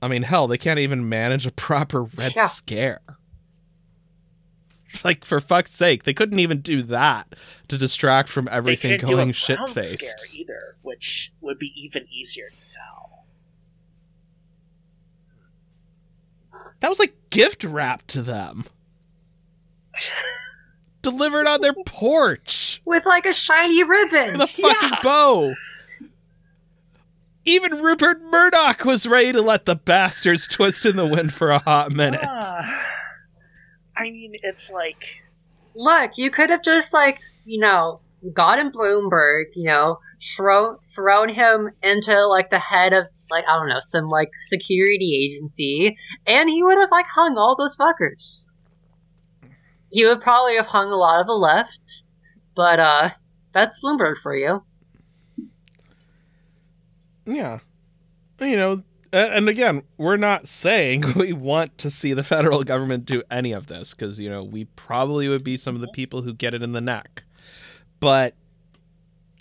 I 0.01 0.07
mean 0.07 0.23
hell 0.23 0.47
they 0.47 0.57
can't 0.57 0.80
even 0.80 1.07
manage 1.07 1.45
a 1.45 1.51
proper 1.51 2.03
red 2.03 2.34
Yeah. 2.35 2.47
scare 2.47 3.01
like 5.03 5.23
for 5.26 5.39
fuck's 5.39 5.72
sake 5.72 6.03
they 6.03 6.13
couldn't 6.13 6.39
even 6.39 6.59
do 6.61 6.81
that 6.84 7.27
to 7.68 7.77
distract 7.77 8.30
from 8.30 8.47
everything 8.51 8.99
couldn't 8.99 9.15
going 9.15 9.31
shit 9.31 9.57
brown 9.57 9.73
faced 9.73 10.27
either 10.34 10.76
which 10.81 11.31
would 11.41 11.57
be 11.59 11.72
even 11.76 12.05
easier 12.11 12.49
to 12.49 12.61
sell 12.61 13.26
that 16.80 16.89
was 16.89 16.99
like 16.99 17.13
gift 17.30 17.63
wrapped 17.63 18.07
to 18.07 18.22
them 18.22 18.65
delivered 21.01 21.47
on 21.47 21.61
their 21.61 21.73
porch 21.85 22.81
With 22.85 23.05
like 23.05 23.26
a 23.26 23.34
shiny 23.34 23.84
ribbon. 23.84 24.34
with 24.38 24.41
a 24.41 24.47
fucking 24.47 24.89
Yeah. 24.89 24.99
bow 25.03 25.53
even 27.43 27.81
Rupert 27.81 28.22
Murdoch 28.22 28.85
was 28.85 29.07
ready 29.07 29.31
to 29.31 29.41
let 29.41 29.65
the 29.65 29.76
bastards 29.76 30.47
twist 30.47 30.85
in 30.85 30.95
the 30.95 31.07
wind 31.07 31.34
for 31.34 31.49
a 31.49 31.57
hot 31.57 31.91
minute. 31.91 32.22
Ah. 32.23 33.01
I 34.02 34.11
mean, 34.11 34.34
it's 34.44 34.72
like 34.72 35.22
Look, 35.73 36.18
you 36.18 36.30
could 36.30 36.49
have 36.49 36.64
just 36.64 36.94
like, 36.94 37.19
you 37.45 37.60
know, 37.60 38.02
gotten 38.34 38.72
Bloomberg, 38.72 39.45
you 39.56 39.65
know, 39.65 39.99
thrown 40.36 40.78
thrown 40.80 41.30
him 41.30 41.72
into 41.82 42.26
like 42.28 42.49
the 42.49 42.60
head 42.60 42.94
of 42.94 43.07
like 43.30 43.45
I 43.48 43.57
don't 43.57 43.69
know 43.69 43.80
some 43.80 44.10
like 44.10 44.32
security 44.48 45.32
agency, 45.34 45.98
and 46.28 46.49
he 46.49 46.64
would 46.64 46.78
have 46.78 46.91
like 46.91 47.07
hung 47.07 47.38
all 47.38 47.56
those 47.56 47.78
fuckers. 47.78 48.48
He 49.91 50.06
would 50.06 50.22
probably 50.22 50.56
have 50.56 50.68
hung 50.68 50.91
a 50.91 50.95
lot 50.95 51.22
of 51.22 51.28
the 51.28 51.34
left, 51.34 52.03
but 52.56 52.80
uh, 52.80 53.10
that's 53.53 53.80
Bloomberg 53.82 54.18
for 54.18 54.36
you. 54.36 54.64
Yeah. 57.26 57.60
You 58.40 58.57
know, 58.57 58.84
and 59.14 59.50
again, 59.50 59.84
we're 59.98 60.18
not 60.18 60.48
saying 60.48 61.04
we 61.16 61.34
want 61.34 61.78
to 61.80 61.90
see 61.90 62.14
the 62.14 62.24
federal 62.24 62.64
government 62.64 63.06
do 63.06 63.22
any 63.30 63.52
of 63.52 63.68
this 63.68 63.94
because, 63.94 64.20
you 64.20 64.30
know, 64.30 64.44
we 64.44 64.66
probably 64.66 65.28
would 65.28 65.44
be 65.44 65.58
some 65.58 65.76
of 65.76 65.82
the 65.82 65.88
people 65.90 66.22
who 66.22 66.34
get 66.34 66.54
it 66.54 66.64
in 66.64 66.72
the 66.72 66.82
neck. 66.82 67.24
But, 68.00 68.36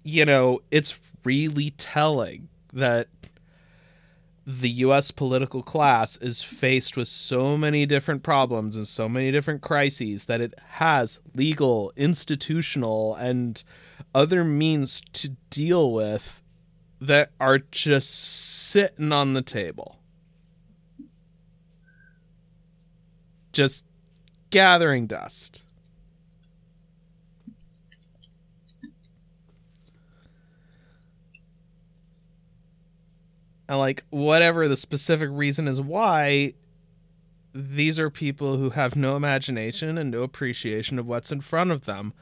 you 0.02 0.24
know, 0.24 0.60
it's 0.70 0.94
really 1.24 1.70
telling 1.70 2.48
that 2.72 3.08
the 4.46 4.70
US 4.70 5.10
political 5.10 5.62
class 5.62 6.16
is 6.16 6.42
faced 6.42 6.96
with 6.96 7.08
so 7.08 7.56
many 7.56 7.86
different 7.86 8.22
problems 8.22 8.74
and 8.74 8.88
so 8.88 9.08
many 9.08 9.30
different 9.30 9.60
crises 9.60 10.24
that 10.24 10.40
it 10.40 10.54
has 10.70 11.20
legal, 11.34 11.92
institutional, 11.96 13.14
and 13.14 13.62
other 14.14 14.42
means 14.42 15.02
to 15.12 15.36
deal 15.50 15.92
with 15.92 16.39
that 17.00 17.30
are 17.40 17.58
just 17.58 18.10
sitting 18.10 19.12
on 19.12 19.32
the 19.32 19.42
table. 19.42 19.98
Just 23.52 23.84
gathering 24.50 25.06
dust. 25.06 25.64
And 33.68 33.78
like 33.78 34.04
whatever 34.10 34.66
the 34.66 34.76
specific 34.76 35.28
reason 35.30 35.68
is 35.68 35.80
why 35.80 36.54
these 37.54 37.98
are 37.98 38.10
people 38.10 38.56
who 38.56 38.70
have 38.70 38.96
no 38.96 39.16
imagination 39.16 39.96
and 39.96 40.10
no 40.10 40.22
appreciation 40.22 40.98
of 40.98 41.06
what's 41.06 41.32
in 41.32 41.40
front 41.40 41.70
of 41.70 41.84
them 41.84 42.12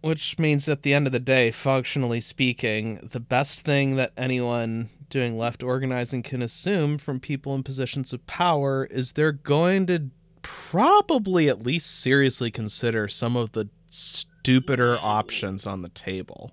which 0.00 0.38
means 0.38 0.68
at 0.68 0.82
the 0.82 0.94
end 0.94 1.06
of 1.06 1.12
the 1.12 1.18
day, 1.18 1.50
functionally 1.50 2.20
speaking, 2.20 3.08
the 3.12 3.20
best 3.20 3.60
thing 3.60 3.96
that 3.96 4.12
anyone 4.16 4.90
doing 5.08 5.38
left 5.38 5.62
organizing 5.62 6.22
can 6.22 6.42
assume 6.42 6.98
from 6.98 7.20
people 7.20 7.54
in 7.54 7.62
positions 7.62 8.12
of 8.12 8.26
power 8.26 8.86
is 8.90 9.12
they're 9.12 9.32
going 9.32 9.86
to 9.86 10.10
probably 10.42 11.48
at 11.48 11.62
least 11.62 12.00
seriously 12.00 12.50
consider 12.50 13.08
some 13.08 13.36
of 13.36 13.52
the 13.52 13.68
stupider 13.90 14.98
options 15.00 15.66
on 15.66 15.82
the 15.82 15.88
table. 15.88 16.52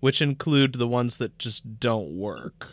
Which 0.00 0.22
include 0.22 0.74
the 0.74 0.86
ones 0.86 1.16
that 1.16 1.38
just 1.38 1.80
don't 1.80 2.16
work. 2.16 2.68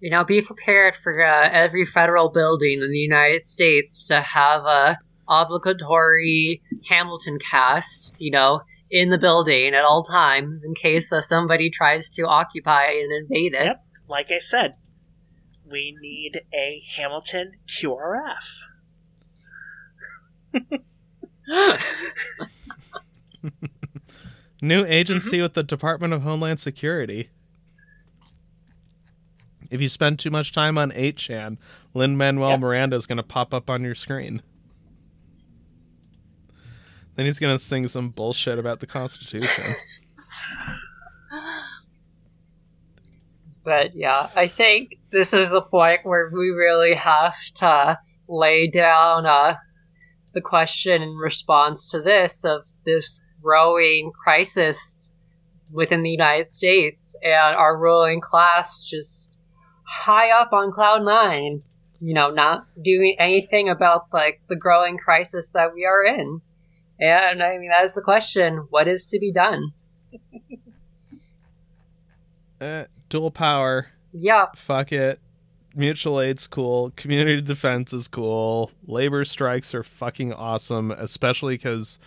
You 0.00 0.10
know, 0.10 0.24
be 0.24 0.40
prepared 0.40 0.96
for 0.96 1.22
uh, 1.22 1.50
every 1.50 1.84
federal 1.84 2.30
building 2.30 2.80
in 2.80 2.90
the 2.90 2.98
United 2.98 3.46
States 3.46 4.04
to 4.04 4.20
have 4.22 4.64
a 4.64 4.98
obligatory 5.28 6.62
Hamilton 6.88 7.38
cast, 7.38 8.14
you 8.18 8.30
know, 8.30 8.60
in 8.90 9.10
the 9.10 9.18
building 9.18 9.74
at 9.74 9.84
all 9.84 10.04
times 10.04 10.64
in 10.64 10.74
case 10.74 11.12
uh, 11.12 11.20
somebody 11.20 11.70
tries 11.70 12.10
to 12.10 12.22
occupy 12.22 12.84
and 12.84 13.12
invade 13.12 13.54
it. 13.54 13.64
Yep, 13.64 13.86
like 14.08 14.30
I 14.30 14.38
said, 14.38 14.74
we 15.70 15.96
need 16.00 16.42
a 16.54 16.82
Hamilton 16.96 17.52
QRF. 17.66 18.62
New 24.62 24.84
agency 24.86 25.40
with 25.40 25.54
the 25.54 25.62
Department 25.62 26.12
of 26.14 26.22
Homeland 26.22 26.60
Security. 26.60 27.28
If 29.70 29.80
you 29.80 29.88
spend 29.88 30.18
too 30.18 30.30
much 30.30 30.52
time 30.52 30.78
on 30.78 30.92
8chan, 30.92 31.58
Lin 31.94 32.16
Manuel 32.16 32.50
Yep. 32.50 32.60
Miranda 32.60 32.96
is 32.96 33.06
going 33.06 33.16
to 33.16 33.24
pop 33.24 33.52
up 33.52 33.68
on 33.68 33.82
your 33.82 33.94
screen. 33.96 34.42
Then 37.16 37.26
he's 37.26 37.38
to 37.38 37.58
sing 37.58 37.86
some 37.86 38.10
bullshit 38.10 38.58
about 38.58 38.80
the 38.80 38.86
Constitution. 38.86 39.76
But 43.64 43.96
yeah, 43.96 44.28
I 44.36 44.46
think 44.46 44.98
this 45.10 45.32
is 45.32 45.48
the 45.48 45.62
point 45.62 46.00
where 46.04 46.30
we 46.30 46.50
really 46.50 46.94
have 46.94 47.34
to 47.56 47.98
lay 48.28 48.68
down 48.68 49.24
uh, 49.24 49.56
the 50.34 50.42
question 50.42 51.00
in 51.00 51.16
response 51.16 51.90
to 51.90 52.02
this 52.02 52.44
of 52.44 52.66
this 52.84 53.22
growing 53.42 54.12
crisis 54.12 55.12
within 55.72 56.02
the 56.02 56.10
United 56.10 56.52
States 56.52 57.16
and 57.22 57.56
our 57.56 57.78
ruling 57.78 58.20
class 58.20 58.84
just 58.84 59.30
high 59.86 60.30
up 60.30 60.52
on 60.52 60.70
cloud 60.70 61.02
nine, 61.02 61.62
you 62.00 62.12
know, 62.12 62.30
not 62.30 62.66
doing 62.82 63.16
anything 63.18 63.70
about 63.70 64.02
like 64.12 64.42
the 64.48 64.56
growing 64.56 64.98
crisis 64.98 65.50
that 65.52 65.72
we 65.72 65.86
are 65.86 66.04
in. 66.04 66.42
And 67.00 67.42
I 67.42 67.58
mean, 67.58 67.70
that 67.70 67.84
is 67.84 67.94
the 67.94 68.02
question: 68.02 68.66
what 68.70 68.88
is 68.88 69.06
to 69.06 69.18
be 69.18 69.32
done? 69.32 69.72
eh, 72.60 72.84
dual 73.08 73.30
power. 73.30 73.88
Yeah, 74.12 74.46
Fuck 74.54 74.92
it. 74.92 75.20
Mutual 75.74 76.20
aid's 76.20 76.46
cool. 76.46 76.92
Community 76.94 77.40
defense 77.40 77.92
is 77.92 78.06
cool. 78.06 78.70
Labor 78.86 79.24
strikes 79.24 79.74
are 79.74 79.82
fucking 79.82 80.32
awesome, 80.32 80.92
especially 80.92 81.56
because 81.56 81.98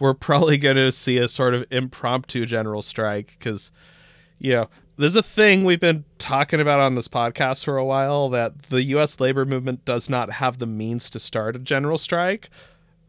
we're 0.00 0.14
probably 0.14 0.58
going 0.58 0.74
to 0.74 0.90
see 0.90 1.18
a 1.18 1.28
sort 1.28 1.54
of 1.54 1.64
impromptu 1.70 2.46
general 2.46 2.82
strike 2.82 3.36
because, 3.38 3.70
you 4.40 4.52
know, 4.52 4.68
there's 4.96 5.14
a 5.14 5.22
thing 5.22 5.64
we've 5.64 5.78
been 5.78 6.04
talking 6.18 6.60
about 6.60 6.80
on 6.80 6.96
this 6.96 7.06
podcast 7.06 7.64
for 7.64 7.76
a 7.76 7.84
while 7.84 8.28
that 8.30 8.64
the 8.64 8.82
U.S. 8.84 9.20
labor 9.20 9.44
movement 9.44 9.84
does 9.84 10.10
not 10.10 10.32
have 10.32 10.58
the 10.58 10.66
means 10.66 11.08
to 11.10 11.20
start 11.20 11.54
a 11.54 11.60
general 11.60 11.98
strike, 11.98 12.50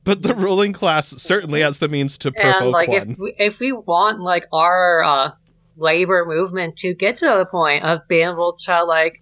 but 0.03 0.21
the 0.21 0.33
ruling 0.33 0.73
class 0.73 1.09
certainly 1.21 1.61
has 1.61 1.79
the 1.79 1.87
means 1.87 2.17
to 2.19 2.31
provoke 2.31 2.61
and 2.61 2.71
like 2.71 2.89
one. 2.89 3.11
if 3.11 3.17
we, 3.17 3.35
if 3.37 3.59
we 3.59 3.71
want 3.71 4.19
like 4.19 4.45
our 4.51 5.03
uh, 5.03 5.31
labor 5.77 6.25
movement 6.27 6.77
to 6.77 6.93
get 6.93 7.17
to 7.17 7.25
the 7.25 7.45
point 7.45 7.83
of 7.83 7.99
being 8.07 8.29
able 8.29 8.55
to 8.65 8.83
like 8.83 9.21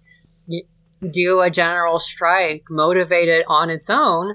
do 1.10 1.40
a 1.40 1.50
general 1.50 1.98
strike 1.98 2.62
motivated 2.70 3.44
on 3.48 3.70
its 3.70 3.90
own, 3.90 4.34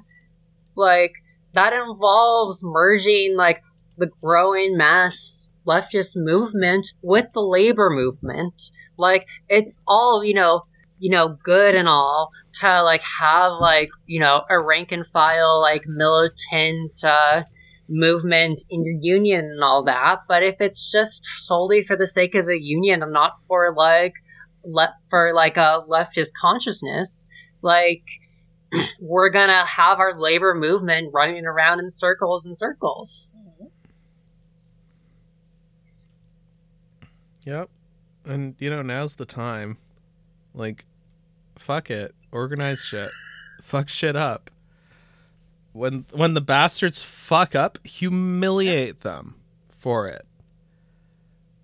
like 0.76 1.14
that 1.54 1.74
involves 1.74 2.64
merging 2.64 3.36
like 3.36 3.62
the 3.98 4.10
growing 4.22 4.78
mass 4.78 5.50
leftist 5.66 6.16
movement 6.16 6.88
with 7.02 7.26
the 7.34 7.42
labor 7.42 7.90
movement. 7.90 8.54
Like 8.98 9.26
it's 9.50 9.78
all 9.88 10.24
you 10.24 10.34
know, 10.34 10.64
you 11.00 11.12
know, 11.12 11.38
good 11.44 11.76
and 11.76 11.88
all 11.88 12.32
to 12.54 12.84
like 12.84 13.04
have 13.20 13.54
like 13.60 13.90
you 14.06 14.20
know 14.20 14.44
a 14.50 14.60
rank 14.60 14.92
and 14.92 15.06
file 15.08 15.62
like 15.62 15.84
militant. 15.88 17.04
uh 17.04 17.44
movement 17.90 18.62
in 18.70 18.84
your 18.84 18.98
union 19.00 19.46
and 19.46 19.64
all 19.64 19.84
that, 19.86 20.20
but 20.28 20.44
if 20.44 20.60
it's 20.60 20.92
just 20.92 21.26
solely 21.38 21.84
for 21.84 21.96
the 21.96 22.08
sake 22.08 22.36
of 22.36 22.46
the 22.46 22.60
union 22.60 23.02
and 23.02 23.14
not 23.14 23.38
for 23.48 23.74
like 23.76 24.14
le- 24.64 24.96
for 25.10 25.34
like 25.34 25.58
a 25.58 25.84
leftist 25.88 26.32
consciousness, 26.40 27.26
like 27.62 28.04
we're 29.00 29.30
gonna 29.30 29.66
have 29.66 30.00
our 30.00 30.20
labor 30.20 30.54
movement 30.54 31.12
running 31.14 31.46
around 31.46 31.80
in 31.80 31.90
circles 31.90 32.46
and 32.46 32.58
circles. 32.58 33.36
Yep. 37.46 37.70
And 38.26 38.56
you 38.60 38.70
know, 38.70 38.82
now's 38.82 39.14
the 39.16 39.26
time. 39.26 39.78
Like 40.58 40.86
fuck 41.56 41.90
it. 41.90 42.16
Organize 42.32 42.82
shit. 42.82 43.12
Fuck 43.62 43.90
shit 43.90 44.16
up. 44.16 44.50
When 45.74 46.06
when 46.12 46.34
the 46.34 46.42
bastards 46.42 47.04
fuck 47.04 47.56
up, 47.56 47.78
humiliate 47.86 49.02
them 49.02 49.36
for 49.70 50.08
it. 50.08 50.26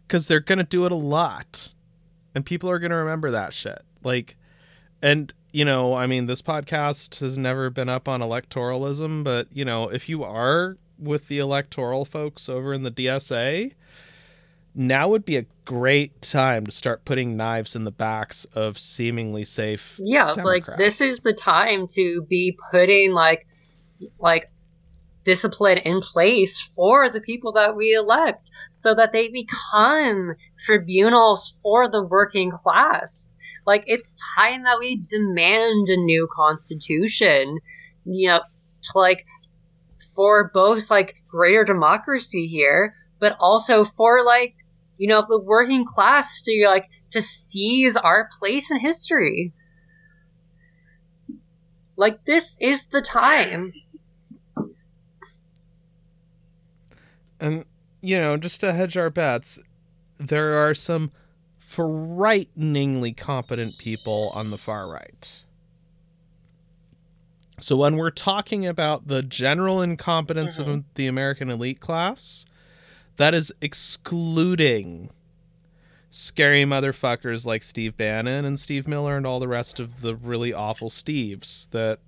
Cuz 0.08 0.28
they're 0.28 0.42
to 0.60 0.64
do 0.64 0.86
it 0.86 0.92
a 0.92 0.96
lot. 0.96 1.74
And 2.36 2.46
people 2.46 2.70
are 2.70 2.80
to 2.92 2.98
remember 2.98 3.32
that 3.32 3.54
shit. 3.54 3.82
Like 4.04 4.38
and 5.02 5.34
you 5.52 5.66
know, 5.66 5.94
I 5.94 6.08
mean, 6.08 6.26
this 6.26 6.42
podcast 6.42 7.20
has 7.20 7.38
never 7.38 7.70
been 7.70 7.90
up 7.90 8.08
on 8.08 8.22
electoralism, 8.22 9.24
but 9.24 9.48
you 9.52 9.66
know, 9.66 9.90
if 9.90 10.10
you 10.10 10.24
are 10.24 10.78
with 10.98 11.28
the 11.28 11.40
electoral 11.40 12.06
folks 12.06 12.50
over 12.50 12.74
in 12.74 12.84
the 12.84 12.92
DSA, 12.92 13.74
now 14.76 15.10
would 15.10 15.26
be 15.26 15.38
a 15.38 15.46
great 15.66 16.22
time 16.22 16.66
to 16.66 16.72
start 16.72 17.06
putting 17.06 17.38
knives 17.38 17.76
in 17.76 17.84
the 17.84 17.92
backs 17.92 18.46
of 18.54 18.80
seemingly 18.80 19.44
safe 19.44 20.00
Yeah, 20.04 20.34
like 20.44 20.66
this 20.78 21.02
is 21.02 21.20
the 21.20 21.34
time 21.34 21.88
to 21.90 22.26
be 22.30 22.58
putting 22.72 23.12
like 23.12 23.48
like 24.20 24.52
discipline 25.24 25.78
in 25.78 26.02
place 26.02 26.60
for 26.76 27.10
the 27.10 27.22
people 27.22 27.54
that 27.54 27.76
we 27.76 27.94
elect 27.94 28.46
so 28.70 28.94
that 28.94 29.12
they 29.14 29.30
become 29.30 30.36
tribunals 30.60 31.56
for 31.62 31.90
the 31.90 32.04
working 32.04 32.52
class. 32.52 33.38
Like 33.66 33.84
it's 33.88 34.18
time 34.38 34.64
that 34.64 34.80
we 34.80 34.98
demand 35.08 35.88
a 35.90 35.98
new 35.98 36.28
constitution. 36.36 37.60
You 38.06 38.30
know, 38.30 38.42
to 38.92 39.00
like 39.00 39.26
for 40.14 40.52
both 40.54 40.90
like 40.90 41.16
greater 41.30 41.64
democracy 41.64 42.48
here, 42.48 42.96
but 43.20 43.38
also 43.40 43.86
for 43.86 44.24
like 44.24 44.56
you 44.98 45.08
know 45.08 45.26
the 45.28 45.42
working 45.44 45.86
class 45.86 46.42
to 46.44 46.66
like 46.68 46.90
to 47.12 47.22
seize 47.22 47.96
our 47.96 48.30
place 48.40 48.72
in 48.72 48.80
history. 48.80 49.54
Like 51.96 52.26
this 52.26 52.58
is 52.60 52.86
the 52.86 53.02
time. 53.02 53.74
And 57.40 57.66
you 58.02 58.18
know, 58.18 58.38
just 58.38 58.60
to 58.62 58.74
hedge 58.74 58.98
our 58.98 59.10
bets, 59.10 59.60
there 60.18 60.56
are 60.56 60.74
some 60.74 61.12
frighteningly 61.60 63.14
competent 63.14 63.78
people 63.78 64.32
on 64.36 64.52
the 64.52 64.58
far 64.58 64.90
right. 64.90 65.44
So 67.60 67.78
when 67.78 67.96
we're 67.96 68.12
talking 68.12 68.66
about 68.66 69.08
the 69.08 69.24
general 69.24 69.82
incompetence 69.82 70.58
Mhm. 70.58 70.68
of 70.68 70.84
the 70.96 71.08
American 71.08 71.50
elite 71.50 71.80
class, 71.80 72.46
that 73.18 73.34
is 73.34 73.54
excluding 73.62 75.10
scary 76.10 76.64
motherfuckers 76.64 77.46
like 77.46 77.64
Steve 77.64 77.98
Bannon 77.98 78.46
and 78.46 78.60
Steve 78.60 78.88
Miller 78.88 79.18
and 79.18 79.26
all 79.26 79.40
the 79.40 79.48
rest 79.48 79.80
of 79.80 80.02
the 80.02 80.16
really 80.16 80.54
awful 80.54 80.90
Steves 80.90 81.70
that 81.72 82.00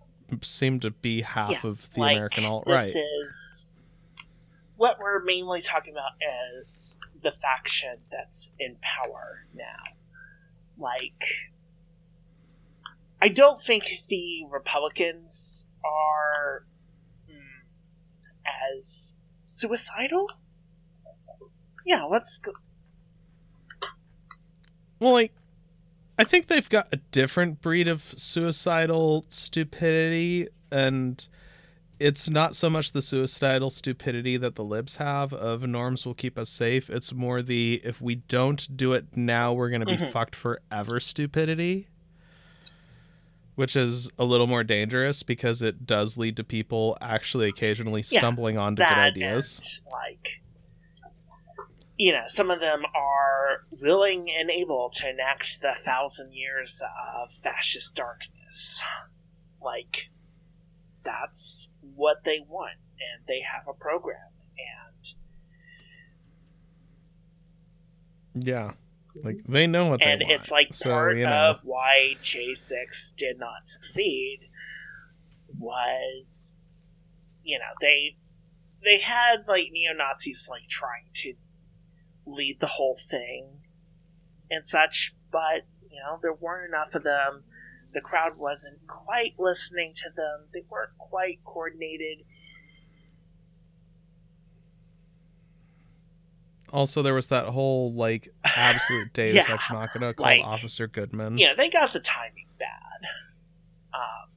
seem 0.41 0.80
to 0.80 0.91
be 0.91 1.22
half 1.22 1.64
Yeah, 1.64 1.69
of 1.69 1.94
the 1.94 2.02
like, 2.02 2.15
American 2.15 2.45
alt 2.45 2.65
right. 2.68 2.86
This 2.86 2.95
is 2.95 3.69
what 4.77 4.99
we're 4.99 5.23
mainly 5.23 5.61
talking 5.61 5.94
about 5.94 6.11
is 6.57 6.99
the 7.22 7.32
faction 7.32 7.99
that's 8.11 8.53
in 8.60 8.77
power 8.82 9.48
now. 9.56 9.84
Like, 10.77 11.23
I 13.22 13.30
don't 13.30 13.61
think 13.61 13.86
the 14.10 14.45
Republicans 14.49 15.68
are 15.84 16.65
mm, 17.30 17.64
as 18.73 19.15
suicidal. 19.45 20.30
Yeah, 21.86 22.03
let's 22.03 22.40
go. 22.40 22.52
Well, 24.99 25.14
like, 25.14 25.34
I 26.18 26.24
think 26.24 26.48
they've 26.48 26.68
got 26.70 26.88
a 26.91 26.98
different 27.12 27.62
breed 27.62 27.88
of 27.88 28.14
suicidal 28.18 29.26
stupidity, 29.30 30.48
and 30.72 31.26
it's 31.99 32.30
not 32.30 32.56
so 32.56 32.70
much 32.70 32.91
the 32.94 33.02
suicidal 33.02 33.70
stupidity 33.70 34.38
that 34.38 34.56
the 34.56 34.64
libs 34.64 34.95
have 34.95 35.34
of 35.34 35.64
norms 35.64 36.06
will 36.06 36.14
keep 36.14 36.40
us 36.40 36.49
safe. 36.49 36.90
It's 36.90 37.14
more 37.14 37.41
the 37.41 37.82
if 37.84 38.02
we 38.02 38.16
don't 38.16 38.76
do 38.76 38.94
it 38.94 39.16
now, 39.16 39.53
we're 39.53 39.70
going 39.70 39.82
to 39.82 39.86
be 39.86 39.98
Mhm. 39.98 40.12
fucked 40.12 40.36
forever 40.36 40.99
stupidity, 40.99 41.88
which 43.56 43.76
is 43.76 44.10
a 44.18 44.24
little 44.26 44.48
more 44.48 44.64
dangerous 44.64 45.22
because 45.24 45.62
it 45.62 45.86
does 45.86 46.18
lead 46.18 46.36
to 46.38 46.44
people 46.44 46.98
actually 47.02 47.49
occasionally 47.49 48.03
Yeah, 48.10 48.20
stumbling 48.20 48.57
onto 48.57 48.80
that 48.82 48.90
good 49.14 49.24
ideas. 49.24 49.84
like 49.91 50.41
you 51.97 52.11
know 52.11 52.23
some 52.27 52.51
of 52.51 52.59
them 52.59 52.84
are 52.95 53.65
willing 53.72 54.27
and 54.30 54.49
able 54.49 54.89
to 54.91 55.09
enact 55.09 55.61
the 55.61 55.73
thousand 55.84 56.34
years 56.34 56.81
of 57.22 57.31
fascist 57.31 57.95
darkness 57.95 58.84
like 59.61 60.09
that's 61.03 61.72
what 61.95 62.17
they 62.26 62.39
want 62.47 62.77
and 62.93 63.26
they 63.27 63.41
have 63.41 63.67
a 63.67 63.73
program 63.73 64.31
and 64.57 65.15
Yeah. 68.35 68.73
Like 69.23 69.38
they 69.47 69.65
know 69.65 69.88
what 69.88 70.01
and 70.01 70.19
they 70.19 70.26
want. 70.26 70.31
And 70.31 70.31
it's 70.31 70.51
like 70.51 70.73
So, 70.73 70.89
part 70.89 71.17
you 71.17 71.23
know. 71.26 71.51
of 71.51 71.61
why 71.63 72.17
j6 72.22 73.15
did 73.15 73.39
not 73.39 73.65
succeed 73.67 74.49
was 75.57 76.57
you 77.43 77.57
know 77.57 77.73
they 77.80 78.17
they 78.84 78.99
had 78.99 79.45
like 79.47 79.67
neo-nazis 79.72 80.49
like 80.51 80.67
trying 80.67 81.07
to 81.13 81.34
lead 82.26 82.60
the 82.60 82.68
whole 82.68 82.97
thing 83.10 83.61
and 84.49 84.65
such 84.68 85.14
but 85.31 85.65
you 85.89 85.99
know 85.99 86.19
there 86.22 86.34
weren't 86.34 86.68
enough 86.69 86.95
of 86.95 87.03
them. 87.03 87.43
The 87.93 88.02
crowd 88.02 88.38
wasn't 88.38 88.85
quite 88.88 89.35
listening 89.39 89.93
to 89.95 90.10
them. 90.10 90.47
They 90.53 90.64
weren't 90.69 90.97
quite 90.97 91.39
coordinated. 91.45 92.26
Also, 96.73 97.02
there 97.02 97.14
was 97.14 97.27
that 97.27 97.45
whole 97.45 97.93
like 97.93 98.34
absolute 98.43 99.10
Deus 99.14 99.34
Yeah, 99.34 99.45
Ex 99.47 99.64
Machina 99.72 100.14
called 100.14 100.26
like- 100.26 100.41
Officer 100.43 100.88
Goodman. 100.88 101.38
Yeah, 101.38 101.53
they 101.56 101.69
got 101.69 101.93
the 101.93 101.99
timing 102.02 102.47
bad. 102.60 103.07
Um, 103.93 104.30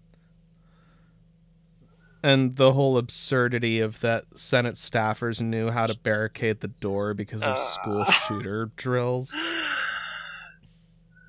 And 2.22 2.56
the 2.56 2.72
whole 2.72 2.98
absurdity 2.98 3.78
of 3.80 4.00
that 4.00 4.24
Senate 4.36 4.74
staffers 4.74 5.40
knew 5.40 5.70
how 5.70 5.86
to 5.86 5.94
barricade 5.94 6.60
the 6.60 6.68
door 6.68 7.14
because 7.14 7.42
of 7.44 7.58
school 7.58 8.02
Uh. 8.06 8.10
shooter 8.12 8.70
drills. 8.76 9.32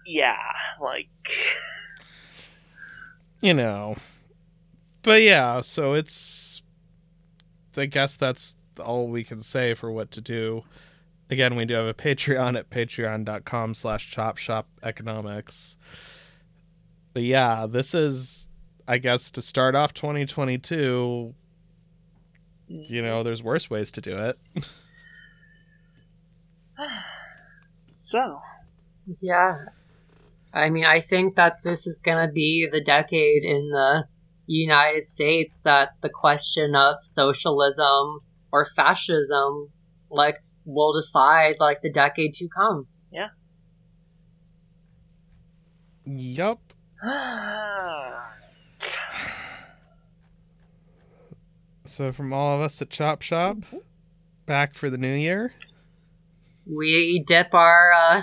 yeah 0.05 0.35
like 0.81 1.07
You 3.41 3.53
know. 3.53 3.95
But 5.03 5.21
yeah, 5.21 5.61
so 5.61 5.93
it's 5.93 6.61
I 7.77 7.85
guess 7.85 8.17
that's 8.17 8.55
all 8.83 9.07
we 9.07 9.23
can 9.23 9.41
say 9.41 9.73
for 9.73 9.89
what 9.91 10.11
to 10.11 10.21
do. 10.21 10.63
Again, 11.29 11.55
we 11.55 11.63
do 11.65 11.75
have 11.75 11.85
a 11.85 11.93
Patreon 11.93 12.57
at 12.57 12.69
patreon.com 12.69 13.73
slash 13.75 14.09
chop 14.11 14.37
shop 14.37 14.67
economics. 14.83 15.77
But 17.13 17.23
yeah, 17.23 17.67
this 17.69 17.93
is 17.95 18.48
I 18.89 18.97
guess 18.97 19.29
to 19.31 19.41
start 19.43 19.75
off 19.75 19.93
2022, 19.93 21.35
you 22.67 23.01
know, 23.03 23.21
there's 23.21 23.43
worse 23.43 23.69
ways 23.69 23.91
to 23.91 24.01
do 24.01 24.17
it. 24.17 24.39
so 27.87 28.41
Yeah. 29.21 29.57
I 30.51 30.71
mean, 30.71 30.85
I 30.85 31.01
think 31.01 31.35
that 31.35 31.61
this 31.63 31.85
is 31.85 31.99
going 31.99 32.27
to 32.27 32.33
be 32.33 32.67
the 32.71 32.81
decade 32.81 33.43
in 33.43 33.69
the 33.69 34.05
United 34.47 35.05
States 35.05 35.61
that 35.65 35.89
the 36.01 36.09
question 36.09 36.73
of 36.73 36.95
socialism 37.03 38.21
or 38.51 38.65
fascism, 38.75 39.69
like, 40.09 40.41
will 40.65 40.93
decide, 40.93 41.57
like, 41.59 41.83
the 41.83 41.91
decade 41.91 42.33
to 42.33 42.47
come. 42.47 42.87
Yeah. 43.11 43.27
Yup. 46.05 46.73
So 51.99 52.13
from 52.13 52.31
all 52.31 52.55
of 52.55 52.61
us 52.61 52.81
at 52.81 52.89
Chop 52.89 53.21
Shop, 53.21 53.57
back 54.45 54.73
for 54.73 54.89
the 54.89 54.97
new 54.97 55.13
year. 55.13 55.51
We 56.65 57.25
dip 57.27 57.53
our, 57.53 57.91
uh, 57.91 58.21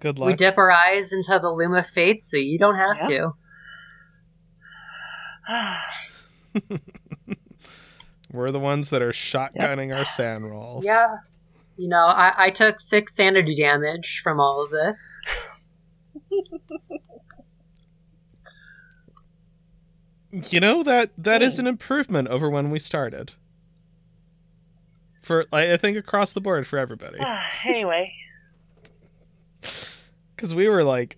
Good 0.00 0.18
luck. 0.18 0.26
we 0.26 0.34
dip 0.34 0.58
our 0.58 0.70
eyes 0.70 1.14
into 1.14 1.38
the 1.40 1.48
loom 1.48 1.72
of 1.72 1.86
fate, 1.86 2.22
so 2.22 2.36
you 2.36 2.58
don't 2.58 2.74
have 2.74 3.10
Yeah. 3.10 3.30
to. 5.48 6.68
We're 8.30 8.50
the 8.50 8.60
ones 8.60 8.90
that 8.90 9.00
are 9.00 9.12
shotgunning 9.12 9.96
our 9.96 10.04
SAN 10.04 10.44
rolls. 10.44 10.84
Yeah. 10.84 11.06
You 11.78 11.88
know, 11.88 12.04
I, 12.04 12.34
I 12.36 12.50
took 12.50 12.82
six 12.82 13.14
sanity 13.16 13.56
damage 13.56 14.20
from 14.22 14.38
all 14.38 14.62
of 14.62 14.70
this. 14.70 15.56
You 20.50 20.60
know 20.60 20.82
that 20.82 21.10
that 21.16 21.40
is 21.40 21.56
hmm. 21.56 21.60
an 21.60 21.66
improvement 21.66 22.28
over 22.28 22.50
when 22.50 22.70
we 22.70 22.78
started. 22.78 23.32
For 25.22 25.46
I 25.52 25.72
I 25.72 25.76
think 25.76 25.96
across 25.96 26.32
the 26.32 26.40
board 26.40 26.66
for 26.66 26.78
everybody. 26.78 27.16
Ah, 27.20 27.50
anyway 27.64 28.14
Cuz 30.36 30.54
we 30.54 30.68
were 30.68 30.84
like 30.84 31.16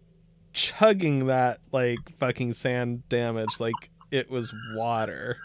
chugging 0.53 1.27
that 1.27 1.61
like 1.73 1.99
fucking 2.19 2.53
SAN 2.53 3.03
damage 3.09 3.59
like 3.59 3.91
it 4.11 4.31
was 4.31 4.53
water. 4.75 5.39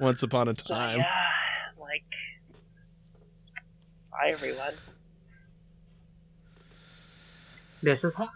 Once 0.00 0.22
upon 0.22 0.48
a 0.48 0.54
so 0.54 0.74
time. 0.74 0.98
yeah 0.98 1.30
like 1.78 2.14
bye 4.10 4.30
everyone 4.30 4.74
This 7.82 8.02
is 8.02 8.14
hard. 8.14 8.30